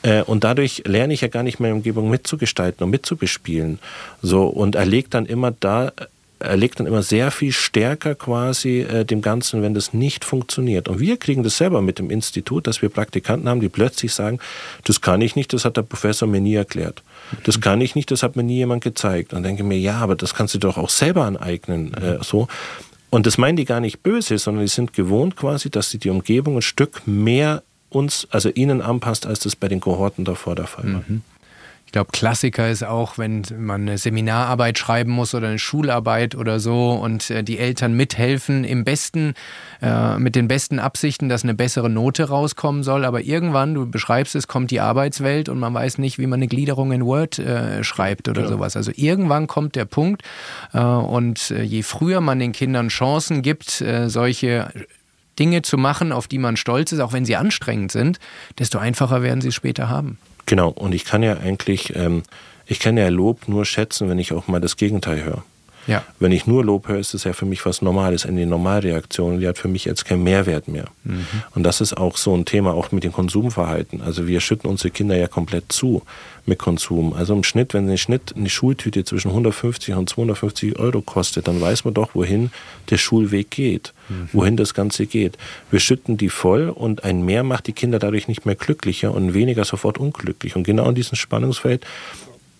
Äh, 0.02 0.22
und 0.22 0.44
dadurch 0.44 0.84
lerne 0.86 1.14
ich 1.14 1.22
ja 1.22 1.28
gar 1.28 1.42
nicht 1.42 1.58
meine 1.58 1.74
Umgebung 1.74 2.10
mitzugestalten 2.10 2.84
und 2.84 2.90
mitzubespielen. 2.90 3.80
So, 4.22 4.46
und 4.46 4.76
erlegt 4.76 5.14
dann 5.14 5.26
immer 5.26 5.50
da, 5.50 5.92
erlegt 6.38 6.80
dann 6.80 6.86
immer 6.86 7.02
sehr 7.02 7.30
viel 7.30 7.52
stärker 7.52 8.14
quasi 8.14 8.80
äh, 8.80 9.04
dem 9.04 9.22
Ganzen, 9.22 9.62
wenn 9.62 9.74
das 9.74 9.92
nicht 9.92 10.24
funktioniert. 10.24 10.88
Und 10.88 11.00
wir 11.00 11.16
kriegen 11.16 11.42
das 11.42 11.56
selber 11.56 11.82
mit 11.82 11.98
dem 11.98 12.10
Institut, 12.10 12.66
dass 12.66 12.82
wir 12.82 12.88
Praktikanten 12.88 13.48
haben, 13.48 13.60
die 13.60 13.68
plötzlich 13.68 14.12
sagen, 14.12 14.38
das 14.84 15.00
kann 15.00 15.20
ich 15.20 15.36
nicht, 15.36 15.52
das 15.52 15.64
hat 15.64 15.76
der 15.76 15.82
Professor 15.82 16.28
mir 16.28 16.40
nie 16.40 16.54
erklärt. 16.54 17.02
Das 17.44 17.60
kann 17.60 17.80
ich 17.80 17.94
nicht, 17.94 18.10
das 18.10 18.22
hat 18.22 18.36
mir 18.36 18.42
nie 18.42 18.56
jemand 18.56 18.84
gezeigt. 18.84 19.32
Und 19.32 19.42
denke 19.42 19.64
mir, 19.64 19.78
ja, 19.78 19.98
aber 19.98 20.16
das 20.16 20.34
kannst 20.34 20.54
du 20.54 20.58
doch 20.58 20.78
auch 20.78 20.90
selber 20.90 21.24
aneignen. 21.24 21.94
Äh, 21.94 22.18
so. 22.22 22.48
Und 23.10 23.26
das 23.26 23.38
meinen 23.38 23.56
die 23.56 23.64
gar 23.64 23.80
nicht 23.80 24.02
böse, 24.02 24.38
sondern 24.38 24.64
die 24.64 24.68
sind 24.68 24.92
gewohnt 24.92 25.36
quasi, 25.36 25.70
dass 25.70 25.90
sie 25.90 25.98
die 25.98 26.10
Umgebung 26.10 26.56
ein 26.56 26.62
Stück 26.62 27.02
mehr 27.06 27.62
uns, 27.90 28.28
also 28.30 28.50
ihnen 28.50 28.82
anpasst, 28.82 29.26
als 29.26 29.40
das 29.40 29.56
bei 29.56 29.68
den 29.68 29.80
Kohorten 29.80 30.24
davor 30.24 30.54
der 30.54 30.66
Fall 30.66 30.84
war. 30.84 31.04
Mhm. 31.08 31.22
Ich 31.88 31.92
glaube, 31.92 32.10
Klassiker 32.12 32.68
ist 32.68 32.84
auch, 32.84 33.16
wenn 33.16 33.44
man 33.56 33.80
eine 33.80 33.96
Seminararbeit 33.96 34.78
schreiben 34.78 35.10
muss 35.10 35.34
oder 35.34 35.48
eine 35.48 35.58
Schularbeit 35.58 36.34
oder 36.34 36.60
so 36.60 36.90
und 36.90 37.30
äh, 37.30 37.42
die 37.42 37.58
Eltern 37.58 37.94
mithelfen, 37.94 38.64
im 38.64 38.84
besten, 38.84 39.32
äh, 39.80 40.18
mit 40.18 40.36
den 40.36 40.48
besten 40.48 40.80
Absichten, 40.80 41.30
dass 41.30 41.44
eine 41.44 41.54
bessere 41.54 41.88
Note 41.88 42.28
rauskommen 42.28 42.82
soll. 42.82 43.06
Aber 43.06 43.22
irgendwann, 43.22 43.72
du 43.72 43.90
beschreibst 43.90 44.34
es, 44.34 44.46
kommt 44.46 44.70
die 44.70 44.80
Arbeitswelt 44.80 45.48
und 45.48 45.58
man 45.58 45.72
weiß 45.72 45.96
nicht, 45.96 46.18
wie 46.18 46.26
man 46.26 46.40
eine 46.40 46.48
Gliederung 46.48 46.92
in 46.92 47.06
Word 47.06 47.38
äh, 47.38 47.82
schreibt 47.82 48.28
oder 48.28 48.42
ja. 48.42 48.48
sowas. 48.48 48.76
Also 48.76 48.92
irgendwann 48.94 49.46
kommt 49.46 49.74
der 49.74 49.86
Punkt 49.86 50.20
äh, 50.74 50.80
und 50.80 51.50
äh, 51.52 51.62
je 51.62 51.82
früher 51.82 52.20
man 52.20 52.38
den 52.38 52.52
Kindern 52.52 52.88
Chancen 52.88 53.40
gibt, 53.40 53.80
äh, 53.80 54.10
solche 54.10 54.70
Dinge 55.38 55.62
zu 55.62 55.78
machen, 55.78 56.12
auf 56.12 56.28
die 56.28 56.38
man 56.38 56.58
stolz 56.58 56.92
ist, 56.92 57.00
auch 57.00 57.14
wenn 57.14 57.24
sie 57.24 57.36
anstrengend 57.36 57.92
sind, 57.92 58.18
desto 58.58 58.76
einfacher 58.76 59.22
werden 59.22 59.40
sie 59.40 59.48
es 59.48 59.54
später 59.54 59.88
haben. 59.88 60.18
Genau, 60.48 60.70
und 60.70 60.94
ich 60.94 61.04
kann 61.04 61.22
ja 61.22 61.36
eigentlich, 61.36 61.94
ähm, 61.94 62.22
ich 62.66 62.80
kann 62.80 62.96
ja 62.96 63.08
Lob 63.08 63.48
nur 63.48 63.66
schätzen, 63.66 64.08
wenn 64.08 64.18
ich 64.18 64.32
auch 64.32 64.48
mal 64.48 64.60
das 64.60 64.78
Gegenteil 64.78 65.22
höre. 65.22 65.44
Ja. 65.86 66.04
Wenn 66.18 66.32
ich 66.32 66.46
nur 66.46 66.64
Lob 66.64 66.88
höre, 66.88 66.98
ist 66.98 67.12
das 67.12 67.24
ja 67.24 67.34
für 67.34 67.44
mich 67.44 67.64
was 67.66 67.82
Normales, 67.82 68.24
eine 68.24 68.46
Normalreaktion, 68.46 69.40
die 69.40 69.48
hat 69.48 69.58
für 69.58 69.68
mich 69.68 69.84
jetzt 69.84 70.06
keinen 70.06 70.22
Mehrwert 70.22 70.68
mehr. 70.68 70.86
Mhm. 71.04 71.26
Und 71.54 71.64
das 71.64 71.82
ist 71.82 71.96
auch 71.96 72.16
so 72.16 72.34
ein 72.34 72.46
Thema, 72.46 72.72
auch 72.72 72.92
mit 72.92 73.04
dem 73.04 73.12
Konsumverhalten. 73.12 74.00
Also 74.00 74.26
wir 74.26 74.40
schütten 74.40 74.70
unsere 74.70 74.90
Kinder 74.90 75.16
ja 75.16 75.28
komplett 75.28 75.70
zu 75.70 76.02
mit 76.48 76.58
Konsum. 76.58 77.12
Also 77.12 77.34
im 77.34 77.44
Schnitt, 77.44 77.74
wenn 77.74 77.88
ein 77.88 77.98
Schnitt 77.98 78.34
eine 78.36 78.48
Schultüte 78.48 79.04
zwischen 79.04 79.28
150 79.28 79.94
und 79.94 80.08
250 80.08 80.78
Euro 80.78 81.00
kostet, 81.02 81.46
dann 81.46 81.60
weiß 81.60 81.84
man 81.84 81.94
doch, 81.94 82.14
wohin 82.14 82.50
der 82.90 82.98
Schulweg 82.98 83.50
geht, 83.50 83.92
mhm. 84.08 84.28
wohin 84.32 84.56
das 84.56 84.74
Ganze 84.74 85.06
geht. 85.06 85.38
Wir 85.70 85.80
schütten 85.80 86.16
die 86.16 86.30
voll 86.30 86.68
und 86.70 87.04
ein 87.04 87.24
Mehr 87.24 87.44
macht 87.44 87.66
die 87.66 87.72
Kinder 87.72 87.98
dadurch 87.98 88.26
nicht 88.26 88.46
mehr 88.46 88.56
glücklicher 88.56 89.14
und 89.14 89.34
weniger 89.34 89.64
sofort 89.64 89.98
unglücklich. 89.98 90.56
Und 90.56 90.64
genau 90.64 90.88
in 90.88 90.94
diesem 90.94 91.16
Spannungsfeld 91.16 91.84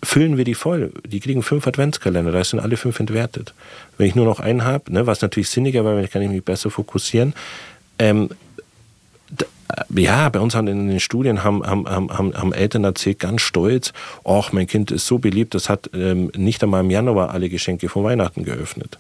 füllen 0.03 0.37
wir 0.37 0.45
die 0.45 0.55
voll. 0.55 0.93
Die 1.07 1.21
kriegen 1.21 1.43
fünf 1.43 1.67
Adventskalender, 1.67 2.31
da 2.31 2.45
sind 2.45 2.61
alle 2.61 2.77
fünf 2.77 3.01
entwertet. 3.01 3.55
Wenn 3.97 4.07
ich 4.07 4.15
nur 4.15 4.27
noch 4.27 4.41
einen 4.41 4.65
habe, 4.65 4.93
ne, 4.93 5.07
was 5.07 5.23
natürlich 5.23 5.49
sinniger 5.49 5.85
war, 5.85 6.01
kann 6.07 6.23
ich 6.23 6.31
mich 6.31 6.45
besser 6.45 6.71
fokussieren. 6.71 7.35
Ähm, 7.99 8.31
ja, 9.95 10.29
bei 10.29 10.41
uns 10.41 10.55
in 10.55 10.67
den 10.67 11.01
Studien 11.01 11.45
haben, 11.45 11.65
haben, 11.65 11.87
haben, 11.89 12.35
haben 12.35 12.53
Eltern 12.53 12.85
erzählt, 12.85 13.19
ganz 13.19 13.43
stolz, 13.43 13.93
ach, 14.25 14.53
mein 14.53 14.67
Kind 14.67 14.91
ist 14.91 15.07
so 15.07 15.19
beliebt, 15.19 15.55
das 15.55 15.69
hat 15.69 15.91
ähm, 15.95 16.31
nicht 16.37 16.63
einmal 16.63 16.83
im 16.83 16.91
Januar 16.91 17.31
alle 17.31 17.49
Geschenke 17.49 17.89
von 17.89 18.05
Weihnachten 18.05 18.45
geöffnet. 18.45 18.99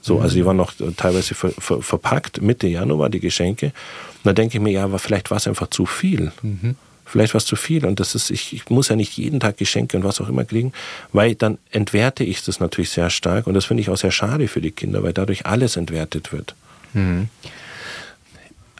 So, 0.00 0.16
mhm. 0.16 0.22
also 0.22 0.34
die 0.36 0.46
waren 0.46 0.56
noch 0.56 0.72
teilweise 0.96 1.34
ver, 1.34 1.50
ver, 1.58 1.82
verpackt, 1.82 2.40
Mitte 2.40 2.66
Januar 2.66 3.10
die 3.10 3.20
Geschenke. 3.20 3.66
Und 3.66 4.24
da 4.24 4.32
denke 4.32 4.56
ich 4.56 4.62
mir, 4.62 4.70
ja, 4.70 4.84
aber 4.84 4.98
vielleicht 4.98 5.30
war 5.30 5.36
es 5.36 5.46
einfach 5.46 5.68
zu 5.68 5.86
viel. 5.86 6.32
Mhm. 6.42 6.76
Vielleicht 7.04 7.32
war 7.32 7.38
es 7.38 7.46
zu 7.46 7.56
viel 7.56 7.86
und 7.86 8.00
das 8.00 8.14
ist, 8.14 8.30
ich, 8.30 8.52
ich 8.52 8.68
muss 8.68 8.88
ja 8.88 8.96
nicht 8.96 9.16
jeden 9.16 9.40
Tag 9.40 9.56
Geschenke 9.56 9.96
und 9.96 10.04
was 10.04 10.20
auch 10.20 10.28
immer 10.28 10.44
kriegen, 10.44 10.74
weil 11.12 11.34
dann 11.34 11.56
entwerte 11.70 12.22
ich 12.22 12.44
das 12.44 12.60
natürlich 12.60 12.90
sehr 12.90 13.08
stark 13.08 13.46
und 13.46 13.54
das 13.54 13.64
finde 13.64 13.80
ich 13.80 13.88
auch 13.88 13.96
sehr 13.96 14.10
schade 14.10 14.46
für 14.46 14.60
die 14.60 14.72
Kinder, 14.72 15.02
weil 15.02 15.14
dadurch 15.14 15.46
alles 15.46 15.76
entwertet 15.76 16.32
wird. 16.32 16.54
Mhm. 16.92 17.30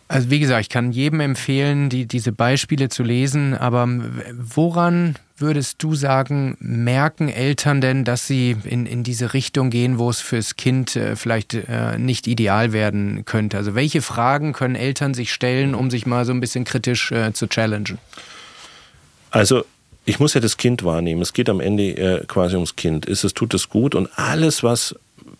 Also 0.08 0.30
wie 0.30 0.40
gesagt, 0.40 0.62
ich 0.62 0.68
kann 0.70 0.90
jedem 0.90 1.20
empfehlen, 1.20 1.90
die, 1.90 2.06
diese 2.06 2.32
Beispiele 2.32 2.88
zu 2.88 3.02
lesen, 3.02 3.54
aber 3.54 3.86
woran 4.32 5.16
würdest 5.36 5.82
du 5.82 5.94
sagen, 5.94 6.56
merken 6.60 7.28
Eltern 7.28 7.82
denn, 7.82 8.04
dass 8.04 8.26
sie 8.26 8.56
in, 8.64 8.86
in 8.86 9.04
diese 9.04 9.34
Richtung 9.34 9.68
gehen, 9.68 9.98
wo 9.98 10.08
es 10.08 10.20
fürs 10.20 10.56
Kind 10.56 10.96
äh, 10.96 11.14
vielleicht 11.14 11.52
äh, 11.52 11.98
nicht 11.98 12.26
ideal 12.26 12.72
werden 12.72 13.26
könnte? 13.26 13.58
Also 13.58 13.74
welche 13.74 14.00
Fragen 14.00 14.54
können 14.54 14.76
Eltern 14.76 15.12
sich 15.12 15.30
stellen, 15.30 15.74
um 15.74 15.90
sich 15.90 16.06
mal 16.06 16.24
so 16.24 16.32
ein 16.32 16.40
bisschen 16.40 16.64
kritisch 16.64 17.12
äh, 17.12 17.34
zu 17.34 17.46
challengen? 17.46 17.98
Also 19.30 19.66
ich 20.06 20.18
muss 20.18 20.32
ja 20.32 20.40
das 20.40 20.56
Kind 20.56 20.84
wahrnehmen. 20.84 21.20
Es 21.20 21.34
geht 21.34 21.50
am 21.50 21.60
Ende 21.60 22.24
quasi 22.26 22.54
ums 22.54 22.76
Kind. 22.76 23.06
Es, 23.06 23.20
tut 23.34 23.52
es 23.52 23.68
gut 23.68 23.94
und 23.94 24.08
alles, 24.18 24.62
was 24.62 24.94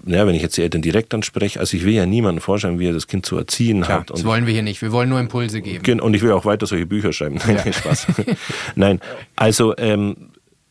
ja, 0.09 0.27
wenn 0.27 0.35
ich 0.35 0.43
jetzt 0.43 0.57
die 0.57 0.63
Eltern 0.63 0.83
direkt 0.83 1.13
anspreche, 1.15 1.61
also 1.61 1.77
ich 1.77 1.85
will 1.85 1.95
ja 1.95 2.07
niemandem 2.07 2.43
vorschreiben, 2.43 2.79
wie 2.79 2.87
er 2.87 2.93
das 2.93 3.07
Kind 3.07 3.27
zu 3.27 3.37
erziehen 3.37 3.83
Klar, 3.83 4.01
hat. 4.01 4.11
das 4.11 4.25
wollen 4.25 4.47
wir 4.47 4.53
hier 4.53 4.63
nicht. 4.63 4.83
Wir 4.83 4.93
wollen 4.93 5.09
nur 5.09 5.21
Impulse 5.21 5.61
geben. 5.61 6.01
Und 6.01 6.15
ich 6.15 6.23
will 6.23 6.33
auch 6.33 6.45
weiter 6.45 6.67
solche 6.67 6.87
Bücher 6.87 7.13
schreiben. 7.13 7.39
Nein, 7.47 7.61
ja. 7.65 7.73
Spaß. 7.73 8.07
Nein, 8.75 9.01
also 9.37 9.77
ähm, 9.77 10.17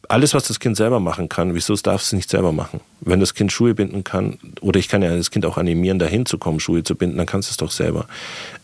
alles, 0.10 0.34
was 0.34 0.48
das 0.48 0.60
Kind 0.60 0.78
selber 0.78 1.00
machen 1.00 1.30
kann, 1.30 1.54
wieso 1.54 1.76
darf 1.76 2.02
es 2.02 2.14
nicht 2.14 2.30
selber 2.30 2.52
machen? 2.52 2.80
Wenn 3.02 3.20
das 3.20 3.34
Kind 3.34 3.52
Schuhe 3.52 3.74
binden 3.74 4.04
kann, 4.04 4.38
oder 4.62 4.80
ich 4.80 4.88
kann 4.88 5.02
ja 5.02 5.16
das 5.16 5.32
Kind 5.32 5.46
auch 5.46 5.58
animieren, 5.58 6.00
dahin 6.00 6.26
zu 6.26 6.38
kommen, 6.38 6.60
Schuhe 6.60 6.84
zu 6.84 6.96
binden, 6.96 7.18
dann 7.18 7.26
kannst 7.26 7.50
du 7.50 7.52
es 7.52 7.58
doch 7.58 7.72
selber. 7.72 8.08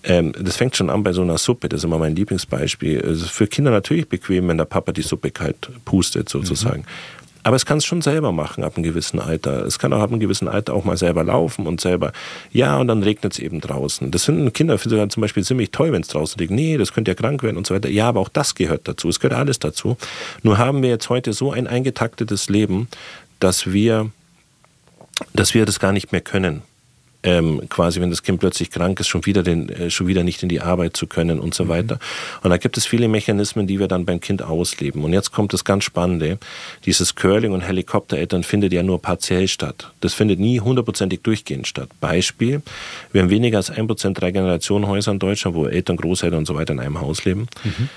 Ähm, 0.03 0.33
das 0.39 0.55
fängt 0.55 0.75
schon 0.75 0.89
an 0.89 1.03
bei 1.03 1.13
so 1.13 1.21
einer 1.21 1.37
Suppe, 1.37 1.69
das 1.69 1.79
ist 1.79 1.83
immer 1.83 1.97
mein 1.97 2.15
Lieblingsbeispiel. 2.15 2.99
Es 2.99 3.21
ist 3.21 3.31
für 3.31 3.47
Kinder 3.47 3.71
natürlich 3.71 4.07
bequem, 4.07 4.47
wenn 4.47 4.57
der 4.57 4.65
Papa 4.65 4.91
die 4.91 5.01
Suppe 5.01 5.31
kalt 5.31 5.69
pustet, 5.85 6.29
sozusagen. 6.29 6.81
Mhm. 6.81 7.22
Aber 7.43 7.55
es 7.55 7.65
kann 7.65 7.77
es 7.77 7.85
schon 7.85 8.01
selber 8.01 8.31
machen 8.31 8.63
ab 8.63 8.75
einem 8.75 8.83
gewissen 8.83 9.19
Alter. 9.19 9.65
Es 9.65 9.77
kann 9.77 9.91
auch 9.93 10.01
ab 10.01 10.11
einem 10.11 10.19
gewissen 10.19 10.47
Alter 10.47 10.73
auch 10.73 10.85
mal 10.85 10.97
selber 10.97 11.23
laufen 11.23 11.67
und 11.67 11.81
selber, 11.81 12.13
ja, 12.51 12.77
und 12.77 12.87
dann 12.87 13.03
regnet 13.03 13.33
es 13.33 13.39
eben 13.39 13.59
draußen. 13.59 14.11
Das 14.11 14.25
finden 14.25 14.51
Kinder 14.53 14.77
sogar 14.77 15.09
zum 15.09 15.21
Beispiel 15.21 15.43
ziemlich 15.43 15.71
toll, 15.71 15.91
wenn 15.91 16.01
es 16.01 16.07
draußen 16.07 16.39
regnet. 16.39 16.55
Nee, 16.55 16.77
das 16.77 16.93
könnte 16.93 17.11
ja 17.11 17.15
krank 17.15 17.43
werden 17.43 17.57
und 17.57 17.67
so 17.67 17.75
weiter. 17.75 17.89
Ja, 17.89 18.07
aber 18.07 18.21
auch 18.21 18.29
das 18.29 18.55
gehört 18.55 18.87
dazu. 18.87 19.09
Es 19.09 19.19
gehört 19.19 19.37
alles 19.37 19.59
dazu. 19.59 19.97
Nur 20.41 20.57
haben 20.57 20.81
wir 20.81 20.89
jetzt 20.89 21.09
heute 21.09 21.33
so 21.33 21.51
ein 21.51 21.67
eingetaktetes 21.67 22.49
Leben, 22.49 22.87
dass 23.39 23.71
wir, 23.71 24.09
dass 25.33 25.53
wir 25.53 25.65
das 25.65 25.79
gar 25.79 25.91
nicht 25.91 26.11
mehr 26.11 26.21
können 26.21 26.63
ähm, 27.23 27.61
quasi, 27.69 28.01
wenn 28.01 28.09
das 28.09 28.23
Kind 28.23 28.39
plötzlich 28.39 28.69
krank 28.69 28.99
ist, 28.99 29.07
schon 29.07 29.25
wieder, 29.25 29.43
den, 29.43 29.69
äh, 29.69 29.89
schon 29.89 30.07
wieder 30.07 30.23
nicht 30.23 30.43
in 30.43 30.49
die 30.49 30.61
Arbeit 30.61 30.95
zu 30.97 31.07
können 31.07 31.39
und 31.39 31.53
so 31.53 31.65
mhm. 31.65 31.69
weiter. 31.69 31.99
Und 32.43 32.49
da 32.49 32.57
gibt 32.57 32.77
es 32.77 32.85
viele 32.85 33.07
Mechanismen, 33.07 33.65
die 33.67 33.79
wir 33.79 33.87
dann 33.87 34.05
beim 34.05 34.19
Kind 34.19 34.41
ausleben. 34.41 35.03
Und 35.03 35.13
jetzt 35.13 35.31
kommt 35.31 35.53
das 35.53 35.63
ganz 35.63 35.83
Spannende. 35.83 36.37
Dieses 36.85 37.15
Curling 37.15 37.53
und 37.53 37.61
Helikoptereltern 37.61 38.43
findet 38.43 38.73
ja 38.73 38.83
nur 38.83 39.01
partiell 39.01 39.47
statt. 39.47 39.91
Das 40.01 40.13
findet 40.13 40.39
nie 40.39 40.59
hundertprozentig 40.59 41.21
durchgehend 41.21 41.67
statt. 41.67 41.89
Beispiel, 41.99 42.61
wir 43.11 43.21
haben 43.21 43.29
weniger 43.29 43.57
als 43.57 43.69
ein 43.69 43.87
Prozent 43.87 44.19
drei 44.19 44.31
Generationen 44.31 44.87
Häuser 44.87 45.11
in 45.11 45.19
Deutschland, 45.19 45.55
wo 45.55 45.65
Eltern, 45.65 45.97
Großeltern 45.97 46.39
und 46.39 46.45
so 46.45 46.55
weiter 46.55 46.73
in 46.73 46.79
einem 46.79 47.01
Haus 47.01 47.25
leben. 47.25 47.47
Mhm 47.63 47.89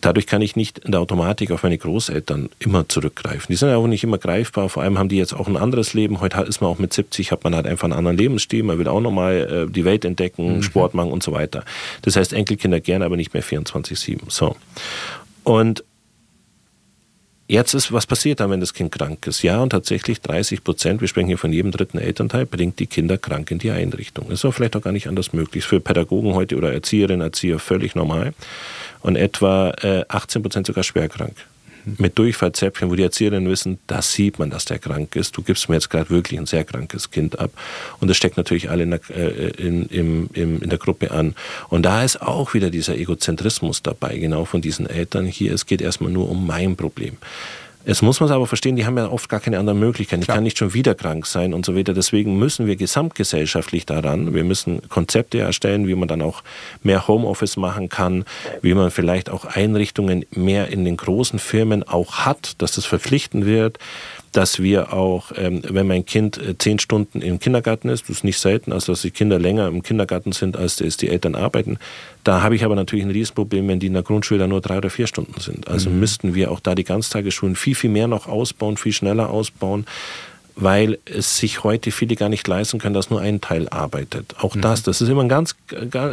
dadurch 0.00 0.26
kann 0.26 0.42
ich 0.42 0.56
nicht 0.56 0.78
in 0.80 0.92
der 0.92 1.00
Automatik 1.00 1.50
auf 1.50 1.62
meine 1.62 1.78
Großeltern 1.78 2.48
immer 2.58 2.88
zurückgreifen. 2.88 3.46
Die 3.48 3.56
sind 3.56 3.68
ja 3.68 3.76
auch 3.76 3.86
nicht 3.86 4.04
immer 4.04 4.18
greifbar. 4.18 4.68
Vor 4.68 4.82
allem 4.82 4.98
haben 4.98 5.08
die 5.08 5.16
jetzt 5.16 5.32
auch 5.32 5.48
ein 5.48 5.56
anderes 5.56 5.94
Leben. 5.94 6.20
Heute 6.20 6.40
ist 6.42 6.60
man 6.60 6.70
auch 6.70 6.78
mit 6.78 6.92
70, 6.92 7.32
hat 7.32 7.44
man 7.44 7.54
halt 7.54 7.66
einfach 7.66 7.84
einen 7.84 7.92
anderen 7.92 8.16
Lebensstil. 8.16 8.62
Man 8.62 8.78
will 8.78 8.88
auch 8.88 9.00
nochmal 9.00 9.66
äh, 9.68 9.72
die 9.72 9.84
Welt 9.84 10.04
entdecken, 10.04 10.56
mhm. 10.56 10.62
Sport 10.62 10.94
machen 10.94 11.12
und 11.12 11.22
so 11.22 11.32
weiter. 11.32 11.64
Das 12.02 12.16
heißt, 12.16 12.32
Enkelkinder 12.32 12.80
gerne, 12.80 13.04
aber 13.04 13.16
nicht 13.16 13.34
mehr 13.34 13.42
24-7. 13.42 14.18
So. 14.28 14.56
Und 15.44 15.84
Jetzt 17.46 17.74
ist, 17.74 17.92
was 17.92 18.06
passiert 18.06 18.40
dann, 18.40 18.50
wenn 18.50 18.60
das 18.60 18.72
Kind 18.72 18.90
krank 18.90 19.26
ist? 19.26 19.42
Ja, 19.42 19.60
und 19.60 19.70
tatsächlich 19.70 20.22
30 20.22 20.64
Prozent, 20.64 21.02
wir 21.02 21.08
sprechen 21.08 21.26
hier 21.26 21.36
von 21.36 21.52
jedem 21.52 21.72
dritten 21.72 21.98
Elternteil, 21.98 22.46
bringt 22.46 22.78
die 22.78 22.86
Kinder 22.86 23.18
krank 23.18 23.50
in 23.50 23.58
die 23.58 23.70
Einrichtung. 23.70 24.30
Ist 24.30 24.46
auch 24.46 24.52
vielleicht 24.52 24.76
auch 24.76 24.80
gar 24.80 24.92
nicht 24.92 25.08
anders 25.08 25.34
möglich. 25.34 25.64
Ist 25.64 25.68
für 25.68 25.80
Pädagogen 25.80 26.34
heute 26.34 26.56
oder 26.56 26.72
Erzieherinnen, 26.72 27.20
Erzieher 27.20 27.58
völlig 27.58 27.94
normal 27.94 28.32
und 29.02 29.16
etwa 29.16 29.72
äh, 29.82 30.04
18 30.08 30.40
Prozent 30.42 30.66
sogar 30.66 30.84
schwerkrank. 30.84 31.36
Mit 31.98 32.18
Durchfallzäpfchen, 32.18 32.90
wo 32.90 32.94
die 32.94 33.02
Erzieherinnen 33.02 33.48
wissen, 33.48 33.78
da 33.86 34.02
sieht 34.02 34.38
man, 34.38 34.50
dass 34.50 34.64
der 34.64 34.78
krank 34.78 35.16
ist. 35.16 35.36
Du 35.36 35.42
gibst 35.42 35.68
mir 35.68 35.76
jetzt 35.76 35.90
gerade 35.90 36.10
wirklich 36.10 36.38
ein 36.38 36.46
sehr 36.46 36.64
krankes 36.64 37.10
Kind 37.10 37.38
ab. 37.38 37.50
Und 38.00 38.08
das 38.08 38.16
steckt 38.16 38.36
natürlich 38.36 38.70
alle 38.70 38.84
in 38.84 38.90
der, 38.90 39.00
äh, 39.10 39.50
in, 39.50 39.86
in, 39.86 40.26
in, 40.32 40.60
in 40.60 40.68
der 40.70 40.78
Gruppe 40.78 41.10
an. 41.10 41.34
Und 41.68 41.82
da 41.82 42.02
ist 42.02 42.22
auch 42.22 42.54
wieder 42.54 42.70
dieser 42.70 42.96
Egozentrismus 42.96 43.82
dabei, 43.82 44.16
genau 44.18 44.44
von 44.44 44.60
diesen 44.60 44.88
Eltern. 44.88 45.26
Hier, 45.26 45.52
es 45.52 45.66
geht 45.66 45.82
erstmal 45.82 46.10
nur 46.10 46.30
um 46.30 46.46
mein 46.46 46.76
Problem. 46.76 47.18
Jetzt 47.86 48.02
muss 48.02 48.20
man 48.20 48.28
es 48.28 48.34
aber 48.34 48.46
verstehen, 48.46 48.76
die 48.76 48.86
haben 48.86 48.96
ja 48.96 49.10
oft 49.10 49.28
gar 49.28 49.40
keine 49.40 49.58
anderen 49.58 49.78
Möglichkeiten. 49.78 50.22
Ich 50.22 50.26
Klar. 50.26 50.36
kann 50.38 50.44
nicht 50.44 50.56
schon 50.56 50.72
wieder 50.72 50.94
krank 50.94 51.26
sein 51.26 51.52
und 51.52 51.66
so 51.66 51.76
weiter. 51.76 51.92
Deswegen 51.92 52.38
müssen 52.38 52.66
wir 52.66 52.76
gesamtgesellschaftlich 52.76 53.84
daran, 53.84 54.34
wir 54.34 54.44
müssen 54.44 54.88
Konzepte 54.88 55.38
erstellen, 55.38 55.86
wie 55.86 55.94
man 55.94 56.08
dann 56.08 56.22
auch 56.22 56.42
mehr 56.82 57.06
Homeoffice 57.06 57.56
machen 57.56 57.90
kann, 57.90 58.24
wie 58.62 58.74
man 58.74 58.90
vielleicht 58.90 59.28
auch 59.28 59.44
Einrichtungen 59.44 60.24
mehr 60.30 60.68
in 60.68 60.84
den 60.84 60.96
großen 60.96 61.38
Firmen 61.38 61.82
auch 61.82 62.20
hat, 62.20 62.60
dass 62.62 62.72
das 62.72 62.86
verpflichtend 62.86 63.44
wird 63.44 63.78
dass 64.34 64.60
wir 64.60 64.92
auch, 64.92 65.30
ähm, 65.36 65.62
wenn 65.68 65.86
mein 65.86 66.04
Kind 66.04 66.38
äh, 66.38 66.58
zehn 66.58 66.80
Stunden 66.80 67.22
im 67.22 67.38
Kindergarten 67.38 67.88
ist, 67.88 68.08
das 68.08 68.18
ist 68.18 68.24
nicht 68.24 68.38
selten, 68.38 68.72
also 68.72 68.92
dass 68.92 69.02
die 69.02 69.12
Kinder 69.12 69.38
länger 69.38 69.68
im 69.68 69.82
Kindergarten 69.82 70.32
sind, 70.32 70.56
als 70.56 70.76
die 70.76 71.08
Eltern 71.08 71.36
arbeiten. 71.36 71.78
Da 72.24 72.42
habe 72.42 72.56
ich 72.56 72.64
aber 72.64 72.74
natürlich 72.74 73.04
ein 73.04 73.12
Riesenproblem, 73.12 73.68
wenn 73.68 73.78
die 73.78 73.86
in 73.86 73.92
der 73.92 74.02
Grundschule 74.02 74.40
dann 74.40 74.50
nur 74.50 74.60
drei 74.60 74.78
oder 74.78 74.90
vier 74.90 75.06
Stunden 75.06 75.40
sind. 75.40 75.68
Also 75.68 75.88
mhm. 75.88 76.00
müssten 76.00 76.34
wir 76.34 76.50
auch 76.50 76.58
da 76.58 76.74
die 76.74 76.84
Ganztagesschulen 76.84 77.54
viel, 77.54 77.76
viel 77.76 77.90
mehr 77.90 78.08
noch 78.08 78.26
ausbauen, 78.26 78.76
viel 78.76 78.92
schneller 78.92 79.30
ausbauen 79.30 79.86
weil 80.56 80.98
es 81.04 81.36
sich 81.38 81.62
heute 81.64 81.90
viele 81.90 82.14
gar 82.16 82.28
nicht 82.28 82.46
leisten 82.46 82.78
können, 82.78 82.94
dass 82.94 83.10
nur 83.10 83.20
ein 83.20 83.40
Teil 83.40 83.68
arbeitet. 83.68 84.36
Auch 84.38 84.54
mhm. 84.54 84.60
das, 84.60 84.84
das 84.84 85.00
ist 85.00 85.08
immer 85.08 85.22
ein 85.22 85.28
ganz, 85.28 85.56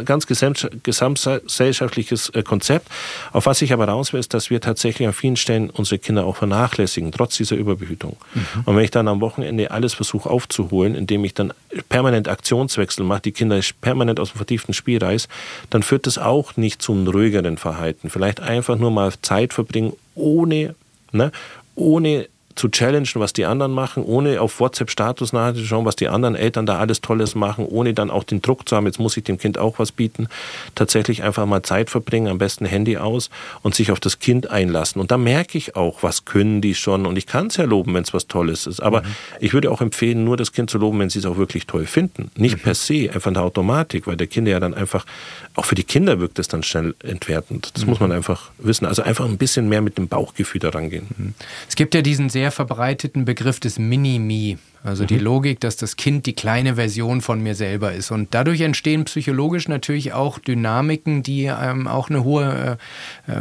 ganz 0.04 0.26
gesamtgesellschaftliches 0.26 2.30
äh, 2.30 2.42
Konzept. 2.42 2.88
Auf 3.32 3.46
was 3.46 3.62
ich 3.62 3.72
aber 3.72 3.86
raus 3.86 4.12
will, 4.12 4.20
ist, 4.20 4.34
dass 4.34 4.50
wir 4.50 4.60
tatsächlich 4.60 5.06
an 5.06 5.14
vielen 5.14 5.36
Stellen 5.36 5.70
unsere 5.70 5.98
Kinder 5.98 6.26
auch 6.26 6.36
vernachlässigen, 6.36 7.12
trotz 7.12 7.36
dieser 7.36 7.56
Überbehütung. 7.56 8.16
Mhm. 8.34 8.42
Und 8.64 8.76
wenn 8.76 8.84
ich 8.84 8.90
dann 8.90 9.06
am 9.06 9.20
Wochenende 9.20 9.70
alles 9.70 9.94
versuche 9.94 10.28
aufzuholen, 10.28 10.96
indem 10.96 11.24
ich 11.24 11.34
dann 11.34 11.52
permanent 11.88 12.28
Aktionswechsel 12.28 13.04
mache, 13.04 13.22
die 13.22 13.32
Kinder 13.32 13.60
permanent 13.80 14.18
aus 14.18 14.32
dem 14.32 14.38
vertieften 14.38 14.74
Spiel 14.74 14.98
reiß, 14.98 15.28
dann 15.70 15.82
führt 15.82 16.06
das 16.06 16.18
auch 16.18 16.56
nicht 16.56 16.82
zum 16.82 17.06
ruhigeren 17.06 17.58
Verhalten. 17.58 18.10
Vielleicht 18.10 18.40
einfach 18.40 18.76
nur 18.76 18.90
mal 18.90 19.12
Zeit 19.22 19.54
verbringen, 19.54 19.92
ohne, 20.14 20.74
ne, 21.12 21.32
ohne 21.74 22.26
zu 22.54 22.68
challengen, 22.68 23.08
was 23.14 23.32
die 23.32 23.44
anderen 23.44 23.72
machen, 23.72 24.02
ohne 24.02 24.40
auf 24.40 24.60
WhatsApp-Status 24.60 25.32
nachzuschauen, 25.32 25.84
was 25.84 25.96
die 25.96 26.08
anderen 26.08 26.34
Eltern 26.34 26.66
da 26.66 26.78
alles 26.78 27.00
Tolles 27.00 27.34
machen, 27.34 27.66
ohne 27.66 27.94
dann 27.94 28.10
auch 28.10 28.24
den 28.24 28.42
Druck 28.42 28.68
zu 28.68 28.76
haben, 28.76 28.86
jetzt 28.86 28.98
muss 28.98 29.16
ich 29.16 29.24
dem 29.24 29.38
Kind 29.38 29.58
auch 29.58 29.78
was 29.78 29.92
bieten. 29.92 30.28
Tatsächlich 30.74 31.22
einfach 31.22 31.46
mal 31.46 31.62
Zeit 31.62 31.90
verbringen, 31.90 32.28
am 32.28 32.38
besten 32.38 32.64
Handy 32.64 32.96
aus 32.96 33.30
und 33.62 33.74
sich 33.74 33.90
auf 33.90 34.00
das 34.00 34.18
Kind 34.18 34.50
einlassen. 34.50 35.00
Und 35.00 35.10
da 35.10 35.18
merke 35.18 35.58
ich 35.58 35.76
auch, 35.76 36.02
was 36.02 36.24
können 36.24 36.60
die 36.60 36.74
schon. 36.74 37.06
Und 37.06 37.16
ich 37.16 37.26
kann 37.26 37.46
es 37.46 37.56
ja 37.56 37.64
loben, 37.64 37.94
wenn 37.94 38.02
es 38.02 38.12
was 38.14 38.26
Tolles 38.26 38.66
ist. 38.66 38.80
Aber 38.80 39.02
mhm. 39.02 39.06
ich 39.40 39.54
würde 39.54 39.70
auch 39.70 39.80
empfehlen, 39.80 40.24
nur 40.24 40.36
das 40.36 40.52
Kind 40.52 40.70
zu 40.70 40.78
loben, 40.78 40.98
wenn 40.98 41.10
sie 41.10 41.18
es 41.18 41.26
auch 41.26 41.36
wirklich 41.36 41.66
toll 41.66 41.86
finden. 41.86 42.30
Nicht 42.36 42.56
mhm. 42.56 42.60
per 42.60 42.74
se, 42.74 43.10
einfach 43.12 43.28
in 43.28 43.34
der 43.34 43.42
Automatik, 43.44 44.06
weil 44.06 44.16
der 44.16 44.26
Kinder 44.26 44.50
ja 44.50 44.60
dann 44.60 44.74
einfach, 44.74 45.06
auch 45.54 45.64
für 45.64 45.74
die 45.74 45.84
Kinder 45.84 46.20
wirkt 46.20 46.38
es 46.38 46.48
dann 46.48 46.62
schnell 46.62 46.94
entwertend. 47.02 47.70
Das 47.74 47.84
mhm. 47.84 47.90
muss 47.90 48.00
man 48.00 48.12
einfach 48.12 48.50
wissen. 48.58 48.86
Also 48.86 49.02
einfach 49.02 49.24
ein 49.24 49.38
bisschen 49.38 49.68
mehr 49.68 49.80
mit 49.80 49.98
dem 49.98 50.08
Bauchgefühl 50.08 50.60
daran 50.60 50.90
gehen. 50.90 51.34
Es 51.68 51.76
gibt 51.76 51.94
ja 51.94 52.02
diesen 52.02 52.28
sehr 52.28 52.41
sehr 52.42 52.50
verbreiteten 52.50 53.24
Begriff 53.24 53.60
des 53.60 53.78
Mini-Me. 53.78 54.58
Also 54.84 55.04
mhm. 55.04 55.08
die 55.08 55.18
Logik, 55.18 55.60
dass 55.60 55.76
das 55.76 55.96
Kind 55.96 56.26
die 56.26 56.32
kleine 56.32 56.74
Version 56.74 57.20
von 57.20 57.40
mir 57.40 57.54
selber 57.54 57.92
ist. 57.92 58.10
Und 58.10 58.34
dadurch 58.34 58.60
entstehen 58.60 59.04
psychologisch 59.04 59.68
natürlich 59.68 60.12
auch 60.12 60.38
Dynamiken, 60.38 61.22
die 61.22 61.44
ähm, 61.44 61.86
auch 61.86 62.10
eine 62.10 62.24
hohe 62.24 62.78
äh, 63.28 63.32
äh, 63.32 63.36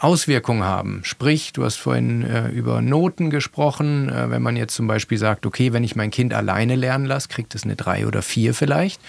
Auswirkung 0.00 0.62
haben. 0.64 1.00
Sprich, 1.04 1.52
du 1.52 1.64
hast 1.64 1.76
vorhin 1.76 2.22
äh, 2.22 2.48
über 2.48 2.82
Noten 2.82 3.30
gesprochen. 3.30 4.10
Äh, 4.10 4.30
wenn 4.30 4.42
man 4.42 4.56
jetzt 4.56 4.74
zum 4.74 4.86
Beispiel 4.86 5.16
sagt, 5.16 5.46
okay, 5.46 5.72
wenn 5.72 5.84
ich 5.84 5.96
mein 5.96 6.10
Kind 6.10 6.34
alleine 6.34 6.76
lernen 6.76 7.06
lasse, 7.06 7.28
kriegt 7.28 7.54
es 7.54 7.64
eine 7.64 7.76
drei 7.76 8.06
oder 8.06 8.20
vier 8.20 8.52
vielleicht. 8.52 9.00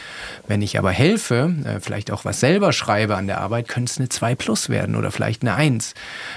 Wenn 0.48 0.62
ich 0.62 0.80
aber 0.80 0.92
helfe, 0.92 1.54
äh, 1.66 1.80
vielleicht 1.82 2.12
auch 2.12 2.24
was 2.24 2.40
selber 2.40 2.72
schreibe 2.72 3.18
an 3.18 3.28
der 3.28 3.42
Arbeit, 3.42 3.68
könnte 3.68 3.92
es 3.92 3.98
eine 3.98 4.10
zwei 4.10 4.36
plus 4.36 4.70
werden 4.70 4.96
oder 4.96 5.12
vielleicht 5.12 5.42
eine 5.42 5.56
eins. 5.56 5.94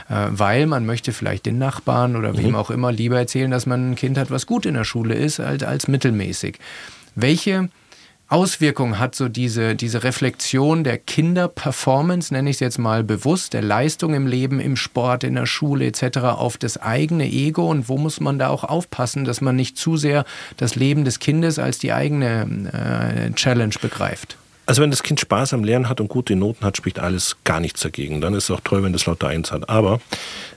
Äh, 0.08 0.26
weil 0.30 0.66
man 0.66 0.86
möchte 0.86 1.12
vielleicht 1.12 1.46
den 1.46 1.58
Nachbarn 1.58 2.16
oder 2.16 2.32
mhm. 2.32 2.38
wem 2.38 2.54
auch 2.56 2.70
immer 2.70 2.90
lieber 2.90 3.18
erzählen, 3.18 3.50
dass 3.50 3.66
man 3.66 3.92
ein 3.92 3.94
Kind 3.94 4.18
hat, 4.18 4.30
was 4.30 4.46
gut 4.46 4.66
in 4.66 4.74
der 4.74 4.84
Schule 4.84 5.14
ist, 5.14 5.35
als, 5.40 5.62
als 5.62 5.88
mittelmäßig. 5.88 6.58
Welche 7.14 7.68
Auswirkungen 8.28 8.98
hat 8.98 9.14
so 9.14 9.28
diese, 9.28 9.76
diese 9.76 10.02
Reflexion 10.02 10.82
der 10.82 10.98
Kinderperformance, 10.98 12.34
nenne 12.34 12.50
ich 12.50 12.56
es 12.56 12.60
jetzt 12.60 12.78
mal 12.78 13.04
bewusst, 13.04 13.52
der 13.52 13.62
Leistung 13.62 14.14
im 14.14 14.26
Leben, 14.26 14.58
im 14.58 14.74
Sport, 14.74 15.22
in 15.22 15.36
der 15.36 15.46
Schule 15.46 15.86
etc. 15.86 16.18
auf 16.18 16.56
das 16.58 16.76
eigene 16.76 17.26
Ego 17.26 17.70
und 17.70 17.88
wo 17.88 17.98
muss 17.98 18.18
man 18.18 18.40
da 18.40 18.48
auch 18.48 18.64
aufpassen, 18.64 19.24
dass 19.24 19.40
man 19.40 19.54
nicht 19.54 19.78
zu 19.78 19.96
sehr 19.96 20.24
das 20.56 20.74
Leben 20.74 21.04
des 21.04 21.20
Kindes 21.20 21.60
als 21.60 21.78
die 21.78 21.92
eigene 21.92 23.28
äh, 23.30 23.32
Challenge 23.34 23.74
begreift? 23.80 24.36
Also 24.66 24.82
wenn 24.82 24.90
das 24.90 25.04
Kind 25.04 25.20
Spaß 25.20 25.54
am 25.54 25.62
Lernen 25.62 25.88
hat 25.88 26.00
und 26.00 26.08
gute 26.08 26.34
Noten 26.34 26.64
hat, 26.64 26.76
spricht 26.76 26.98
alles 26.98 27.36
gar 27.44 27.60
nichts 27.60 27.80
dagegen. 27.82 28.20
Dann 28.20 28.34
ist 28.34 28.44
es 28.44 28.50
auch 28.50 28.60
toll, 28.64 28.82
wenn 28.82 28.92
das 28.92 29.06
lauter 29.06 29.28
Eins 29.28 29.52
hat. 29.52 29.68
Aber 29.68 30.00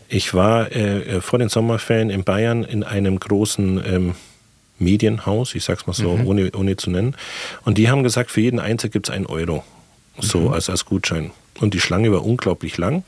ich 0.08 0.34
war 0.34 0.72
äh, 0.72 1.18
äh 1.18 1.22
vor 1.22 1.38
den 1.38 1.50
Sommerferien 1.50 2.10
in 2.10 2.24
Bayern 2.24 2.64
in 2.64 2.84
einem 2.84 3.20
großen 3.20 3.84
ähm, 3.86 4.16
Medienhaus, 4.80 5.56
ich 5.56 5.64
sag's 5.64 5.88
mal 5.88 5.94
so, 5.94 6.18
mhm. 6.18 6.28
ohne, 6.28 6.52
ohne 6.56 6.76
zu 6.76 6.90
nennen. 6.90 7.16
Und 7.66 7.78
die 7.78 7.90
haben 7.90 8.04
gesagt, 8.04 8.32
für 8.32 8.42
jeden 8.42 8.60
Einzel 8.60 8.90
gibt 8.90 9.10
es 9.10 9.16
einen 9.16 9.26
Euro. 9.26 9.64
So 10.20 10.40
mhm. 10.40 10.48
als, 10.50 10.70
als 10.70 10.86
Gutschein. 10.86 11.32
Und 11.60 11.74
die 11.74 11.80
Schlange 11.80 12.12
war 12.12 12.26
unglaublich 12.26 12.78
lang. 12.78 13.04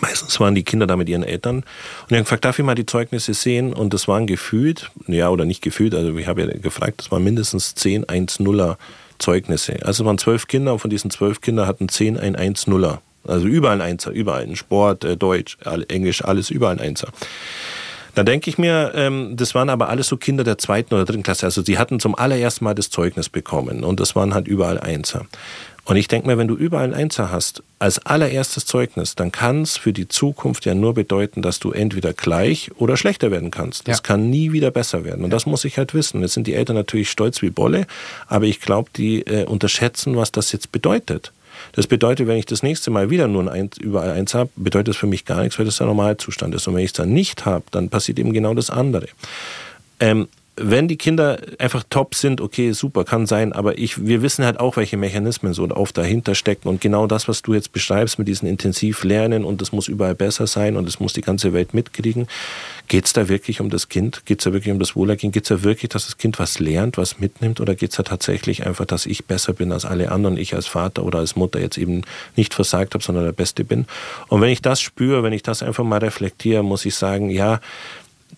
Meistens 0.00 0.38
waren 0.40 0.54
die 0.54 0.64
Kinder 0.64 0.86
da 0.86 0.96
mit 0.96 1.08
ihren 1.08 1.22
Eltern. 1.22 1.56
Und 1.58 2.10
die 2.10 2.16
haben 2.16 2.24
gefragt, 2.24 2.44
darf 2.44 2.58
ich 2.58 2.64
mal 2.64 2.74
die 2.74 2.86
Zeugnisse 2.86 3.34
sehen? 3.34 3.72
Und 3.72 3.94
das 3.94 4.08
waren 4.08 4.26
gefühlt, 4.26 4.90
ja 5.06 5.28
oder 5.28 5.44
nicht 5.44 5.62
gefühlt, 5.62 5.94
also 5.94 6.16
ich 6.16 6.26
habe 6.26 6.42
ja 6.42 6.46
gefragt, 6.58 6.94
das 6.98 7.10
waren 7.10 7.22
mindestens 7.22 7.74
10 7.74 8.04
1-0er 8.04 8.76
Zeugnisse. 9.18 9.78
Also 9.82 10.02
es 10.02 10.06
waren 10.06 10.18
zwölf 10.18 10.46
Kinder 10.48 10.72
und 10.72 10.80
von 10.80 10.90
diesen 10.90 11.10
zwölf 11.10 11.40
Kindern 11.40 11.66
hatten 11.66 11.88
10 11.88 12.18
ein 12.18 12.36
1-0er. 12.36 12.98
Also 13.26 13.46
überall 13.46 13.80
ein 13.80 13.88
Einser, 13.88 14.10
überall 14.10 14.44
in 14.44 14.56
Sport, 14.56 15.04
äh, 15.04 15.16
Deutsch, 15.16 15.58
Englisch, 15.88 16.24
alles 16.24 16.50
überall 16.50 16.76
ein 16.76 16.80
Einser. 16.80 17.08
Da 18.16 18.22
denke 18.22 18.48
ich 18.48 18.56
mir, 18.56 18.92
ähm, 18.94 19.36
das 19.36 19.54
waren 19.54 19.68
aber 19.68 19.90
alles 19.90 20.08
so 20.08 20.16
Kinder 20.16 20.42
der 20.42 20.56
zweiten 20.56 20.94
oder 20.94 21.04
dritten 21.04 21.22
Klasse. 21.22 21.44
Also 21.44 21.62
sie 21.62 21.76
hatten 21.76 22.00
zum 22.00 22.14
allerersten 22.14 22.64
Mal 22.64 22.74
das 22.74 22.88
Zeugnis 22.88 23.28
bekommen 23.28 23.84
und 23.84 24.00
das 24.00 24.16
waren 24.16 24.32
halt 24.32 24.48
überall 24.48 24.80
Einser. 24.80 25.26
Und 25.84 25.96
ich 25.96 26.08
denke 26.08 26.26
mir, 26.26 26.38
wenn 26.38 26.48
du 26.48 26.56
überall 26.56 26.86
ein 26.86 26.94
Einser 26.94 27.30
hast, 27.30 27.62
als 27.78 28.04
allererstes 28.06 28.64
Zeugnis, 28.64 29.16
dann 29.16 29.32
kann 29.32 29.62
es 29.62 29.76
für 29.76 29.92
die 29.92 30.08
Zukunft 30.08 30.64
ja 30.64 30.74
nur 30.74 30.94
bedeuten, 30.94 31.42
dass 31.42 31.60
du 31.60 31.72
entweder 31.72 32.14
gleich 32.14 32.70
oder 32.76 32.96
schlechter 32.96 33.30
werden 33.30 33.50
kannst. 33.50 33.86
Das 33.86 33.98
ja. 33.98 34.02
kann 34.02 34.30
nie 34.30 34.50
wieder 34.50 34.70
besser 34.70 35.04
werden. 35.04 35.22
Und 35.22 35.30
ja. 35.30 35.36
das 35.36 35.44
muss 35.44 35.66
ich 35.66 35.76
halt 35.76 35.92
wissen. 35.92 36.22
Jetzt 36.22 36.32
sind 36.32 36.46
die 36.46 36.54
Eltern 36.54 36.74
natürlich 36.74 37.10
stolz 37.10 37.42
wie 37.42 37.50
Bolle, 37.50 37.86
aber 38.28 38.46
ich 38.46 38.60
glaube, 38.62 38.88
die 38.96 39.26
äh, 39.26 39.44
unterschätzen, 39.44 40.16
was 40.16 40.32
das 40.32 40.52
jetzt 40.52 40.72
bedeutet. 40.72 41.32
Das 41.76 41.86
bedeutet, 41.86 42.26
wenn 42.26 42.38
ich 42.38 42.46
das 42.46 42.62
nächste 42.62 42.90
Mal 42.90 43.10
wieder 43.10 43.28
nur 43.28 43.52
ein 43.52 43.70
überall 43.78 44.10
eins 44.10 44.34
habe, 44.34 44.50
bedeutet 44.56 44.88
das 44.88 44.96
für 44.96 45.06
mich 45.06 45.26
gar 45.26 45.42
nichts, 45.42 45.58
weil 45.58 45.66
das 45.66 45.76
der 45.76 45.86
Normalzustand 45.86 46.54
ist. 46.54 46.66
Und 46.66 46.74
wenn 46.74 46.82
ich 46.82 46.90
es 46.90 46.94
dann 46.94 47.12
nicht 47.12 47.44
habe, 47.44 47.64
dann 47.70 47.90
passiert 47.90 48.18
eben 48.18 48.32
genau 48.32 48.54
das 48.54 48.70
andere. 48.70 49.08
Ähm, 50.00 50.26
wenn 50.58 50.88
die 50.88 50.96
Kinder 50.96 51.38
einfach 51.58 51.84
top 51.88 52.14
sind, 52.14 52.40
okay, 52.40 52.72
super, 52.72 53.04
kann 53.04 53.26
sein, 53.26 53.52
aber 53.52 53.78
ich, 53.78 54.06
wir 54.06 54.22
wissen 54.22 54.44
halt 54.44 54.58
auch, 54.58 54.76
welche 54.76 54.96
Mechanismen 54.96 55.52
so 55.52 55.68
oft 55.68 55.98
dahinter 55.98 56.34
stecken 56.34 56.68
und 56.68 56.80
genau 56.80 57.06
das, 57.06 57.28
was 57.28 57.42
du 57.42 57.52
jetzt 57.52 57.72
beschreibst 57.72 58.18
mit 58.18 58.26
diesem 58.26 58.48
intensiv 58.48 59.04
Lernen 59.04 59.44
und 59.44 59.60
es 59.60 59.72
muss 59.72 59.86
überall 59.86 60.14
besser 60.14 60.46
sein 60.46 60.76
und 60.76 60.88
es 60.88 60.98
muss 60.98 61.12
die 61.12 61.20
ganze 61.20 61.52
Welt 61.52 61.74
mitkriegen, 61.74 62.26
geht 62.88 63.04
es 63.04 63.12
da 63.12 63.28
wirklich 63.28 63.60
um 63.60 63.68
das 63.68 63.88
Kind? 63.88 64.24
Geht 64.24 64.40
es 64.40 64.44
da 64.44 64.52
wirklich 64.52 64.72
um 64.72 64.78
das 64.78 64.96
Wohlergehen? 64.96 65.32
Geht 65.32 65.42
es 65.42 65.48
da 65.48 65.62
wirklich, 65.62 65.90
dass 65.90 66.06
das 66.06 66.16
Kind 66.16 66.38
was 66.38 66.58
lernt, 66.58 66.96
was 66.96 67.18
mitnimmt 67.18 67.60
oder 67.60 67.74
geht 67.74 67.90
es 67.90 67.96
da 67.96 68.02
tatsächlich 68.02 68.64
einfach, 68.64 68.86
dass 68.86 69.04
ich 69.04 69.26
besser 69.26 69.52
bin 69.52 69.72
als 69.72 69.84
alle 69.84 70.10
anderen, 70.10 70.38
ich 70.38 70.54
als 70.54 70.66
Vater 70.66 71.04
oder 71.04 71.18
als 71.18 71.36
Mutter 71.36 71.60
jetzt 71.60 71.76
eben 71.76 72.02
nicht 72.34 72.54
versagt 72.54 72.94
habe, 72.94 73.04
sondern 73.04 73.24
der 73.24 73.32
Beste 73.32 73.64
bin? 73.64 73.86
Und 74.28 74.40
wenn 74.40 74.50
ich 74.50 74.62
das 74.62 74.80
spüre, 74.80 75.22
wenn 75.22 75.32
ich 75.32 75.42
das 75.42 75.62
einfach 75.62 75.84
mal 75.84 75.98
reflektiere, 75.98 76.62
muss 76.62 76.86
ich 76.86 76.94
sagen, 76.94 77.28
ja, 77.28 77.60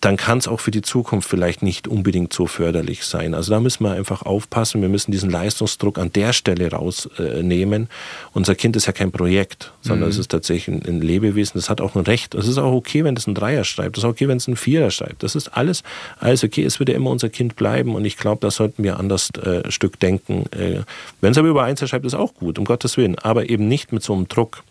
dann 0.01 0.15
kann 0.15 0.37
es 0.37 0.47
auch 0.47 0.59
für 0.59 0.71
die 0.71 0.81
Zukunft 0.81 1.29
vielleicht 1.29 1.61
nicht 1.61 1.87
unbedingt 1.87 2.31
so 2.31 2.47
förderlich 2.47 3.03
sein. 3.03 3.33
Also 3.33 3.51
da 3.51 3.59
müssen 3.59 3.83
wir 3.83 3.91
einfach 3.91 4.21
aufpassen. 4.21 4.81
Wir 4.81 4.89
müssen 4.89 5.11
diesen 5.11 5.29
Leistungsdruck 5.29 5.97
an 5.97 6.13
der 6.13 6.31
Stelle 6.31 6.71
rausnehmen. 6.71 7.83
Äh, 7.83 7.87
Unser 8.33 8.55
Kind 8.55 8.75
ist 8.75 8.85
ja 8.85 8.93
kein 8.93 9.11
Projekt, 9.11 9.73
sondern 9.81 10.07
mhm. 10.07 10.11
es 10.11 10.17
ist 10.17 10.31
tatsächlich 10.31 10.67
ein, 10.87 11.01
Lebewesen. 11.01 11.53
Das 11.55 11.69
hat 11.69 11.81
auch 11.81 11.95
ein 11.95 12.03
Recht. 12.03 12.33
Es 12.33 12.47
ist 12.47 12.57
auch 12.57 12.71
okay, 12.71 13.03
wenn 13.03 13.17
es 13.17 13.27
ein 13.27 13.35
Dreier 13.35 13.63
schreibt. 13.65 13.97
Es 13.97 14.03
ist 14.03 14.05
auch 14.05 14.11
okay, 14.11 14.27
wenn 14.27 14.37
es 14.37 14.47
ein 14.47 14.55
Vierer 14.55 14.91
schreibt. 14.91 15.23
Das 15.23 15.35
ist 15.35 15.49
alles, 15.49 15.83
alles 16.19 16.43
okay. 16.43 16.63
Es 16.63 16.79
wird 16.79 16.89
ja 16.89 16.95
immer 16.95 17.09
unser 17.09 17.29
Kind 17.29 17.55
bleiben. 17.57 17.95
Und 17.95 18.05
ich 18.05 18.15
glaube, 18.15 18.39
da 18.41 18.51
sollten 18.51 18.83
wir 18.83 18.99
anders 18.99 19.31
äh, 19.31 19.69
Stück 19.69 19.99
denken. 19.99 20.45
Äh, 20.51 20.81
wenn 21.19 21.31
es 21.31 21.37
aber 21.37 21.49
über 21.49 21.63
Einser 21.63 21.87
schreibt, 21.87 22.05
ist 22.05 22.13
auch 22.13 22.33
gut, 22.33 22.57
um 22.57 22.65
Gottes 22.65 22.95
Willen. 22.95 23.19
Aber 23.19 23.49
eben 23.49 23.67
nicht 23.67 23.91
mit 23.91 24.03
so 24.03 24.13
einem 24.13 24.27
Druck. 24.27 24.63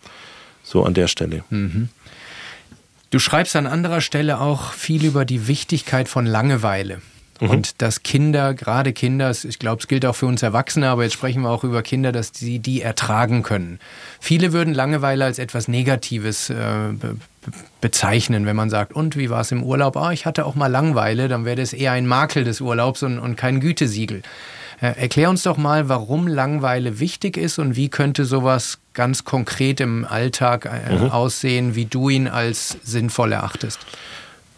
So 0.61 0.83
an 0.83 0.93
der 0.93 1.07
Stelle. 1.07 1.43
Mhm. 1.49 1.89
Du 3.09 3.19
schreibst 3.19 3.55
an 3.55 3.65
anderer 3.65 4.01
Stelle 4.01 4.39
auch 4.39 4.73
viel 4.73 5.03
über 5.03 5.25
die 5.25 5.47
Wichtigkeit 5.47 6.07
von 6.07 6.25
Langeweile. 6.25 7.01
Mhm. 7.39 7.49
Und 7.49 7.81
dass 7.81 8.03
Kinder, 8.03 8.53
gerade 8.53 8.93
Kinder, 8.93 9.31
ich 9.31 9.59
glaube, 9.59 9.81
es 9.81 9.87
gilt 9.87 10.05
auch 10.05 10.15
für 10.15 10.25
uns 10.25 10.43
Erwachsene, 10.43 10.89
aber 10.89 11.03
jetzt 11.03 11.13
sprechen 11.13 11.41
wir 11.41 11.49
auch 11.49 11.63
über 11.63 11.81
Kinder, 11.81 12.11
dass 12.11 12.31
sie 12.33 12.59
die 12.59 12.81
ertragen 12.81 13.43
können. 13.43 13.79
Viele 14.19 14.53
würden 14.53 14.73
Langeweile 14.73 15.25
als 15.25 15.39
etwas 15.39 15.67
Negatives 15.67 16.49
äh, 16.49 16.55
be 16.91 17.17
bezeichnen, 17.81 18.45
wenn 18.45 18.55
man 18.55 18.69
sagt, 18.69 18.93
und 18.93 19.15
wie 19.15 19.29
war 19.29 19.41
es 19.41 19.51
im 19.51 19.63
Urlaub? 19.63 19.95
Ah, 19.95 20.11
ich 20.11 20.25
hatte 20.25 20.45
auch 20.45 20.55
mal 20.55 20.67
Langeweile, 20.67 21.29
dann 21.29 21.45
wäre 21.45 21.55
das 21.55 21.71
eher 21.73 21.93
ein 21.93 22.05
Makel 22.05 22.43
des 22.43 22.61
Urlaubs 22.61 23.01
und, 23.01 23.17
und 23.17 23.37
kein 23.37 23.59
Gütesiegel. 23.61 24.21
Äh, 24.81 24.93
erklär 24.97 25.29
uns 25.29 25.43
doch 25.43 25.57
mal, 25.57 25.89
warum 25.89 26.27
Langeweile 26.27 26.99
wichtig 26.99 27.37
ist 27.37 27.59
und 27.59 27.75
wie 27.75 27.89
könnte 27.89 28.25
sowas 28.25 28.79
ganz 28.93 29.25
konkret 29.25 29.81
im 29.81 30.05
Alltag 30.05 30.65
äh, 30.65 30.95
mhm. 30.95 31.11
aussehen, 31.11 31.75
wie 31.75 31.85
du 31.85 32.09
ihn 32.09 32.27
als 32.27 32.77
sinnvoll 32.83 33.33
erachtest. 33.33 33.79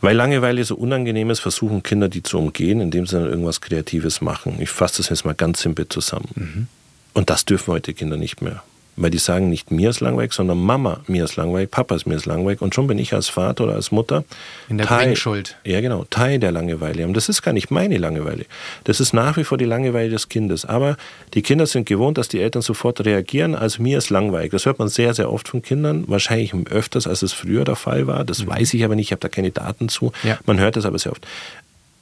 Weil 0.02 0.16
Langeweile 0.16 0.64
so 0.64 0.76
unangenehm 0.76 1.30
ist, 1.30 1.40
versuchen 1.40 1.84
Kinder 1.84 2.10
die 2.10 2.24
zu 2.24 2.40
umgehen, 2.40 2.82
indem 2.82 3.06
sie 3.06 3.20
dann 3.20 3.30
irgendwas 3.30 3.62
Kreatives 3.62 4.22
machen. 4.22 4.58
Ich 4.60 4.70
fasse 4.70 4.98
das 4.98 5.10
jetzt 5.10 5.26
mal 5.26 5.36
ganz 5.36 5.62
simpel 5.62 5.88
zusammen. 5.90 6.30
Mhm. 6.36 6.68
Und 7.14 7.30
das 7.30 7.46
dürfen 7.46 7.72
heute 7.74 7.94
Kinder 7.94 8.18
nicht 8.18 8.42
mehr. 8.42 8.64
Weil 8.98 9.10
die 9.10 9.18
sagen 9.18 9.50
nicht 9.50 9.72
mir 9.72 9.90
ist 9.90 10.02
langweilig, 10.02 10.34
sondern 10.34 10.60
Mama, 10.60 11.00
mir 11.08 11.24
ist 11.24 11.36
langweilig, 11.38 11.72
Papa 11.72 11.96
ist 11.96 12.06
mir 12.06 12.16
ist 12.16 12.26
langweilig. 12.26 12.62
Und 12.62 12.76
schon 12.76 12.88
bin 12.88 13.00
ich 13.00 13.14
als 13.14 13.30
Vater 13.30 13.64
oder 13.64 13.76
als 13.76 13.92
Mutter 13.92 14.24
in 14.70 14.78
der 14.78 14.88
Teil, 14.88 15.06
Bringschuld. 15.06 15.58
Ja, 15.64 15.80
genau, 15.82 16.06
Teil 16.10 16.40
der 16.40 16.52
Langeweile. 16.52 17.06
Und 17.06 17.16
das 17.16 17.30
ist 17.30 17.42
gar 17.42 17.54
nicht 17.54 17.72
meine 17.72 17.98
Langeweile. 17.98 18.46
Das 18.84 19.00
ist 19.00 19.14
nach 19.14 19.38
wie 19.38 19.44
vor 19.44 19.58
die 19.58 19.66
Langeweile 19.66 20.10
des 20.10 20.30
Kindes. 20.30 20.66
Aber 20.66 20.98
die 21.34 21.42
Kinder 21.42 21.66
sind 21.66 21.88
gewohnt, 21.88 22.18
dass 22.18 22.28
die 22.28 22.42
Eltern 22.42 22.62
sofort 22.62 23.04
reagieren. 23.06 23.56
Also 23.56 23.82
mir 23.82 23.98
ist 23.98 24.10
langweilig. 24.10 24.52
Das 24.52 24.66
hört 24.66 24.80
man 24.80 24.90
sehr, 24.90 25.14
sehr 25.14 25.32
oft 25.32 25.48
von 25.48 25.62
Kindern. 25.62 26.04
Wahrscheinlich 26.08 26.54
öfters, 26.70 27.08
als 27.08 27.22
es 27.22 27.34
früher 27.34 27.64
der 27.64 27.76
Fall 27.76 28.08
war. 28.08 28.26
Das 28.26 28.44
mhm. 28.44 28.50
weiß 28.50 28.74
ich 28.74 28.84
aber 28.84 28.96
nicht. 28.96 29.08
Ich 29.08 29.12
habe 29.12 29.22
da 29.22 29.30
keine 29.30 29.52
Daten 29.52 29.90
zu. 29.90 30.12
Ja. 30.24 30.38
Man 30.46 30.60
hört 30.60 30.76
das 30.76 30.86
aber 30.86 31.00
sehr 31.00 31.12
oft. 31.12 31.26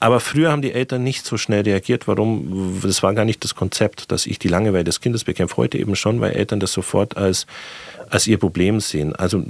Aber 0.02 0.22
früher 0.22 0.50
haben 0.52 0.62
die 0.62 0.72
Eltern 0.72 1.04
nicht 1.04 1.26
so 1.26 1.36
schnell 1.36 1.64
reagiert. 1.64 2.08
Warum? 2.08 2.80
Das 2.82 3.04
war 3.04 3.14
gar 3.14 3.26
nicht 3.26 3.44
das 3.44 3.54
Konzept, 3.54 4.12
dass 4.14 4.26
ich 4.26 4.40
die 4.40 4.48
Langeweile 4.48 4.86
des 4.86 5.02
Kindes 5.02 5.26
bekämpfe. 5.26 5.58
Heute 5.58 5.78
eben 5.78 5.96
schon, 5.98 6.22
weil 6.22 6.32
Eltern 6.32 6.62
das 6.62 6.72
sofort 6.72 7.18
als, 7.18 7.48
als 8.10 8.26
ihr 8.26 8.38
Problem 8.38 8.80
sehen. 8.80 9.14
Also 9.14 9.44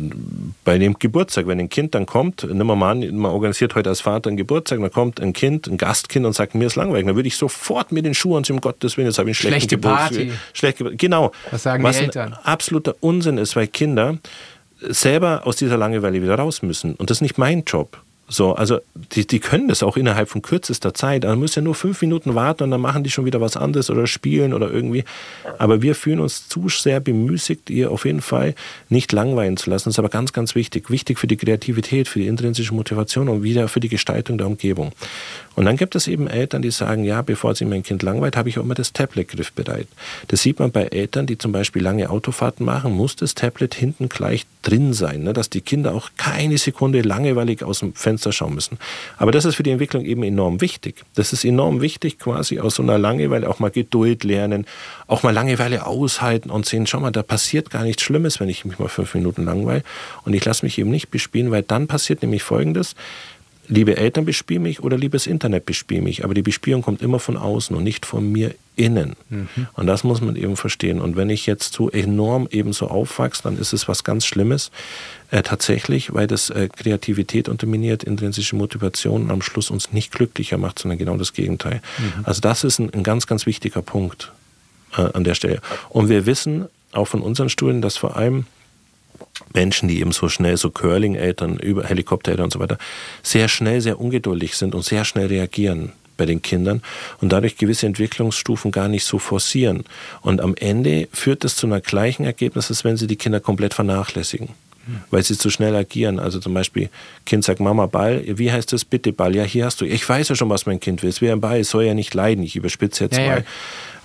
bei 0.66 0.80
dem 0.80 0.98
Geburtstag, 0.98 1.46
wenn 1.46 1.60
ein 1.60 1.70
Kind 1.70 1.94
dann 1.94 2.08
kommt, 2.08 2.44
nehmen 2.44 2.66
wir 2.66 2.76
mal 2.76 2.92
an, 2.92 3.16
man 3.16 3.32
organisiert 3.32 3.76
heute 3.76 3.90
als 3.90 4.02
Vater 4.02 4.30
einen 4.30 4.38
Geburtstag, 4.38 4.80
dann 4.80 4.92
kommt 4.92 5.22
ein 5.22 5.34
Kind, 5.34 5.68
ein 5.68 5.78
Gastkind 5.78 6.26
und 6.26 6.34
sagt, 6.34 6.56
mir 6.56 6.66
ist 6.66 6.76
langweilig. 6.76 7.06
Dann 7.06 7.16
würde 7.16 7.28
ich 7.28 7.38
sofort 7.38 7.92
mir 7.92 8.02
den 8.02 8.16
Schuh 8.16 8.36
anziehen, 8.36 8.56
um 8.56 8.62
Gottes 8.62 8.98
Willen, 8.98 9.08
jetzt 9.08 9.20
habe 9.20 9.30
ich 9.30 9.38
einen 9.46 9.52
schlechten 9.52 9.70
Schlechte 9.70 9.78
Party. 9.78 10.32
Schlechte, 10.54 10.96
genau. 10.96 11.32
Was 11.52 11.62
sagen 11.62 11.84
was 11.84 11.98
die 12.00 12.06
Eltern? 12.06 12.36
Absoluter 12.44 12.96
Unsinn 13.02 13.38
ist, 13.38 13.56
weil 13.56 13.68
Kinder 13.68 14.18
selber 14.82 15.46
aus 15.46 15.58
dieser 15.58 15.78
Langeweile 15.78 16.24
wieder 16.24 16.36
raus 16.36 16.64
müssen. 16.64 16.96
Und 16.96 17.12
das 17.12 17.18
ist 17.18 17.22
nicht 17.22 17.38
mein 17.38 17.64
Job. 17.66 18.02
So, 18.30 18.54
also 18.54 18.80
die, 19.14 19.26
die 19.26 19.40
können 19.40 19.68
das 19.68 19.82
auch 19.82 19.98
innerhalb 19.98 20.30
von 20.30 20.44
kürzester 20.44 20.94
Zeit. 20.94 21.24
Man 21.24 21.40
muss 21.40 21.56
ja 21.56 21.64
nur 21.64 21.74
fünf 21.74 22.02
Minuten 22.02 22.36
warten 22.36 22.64
und 22.64 22.72
dann 22.72 22.80
machen 22.80 23.04
die 23.04 23.10
schon 23.10 23.26
wieder 23.26 23.42
was 23.42 23.58
anderes 23.58 23.90
oder 23.90 24.06
spielen 24.06 24.54
oder 24.54 24.70
irgendwie. 24.72 25.04
Aber 25.58 25.82
wir 25.82 25.96
fühlen 25.96 26.20
uns 26.20 26.48
zu 26.48 26.70
sehr 26.70 27.00
bemüßigt, 27.00 27.72
ihr 27.72 27.92
auf 27.92 28.06
jeden 28.06 28.22
Fall 28.22 28.54
nicht 28.88 29.12
langweilen 29.12 29.58
zu 29.58 29.72
lassen. 29.72 29.90
Das 29.90 29.96
ist 29.96 30.00
aber 30.00 30.10
ganz, 30.10 30.32
ganz 30.32 30.54
wichtig. 30.54 30.92
Wichtig 30.92 31.18
für 31.18 31.26
die 31.26 31.38
Kreativität, 31.38 32.08
für 32.08 32.20
die 32.20 32.28
intrinsische 32.28 32.74
Motivation 32.74 33.30
und 33.30 33.42
wieder 33.42 33.68
für 33.68 33.80
die 33.80 33.90
Gestaltung 33.90 34.38
der 34.38 34.46
Umgebung. 34.46 34.92
Und 35.60 35.66
dann 35.66 35.76
gibt 35.76 35.94
es 35.96 36.08
eben 36.08 36.28
Eltern, 36.28 36.62
die 36.62 36.72
sagen, 36.72 37.04
ja, 37.04 37.22
bevor 37.22 37.54
sie 37.54 37.66
mein 37.66 37.84
Kind 37.84 38.02
langweilt, 38.02 38.38
habe 38.38 38.48
ich 38.48 38.58
auch 38.58 38.64
immer 38.64 38.76
das 38.76 38.94
Tablet 38.94 39.28
griffbereit. 39.28 39.90
Das 40.30 40.42
sieht 40.42 40.58
man 40.58 40.72
bei 40.72 40.84
Eltern, 40.84 41.26
die 41.26 41.38
zum 41.38 41.52
Beispiel 41.52 41.84
lange 41.84 42.10
Autofahrten 42.10 42.66
machen, 42.66 42.94
muss 42.94 43.18
das 43.18 43.36
Tablet 43.36 43.76
hinten 43.76 44.08
gleich 44.08 44.46
drin 44.62 44.94
sein, 44.94 45.24
ne, 45.24 45.34
dass 45.34 45.50
die 45.50 45.60
Kinder 45.60 45.94
auch 45.94 46.12
keine 46.16 46.58
Sekunde 46.58 47.02
langweilig 47.02 47.62
aus 47.62 47.80
dem 47.80 47.94
Fenster 47.94 48.32
schauen 48.32 48.56
müssen. 48.56 48.78
Aber 49.18 49.34
das 49.34 49.44
ist 49.44 49.56
für 49.56 49.64
die 49.64 49.72
Entwicklung 49.72 50.06
eben 50.06 50.24
enorm 50.24 50.62
wichtig. 50.62 51.04
Das 51.16 51.34
ist 51.34 51.44
enorm 51.44 51.82
wichtig, 51.82 52.20
quasi 52.20 52.62
aus 52.62 52.76
so 52.76 52.84
einer 52.84 52.98
Langeweile 52.98 53.50
auch 53.50 53.60
mal 53.60 53.70
Geduld 53.70 54.24
lernen, 54.24 54.66
auch 55.08 55.24
mal 55.24 55.32
Langeweile 55.32 55.86
aushalten 55.86 56.52
und 56.52 56.68
sehen, 56.68 56.88
schau 56.88 57.02
mal, 57.02 57.12
da 57.12 57.22
passiert 57.22 57.70
gar 57.70 57.84
nichts 57.84 58.04
Schlimmes, 58.04 58.40
wenn 58.40 58.48
ich 58.48 58.64
mich 58.64 58.80
mal 58.80 58.88
fünf 58.88 59.14
Minuten 59.14 59.44
langweile. 59.44 59.84
Und 60.24 60.34
ich 60.34 60.46
lasse 60.46 60.66
mich 60.66 60.80
eben 60.80 60.90
nicht 60.90 61.12
bespielen, 61.12 61.52
weil 61.52 61.64
dann 61.64 61.88
passiert 61.88 62.22
nämlich 62.22 62.44
Folgendes 62.44 62.96
liebe 63.70 63.96
Eltern 63.96 64.26
bespielen 64.26 64.64
mich 64.64 64.82
oder 64.82 64.98
liebes 64.98 65.28
Internet 65.28 65.66
bespielen 65.66 66.04
mich. 66.04 66.24
Aber 66.24 66.34
die 66.34 66.42
Bespielung 66.42 66.82
kommt 66.82 67.02
immer 67.02 67.20
von 67.20 67.38
außen 67.38 67.76
und 67.76 67.84
nicht 67.84 68.06
von 68.06 68.30
mir 68.30 68.56
innen. 68.76 69.16
Mhm. 69.30 69.48
Und 69.74 69.88
das 69.88 70.04
muss 70.04 70.22
man 70.22 70.36
eben 70.36 70.58
verstehen. 70.58 71.00
Und 71.00 71.16
wenn 71.16 71.30
ich 71.30 71.46
jetzt 71.46 71.74
so 71.74 71.90
enorm 71.90 72.48
eben 72.50 72.74
so 72.74 72.88
aufwachse, 72.88 73.44
dann 73.44 73.58
ist 73.58 73.72
es 73.72 73.88
was 73.88 74.04
ganz 74.04 74.26
Schlimmes. 74.26 74.72
Äh, 75.32 75.44
tatsächlich, 75.44 76.14
weil 76.14 76.26
das 76.26 76.50
äh, 76.50 76.68
Kreativität 76.76 77.48
unterminiert, 77.48 78.04
intrinsische 78.04 78.56
Motivation 78.56 79.24
und 79.24 79.32
am 79.32 79.42
Schluss 79.42 79.70
uns 79.70 79.94
nicht 79.94 80.12
glücklicher 80.12 80.58
macht, 80.58 80.80
sondern 80.80 80.98
genau 80.98 81.16
das 81.18 81.34
Gegenteil. 81.34 81.82
Mhm. 82.00 82.26
Also 82.26 82.42
das 82.42 82.64
ist 82.64 82.80
ein, 82.80 82.92
ein, 82.94 83.04
ganz, 83.04 83.28
ganz 83.28 83.46
wichtiger 83.46 83.84
Punkt 83.84 84.32
äh, 84.98 85.02
an 85.02 85.24
der 85.24 85.36
Stelle. 85.36 85.62
Und 85.90 86.10
wir 86.10 86.26
wissen 86.26 86.66
auch 86.92 87.06
von 87.06 87.22
unseren 87.22 87.50
Studien, 87.50 87.84
dass 87.84 87.98
vor 87.98 88.18
allem 88.18 88.46
Menschen, 89.54 89.90
die 89.90 90.00
eben 90.00 90.12
so 90.12 90.30
schnell, 90.30 90.58
so 90.58 90.70
Curling-Eltern, 90.70 91.58
über 91.58 91.84
Helikoptereltern 91.84 92.46
und 92.46 92.54
so 92.54 92.60
weiter, 92.60 92.78
sehr 93.24 93.48
schnell, 93.48 93.82
sehr 93.82 94.00
ungeduldig 94.00 94.56
sind 94.56 94.76
und 94.76 94.84
sehr 94.84 95.06
schnell 95.06 95.28
reagieren 95.28 95.94
bei 96.18 96.26
den 96.26 96.42
Kindern 96.42 96.82
und 97.22 97.32
dadurch 97.32 97.58
gewisse 97.58 97.88
Entwicklungsstufen 97.88 98.72
gar 98.72 98.90
nicht 98.90 99.06
so 99.06 99.20
forcieren. 99.20 99.86
Und 100.22 100.42
am 100.42 100.54
Ende 100.56 101.08
führt 101.14 101.44
das 101.44 101.56
zu 101.56 101.66
einer 101.66 101.82
gleichen 101.82 102.26
Ergebnis, 102.26 102.70
als 102.70 102.84
wenn 102.84 102.98
sie 102.98 103.08
die 103.08 103.16
Kinder 103.16 103.40
komplett 103.40 103.74
vernachlässigen 103.74 104.50
weil 105.10 105.24
sie 105.24 105.38
zu 105.38 105.50
schnell 105.50 105.76
agieren. 105.76 106.20
Also 106.20 106.40
zum 106.40 106.54
Beispiel, 106.54 106.90
Kind 107.26 107.44
sagt 107.44 107.60
Mama 107.60 107.86
Ball, 107.86 108.24
wie 108.26 108.52
heißt 108.52 108.74
das 108.74 108.86
bitte 108.86 109.14
Ball? 109.14 109.36
Ja, 109.36 109.44
hier 109.44 109.66
hast 109.66 109.82
du. 109.82 109.86
Ich 109.86 110.08
weiß 110.08 110.30
ja 110.30 110.36
schon, 110.36 110.50
was 110.50 110.66
mein 110.66 110.80
Kind 110.80 111.04
will. 111.04 111.10
Es 111.10 111.22
wäre 111.22 111.36
ein 111.36 111.42
Ball, 111.42 111.60
es 111.60 111.70
soll 111.70 111.84
ja 111.84 111.94
nicht 111.94 112.14
leiden. 112.14 112.44
Ich 112.44 112.56
überspitze 112.56 113.06
jetzt 113.06 113.18
ja, 113.18 113.28
mal. 113.28 113.38
Ja. 113.38 113.44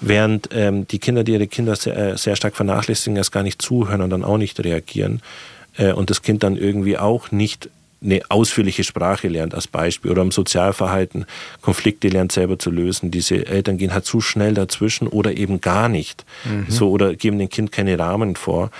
Während 0.06 0.50
ähm, 0.52 0.86
die 0.86 0.98
Kinder, 0.98 1.24
die 1.24 1.32
ihre 1.32 1.46
Kinder 1.46 1.76
sehr, 1.76 1.96
äh, 1.96 2.16
sehr 2.16 2.36
stark 2.36 2.56
vernachlässigen, 2.56 3.16
erst 3.16 3.32
gar 3.32 3.42
nicht 3.42 3.62
zuhören 3.62 4.02
und 4.02 4.10
dann 4.10 4.24
auch 4.24 4.38
nicht 4.38 4.62
reagieren. 4.62 5.22
Äh, 5.76 5.92
und 5.92 6.10
das 6.10 6.22
Kind 6.22 6.42
dann 6.42 6.56
irgendwie 6.56 6.98
auch 6.98 7.30
nicht 7.30 7.68
eine 8.04 8.20
ausführliche 8.28 8.84
Sprache 8.84 9.28
lernt 9.28 9.54
als 9.54 9.66
Beispiel 9.66 10.10
oder 10.10 10.22
im 10.22 10.30
Sozialverhalten 10.30 11.24
Konflikte 11.62 12.08
lernt 12.08 12.32
selber 12.32 12.58
zu 12.58 12.70
lösen. 12.70 13.10
Diese 13.10 13.46
Eltern 13.46 13.78
gehen 13.78 13.94
halt 13.94 14.04
zu 14.04 14.20
schnell 14.20 14.54
dazwischen 14.54 15.08
oder 15.08 15.36
eben 15.36 15.60
gar 15.60 15.88
nicht. 15.88 16.24
Mhm. 16.44 16.66
So 16.68 16.90
oder 16.90 17.14
geben 17.14 17.38
dem 17.38 17.48
Kind 17.48 17.72
keine 17.72 17.98
Rahmen 17.98 18.36
vor, 18.36 18.70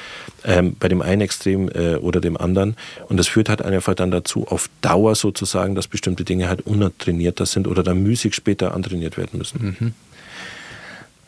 ähm, 0.45 0.77
bei 0.79 0.89
dem 0.89 1.01
einen 1.01 1.23
Extrem 1.23 1.69
äh, 1.71 1.97
oder 1.97 2.21
dem 2.21 2.37
anderen. 2.37 2.77
Und 3.09 3.17
das 3.17 3.29
führt 3.29 3.49
halt 3.49 3.63
einfach 3.63 3.95
dann 3.95 4.11
dazu, 4.11 4.47
auf 4.49 4.69
Dauer 4.83 5.15
sozusagen, 5.15 5.75
dass 5.75 5.89
bestimmte 5.89 6.25
Dinge 6.25 6.49
halt 6.49 6.67
untrainierter 6.67 7.47
sind 7.47 7.67
oder 7.67 7.83
dann 7.83 8.03
müßig 8.03 8.35
später 8.35 8.75
antrainiert 8.75 9.17
werden 9.17 9.39
müssen. 9.39 9.77
Mhm. 9.79 9.95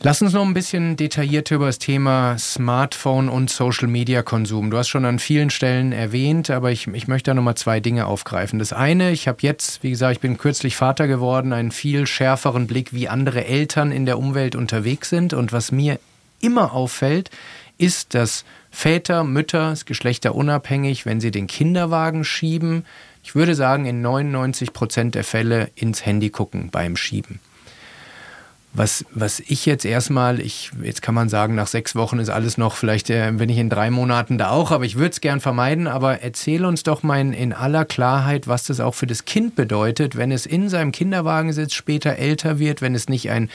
Lass 0.00 0.20
uns 0.20 0.34
noch 0.34 0.44
ein 0.44 0.54
bisschen 0.54 0.96
detaillierter 0.96 1.56
über 1.56 1.66
das 1.66 1.78
Thema 1.78 2.36
Smartphone 2.38 3.28
und 3.28 3.50
Social 3.50 3.88
Media 3.88 4.22
Konsum. 4.22 4.70
Du 4.70 4.76
hast 4.76 4.88
schon 4.88 5.06
an 5.06 5.18
vielen 5.18 5.48
Stellen 5.48 5.92
erwähnt, 5.92 6.50
aber 6.50 6.70
ich, 6.70 6.86
ich 6.86 7.08
möchte 7.08 7.30
da 7.30 7.34
nochmal 7.34 7.56
zwei 7.56 7.80
Dinge 7.80 8.06
aufgreifen. 8.06 8.58
Das 8.58 8.72
eine, 8.72 9.10
ich 9.10 9.26
habe 9.26 9.38
jetzt, 9.40 9.82
wie 9.82 9.90
gesagt, 9.90 10.12
ich 10.12 10.20
bin 10.20 10.36
kürzlich 10.36 10.76
Vater 10.76 11.08
geworden, 11.08 11.52
einen 11.52 11.72
viel 11.72 12.06
schärferen 12.06 12.66
Blick, 12.66 12.92
wie 12.92 13.08
andere 13.08 13.46
Eltern 13.46 13.90
in 13.90 14.04
der 14.04 14.18
Umwelt 14.18 14.54
unterwegs 14.54 15.08
sind. 15.08 15.32
Und 15.32 15.52
was 15.52 15.72
mir 15.72 15.98
immer 16.40 16.74
auffällt, 16.74 17.30
ist, 17.78 18.14
dass 18.14 18.44
Väter, 18.70 19.24
Mütter, 19.24 19.74
Geschlechter 19.86 20.34
unabhängig, 20.34 21.06
wenn 21.06 21.20
sie 21.20 21.30
den 21.30 21.46
Kinderwagen 21.46 22.22
schieben, 22.24 22.84
ich 23.24 23.34
würde 23.34 23.54
sagen, 23.54 23.86
in 23.86 24.02
99 24.02 24.72
Prozent 24.72 25.14
der 25.14 25.24
Fälle 25.24 25.70
ins 25.74 26.04
Handy 26.04 26.30
gucken 26.30 26.70
beim 26.70 26.96
Schieben. 26.96 27.40
Was, 28.76 29.06
was 29.10 29.40
ich 29.40 29.64
jetzt 29.64 29.86
erstmal, 29.86 30.38
ich, 30.38 30.70
jetzt 30.82 31.00
kann 31.00 31.14
man 31.14 31.30
sagen, 31.30 31.54
nach 31.54 31.66
sechs 31.66 31.94
Wochen 31.94 32.18
ist 32.18 32.28
alles 32.28 32.58
noch, 32.58 32.74
vielleicht 32.74 33.08
äh, 33.08 33.32
bin 33.32 33.48
ich 33.48 33.56
in 33.56 33.70
drei 33.70 33.90
Monaten 33.90 34.36
da 34.36 34.50
auch, 34.50 34.70
aber 34.70 34.84
ich 34.84 34.96
würde 34.96 35.12
es 35.12 35.22
gern 35.22 35.40
vermeiden. 35.40 35.86
Aber 35.86 36.20
erzähl 36.20 36.66
uns 36.66 36.82
doch 36.82 37.02
mal 37.02 37.18
in, 37.18 37.32
in 37.32 37.54
aller 37.54 37.86
Klarheit, 37.86 38.48
was 38.48 38.64
das 38.64 38.80
auch 38.80 38.94
für 38.94 39.06
das 39.06 39.24
Kind 39.24 39.56
bedeutet, 39.56 40.16
wenn 40.16 40.30
es 40.30 40.44
in 40.44 40.68
seinem 40.68 40.92
Kinderwagen 40.92 41.54
sitzt, 41.54 41.74
später 41.74 42.16
älter 42.16 42.58
wird, 42.58 42.82
wenn 42.82 42.94
es 42.94 43.08
nicht 43.08 43.30
ein 43.30 43.48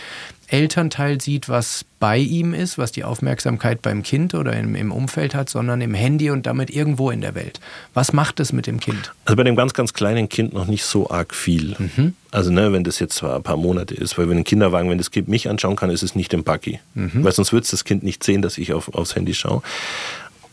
Elternteil 0.52 1.22
sieht, 1.22 1.48
was 1.50 1.86
bei 2.00 2.18
ihm 2.18 2.54
ist, 2.54 2.78
was 2.78 2.92
die 2.92 3.04
Aufmerksamkeit 3.04 3.82
beim 3.82 4.04
Kind 4.04 4.34
oder 4.34 4.54
im, 4.54 4.76
im, 4.76 4.92
Umfeld 4.92 5.34
hat, 5.34 5.50
sondern 5.50 5.80
im 5.82 5.94
Handy 5.94 6.30
und 6.30 6.46
damit 6.46 6.70
irgendwo 6.70 7.10
in 7.10 7.22
der 7.22 7.36
Welt. 7.36 7.62
Was 7.94 8.12
macht 8.12 8.40
es 8.40 8.52
mit 8.52 8.68
dem 8.68 8.80
Kind? 8.80 9.14
Also 9.26 9.38
bei 9.38 9.44
dem 9.44 9.56
ganz, 9.56 9.74
ganz 9.74 9.94
kleinen 9.94 10.28
Kind 10.28 10.54
noch 10.54 10.68
nicht 10.68 10.84
so 10.84 11.10
arg 11.10 11.34
viel. 11.34 11.76
Mhm. 11.78 12.16
Also 12.32 12.52
ne, 12.52 12.74
wenn 12.74 12.84
das 12.84 13.00
jetzt 13.00 13.16
zwar 13.16 13.38
ein 13.38 13.44
paar 13.44 13.58
Monate 13.58 13.96
ist, 13.96 14.18
weil 14.18 14.28
wenn 14.30 14.38
ein 14.38 14.44
Kinderwagen, 14.44 14.90
wenn 14.90 14.98
das 14.98 15.12
Kind 15.12 15.28
mich 15.30 15.50
anschauen 15.50 15.76
kann, 15.76 15.90
ist 15.90 16.04
es 16.04 16.16
nicht 16.16 16.34
im 16.34 16.44
Buggy. 16.44 16.80
Mhm. 16.96 17.24
Weil 17.24 17.32
sonst 17.32 17.54
wird 17.54 17.72
das 17.72 17.86
Kind 17.86 18.04
nicht 18.04 18.24
sehen, 18.24 18.42
dass 18.42 18.58
ich 18.58 18.74
auf, 18.74 18.94
aufs 18.94 19.16
Handy 19.16 19.34
schaue. 19.34 19.62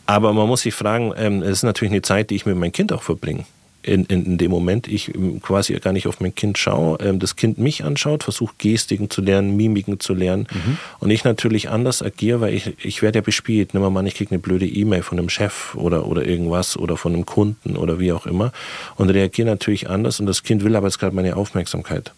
Aber 0.05 0.33
man 0.33 0.47
muss 0.47 0.61
sich 0.61 0.73
fragen, 0.73 1.13
ähm, 1.17 1.43
es 1.43 1.57
ist 1.57 1.63
natürlich 1.63 1.91
eine 1.91 2.01
Zeit, 2.01 2.29
die 2.29 2.35
ich 2.35 2.45
mit 2.45 2.55
meinem 2.55 2.71
Kind 2.71 2.93
auch 2.93 3.03
verbringe 3.03 3.43
in, 3.81 4.05
in, 4.05 4.25
in, 4.25 4.37
dem 4.37 4.51
Moment 4.51 4.87
ich 4.87 5.13
ähm, 5.15 5.41
quasi 5.41 5.73
gar 5.73 5.93
nicht 5.93 6.07
auf 6.07 6.19
mein 6.19 6.35
Kind 6.35 6.57
schaue, 6.57 6.97
ähm, 6.99 7.19
das 7.19 7.35
Kind 7.35 7.57
mich 7.57 7.83
anschaut, 7.83 8.23
versucht 8.23 8.59
Gestiken 8.59 9.09
zu 9.09 9.21
lernen, 9.21 9.55
Mimiken 9.55 9.99
zu 9.99 10.13
lernen 10.13 10.47
mhm. 10.51 10.77
und 10.99 11.09
ich 11.09 11.23
natürlich 11.23 11.69
anders 11.69 12.01
agiere, 12.01 12.41
weil 12.41 12.53
ich, 12.53 12.73
ich 12.83 13.01
werde 13.01 13.19
ja 13.19 13.21
bespielt. 13.21 13.73
Nimm 13.73 13.81
mal 13.81 13.99
an, 13.99 14.05
ich 14.05 14.15
kriege 14.15 14.31
eine 14.31 14.39
blöde 14.39 14.67
E-Mail 14.67 15.03
von 15.03 15.17
einem 15.17 15.29
Chef 15.29 15.75
oder, 15.75 16.07
oder 16.07 16.25
irgendwas 16.25 16.77
oder 16.77 16.97
von 16.97 17.13
einem 17.13 17.25
Kunden 17.25 17.77
oder 17.77 17.99
wie 17.99 18.11
auch 18.11 18.25
immer 18.25 18.51
und 18.97 19.09
reagiere 19.09 19.47
natürlich 19.47 19.89
anders 19.89 20.19
und 20.19 20.25
das 20.25 20.43
Kind 20.43 20.63
will 20.63 20.75
aber 20.75 20.87
jetzt 20.87 20.99
gerade 20.99 21.15
meine 21.15 21.37
Aufmerksamkeit. 21.37 22.11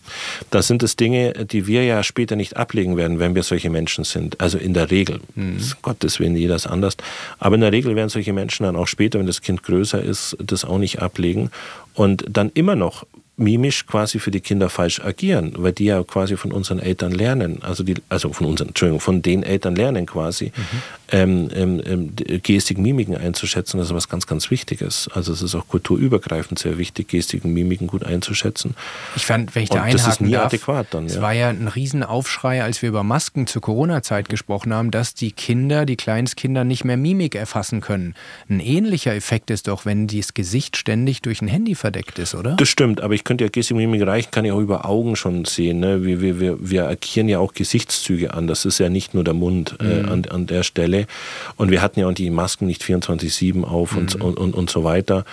Das 0.50 0.68
sind 0.68 0.82
es 0.82 0.96
Dinge, 0.96 1.34
die 1.46 1.68
wir 1.68 1.84
ja 1.84 2.02
später 2.02 2.36
nicht 2.36 2.58
ablegen 2.58 2.98
werden, 2.98 3.20
wenn 3.20 3.36
wir 3.36 3.44
solche 3.44 3.70
Menschen 3.70 4.04
sind. 4.04 4.42
Also 4.42 4.58
in 4.58 4.74
der 4.74 4.90
Regel. 4.90 5.20
Mhm. 5.36 5.60
Gottes 5.84 6.20
Willen, 6.20 6.36
jeder 6.36 6.56
ist 6.56 6.68
anders. 6.68 6.98
Aber 7.38 7.56
in 7.56 7.62
der 7.62 7.72
Regel 7.72 7.96
werden 7.96 8.10
solche 8.10 8.34
Menschen 8.34 8.64
dann 8.64 8.76
auch 8.76 8.88
später, 8.88 9.20
wenn 9.20 9.28
das 9.28 9.42
Kind 9.42 9.62
größer 9.62 10.02
ist, 10.02 10.36
das 10.40 10.66
auch 10.66 10.80
nicht 10.80 11.02
ablegen 11.02 11.51
und 11.94 12.26
dann 12.30 12.52
immer 12.54 12.76
noch 12.76 13.06
mimisch 13.42 13.86
quasi 13.86 14.20
für 14.20 14.32
die 14.32 14.40
Kinder 14.40 14.70
falsch 14.70 15.02
agieren, 15.02 15.54
weil 15.58 15.74
die 15.74 15.86
ja 15.86 16.04
quasi 16.04 16.38
von 16.38 16.52
unseren 16.52 16.80
Eltern 16.80 17.12
lernen, 17.12 17.60
also 17.62 17.84
die, 17.84 17.96
also 18.10 18.32
von 18.32 18.48
unseren, 18.48 18.70
Entschuldigung, 18.70 19.00
von 19.00 19.22
den 19.22 19.44
Eltern 19.44 19.76
lernen 19.76 20.06
quasi, 20.06 20.52
mhm. 20.56 20.82
ähm, 21.12 21.50
ähm, 21.54 21.82
ähm 21.86 22.12
Gestik, 22.44 22.78
Mimiken 22.78 23.16
einzuschätzen, 23.18 23.78
das 23.78 23.88
ist 23.88 23.96
was 23.96 24.10
ganz, 24.10 24.28
ganz 24.28 24.52
Wichtiges. 24.52 25.10
Also 25.14 25.34
es 25.34 25.42
ist 25.42 25.56
auch 25.56 25.68
kulturübergreifend 25.68 26.60
sehr 26.60 26.78
wichtig, 26.78 27.10
Gestiken, 27.10 27.54
Mimiken 27.54 27.88
gut 27.88 28.04
einzuschätzen. 28.04 28.76
Ich 29.16 29.26
fand, 29.26 29.56
wenn 29.56 29.64
ich 29.64 29.70
da 29.70 29.76
Und 29.76 29.82
einhaken 29.82 30.06
das 30.06 30.14
ist 30.14 30.22
nie 30.22 30.32
darf, 30.32 30.46
adäquat 30.46 30.88
dann. 30.92 31.06
Es 31.06 31.16
ja. 31.16 31.22
war 31.22 31.34
ja 31.34 31.50
ein 31.50 31.68
Riesenaufschrei, 31.68 32.64
als 32.64 32.82
wir 32.82 32.90
über 32.90 33.04
Masken 33.04 33.48
zur 33.48 33.62
Corona-Zeit 33.62 34.30
gesprochen 34.30 34.74
haben, 34.74 34.92
dass 34.92 35.14
die 35.14 35.32
Kinder, 35.32 35.86
die 35.86 35.98
Kleinstkinder 35.98 36.64
nicht 36.64 36.86
mehr 36.86 36.98
Mimik 36.98 37.36
erfassen 37.36 37.82
können. 37.82 38.16
Ein 38.50 38.60
ähnlicher 38.60 39.16
Effekt 39.16 39.50
ist 39.50 39.68
doch, 39.68 39.86
wenn 39.86 40.08
das 40.08 40.34
Gesicht 40.34 40.78
ständig 40.78 41.22
durch 41.22 41.42
ein 41.42 41.48
Handy 41.48 41.76
verdeckt 41.76 42.20
ist, 42.20 42.36
oder? 42.36 42.56
Das 42.56 42.70
stimmt, 42.70 43.02
aber 43.02 43.14
ich 43.14 43.24
könnte 43.32 43.46
ja 43.46 43.50
Gestik 43.50 43.78
reichen, 43.78 44.30
kann 44.30 44.44
ich 44.44 44.52
auch 44.52 44.60
über 44.60 44.86
Augen 44.86 45.16
schon 45.16 45.46
sehen. 45.46 45.80
Ne? 45.80 46.04
Wir, 46.04 46.20
wir, 46.20 46.42
wir, 46.42 46.58
wir 46.60 46.90
agieren 46.90 47.30
ja 47.30 47.40
auch 47.40 47.54
Gesichtszüge 47.54 48.34
an. 48.34 48.46
Das 48.46 48.66
ist 48.66 48.78
ja 48.78 48.90
nicht 48.90 49.14
nur 49.14 49.24
der 49.24 49.34
Mund 49.34 49.78
äh, 49.80 50.04
mhm. 50.04 50.10
an, 50.10 50.26
an 50.26 50.48
der 50.48 50.64
Stelle. 50.64 51.08
Und 51.56 51.72
wir 51.72 51.82
hatten 51.82 52.02
ja 52.02 52.08
auch 52.10 52.14
die 52.14 52.30
Masken 52.30 52.66
nicht 52.66 52.84
24-7 52.84 53.64
auf 53.64 53.94
mhm. 53.94 54.00
und, 54.00 54.16
und, 54.16 54.38
und, 54.38 54.54
und 54.54 54.70
so 54.70 54.84
weiter. 54.84 55.24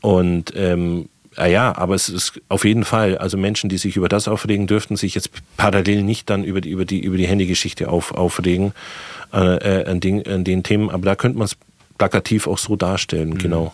Und 0.00 0.52
ähm, 0.56 1.08
Ah 1.36 1.46
ja, 1.46 1.76
aber 1.76 1.96
es 1.96 2.08
ist 2.08 2.40
auf 2.48 2.64
jeden 2.64 2.84
Fall, 2.84 3.18
also 3.18 3.36
Menschen, 3.36 3.68
die 3.68 3.76
sich 3.76 3.96
über 3.96 4.08
das 4.08 4.28
aufregen, 4.28 4.68
dürften 4.68 4.94
sich 4.94 5.16
jetzt 5.16 5.30
parallel 5.56 6.04
nicht 6.04 6.30
dann 6.30 6.44
über 6.44 6.60
die, 6.60 6.70
über 6.70 6.84
die, 6.84 7.00
über 7.00 7.16
die 7.16 7.26
Handygeschichte 7.26 7.88
auf, 7.88 8.12
aufregen 8.12 8.72
äh, 9.32 9.80
äh 9.80 9.84
an, 9.86 9.98
den, 9.98 10.24
an 10.28 10.44
den 10.44 10.62
Themen. 10.62 10.90
Aber 10.90 11.04
da 11.06 11.16
könnte 11.16 11.38
man 11.38 11.46
es 11.46 11.56
plakativ 11.98 12.46
auch 12.46 12.58
so 12.58 12.76
darstellen, 12.76 13.30
mhm. 13.30 13.38
genau. 13.38 13.72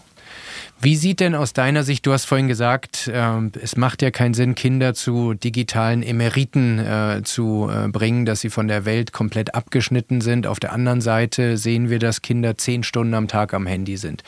Wie 0.83 0.97
sieht 0.97 1.21
denn 1.21 1.35
aus 1.35 1.53
deiner 1.53 1.85
Sicht, 1.85 2.07
du 2.07 2.13
hast 2.15 2.25
vorhin 2.25 2.49
gesagt, 2.49 3.07
äh, 3.07 3.41
es 3.61 3.77
macht 3.77 4.01
ja 4.01 4.11
keinen 4.11 4.33
Sinn, 4.33 4.55
Kinder 4.55 4.95
zu 4.95 5.35
digitalen 5.35 6.03
Emeriten 6.03 6.79
äh, 6.79 7.21
zu 7.23 7.69
äh, 7.71 7.89
bringen, 7.89 8.25
dass 8.25 8.41
sie 8.41 8.49
von 8.49 8.67
der 8.67 8.87
Welt 8.87 9.13
komplett 9.13 9.55
abgeschnitten 9.55 10.23
sind. 10.23 10.47
Auf 10.47 10.59
der 10.59 10.73
anderen 10.73 11.03
Seite 11.03 11.59
sehen 11.59 11.91
wir, 11.91 11.99
dass 11.99 12.23
Kinder 12.23 12.57
zehn 12.57 12.83
Stunden 12.83 13.13
am 13.13 13.29
Tag 13.29 13.53
am 13.53 13.67
Handy 13.67 13.99
sind. 13.99 14.23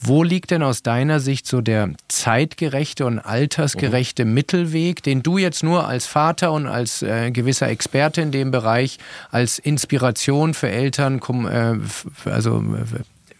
Wo 0.00 0.24
liegt 0.24 0.50
denn 0.50 0.64
aus 0.64 0.82
deiner 0.82 1.20
Sicht 1.20 1.46
so 1.46 1.60
der 1.60 1.90
zeitgerechte 2.08 3.06
und 3.06 3.20
altersgerechte 3.20 4.24
mhm. 4.24 4.34
Mittelweg, 4.34 5.00
den 5.00 5.22
du 5.22 5.38
jetzt 5.38 5.62
nur 5.62 5.86
als 5.86 6.06
Vater 6.06 6.50
und 6.50 6.66
als 6.66 7.02
äh, 7.02 7.30
gewisser 7.30 7.68
Experte 7.68 8.20
in 8.20 8.32
dem 8.32 8.50
Bereich 8.50 8.98
als 9.30 9.60
Inspiration 9.60 10.54
für 10.54 10.70
Eltern, 10.70 11.20
äh, 11.48 12.28
also 12.28 12.64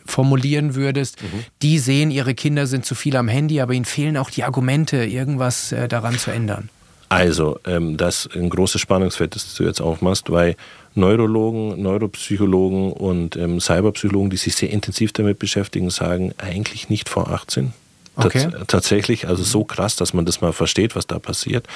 formulieren 0.05 0.75
würdest, 0.75 1.23
mhm. 1.23 1.45
die 1.63 1.79
sehen, 1.79 2.11
ihre 2.11 2.35
Kinder 2.35 2.67
sind 2.67 2.85
zu 2.85 2.95
viel 2.95 3.17
am 3.17 3.29
Handy, 3.29 3.61
aber 3.61 3.73
ihnen 3.73 3.85
fehlen 3.85 4.17
auch 4.17 4.31
die 4.31 4.45
Argumente, 4.45 5.05
irgendwas 5.05 5.73
äh, 5.73 5.89
daran 5.89 6.19
zu 6.19 6.31
ändern. 6.31 6.69
Also, 7.09 7.61
ähm, 7.67 7.97
das 7.97 8.27
ist 8.27 8.37
ein 8.37 8.51
großes 8.51 8.81
Spannungsfeld, 8.81 9.35
das 9.35 9.55
du 9.55 9.65
jetzt 9.65 9.81
aufmachst, 9.81 10.31
weil 10.31 10.57
Neurologen, 10.95 11.81
Neuropsychologen 11.83 12.93
und 12.93 13.37
ähm, 13.37 13.61
Cyberpsychologen, 13.61 14.31
die 14.31 14.37
sich 14.37 14.55
sehr 14.55 14.71
intensiv 14.71 15.13
damit 15.13 15.39
beschäftigen, 15.39 15.91
sagen 15.91 16.33
eigentlich 16.39 16.89
nicht 16.89 17.09
vor 17.09 17.31
18. 17.31 17.73
Okay. 18.17 18.49
Tats 18.51 18.67
tatsächlich, 18.69 19.27
also 19.27 19.43
so 19.43 19.65
krass, 19.65 19.97
dass 19.97 20.15
man 20.15 20.25
das 20.25 20.41
mal 20.41 20.53
versteht, 20.53 20.95
was 20.95 21.07
da 21.07 21.19
passiert. 21.19 21.67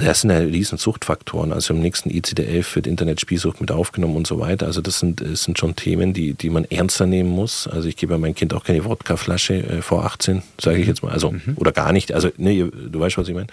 Das 0.00 0.22
sind 0.22 0.30
ja 0.30 0.38
riesen 0.38 0.78
Suchtfaktoren. 0.78 1.52
Also 1.52 1.74
im 1.74 1.80
nächsten 1.80 2.10
ICD-11 2.10 2.76
wird 2.76 2.86
Internetspielsucht 2.86 3.60
mit 3.60 3.70
aufgenommen 3.70 4.16
und 4.16 4.26
so 4.26 4.40
weiter. 4.40 4.66
Also 4.66 4.80
das 4.80 4.98
sind, 4.98 5.20
das 5.20 5.44
sind 5.44 5.58
schon 5.58 5.76
Themen, 5.76 6.12
die, 6.12 6.34
die 6.34 6.50
man 6.50 6.64
ernster 6.64 7.06
nehmen 7.06 7.30
muss. 7.30 7.66
Also 7.66 7.88
ich 7.88 7.96
gebe 7.96 8.16
meinem 8.18 8.34
Kind 8.34 8.54
auch 8.54 8.64
keine 8.64 8.84
Wodkaflasche 8.84 9.54
äh, 9.54 9.82
vor 9.82 10.04
18, 10.04 10.42
sage 10.60 10.78
ich 10.78 10.86
jetzt 10.86 11.02
mal. 11.02 11.12
Also, 11.12 11.32
mhm. 11.32 11.54
oder 11.56 11.72
gar 11.72 11.92
nicht. 11.92 12.12
Also, 12.12 12.30
nee, 12.36 12.64
du 12.64 13.00
weißt, 13.00 13.18
was 13.18 13.28
ich 13.28 13.34
meine. 13.34 13.48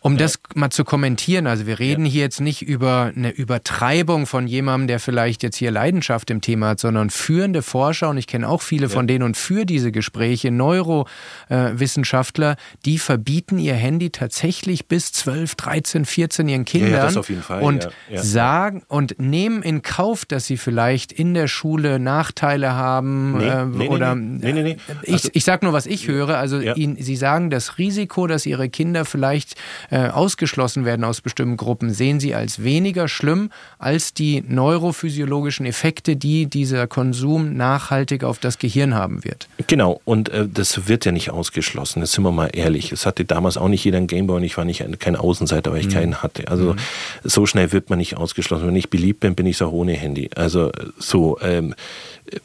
Um 0.00 0.16
das 0.16 0.38
mal 0.54 0.70
zu 0.70 0.84
kommentieren, 0.84 1.46
also 1.46 1.66
wir 1.66 1.78
reden 1.78 2.06
ja. 2.06 2.12
hier 2.12 2.22
jetzt 2.22 2.40
nicht 2.40 2.62
über 2.62 3.12
eine 3.14 3.30
Übertreibung 3.30 4.26
von 4.26 4.46
jemandem, 4.46 4.88
der 4.88 5.00
vielleicht 5.00 5.42
jetzt 5.42 5.56
hier 5.56 5.70
Leidenschaft 5.70 6.30
im 6.30 6.40
Thema 6.40 6.68
hat, 6.68 6.80
sondern 6.80 7.10
führende 7.10 7.62
Forscher, 7.62 8.10
und 8.10 8.18
ich 8.18 8.26
kenne 8.26 8.48
auch 8.48 8.62
viele 8.62 8.86
ja. 8.86 8.88
von 8.88 9.06
denen 9.06 9.24
und 9.24 9.36
für 9.36 9.64
diese 9.64 9.92
Gespräche, 9.92 10.50
Neurowissenschaftler, 10.50 12.56
die 12.84 12.98
verbieten 12.98 13.58
ihr 13.58 13.74
Handy 13.74 14.10
tatsächlich 14.10 14.86
bis 14.86 15.12
12, 15.12 15.54
13, 15.54 16.04
14 16.04 16.48
ihren 16.48 16.64
Kindern 16.64 16.92
ja, 16.92 17.04
das 17.04 17.16
auf 17.16 17.28
jeden 17.28 17.42
Fall, 17.42 17.62
und 17.62 17.88
sagen 18.14 18.82
und 18.88 19.18
nehmen 19.18 19.62
in 19.62 19.82
Kauf, 19.82 20.24
dass 20.24 20.46
sie 20.46 20.56
vielleicht 20.56 21.12
in 21.12 21.34
der 21.34 21.48
Schule 21.48 21.98
Nachteile 21.98 22.74
haben 22.74 23.38
nee, 23.38 23.46
äh, 23.46 23.64
nee, 23.64 23.88
oder 23.88 24.14
nee, 24.14 24.52
nee, 24.52 24.62
nee, 24.62 24.76
Ich, 25.02 25.12
also, 25.12 25.28
ich 25.32 25.44
sage 25.44 25.66
nur, 25.66 25.72
was 25.72 25.86
ich 25.86 26.08
höre, 26.08 26.36
also 26.36 26.60
ihnen, 26.60 26.96
sie 26.96 27.16
sagen, 27.16 27.50
das 27.50 27.78
Risiko, 27.78 28.26
dass 28.26 28.46
ihre 28.46 28.68
Kinder 28.68 29.04
vielleicht 29.04 29.54
äh, 29.90 30.08
ausgeschlossen 30.08 30.84
werden 30.84 31.04
aus 31.04 31.20
bestimmten 31.20 31.56
Gruppen, 31.56 31.90
sehen 31.92 32.20
sie 32.20 32.34
als 32.34 32.62
weniger 32.62 33.08
schlimm 33.08 33.50
als 33.78 34.14
die 34.14 34.44
neurophysiologischen 34.46 35.66
Effekte, 35.66 36.16
die 36.16 36.46
dieser 36.46 36.86
Konsum 36.86 37.56
nachhaltig 37.56 38.24
auf 38.24 38.38
das 38.38 38.58
Gehirn 38.58 38.94
haben 38.94 39.24
wird. 39.24 39.48
Genau, 39.66 40.00
und 40.04 40.28
äh, 40.28 40.46
das 40.48 40.88
wird 40.88 41.04
ja 41.04 41.12
nicht 41.12 41.30
ausgeschlossen, 41.30 42.00
das 42.00 42.12
sind 42.12 42.24
wir 42.24 42.32
mal 42.32 42.50
ehrlich. 42.52 42.92
Es 42.92 43.06
hatte 43.06 43.24
damals 43.24 43.56
auch 43.56 43.68
nicht 43.68 43.84
jeder 43.84 43.98
einen 43.98 44.06
Gameboy 44.06 44.36
und 44.36 44.44
ich 44.44 44.56
war 44.56 44.64
nicht 44.64 44.82
ein, 44.82 44.98
kein 44.98 45.16
Außenseiter, 45.16 45.72
weil 45.72 45.80
ich 45.80 45.86
mhm. 45.86 45.92
keinen 45.92 46.22
hatte. 46.22 46.48
Also 46.48 46.74
mhm. 46.74 46.78
so 47.24 47.46
schnell 47.46 47.72
wird 47.72 47.90
man 47.90 47.98
nicht 47.98 48.16
ausgeschlossen. 48.16 48.66
Wenn 48.66 48.76
ich 48.76 48.90
beliebt 48.90 49.20
bin, 49.20 49.34
bin 49.34 49.46
ich 49.46 49.56
es 49.56 49.62
auch 49.62 49.72
ohne 49.72 49.92
Handy. 49.92 50.30
Also 50.34 50.70
so, 50.98 51.38
ähm, 51.40 51.74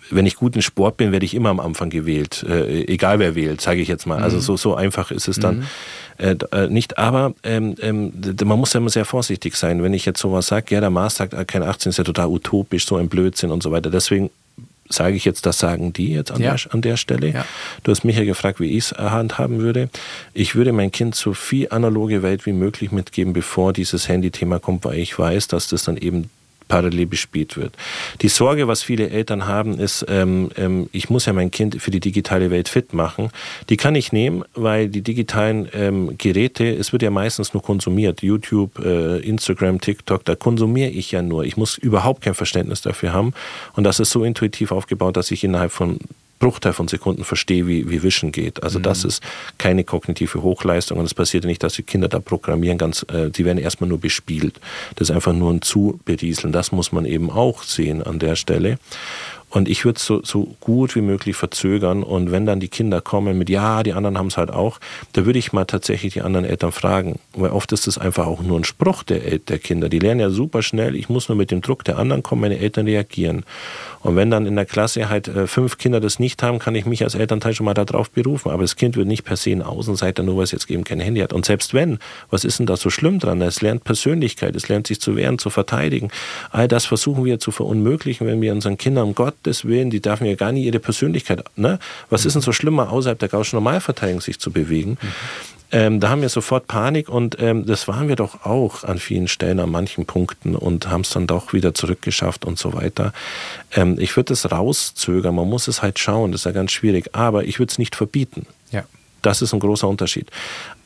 wenn 0.10 0.26
ich 0.26 0.36
gut 0.36 0.56
in 0.56 0.62
Sport 0.62 0.98
bin, 0.98 1.12
werde 1.12 1.26
ich 1.26 1.34
immer 1.34 1.50
am 1.50 1.60
Anfang 1.60 1.90
gewählt, 1.90 2.46
äh, 2.48 2.84
egal 2.86 3.20
wer 3.20 3.36
wählt, 3.36 3.62
sage 3.62 3.82
ich 3.82 3.88
jetzt 3.88 4.06
mal. 4.06 4.22
Also 4.22 4.38
mhm. 4.38 4.42
so, 4.42 4.58
so 4.58 4.76
einfach 4.76 5.12
ist 5.12 5.28
es 5.28 5.40
dann. 5.40 5.58
Mhm. 5.58 5.66
Äh, 6.18 6.36
äh, 6.52 6.68
nicht. 6.68 6.98
Aber 6.98 7.34
ähm, 7.44 7.76
ähm, 7.82 8.14
man 8.44 8.60
muss 8.60 8.74
ja 8.74 8.80
immer 8.80 8.90
sehr 8.90 9.06
vorsichtig 9.06 9.56
sein. 9.56 9.84
Wenn 9.84 9.94
ich 9.94 10.06
jetzt 10.06 10.20
sowas 10.20 10.48
sage, 10.48 10.74
ja, 10.74 10.80
der 10.80 10.90
Mars 10.90 11.16
sagt, 11.16 11.34
ah, 11.34 11.44
kein 11.44 11.64
18 11.64 11.90
ist 11.90 11.98
ja 11.98 12.04
total 12.04 12.28
utopisch, 12.28 12.86
so 12.86 12.98
ein 12.98 13.10
Blödsinn 13.10 13.52
und 13.52 13.64
so 13.64 13.72
weiter. 13.72 13.90
Deswegen 13.90 14.30
sage 14.90 15.16
ich 15.16 15.26
jetzt, 15.26 15.46
das 15.46 15.60
sagen 15.60 15.94
die 15.94 16.14
jetzt 16.14 16.32
an, 16.32 16.42
ja. 16.42 16.56
der, 16.56 16.74
an 16.74 16.82
der 16.82 16.98
Stelle. 16.98 17.30
Ja. 17.30 17.46
Du 17.84 17.92
hast 17.92 18.04
mich 18.04 18.18
ja 18.18 18.26
gefragt, 18.26 18.60
wie 18.60 18.78
ich 18.78 18.86
es 18.86 18.92
handhaben 18.92 19.60
würde. 19.60 19.90
Ich 20.34 20.56
würde 20.56 20.72
mein 20.72 20.92
Kind 20.92 21.16
so 21.16 21.34
viel 21.34 21.68
analoge 21.72 22.22
Welt 22.22 22.46
wie 22.46 22.54
möglich 22.54 22.92
mitgeben, 22.92 23.34
bevor 23.34 23.74
dieses 23.74 24.08
Handy-Thema 24.08 24.60
kommt, 24.60 24.86
weil 24.86 25.00
ich 25.00 25.18
weiß, 25.18 25.48
dass 25.48 25.68
das 25.68 25.84
dann 25.84 25.98
eben 25.98 26.30
parallel 26.68 27.06
bespielt 27.06 27.58
wird. 27.58 27.74
Die 28.22 28.30
Sorge, 28.30 28.68
was 28.68 28.84
viele 28.84 29.10
Eltern 29.10 29.48
haben, 29.48 29.80
ist, 29.80 30.06
ähm, 30.08 30.50
ähm, 30.58 30.90
ich 30.92 31.10
muss 31.10 31.26
ja 31.26 31.34
mein 31.34 31.52
Kind 31.52 31.82
für 31.82 31.92
die 31.92 32.00
digitale 32.00 32.52
Welt 32.52 32.70
fit 32.70 32.94
machen. 32.94 33.30
Die 33.70 33.78
kann 33.78 33.96
ich 33.96 34.12
nehmen, 34.12 34.44
weil 34.54 34.90
die 34.90 35.02
digitalen 35.02 35.68
ähm, 35.74 36.18
Geräte, 36.18 36.66
es 36.66 36.92
wird 36.92 37.04
ja 37.04 37.12
meistens 37.12 37.54
nur 37.54 37.64
konsumiert. 37.64 38.22
YouTube, 38.22 38.80
äh, 38.80 39.20
Instagram, 39.20 39.82
TikTok, 39.82 40.26
da 40.26 40.36
konsumiere 40.36 40.90
ich 40.90 41.12
ja 41.12 41.22
nur. 41.22 41.46
Ich 41.46 41.58
muss 41.58 41.78
überhaupt 41.78 42.22
kein 42.22 42.34
Verständnis 42.34 42.82
dafür 42.82 43.14
haben. 43.14 43.34
Und 43.76 43.84
das 43.84 44.00
ist 44.00 44.12
so 44.12 44.24
intuitiv 44.24 44.72
aufgebaut, 44.72 45.18
dass 45.18 45.32
ich 45.32 45.44
innerhalb 45.44 45.72
von 45.72 46.00
Bruchteil 46.44 46.74
von 46.74 46.90
Sekunden 46.90 47.24
verstehe, 47.24 47.68
wie, 47.68 47.90
wie 47.90 48.04
Wischen 48.04 48.34
geht. 48.34 48.64
Also 48.64 48.78
mhm. 48.78 48.84
das 48.84 49.06
ist 49.06 49.24
keine 49.58 49.86
kognitive 49.86 50.44
Hochleistung 50.44 51.00
und 51.00 51.06
es 51.06 51.14
passiert 51.14 51.46
ja 51.46 51.48
nicht, 51.48 51.64
dass 51.64 51.74
die 51.74 51.84
Kinder 51.84 52.10
da 52.10 52.20
programmieren, 52.20 52.78
ganz, 52.78 53.06
äh, 53.14 53.30
die 53.30 53.46
werden 53.46 53.60
erstmal 53.60 53.90
nur 53.90 54.00
bespielt. 54.00 54.60
Das 54.96 55.10
ist 55.10 55.16
einfach 55.16 55.32
nur 55.32 55.52
ein 55.52 55.62
Zuberieseln. 55.62 56.52
Das 56.52 56.74
muss 56.74 56.92
man 56.92 57.06
eben 57.06 57.32
auch 57.32 57.64
sehen 57.64 58.04
an 58.04 58.20
der 58.20 58.36
Stelle. 58.36 58.78
Und 59.54 59.70
ich 59.70 59.86
würde 59.86 59.98
es 59.98 60.06
so, 60.06 60.22
so 60.24 60.56
gut 60.62 60.96
wie 60.96 61.02
möglich 61.02 61.36
verzögern. 61.36 62.02
Und 62.02 62.32
wenn 62.32 62.48
dann 62.48 62.60
die 62.60 62.70
Kinder 62.70 63.02
kommen 63.02 63.38
mit, 63.38 63.52
ja, 63.52 63.84
die 63.84 63.94
anderen 63.94 64.18
haben 64.18 64.28
es 64.28 64.38
halt 64.38 64.50
auch, 64.50 64.80
da 65.14 65.28
würde 65.28 65.38
ich 65.38 65.54
mal 65.54 65.66
tatsächlich 65.66 66.14
die 66.14 66.24
anderen 66.24 66.46
Eltern 66.46 66.72
fragen. 66.72 67.20
Weil 67.36 67.52
oft 67.52 67.72
ist 67.72 67.86
es 67.86 68.00
einfach 68.00 68.26
auch 68.26 68.42
nur 68.42 68.60
ein 68.60 68.64
Spruch 68.64 69.04
der, 69.04 69.38
der 69.38 69.60
Kinder. 69.60 69.90
Die 69.90 70.00
lernen 70.00 70.22
ja 70.22 70.32
super 70.32 70.64
schnell, 70.64 70.96
ich 70.96 71.08
muss 71.08 71.30
nur 71.30 71.38
mit 71.38 71.52
dem 71.52 71.62
Druck 71.62 71.84
der 71.84 72.00
anderen 72.00 72.24
kommen, 72.24 72.42
meine 72.42 72.58
Eltern 72.58 72.88
reagieren. 72.88 73.46
Und 74.02 74.16
wenn 74.16 74.32
dann 74.32 74.48
in 74.48 74.56
der 74.56 74.66
Klasse 74.66 75.08
halt 75.08 75.28
äh, 75.28 75.46
fünf 75.46 75.78
Kinder 75.78 76.00
das 76.00 76.18
nicht 76.18 76.42
haben, 76.42 76.58
kann 76.58 76.74
ich 76.74 76.88
mich 76.88 77.04
als 77.04 77.14
Elternteil 77.14 77.54
schon 77.54 77.66
mal 77.66 77.76
darauf 77.76 78.10
berufen. 78.10 78.50
Aber 78.50 78.64
das 78.64 78.76
Kind 78.76 78.98
wird 78.98 79.08
nicht 79.08 79.24
per 79.24 79.38
se 79.38 79.52
ein 79.52 79.62
Außenseiter, 79.62 80.24
nur 80.24 80.38
weil 80.38 80.46
es 80.46 80.52
jetzt 80.52 80.70
eben 80.72 80.84
kein 80.84 81.00
Handy 81.00 81.22
hat. 81.22 81.32
Und 81.32 81.46
selbst 81.46 81.76
wenn, 81.76 82.00
was 82.32 82.44
ist 82.44 82.58
denn 82.58 82.66
da 82.66 82.76
so 82.76 82.90
schlimm 82.90 83.20
dran? 83.20 83.40
Es 83.42 83.62
lernt 83.62 83.84
Persönlichkeit, 83.84 84.56
es 84.56 84.68
lernt 84.68 84.88
sich 84.88 85.00
zu 85.00 85.16
wehren, 85.16 85.38
zu 85.38 85.52
verteidigen. 85.52 86.10
All 86.50 86.68
das 86.68 86.86
versuchen 86.86 87.24
wir 87.24 87.40
zu 87.40 87.52
verunmöglichen, 87.52 88.26
wenn 88.26 88.42
wir 88.42 88.52
unseren 88.52 88.78
Kindern, 88.78 89.10
um 89.10 89.16
Gottes 89.44 89.66
Willen, 89.66 89.90
die 89.90 90.02
dürfen 90.02 90.26
ja 90.26 90.36
gar 90.36 90.54
nicht 90.54 90.66
ihre 90.66 90.80
Persönlichkeit, 90.80 91.44
ne? 91.58 91.78
Was 92.10 92.26
ist 92.26 92.34
denn 92.34 92.42
so 92.42 92.54
schlimmer, 92.54 92.92
außerhalb 92.92 93.20
der 93.20 93.28
Gaußschen 93.28 93.58
Normalverteidigung 93.58 94.22
sich 94.22 94.40
zu 94.40 94.52
bewegen? 94.52 94.92
Mhm. 94.92 95.08
Ähm, 95.72 96.00
da 96.00 96.10
haben 96.10 96.22
wir 96.22 96.30
sofort 96.30 96.68
Panik 96.68 97.10
und 97.10 97.36
ähm, 97.40 97.66
das 97.66 97.88
waren 97.88 98.08
wir 98.08 98.16
doch 98.16 98.46
auch 98.46 98.84
an 98.84 99.00
vielen 99.00 99.28
Stellen, 99.28 99.60
an 99.60 99.72
manchen 99.72 100.06
Punkten 100.06 100.56
und 100.56 100.88
haben 100.88 101.02
es 101.02 101.10
dann 101.10 101.28
doch 101.28 101.52
wieder 101.52 101.74
zurückgeschafft 101.74 102.46
und 102.46 102.58
so 102.58 102.74
weiter. 102.74 103.12
Ähm, 103.74 103.98
ich 104.00 104.16
würde 104.16 104.34
es 104.34 104.50
rauszögern, 104.50 105.36
man 105.36 105.50
muss 105.50 105.68
es 105.68 105.82
halt 105.82 106.00
schauen, 106.00 106.32
das 106.32 106.42
ist 106.42 106.46
ja 106.46 106.52
ganz 106.52 106.72
schwierig, 106.72 107.16
aber 107.16 107.44
ich 107.46 107.60
würde 107.60 107.72
es 107.72 107.80
nicht 107.80 107.96
verbieten. 107.96 108.46
Ja. 108.72 108.84
Das 109.24 109.42
ist 109.42 109.54
ein 109.54 109.60
großer 109.60 109.88
Unterschied. 109.88 110.30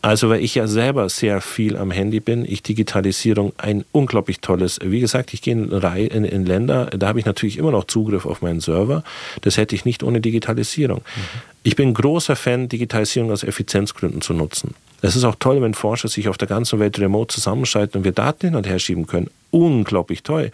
Also, 0.08 0.30
weil 0.30 0.42
ich 0.42 0.56
ja 0.56 0.68
selber 0.68 1.10
sehr 1.10 1.42
viel 1.42 1.76
am 1.76 1.92
Handy 1.92 2.22
bin, 2.22 2.46
ich 2.46 2.64
Digitalisierung 2.64 3.52
ein 3.58 3.84
unglaublich 3.92 4.40
tolles, 4.40 4.80
wie 4.82 5.02
gesagt, 5.02 5.34
ich 5.34 5.42
gehe 5.42 5.54
in, 5.54 5.70
in, 5.70 6.24
in 6.24 6.46
Länder, 6.46 6.86
da 6.86 7.10
habe 7.10 7.20
ich 7.20 7.26
natürlich 7.26 7.58
immer 7.58 7.72
noch 7.72 7.84
Zugriff 7.84 8.26
auf 8.26 8.42
meinen 8.42 8.62
Server. 8.62 9.04
Das 9.42 9.58
hätte 9.58 9.76
ich 9.76 9.84
nicht 9.84 10.04
ohne 10.04 10.22
Digitalisierung. 10.22 11.00
Mhm. 11.00 11.42
Ich 11.64 11.76
bin 11.76 11.94
großer 11.94 12.38
Fan, 12.38 12.70
Digitalisierung 12.70 13.32
aus 13.32 13.44
Effizienzgründen 13.44 14.22
zu 14.22 14.32
nutzen. 14.32 14.76
Es 15.02 15.18
ist 15.18 15.26
auch 15.26 15.36
toll, 15.40 15.62
wenn 15.62 15.74
Forscher 15.74 16.08
sich 16.08 16.30
auf 16.30 16.38
der 16.38 16.48
ganzen 16.48 16.80
Welt 16.80 16.98
remote 17.00 17.36
zusammenschalten 17.36 17.98
und 17.98 18.06
wir 18.06 18.14
Daten 18.14 18.48
hin 18.48 18.56
und 18.56 18.66
her 18.66 18.80
schieben 18.80 19.08
können. 19.08 19.30
Unglaublich 19.52 20.24
toll. 20.24 20.52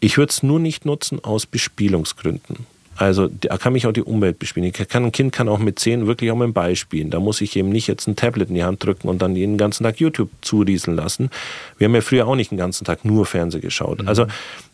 Ich 0.00 0.16
würde 0.16 0.30
es 0.30 0.42
nur 0.42 0.58
nicht 0.58 0.86
nutzen 0.86 1.22
aus 1.22 1.44
Bespielungsgründen. 1.44 2.64
Also 2.96 3.28
da 3.28 3.56
kann 3.56 3.72
mich 3.72 3.86
auch 3.86 3.92
die 3.92 4.02
Umwelt 4.02 4.38
bespielen. 4.38 4.72
Kann, 4.72 5.04
ein 5.04 5.12
Kind 5.12 5.32
kann 5.32 5.48
auch 5.48 5.58
mit 5.58 5.78
zehn 5.78 6.06
wirklich 6.06 6.30
auch 6.30 6.36
mit 6.36 6.46
dem 6.46 6.52
Ball 6.52 6.76
spielen. 6.76 7.10
Da 7.10 7.20
muss 7.20 7.40
ich 7.40 7.56
eben 7.56 7.70
nicht 7.70 7.86
jetzt 7.86 8.06
ein 8.06 8.16
Tablet 8.16 8.48
in 8.48 8.54
die 8.54 8.64
Hand 8.64 8.84
drücken 8.84 9.08
und 9.08 9.22
dann 9.22 9.34
den 9.34 9.56
ganzen 9.56 9.84
Tag 9.84 9.98
YouTube 9.98 10.30
zurieseln 10.42 10.96
lassen. 10.96 11.30
Wir 11.78 11.86
haben 11.86 11.94
ja 11.94 12.02
früher 12.02 12.26
auch 12.26 12.36
nicht 12.36 12.50
den 12.50 12.58
ganzen 12.58 12.84
Tag 12.84 13.04
nur 13.04 13.24
Fernsehen 13.24 13.62
geschaut. 13.62 14.02
Mhm. 14.02 14.08
Also 14.08 14.26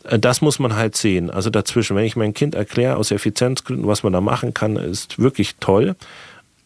äh, 0.03 0.19
das 0.19 0.41
muss 0.41 0.59
man 0.59 0.75
halt 0.75 0.97
sehen. 0.97 1.29
Also 1.29 1.49
dazwischen, 1.49 1.95
wenn 1.95 2.03
ich 2.03 2.15
meinem 2.15 2.33
Kind 2.33 2.55
erkläre 2.55 2.97
aus 2.97 3.11
Effizienzgründen, 3.11 3.87
was 3.87 4.03
man 4.03 4.13
da 4.13 4.21
machen 4.21 4.53
kann, 4.53 4.75
ist 4.75 5.17
wirklich 5.17 5.55
toll. 5.59 5.95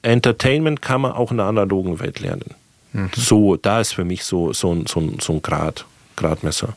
Entertainment 0.01 0.81
kann 0.81 1.01
man 1.01 1.11
auch 1.11 1.31
in 1.31 1.37
der 1.37 1.45
analogen 1.45 1.99
Welt 1.99 2.19
lernen. 2.19 2.55
Mhm. 2.93 3.09
So, 3.15 3.57
da 3.57 3.79
ist 3.79 3.93
für 3.93 4.05
mich 4.05 4.23
so, 4.23 4.53
so, 4.53 4.83
so, 4.87 5.13
so 5.21 5.33
ein 5.33 5.41
Grad, 5.41 5.85
Gradmesser. 6.15 6.75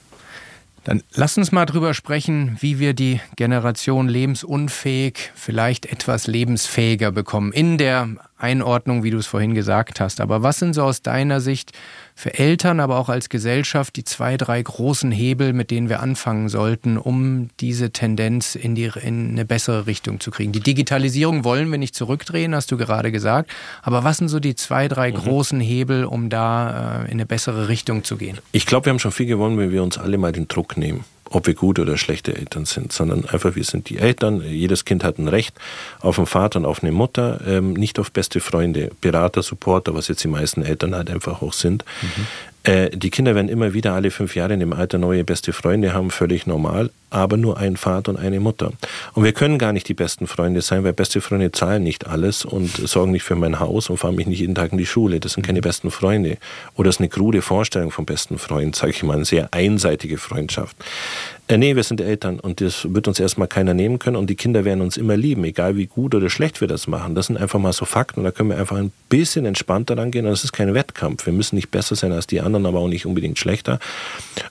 Dann 0.87 1.03
lass 1.15 1.37
uns 1.37 1.51
mal 1.51 1.67
drüber 1.67 1.95
sprechen, 1.95 2.57
wie 2.61 2.79
wir 2.79 2.95
die 2.95 3.21
Generation 3.35 4.09
lebensunfähig 4.09 5.33
vielleicht 5.35 5.87
etwas 5.87 6.29
lebensfähiger 6.29 7.11
bekommen. 7.11 7.53
In 7.53 7.77
der 7.77 8.09
Einordnung, 8.39 9.03
wie 9.03 9.11
du 9.11 9.19
es 9.19 9.27
vorhin 9.27 9.55
gesagt 9.55 10.01
hast. 10.01 10.21
Aber 10.21 10.43
was 10.43 10.59
sind 10.59 10.75
so 10.75 10.83
aus 10.83 11.03
deiner 11.03 11.41
Sicht 11.41 11.73
für 12.15 12.35
Eltern, 12.35 12.81
aber 12.81 12.99
auch 12.99 13.09
als 13.09 13.29
Gesellschaft 13.29 13.97
die 13.97 14.05
zwei, 14.05 14.37
drei 14.37 14.63
großen 14.63 15.11
Hebel, 15.11 15.53
mit 15.53 15.71
denen 15.71 15.89
wir 15.89 16.01
anfangen 16.01 16.49
sollten, 16.49 16.99
um 16.99 17.49
diese 17.61 17.91
Tendenz 17.91 18.55
in, 18.55 18.75
die, 18.75 18.91
in 19.01 19.31
eine 19.31 19.45
bessere 19.45 19.87
Richtung 19.87 20.21
zu 20.21 20.31
kriegen? 20.31 20.53
Die 20.53 20.61
Digitalisierung 20.61 21.45
wollen 21.45 21.71
wir 21.71 21.79
nicht 21.79 21.95
zurückdrehen, 21.95 22.55
hast 22.55 22.71
du 22.71 22.77
gerade 22.77 23.11
gesagt. 23.11 23.51
Aber 23.83 24.05
was 24.05 24.19
sind 24.19 24.29
so 24.29 24.41
die 24.41 24.55
zwei, 24.55 24.89
drei 24.89 25.11
mhm. 25.11 25.17
großen 25.17 25.61
Hebel, 25.61 26.05
um 26.05 26.29
da 26.29 27.03
äh, 27.03 27.05
in 27.07 27.13
eine 27.13 27.27
bessere 27.27 27.69
Richtung 27.69 28.05
zu 28.05 28.17
gehen? 28.17 28.39
Ich 28.53 28.67
glaube, 28.67 28.87
wir 28.87 28.91
haben 28.91 28.99
schon 28.99 29.13
viel 29.13 29.27
gewonnen, 29.27 29.59
wenn 29.59 29.71
wir 29.71 29.83
uns 29.83 29.99
alle 29.99 30.19
mal 30.19 30.33
den 30.33 30.49
Druck 30.49 30.77
nehmen 30.77 31.05
ob 31.31 31.47
wir 31.47 31.55
gute 31.55 31.83
oder 31.83 31.97
schlechte 31.97 32.35
Eltern 32.37 32.65
sind, 32.65 32.93
sondern 32.93 33.25
einfach, 33.27 33.55
wir 33.55 33.65
sind 33.65 33.89
die 33.89 33.99
Eltern. 33.99 34.43
Jedes 34.43 34.85
Kind 34.85 35.05
hat 35.05 35.19
ein 35.19 35.29
Recht 35.29 35.57
auf 36.01 36.19
einen 36.19 36.27
Vater 36.27 36.59
und 36.59 36.67
auf 36.67 36.83
eine 36.83 36.93
Mutter, 36.93 37.41
ähm, 37.47 37.73
nicht 37.73 37.99
auf 37.99 38.13
beste 38.13 38.41
Freunde, 38.41 38.91
Berater, 39.01 39.43
Supporter, 39.43 39.95
was 39.95 40.09
jetzt 40.09 40.23
die 40.25 40.29
meisten 40.29 40.63
Eltern 40.63 40.95
halt 40.95 41.11
einfach 41.11 41.43
auch 41.43 41.53
sind. 41.53 41.85
Mhm. 42.03 42.27
Äh, 42.67 42.91
die 42.91 43.11
Kinder 43.11 43.37
werden 43.37 43.49
immer 43.49 43.75
wieder 43.75 43.95
alle 43.95 44.11
fünf 44.11 44.35
Jahre 44.35 44.55
in 44.55 44.61
dem 44.61 44.73
Alter 44.73 44.99
neue 44.99 45.23
beste 45.23 45.53
Freunde 45.53 45.93
haben, 45.93 46.11
völlig 46.11 46.47
normal, 46.47 46.91
aber 47.11 47.37
nur 47.37 47.59
ein 47.59 47.77
Vater 47.77 48.11
und 48.11 48.17
eine 48.19 48.41
Mutter. 48.41 48.73
Und 49.15 49.23
wir 49.23 49.33
können 49.33 49.57
gar 49.59 49.73
nicht 49.73 49.89
die 49.89 49.95
besten 49.95 50.27
Freunde 50.27 50.63
sein, 50.63 50.83
weil 50.83 50.93
beste 50.93 51.21
Freunde 51.21 51.53
zahlen 51.53 51.85
nicht 51.85 52.09
alles 52.09 52.45
und 52.45 52.69
sorgen 52.69 53.13
nicht 53.13 53.23
für 53.23 53.37
mein 53.37 53.61
Haus 53.61 53.89
und 53.89 53.99
fahren 53.99 54.17
mich 54.17 54.27
nicht 54.27 54.41
jeden 54.41 54.57
Tag 54.57 54.73
in 54.73 54.79
die 54.79 54.87
Schule. 54.87 55.21
Das 55.21 55.35
sind 55.35 55.47
keine 55.47 55.61
besten 55.61 55.93
Freunde. 55.93 56.39
Oder 56.75 56.89
das 56.89 56.97
ist 56.97 57.01
eine 57.01 57.09
krude 57.09 57.41
Vorstellung 57.41 57.93
vom 57.93 58.05
besten 58.05 58.37
Freund, 58.37 58.75
sage 58.75 58.91
ich 58.91 59.03
mal, 59.05 59.15
eine 59.15 59.25
sehr 59.25 59.49
einseitige 59.53 60.19
Freundschaft. 60.19 60.77
Äh, 61.49 61.59
nee, 61.59 61.77
wir 61.77 61.85
sind 61.85 62.01
Eltern 62.01 62.41
und 62.41 62.61
das 62.61 62.93
wird 62.93 63.07
uns 63.07 63.21
erstmal 63.21 63.47
keiner 63.47 63.73
nehmen 63.73 64.01
können 64.01 64.17
und 64.17 64.29
die 64.29 64.35
Kinder 64.35 64.65
werden 64.65 64.81
uns 64.81 64.97
immer 64.97 65.17
lieben, 65.17 65.45
egal 65.45 65.77
wie 65.77 65.87
gut 65.87 66.15
oder 66.15 66.29
schlecht 66.29 66.61
wir 66.61 66.67
das 66.67 66.89
machen. 66.89 67.15
Das 67.15 67.27
sind 67.27 67.37
einfach 67.37 67.61
mal 67.61 67.73
so 67.73 67.85
Fakten 67.85 68.21
und 68.21 68.25
da 68.25 68.33
können 68.33 68.51
wir 68.51 68.59
einfach 68.59 68.77
ein 68.77 68.91
bisschen 69.09 69.47
entspannter 69.47 69.97
rangehen 69.97 70.25
und 70.25 70.33
das 70.33 70.43
ist 70.43 70.53
kein 70.53 70.75
Wettkampf. 70.75 71.25
Wir 71.25 71.33
müssen 71.33 71.55
nicht 71.55 71.71
besser 71.71 71.95
sein 71.95 72.11
als 72.11 72.27
die 72.27 72.41
anderen, 72.41 72.67
aber 72.67 72.81
auch 72.81 72.89
nicht 72.89 73.07
unbedingt 73.07 73.39
schlechter. 73.39 73.79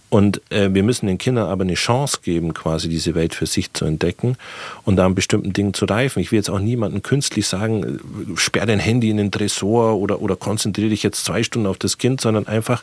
Und 0.09 0.39
äh, 0.49 0.73
wir 0.73 0.83
müssen 0.83 1.07
den 1.07 1.17
Kindern 1.17 1.49
aber 1.49 1.63
eine 1.63 1.73
Chance 1.73 2.19
geben, 2.23 2.53
quasi 2.53 2.87
diese 2.87 3.15
Welt 3.15 3.35
für 3.35 3.47
sich 3.47 3.73
zu 3.73 3.83
entdecken 3.83 4.37
und 4.85 4.95
da 4.95 5.05
an 5.05 5.15
bestimmten 5.15 5.51
Dingen 5.51 5.73
zu 5.73 5.83
reifen. 5.83 6.21
Ich 6.21 6.31
will 6.31 6.37
jetzt 6.37 6.49
auch 6.49 6.59
niemandem 6.59 7.03
künstlich 7.03 7.47
sagen, 7.47 7.83
äh, 7.83 8.37
sperr 8.37 8.65
dein 8.65 8.79
Handy 8.79 9.09
in 9.09 9.17
den 9.17 9.31
Tresor 9.31 9.97
oder, 9.97 10.21
oder 10.21 10.37
konzentriere 10.37 10.91
dich 10.91 11.03
jetzt 11.03 11.25
zwei 11.25 11.43
Stunden 11.43 11.67
auf 11.67 11.77
das 11.77 11.97
Kind, 11.97 12.21
sondern 12.21 12.47
einfach 12.47 12.81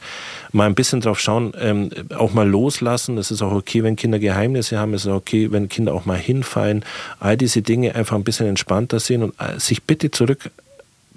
mal 0.51 0.66
ein 0.66 0.74
bisschen 0.74 1.01
drauf 1.01 1.20
schauen, 1.20 1.55
ähm, 1.59 1.89
auch 2.14 2.34
mal 2.34 2.47
loslassen. 2.47 3.16
Es 3.16 3.30
ist 3.30 3.40
auch 3.40 3.52
okay, 3.52 3.82
wenn 3.82 3.97
Kinder 4.02 4.18
Geheimnisse 4.18 4.80
haben, 4.80 4.94
es 4.94 5.04
ist 5.04 5.12
okay, 5.12 5.52
wenn 5.52 5.68
Kinder 5.68 5.94
auch 5.94 6.06
mal 6.06 6.18
hinfallen. 6.18 6.84
All 7.20 7.36
diese 7.36 7.62
Dinge 7.62 7.94
einfach 7.94 8.16
ein 8.16 8.24
bisschen 8.24 8.48
entspannter 8.48 8.98
sehen 8.98 9.22
und 9.22 9.34
äh, 9.38 9.60
sich 9.60 9.84
bitte 9.84 10.10
zurück 10.10 10.50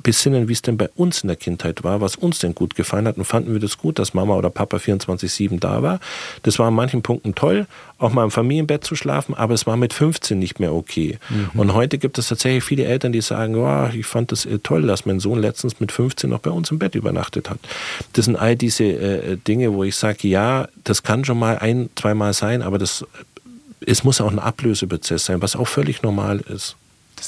besinnen, 0.05 0.47
wie 0.47 0.53
es 0.53 0.61
denn 0.61 0.77
bei 0.77 0.87
uns 0.95 1.23
in 1.23 1.27
der 1.27 1.35
Kindheit 1.35 1.83
war, 1.83 1.99
was 1.99 2.15
uns 2.15 2.37
denn 2.37 2.53
gut 2.53 2.75
gefallen 2.75 3.07
hat. 3.07 3.17
Und 3.17 3.25
fanden 3.25 3.53
wir 3.53 3.59
das 3.59 3.79
gut, 3.79 3.97
dass 3.97 4.13
Mama 4.13 4.35
oder 4.35 4.51
Papa 4.51 4.77
24-7 4.77 5.59
da 5.59 5.81
war. 5.81 5.99
Das 6.43 6.59
war 6.59 6.67
an 6.67 6.75
manchen 6.75 7.01
Punkten 7.01 7.33
toll, 7.33 7.65
auch 7.97 8.13
mal 8.13 8.23
im 8.23 8.29
Familienbett 8.29 8.83
zu 8.83 8.95
schlafen, 8.95 9.33
aber 9.33 9.55
es 9.55 9.65
war 9.65 9.77
mit 9.77 9.93
15 9.93 10.37
nicht 10.37 10.59
mehr 10.59 10.73
okay. 10.73 11.17
Mhm. 11.29 11.59
Und 11.59 11.73
heute 11.73 11.97
gibt 11.97 12.19
es 12.19 12.27
tatsächlich 12.27 12.63
viele 12.63 12.85
Eltern, 12.85 13.13
die 13.13 13.21
sagen, 13.21 13.55
oh, 13.55 13.89
ich 13.91 14.05
fand 14.05 14.31
das 14.31 14.45
äh, 14.45 14.59
toll, 14.59 14.83
dass 14.83 15.07
mein 15.07 15.19
Sohn 15.19 15.39
letztens 15.39 15.79
mit 15.79 15.91
15 15.91 16.29
noch 16.29 16.39
bei 16.39 16.51
uns 16.51 16.69
im 16.69 16.77
Bett 16.77 16.93
übernachtet 16.93 17.49
hat. 17.49 17.57
Das 18.13 18.25
sind 18.25 18.35
all 18.35 18.55
diese 18.55 18.83
äh, 18.83 19.37
Dinge, 19.37 19.73
wo 19.73 19.83
ich 19.83 19.95
sage, 19.95 20.27
ja, 20.27 20.67
das 20.83 21.01
kann 21.01 21.25
schon 21.25 21.39
mal 21.39 21.57
ein, 21.57 21.89
zweimal 21.95 22.33
sein, 22.33 22.61
aber 22.61 22.77
das, 22.77 23.03
es 23.83 24.03
muss 24.03 24.21
auch 24.21 24.31
ein 24.31 24.39
Ablöseprozess 24.39 25.25
sein, 25.25 25.41
was 25.41 25.55
auch 25.55 25.67
völlig 25.67 26.03
normal 26.03 26.41
ist. 26.41 26.75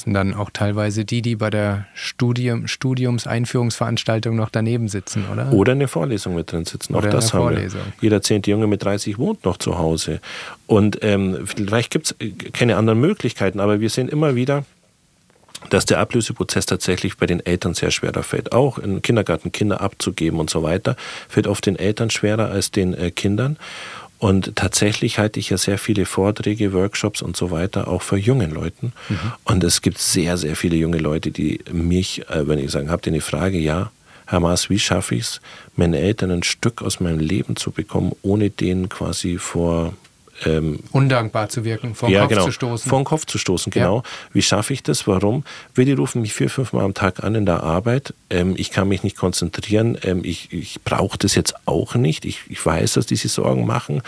Sind 0.02 0.14
dann 0.14 0.34
auch 0.34 0.50
teilweise 0.50 1.04
die, 1.04 1.22
die 1.22 1.36
bei 1.36 1.50
der 1.50 1.86
Studium, 1.94 2.66
Studiumseinführungsveranstaltung 2.66 4.36
noch 4.36 4.50
daneben 4.50 4.88
sitzen, 4.88 5.24
oder? 5.32 5.52
Oder 5.52 5.72
in 5.72 5.80
der 5.80 5.88
Vorlesung 5.88 6.34
mit 6.34 6.52
drin 6.52 6.64
sitzen. 6.64 6.94
Auch 6.94 6.98
oder 6.98 7.10
das 7.10 7.32
haben 7.32 7.42
Vorlesung. 7.42 7.80
wir. 7.80 7.92
Jeder 8.00 8.22
zehnte 8.22 8.50
Junge 8.50 8.66
mit 8.66 8.82
30 8.82 9.18
wohnt 9.18 9.44
noch 9.44 9.56
zu 9.56 9.78
Hause. 9.78 10.20
Und 10.66 10.98
ähm, 11.02 11.46
vielleicht 11.46 11.90
gibt 11.90 12.06
es 12.06 12.16
keine 12.52 12.76
anderen 12.76 13.00
Möglichkeiten, 13.00 13.60
aber 13.60 13.80
wir 13.80 13.90
sehen 13.90 14.08
immer 14.08 14.34
wieder, 14.34 14.64
dass 15.70 15.84
der 15.84 15.98
Ablöseprozess 15.98 16.66
tatsächlich 16.66 17.16
bei 17.16 17.26
den 17.26 17.44
Eltern 17.44 17.74
sehr 17.74 17.90
schwerer 17.90 18.22
fällt. 18.22 18.52
Auch 18.52 18.78
im 18.78 19.02
Kindergarten 19.02 19.52
Kinder 19.52 19.80
abzugeben 19.80 20.40
und 20.40 20.50
so 20.50 20.62
weiter, 20.62 20.96
fällt 21.28 21.46
oft 21.46 21.66
den 21.66 21.76
Eltern 21.76 22.10
schwerer 22.10 22.50
als 22.50 22.70
den 22.70 22.94
äh, 22.94 23.10
Kindern. 23.10 23.56
Und 24.18 24.56
tatsächlich 24.56 25.18
halte 25.18 25.38
ich 25.38 25.50
ja 25.50 25.58
sehr 25.58 25.78
viele 25.78 26.04
Vorträge, 26.04 26.72
Workshops 26.72 27.22
und 27.22 27.36
so 27.36 27.50
weiter 27.50 27.86
auch 27.86 28.02
für 28.02 28.16
jungen 28.16 28.50
Leuten. 28.50 28.92
Mhm. 29.08 29.32
Und 29.44 29.64
es 29.64 29.80
gibt 29.80 29.98
sehr, 29.98 30.36
sehr 30.36 30.56
viele 30.56 30.76
junge 30.76 30.98
Leute, 30.98 31.30
die 31.30 31.60
mich, 31.70 32.28
äh, 32.28 32.48
wenn 32.48 32.58
ich 32.58 32.70
sagen, 32.70 32.90
habt 32.90 33.06
ihr 33.06 33.12
eine 33.12 33.20
Frage? 33.20 33.58
Ja. 33.58 33.92
Herr 34.26 34.40
Maas, 34.40 34.68
wie 34.68 34.78
schaffe 34.78 35.14
ich 35.14 35.22
es, 35.22 35.40
meine 35.74 35.98
Eltern 35.98 36.30
ein 36.30 36.42
Stück 36.42 36.82
aus 36.82 37.00
meinem 37.00 37.18
Leben 37.18 37.56
zu 37.56 37.70
bekommen, 37.70 38.12
ohne 38.22 38.50
denen 38.50 38.88
quasi 38.90 39.38
vor 39.38 39.94
ähm, 40.44 40.80
undankbar 40.92 41.48
zu 41.48 41.64
wirken, 41.64 41.94
vor 41.94 42.08
den 42.08 42.14
ja, 42.14 42.20
Kopf 42.22 42.30
genau, 42.30 42.44
zu 42.44 42.52
stoßen. 42.52 42.88
Vor 42.88 43.00
den 43.00 43.04
Kopf 43.04 43.26
zu 43.26 43.38
stoßen, 43.38 43.70
genau. 43.70 43.96
Ja. 43.98 44.02
Wie 44.32 44.42
schaffe 44.42 44.72
ich 44.72 44.82
das? 44.82 45.06
Warum? 45.06 45.44
Weil 45.74 45.84
die 45.84 45.92
rufen 45.92 46.22
mich 46.22 46.32
vier, 46.32 46.50
fünf 46.50 46.72
Mal 46.72 46.84
am 46.84 46.94
Tag 46.94 47.24
an 47.24 47.34
in 47.34 47.46
der 47.46 47.62
Arbeit. 47.62 48.14
Ähm, 48.30 48.54
ich 48.56 48.70
kann 48.70 48.88
mich 48.88 49.02
nicht 49.02 49.16
konzentrieren. 49.16 49.98
Ähm, 50.02 50.20
ich 50.24 50.52
ich 50.52 50.80
brauche 50.82 51.18
das 51.18 51.34
jetzt 51.34 51.54
auch 51.66 51.94
nicht. 51.94 52.24
Ich, 52.24 52.42
ich 52.48 52.64
weiß, 52.64 52.94
dass 52.94 53.06
die 53.06 53.16
sich 53.16 53.32
Sorgen 53.32 53.66
machen 53.66 54.02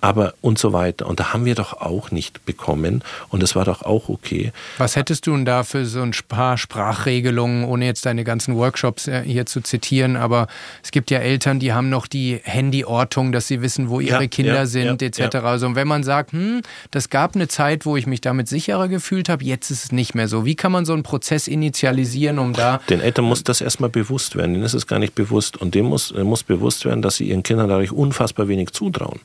aber 0.00 0.34
und 0.40 0.58
so 0.58 0.72
weiter. 0.72 1.06
Und 1.06 1.20
da 1.20 1.32
haben 1.32 1.44
wir 1.44 1.54
doch 1.54 1.74
auch 1.80 2.10
nicht 2.10 2.44
bekommen 2.46 3.02
und 3.28 3.42
das 3.42 3.54
war 3.54 3.64
doch 3.64 3.82
auch 3.82 4.08
okay. 4.08 4.52
Was 4.78 4.96
hättest 4.96 5.26
du 5.26 5.32
denn 5.32 5.44
da 5.44 5.62
für 5.62 5.84
so 5.86 6.02
ein 6.02 6.12
paar 6.28 6.58
Sprachregelungen, 6.58 7.64
ohne 7.64 7.86
jetzt 7.86 8.06
deine 8.06 8.24
ganzen 8.24 8.56
Workshops 8.56 9.08
äh, 9.08 9.22
hier 9.24 9.46
zu 9.46 9.60
zitieren, 9.60 10.16
aber 10.16 10.46
es 10.82 10.90
gibt 10.90 11.10
ja 11.10 11.18
Eltern, 11.18 11.60
die 11.60 11.72
haben 11.72 11.88
noch 11.88 12.06
die 12.06 12.40
Handyortung, 12.44 13.32
dass 13.32 13.48
sie 13.48 13.62
wissen, 13.62 13.88
wo 13.88 14.00
ihre 14.00 14.22
ja, 14.22 14.28
Kinder 14.28 14.54
ja, 14.54 14.66
sind, 14.66 15.02
ja, 15.02 15.08
etc. 15.08 15.36
Also 15.36 15.66
und 15.66 15.74
wenn 15.74 15.88
man 15.88 16.02
sagt, 16.02 16.32
hm, 16.32 16.62
das 16.90 17.10
gab 17.10 17.34
eine 17.34 17.48
Zeit, 17.48 17.86
wo 17.86 17.96
ich 17.96 18.06
mich 18.06 18.20
damit 18.20 18.48
sicherer 18.48 18.88
gefühlt 18.88 19.28
habe, 19.28 19.44
jetzt 19.44 19.70
ist 19.70 19.84
es 19.84 19.92
nicht 19.92 20.14
mehr 20.14 20.28
so. 20.28 20.44
Wie 20.44 20.54
kann 20.54 20.72
man 20.72 20.84
so 20.84 20.92
einen 20.92 21.02
Prozess 21.02 21.48
initialisieren, 21.48 22.38
um 22.38 22.52
da... 22.52 22.80
Den 22.88 23.00
Eltern 23.00 23.24
muss 23.24 23.44
das 23.44 23.60
erstmal 23.60 23.90
bewusst 23.90 24.36
werden, 24.36 24.54
denen 24.54 24.64
ist 24.64 24.74
es 24.74 24.86
gar 24.86 24.98
nicht 24.98 25.14
bewusst 25.14 25.56
und 25.56 25.74
dem 25.74 25.86
muss, 25.86 26.12
muss 26.14 26.42
bewusst 26.42 26.84
werden, 26.84 27.02
dass 27.02 27.16
sie 27.16 27.28
ihren 27.28 27.42
Kindern 27.42 27.68
dadurch 27.68 27.92
unfassbar 27.92 28.48
wenig 28.48 28.70
zutrauen. 28.72 29.20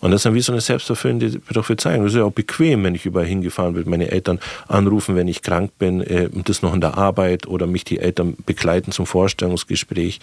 Und 0.00 0.10
das 0.10 0.20
ist 0.20 0.26
dann 0.26 0.34
wie 0.34 0.40
so 0.40 0.52
eine 0.52 0.60
selbsterfüllende 0.60 1.38
Prophezeiung. 1.40 2.04
Das 2.04 2.12
ist 2.12 2.18
ja 2.18 2.24
auch 2.24 2.32
bequem, 2.32 2.84
wenn 2.84 2.94
ich 2.94 3.06
überall 3.06 3.26
hingefahren 3.26 3.74
bin, 3.74 3.88
meine 3.88 4.10
Eltern 4.10 4.40
anrufen, 4.66 5.16
wenn 5.16 5.28
ich 5.28 5.42
krank 5.42 5.72
bin, 5.78 6.00
äh, 6.00 6.28
und 6.32 6.48
das 6.48 6.62
noch 6.62 6.74
in 6.74 6.80
der 6.80 6.98
Arbeit 6.98 7.46
oder 7.46 7.66
mich 7.66 7.84
die 7.84 7.98
Eltern 7.98 8.36
begleiten 8.46 8.92
zum 8.92 9.06
Vorstellungsgespräch. 9.06 10.20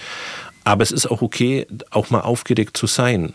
Aber 0.63 0.83
es 0.83 0.91
ist 0.91 1.07
auch 1.07 1.21
okay, 1.21 1.67
auch 1.91 2.09
mal 2.09 2.21
aufgeregt 2.21 2.77
zu 2.77 2.87
sein. 2.87 3.33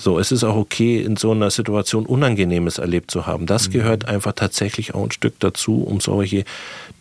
So, 0.00 0.20
es 0.20 0.30
ist 0.30 0.44
auch 0.44 0.54
okay, 0.54 1.00
in 1.02 1.16
so 1.16 1.32
einer 1.32 1.50
Situation 1.50 2.06
Unangenehmes 2.06 2.78
erlebt 2.78 3.10
zu 3.10 3.26
haben. 3.26 3.46
Das 3.46 3.66
mhm. 3.68 3.72
gehört 3.72 4.04
einfach 4.06 4.32
tatsächlich 4.32 4.94
auch 4.94 5.02
ein 5.02 5.10
Stück 5.10 5.40
dazu, 5.40 5.82
um 5.82 5.98
solche 6.00 6.44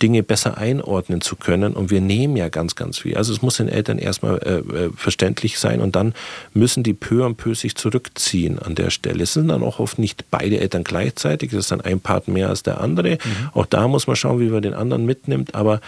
Dinge 0.01 0.23
besser 0.23 0.57
einordnen 0.57 1.21
zu 1.21 1.35
können. 1.35 1.73
Und 1.73 1.91
wir 1.91 2.01
nehmen 2.01 2.35
ja 2.35 2.49
ganz, 2.49 2.75
ganz 2.75 2.97
viel. 2.97 3.15
Also 3.15 3.33
es 3.33 3.43
muss 3.43 3.57
den 3.57 3.69
Eltern 3.69 3.99
erstmal 3.99 4.39
äh, 4.39 4.85
äh, 4.85 4.89
verständlich 4.95 5.59
sein 5.59 5.79
und 5.79 5.95
dann 5.95 6.15
müssen 6.55 6.81
die 6.81 6.93
peu 6.93 7.23
und 7.23 7.37
peu 7.37 7.53
sich 7.53 7.75
zurückziehen 7.75 8.57
an 8.57 8.73
der 8.73 8.89
Stelle. 8.89 9.23
Es 9.23 9.33
sind 9.33 9.49
dann 9.49 9.61
auch 9.61 9.79
oft 9.79 9.99
nicht 9.99 10.31
beide 10.31 10.59
Eltern 10.59 10.83
gleichzeitig, 10.83 11.51
das 11.51 11.59
ist 11.59 11.71
dann 11.71 11.81
ein 11.81 11.99
Part 11.99 12.27
mehr 12.27 12.49
als 12.49 12.63
der 12.63 12.81
andere. 12.81 13.11
Mhm. 13.11 13.49
Auch 13.53 13.67
da 13.67 13.87
muss 13.87 14.07
man 14.07 14.15
schauen, 14.15 14.39
wie 14.39 14.49
man 14.49 14.63
den 14.63 14.73
anderen 14.73 15.05
mitnimmt, 15.05 15.53
aber 15.53 15.81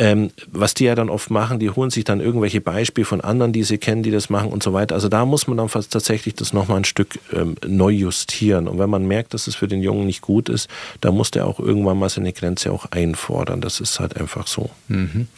ähm, 0.00 0.30
was 0.50 0.72
die 0.72 0.84
ja 0.84 0.94
dann 0.94 1.10
oft 1.10 1.30
machen, 1.30 1.58
die 1.58 1.68
holen 1.68 1.90
sich 1.90 2.04
dann 2.04 2.20
irgendwelche 2.20 2.62
Beispiele 2.62 3.04
von 3.04 3.20
anderen, 3.20 3.52
die 3.52 3.64
sie 3.64 3.76
kennen, 3.76 4.02
die 4.02 4.10
das 4.10 4.30
machen 4.30 4.48
und 4.48 4.62
so 4.62 4.72
weiter. 4.72 4.94
Also 4.94 5.10
da 5.10 5.26
muss 5.26 5.46
man 5.46 5.58
dann 5.58 5.68
fast 5.68 5.92
tatsächlich 5.92 6.34
das 6.34 6.54
nochmal 6.54 6.78
ein 6.78 6.84
Stück 6.84 7.18
ähm, 7.34 7.54
neu 7.66 7.90
justieren. 7.90 8.66
Und 8.66 8.78
wenn 8.78 8.88
man 8.88 9.06
merkt, 9.06 9.34
dass 9.34 9.46
es 9.46 9.54
für 9.54 9.68
den 9.68 9.82
Jungen 9.82 10.06
nicht 10.06 10.22
gut 10.22 10.48
ist, 10.48 10.70
dann 11.02 11.14
muss 11.14 11.30
der 11.30 11.46
auch 11.46 11.60
irgendwann 11.60 11.98
mal 11.98 12.08
seine 12.08 12.32
Grenze 12.32 12.72
auch 12.72 12.86
einfordern. 12.86 13.60
Das 13.60 13.78
ist 13.78 14.00
halt 14.00 14.16
einfach 14.18 14.46
so. 14.46 14.70
Mhm. 14.88 15.28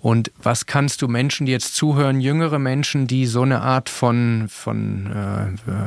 Und 0.00 0.32
was 0.42 0.64
kannst 0.64 1.02
du 1.02 1.08
Menschen, 1.08 1.44
die 1.44 1.52
jetzt 1.52 1.76
zuhören, 1.76 2.20
jüngere 2.20 2.58
Menschen, 2.58 3.06
die 3.06 3.26
so 3.26 3.42
eine 3.42 3.60
Art 3.60 3.90
von, 3.90 4.46
von 4.48 5.10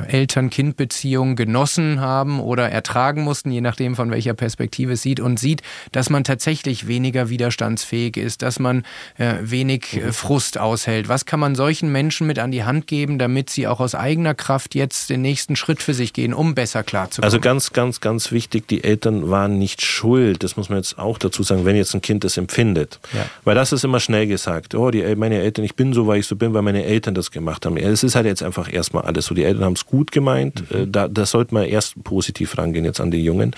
äh, 0.07 0.11
Eltern-Kind-Beziehung 0.11 1.35
genossen 1.35 1.99
haben 1.99 2.39
oder 2.39 2.69
ertragen 2.69 3.23
mussten, 3.23 3.49
je 3.49 3.61
nachdem 3.61 3.95
von 3.95 4.11
welcher 4.11 4.35
Perspektive 4.35 4.93
es 4.93 5.01
sieht 5.01 5.19
und 5.19 5.39
sieht, 5.39 5.63
dass 5.91 6.11
man 6.11 6.23
tatsächlich 6.23 6.87
weniger 6.87 7.29
widerstandsfähig 7.29 8.17
ist, 8.17 8.43
dass 8.43 8.59
man 8.59 8.83
äh, 9.17 9.35
wenig 9.41 9.97
äh. 9.97 10.11
Frust 10.11 10.59
aushält. 10.59 11.09
Was 11.09 11.25
kann 11.25 11.39
man 11.39 11.55
solchen 11.55 11.91
Menschen 11.91 12.27
mit 12.27 12.37
an 12.37 12.51
die 12.51 12.63
Hand 12.63 12.85
geben, 12.85 13.17
damit 13.17 13.49
sie 13.49 13.67
auch 13.67 13.79
aus 13.79 13.95
eigener 13.95 14.35
Kraft 14.35 14.75
jetzt 14.75 15.09
den 15.09 15.23
nächsten 15.23 15.55
Schritt 15.55 15.81
für 15.81 15.95
sich 15.95 16.13
gehen, 16.13 16.35
um 16.35 16.53
besser 16.53 16.83
klarzukommen? 16.83 17.25
Also 17.25 17.39
ganz, 17.39 17.73
ganz, 17.73 17.99
ganz 17.99 18.31
wichtig, 18.31 18.67
die 18.67 18.83
Eltern 18.83 19.31
waren 19.31 19.57
nicht 19.57 19.81
schuld. 19.81 20.43
Das 20.43 20.55
muss 20.55 20.69
man 20.69 20.77
jetzt 20.77 20.99
auch 20.99 21.17
dazu 21.17 21.41
sagen, 21.41 21.65
wenn 21.65 21.75
jetzt 21.75 21.95
ein 21.95 22.01
Kind 22.01 22.23
das 22.23 22.37
empfindet. 22.37 22.99
Ja. 23.11 23.25
Weil 23.43 23.55
das 23.55 23.71
ist 23.71 23.83
immer 23.83 24.02
schnell 24.03 24.27
gesagt, 24.27 24.75
oh, 24.75 24.91
die, 24.91 25.15
meine 25.15 25.39
Eltern, 25.39 25.65
ich 25.65 25.75
bin 25.75 25.93
so, 25.93 26.07
weil 26.07 26.19
ich 26.19 26.27
so 26.27 26.35
bin, 26.35 26.53
weil 26.53 26.61
meine 26.61 26.83
Eltern 26.83 27.15
das 27.15 27.31
gemacht 27.31 27.65
haben. 27.65 27.77
Es 27.77 28.03
ist 28.03 28.15
halt 28.15 28.25
jetzt 28.25 28.43
einfach 28.43 28.71
erstmal 28.71 29.03
alles 29.03 29.25
so. 29.25 29.35
Die 29.35 29.43
Eltern 29.43 29.65
haben 29.65 29.73
es 29.73 29.85
gut 29.85 30.11
gemeint. 30.11 30.71
Mhm. 30.71 30.77
Äh, 30.77 30.87
da, 30.87 31.07
da 31.07 31.25
sollte 31.25 31.53
man 31.53 31.65
erst 31.65 32.03
positiv 32.03 32.57
rangehen 32.57 32.85
jetzt 32.85 33.01
an 33.01 33.11
die 33.11 33.23
Jungen. 33.23 33.55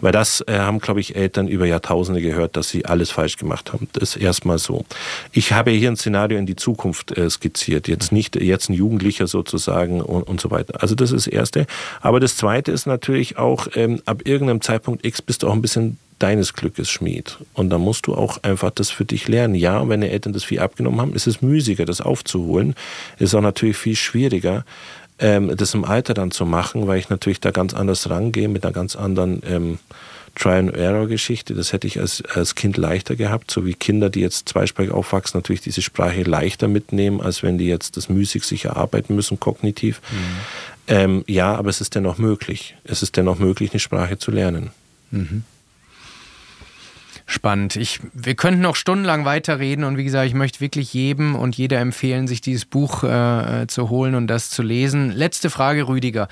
Weil 0.00 0.12
das 0.12 0.42
äh, 0.46 0.58
haben, 0.58 0.80
glaube 0.80 1.00
ich, 1.00 1.16
Eltern 1.16 1.48
über 1.48 1.66
Jahrtausende 1.66 2.20
gehört, 2.20 2.56
dass 2.56 2.68
sie 2.68 2.84
alles 2.84 3.10
falsch 3.10 3.36
gemacht 3.36 3.72
haben. 3.72 3.88
Das 3.92 4.16
ist 4.16 4.22
erstmal 4.22 4.58
so. 4.58 4.84
Ich 5.32 5.52
habe 5.52 5.70
hier 5.70 5.90
ein 5.90 5.96
Szenario 5.96 6.36
in 6.36 6.46
die 6.46 6.56
Zukunft 6.56 7.16
äh, 7.16 7.30
skizziert. 7.30 7.88
Jetzt 7.88 8.12
nicht 8.12 8.36
jetzt 8.36 8.68
ein 8.68 8.74
Jugendlicher 8.74 9.26
sozusagen 9.26 10.00
und, 10.00 10.24
und 10.24 10.40
so 10.40 10.50
weiter. 10.50 10.82
Also 10.82 10.94
das 10.94 11.12
ist 11.12 11.26
das 11.26 11.32
Erste. 11.32 11.66
Aber 12.00 12.20
das 12.20 12.36
Zweite 12.36 12.72
ist 12.72 12.86
natürlich 12.86 13.38
auch, 13.38 13.68
ähm, 13.76 14.02
ab 14.04 14.22
irgendeinem 14.26 14.60
Zeitpunkt 14.60 15.06
X 15.06 15.22
bist 15.22 15.42
du 15.42 15.48
auch 15.48 15.54
ein 15.54 15.62
bisschen 15.62 15.98
deines 16.24 16.54
Glückes 16.54 16.88
Schmied. 16.88 17.36
Und 17.52 17.68
da 17.68 17.76
musst 17.76 18.06
du 18.06 18.14
auch 18.14 18.42
einfach 18.42 18.70
das 18.70 18.90
für 18.90 19.04
dich 19.04 19.28
lernen. 19.28 19.54
Ja, 19.54 19.86
wenn 19.90 20.00
die 20.00 20.08
Eltern 20.08 20.32
das 20.32 20.42
viel 20.42 20.58
abgenommen 20.58 20.98
haben, 21.02 21.12
ist 21.12 21.26
es 21.26 21.42
müßiger, 21.42 21.84
das 21.84 22.00
aufzuholen. 22.00 22.74
Ist 23.18 23.34
auch 23.34 23.42
natürlich 23.42 23.76
viel 23.76 23.94
schwieriger, 23.94 24.64
ähm, 25.18 25.54
das 25.54 25.74
im 25.74 25.84
Alter 25.84 26.14
dann 26.14 26.30
zu 26.30 26.46
machen, 26.46 26.86
weil 26.86 26.98
ich 26.98 27.10
natürlich 27.10 27.40
da 27.40 27.50
ganz 27.50 27.74
anders 27.74 28.08
rangehe, 28.08 28.48
mit 28.48 28.64
einer 28.64 28.72
ganz 28.72 28.96
anderen 28.96 29.42
ähm, 29.46 29.78
Try-and-Error-Geschichte. 30.34 31.52
Das 31.52 31.74
hätte 31.74 31.86
ich 31.86 32.00
als, 32.00 32.22
als 32.34 32.54
Kind 32.54 32.78
leichter 32.78 33.16
gehabt, 33.16 33.50
so 33.50 33.66
wie 33.66 33.74
Kinder, 33.74 34.08
die 34.08 34.20
jetzt 34.20 34.48
zweisprachig 34.48 34.92
aufwachsen, 34.92 35.36
natürlich 35.36 35.60
diese 35.60 35.82
Sprache 35.82 36.22
leichter 36.22 36.68
mitnehmen, 36.68 37.20
als 37.20 37.42
wenn 37.42 37.58
die 37.58 37.66
jetzt 37.66 37.98
das 37.98 38.08
müßig 38.08 38.44
sich 38.44 38.64
erarbeiten 38.64 39.14
müssen, 39.14 39.38
kognitiv. 39.38 40.00
Mhm. 40.10 40.16
Ähm, 40.88 41.24
ja, 41.26 41.54
aber 41.54 41.68
es 41.68 41.82
ist 41.82 41.94
dennoch 41.94 42.16
möglich. 42.16 42.76
Es 42.82 43.02
ist 43.02 43.18
dennoch 43.18 43.38
möglich, 43.38 43.72
eine 43.72 43.80
Sprache 43.80 44.16
zu 44.16 44.30
lernen. 44.30 44.70
Mhm. 45.10 45.44
Spannend. 47.34 47.74
Ich, 47.74 47.98
wir 48.12 48.36
könnten 48.36 48.60
noch 48.60 48.76
stundenlang 48.76 49.24
weiterreden 49.24 49.82
und 49.82 49.96
wie 49.96 50.04
gesagt, 50.04 50.28
ich 50.28 50.34
möchte 50.34 50.60
wirklich 50.60 50.94
jedem 50.94 51.34
und 51.34 51.56
jeder 51.56 51.80
empfehlen, 51.80 52.28
sich 52.28 52.40
dieses 52.40 52.64
Buch 52.64 53.02
äh, 53.02 53.66
zu 53.66 53.90
holen 53.90 54.14
und 54.14 54.28
das 54.28 54.50
zu 54.50 54.62
lesen. 54.62 55.10
Letzte 55.10 55.50
Frage, 55.50 55.88
Rüdiger. 55.88 56.28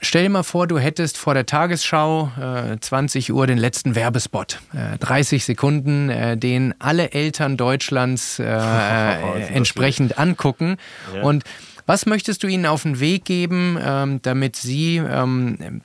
Stell 0.00 0.24
dir 0.24 0.30
mal 0.30 0.42
vor, 0.42 0.66
du 0.66 0.76
hättest 0.76 1.18
vor 1.18 1.34
der 1.34 1.46
Tagesschau 1.46 2.32
äh, 2.36 2.80
20 2.80 3.32
Uhr 3.32 3.46
den 3.46 3.58
letzten 3.58 3.94
Werbespot. 3.94 4.58
Äh, 4.72 4.98
30 4.98 5.44
Sekunden, 5.44 6.10
äh, 6.10 6.36
den 6.36 6.74
alle 6.80 7.12
Eltern 7.12 7.56
Deutschlands 7.56 8.40
äh, 8.40 8.44
äh, 8.44 9.54
entsprechend 9.54 10.18
angucken. 10.18 10.78
Ja. 11.14 11.22
Und 11.22 11.44
was 11.86 12.06
möchtest 12.06 12.42
du 12.42 12.48
ihnen 12.48 12.66
auf 12.66 12.82
den 12.82 12.98
Weg 12.98 13.24
geben, 13.24 13.78
ähm, 13.80 14.18
damit 14.22 14.56
sie 14.56 14.96
ähm, 14.96 15.80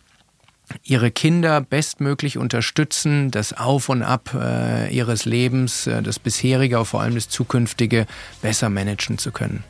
ihre 0.83 1.11
Kinder 1.11 1.61
bestmöglich 1.61 2.37
unterstützen, 2.37 3.31
das 3.31 3.53
Auf 3.53 3.89
und 3.89 4.03
Ab 4.03 4.31
äh, 4.33 4.93
ihres 4.93 5.25
Lebens, 5.25 5.87
äh, 5.87 6.01
das 6.01 6.19
bisherige, 6.19 6.77
aber 6.77 6.85
vor 6.85 7.01
allem 7.01 7.15
das 7.15 7.29
zukünftige, 7.29 8.05
besser 8.41 8.69
managen 8.69 9.17
zu 9.17 9.31
können? 9.31 9.63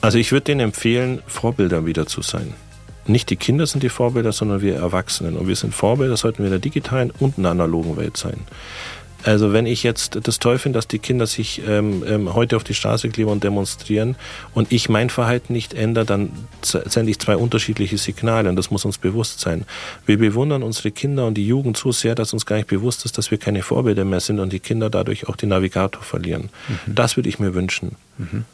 Also 0.00 0.18
ich 0.18 0.32
würde 0.32 0.44
denen 0.44 0.60
empfehlen, 0.60 1.22
Vorbilder 1.26 1.86
wieder 1.86 2.06
zu 2.06 2.22
sein. 2.22 2.54
Nicht 3.06 3.30
die 3.30 3.36
Kinder 3.36 3.66
sind 3.66 3.82
die 3.82 3.88
Vorbilder, 3.88 4.32
sondern 4.32 4.60
wir 4.60 4.76
Erwachsenen. 4.76 5.36
Und 5.36 5.48
wir 5.48 5.56
sind 5.56 5.74
Vorbilder, 5.74 6.16
sollten 6.16 6.38
wir 6.38 6.46
in 6.46 6.52
der 6.52 6.60
digitalen 6.60 7.10
und 7.10 7.38
in 7.38 7.42
der 7.42 7.52
analogen 7.52 7.96
Welt 7.96 8.16
sein. 8.16 8.40
Also 9.22 9.52
wenn 9.52 9.66
ich 9.66 9.82
jetzt 9.82 10.18
das 10.22 10.38
toll 10.38 10.58
finde, 10.58 10.78
dass 10.78 10.88
die 10.88 10.98
Kinder 10.98 11.26
sich 11.26 11.62
ähm, 11.66 12.02
ähm, 12.06 12.34
heute 12.34 12.56
auf 12.56 12.64
die 12.64 12.74
Straße 12.74 13.08
kleben 13.08 13.30
und 13.30 13.44
demonstrieren 13.44 14.16
und 14.54 14.72
ich 14.72 14.88
mein 14.88 15.10
Verhalten 15.10 15.52
nicht 15.52 15.74
ändere, 15.74 16.04
dann 16.04 16.30
sende 16.62 17.10
ich 17.10 17.18
zwei 17.18 17.36
unterschiedliche 17.36 17.98
Signale 17.98 18.48
und 18.48 18.56
das 18.56 18.70
muss 18.70 18.84
uns 18.84 18.98
bewusst 18.98 19.40
sein. 19.40 19.64
Wir 20.06 20.18
bewundern 20.18 20.62
unsere 20.62 20.90
Kinder 20.90 21.26
und 21.26 21.34
die 21.34 21.46
Jugend 21.46 21.76
so 21.76 21.92
sehr, 21.92 22.14
dass 22.14 22.32
uns 22.32 22.46
gar 22.46 22.56
nicht 22.56 22.68
bewusst 22.68 23.04
ist, 23.04 23.18
dass 23.18 23.30
wir 23.30 23.38
keine 23.38 23.62
Vorbilder 23.62 24.04
mehr 24.04 24.20
sind 24.20 24.38
und 24.38 24.52
die 24.52 24.60
Kinder 24.60 24.90
dadurch 24.90 25.28
auch 25.28 25.36
den 25.36 25.50
Navigator 25.50 26.02
verlieren. 26.02 26.48
Mhm. 26.68 26.94
Das 26.94 27.16
würde 27.16 27.28
ich 27.28 27.38
mir 27.38 27.54
wünschen. 27.54 27.96
Mhm. 28.18 28.44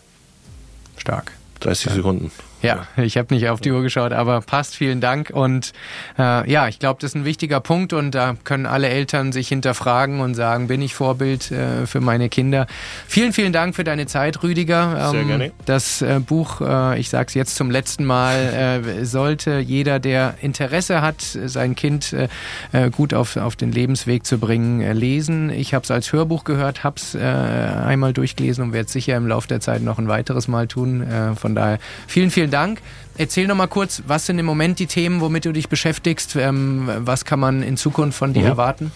Stark. 0.97 1.33
30 1.61 1.83
Stark. 1.83 1.97
Sekunden. 1.97 2.31
Ja, 2.67 2.87
ich 2.97 3.17
habe 3.17 3.33
nicht 3.33 3.49
auf 3.49 3.61
die 3.61 3.71
Uhr 3.71 3.83
geschaut, 3.83 4.13
aber 4.13 4.41
passt. 4.41 4.77
Vielen 4.77 5.01
Dank. 5.01 5.31
Und 5.31 5.73
äh, 6.19 6.51
ja, 6.51 6.69
ich 6.69 6.79
glaube, 6.79 6.99
das 7.01 7.13
ist 7.13 7.15
ein 7.15 7.25
wichtiger 7.25 7.61
Punkt 7.61 7.93
und 7.93 8.15
da 8.15 8.37
können 8.45 8.67
alle 8.67 8.89
Eltern 8.89 9.33
sich 9.33 9.49
hinterfragen 9.49 10.21
und 10.21 10.35
sagen, 10.35 10.67
bin 10.67 10.83
ich 10.83 10.95
Vorbild 10.95 11.51
äh, 11.51 11.87
für 11.87 12.01
meine 12.01 12.29
Kinder. 12.29 12.67
Vielen, 13.07 13.33
vielen 13.33 13.53
Dank 13.53 13.75
für 13.77 13.85
deine 13.85 14.07
Zeit, 14.07 14.43
Rüdiger. 14.43 15.07
Ähm, 15.07 15.11
Sehr 15.11 15.25
gerne. 15.25 15.53
Das 15.65 16.03
äh, 16.03 16.21
Buch, 16.21 16.61
äh, 16.61 16.99
ich 16.99 17.09
sage 17.09 17.27
es 17.29 17.35
jetzt 17.35 17.57
zum 17.57 17.71
letzten 17.71 18.05
Mal, 18.05 18.83
äh, 19.01 19.05
sollte 19.05 19.59
jeder, 19.59 19.99
der 19.99 20.35
Interesse 20.41 21.03
hat, 21.03 21.21
sein 21.21 21.75
Kind 21.75 22.13
äh, 22.13 22.29
äh 22.73 22.91
gut 22.91 23.15
auf, 23.15 23.37
auf 23.37 23.57
den 23.57 23.73
Lebensweg 23.73 24.27
zu 24.27 24.39
bringen, 24.39 24.81
äh, 24.81 24.93
lesen. 24.93 25.51
Ich 25.51 25.75
habe 25.75 25.85
es 25.85 25.91
als 25.91 26.13
Hörbuch 26.13 26.45
gehört, 26.45 26.85
habe 26.85 26.97
es 26.97 27.15
äh, 27.15 27.21
einmal 27.21 28.13
durchgelesen 28.13 28.65
und 28.65 28.73
werde 28.73 28.87
es 28.87 28.93
sicher 28.93 29.17
im 29.17 29.27
Laufe 29.27 29.49
der 29.49 29.61
Zeit 29.61 29.83
noch 29.83 29.99
ein 29.99 30.09
weiteres 30.09 30.49
Mal 30.49 30.67
tun. 30.67 31.03
Äh, 31.03 31.35
von 31.37 31.55
daher 31.55 31.79
vielen, 32.07 32.31
vielen 32.31 32.51
Dank. 32.51 32.56
Dank. 32.57 32.81
Erzähl 33.19 33.47
noch 33.47 33.55
mal 33.55 33.67
kurz, 33.67 34.03
was 34.07 34.25
sind 34.25 34.39
im 34.39 34.47
Moment 34.47 34.79
die 34.79 34.87
Themen, 34.87 35.21
womit 35.21 35.45
du 35.45 35.53
dich 35.53 35.69
beschäftigst? 35.69 36.37
Ähm, 36.37 36.89
was 36.99 37.27
kann 37.27 37.39
man 37.39 37.63
in 37.63 37.77
Zukunft 37.77 38.17
von 38.17 38.33
dir 38.33 38.41
mhm. 38.41 38.47
erwarten? 38.47 38.93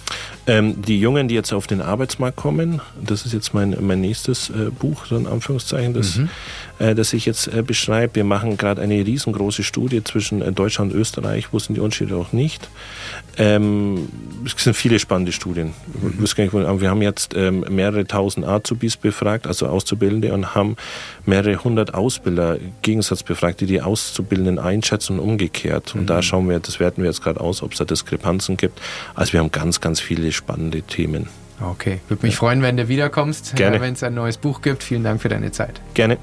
Ähm, 0.47 0.81
die 0.81 0.99
Jungen, 0.99 1.29
die 1.29 1.35
jetzt 1.35 1.53
auf 1.53 1.67
den 1.67 1.83
Arbeitsmarkt 1.83 2.37
kommen, 2.37 2.81
das 3.03 3.27
ist 3.27 3.33
jetzt 3.33 3.53
mein, 3.53 3.77
mein 3.81 4.01
nächstes 4.01 4.49
äh, 4.49 4.71
Buch, 4.71 5.05
so 5.07 5.17
in 5.17 5.27
Anführungszeichen, 5.27 5.93
das, 5.93 6.17
mhm. 6.17 6.31
Äh, 6.81 6.95
das 6.95 7.13
ich 7.13 7.27
jetzt 7.27 7.47
äh, 7.49 7.63
beschreibe. 7.63 8.17
Wir 8.17 8.25
machen 8.25 8.57
gerade 8.57 8.81
eine 8.83 8.95
riesengroße 8.95 9.63
Studie 9.63 10.03
zwischen 10.03 10.43
äh, 10.43 10.51
Deutschland 10.51 10.93
und 10.93 10.99
Österreich. 10.99 11.53
Wo 11.53 11.59
sind 11.59 11.77
die 11.77 11.81
Unterschiede 11.81 12.17
auch 12.17 12.33
nicht? 12.33 12.69
Ähm, 13.37 14.09
es 14.45 14.63
sind 14.63 14.75
viele 14.75 14.99
spannende 14.99 15.33
Studien. 15.33 15.75
Mhm. 16.03 16.81
Wir 16.81 16.91
haben 16.91 17.03
jetzt 17.03 17.35
ähm, 17.37 17.65
mehrere 17.69 18.07
tausend 18.07 18.47
Azubis 18.47 18.97
befragt, 18.97 19.47
also 19.47 19.67
Auszubildende, 19.67 20.33
und 20.33 20.55
haben 20.55 20.77
mehrere 21.27 21.63
hundert 21.63 21.95
Ausbilder 21.95 22.57
Gegensatz 22.83 23.23
befragt, 23.23 23.61
die 23.61 23.67
die 23.67 23.83
Auszubildenden 23.83 24.59
einschätzen 24.59 25.19
und 25.19 25.29
umgekehrt. 25.29 25.95
Und 25.95 26.03
mhm. 26.03 26.07
da 26.07 26.23
schauen 26.23 26.49
wir, 26.49 26.59
das 26.61 26.81
werten 26.81 27.03
wir 27.03 27.11
jetzt 27.11 27.23
gerade 27.23 27.41
aus, 27.41 27.63
ob 27.63 27.73
es 27.73 27.79
da 27.79 27.85
Diskrepanzen 27.85 28.57
gibt. 28.57 28.81
Also 29.15 29.35
wir 29.35 29.41
haben 29.41 29.53
ganz, 29.53 29.81
ganz 29.81 30.01
viele 30.01 30.33
spannende 30.33 30.83
Themen. 30.83 31.29
Okay, 31.61 32.01
würde 32.09 32.25
mich 32.25 32.37
freuen, 32.37 32.63
wenn 32.63 32.79
du 32.79 32.89
wiederkommst, 32.89 33.55
Gerne. 33.55 33.83
wenn 33.83 33.93
es 33.93 34.03
ein 34.03 34.15
neues 34.15 34.39
Buch 34.39 34.63
gibt. 34.63 34.83
Vielen 34.83 35.05
Dank 35.05 35.21
für 35.21 35.29
deine 35.29 35.53
Zeit. 35.53 35.79
Gerne. 35.93 36.17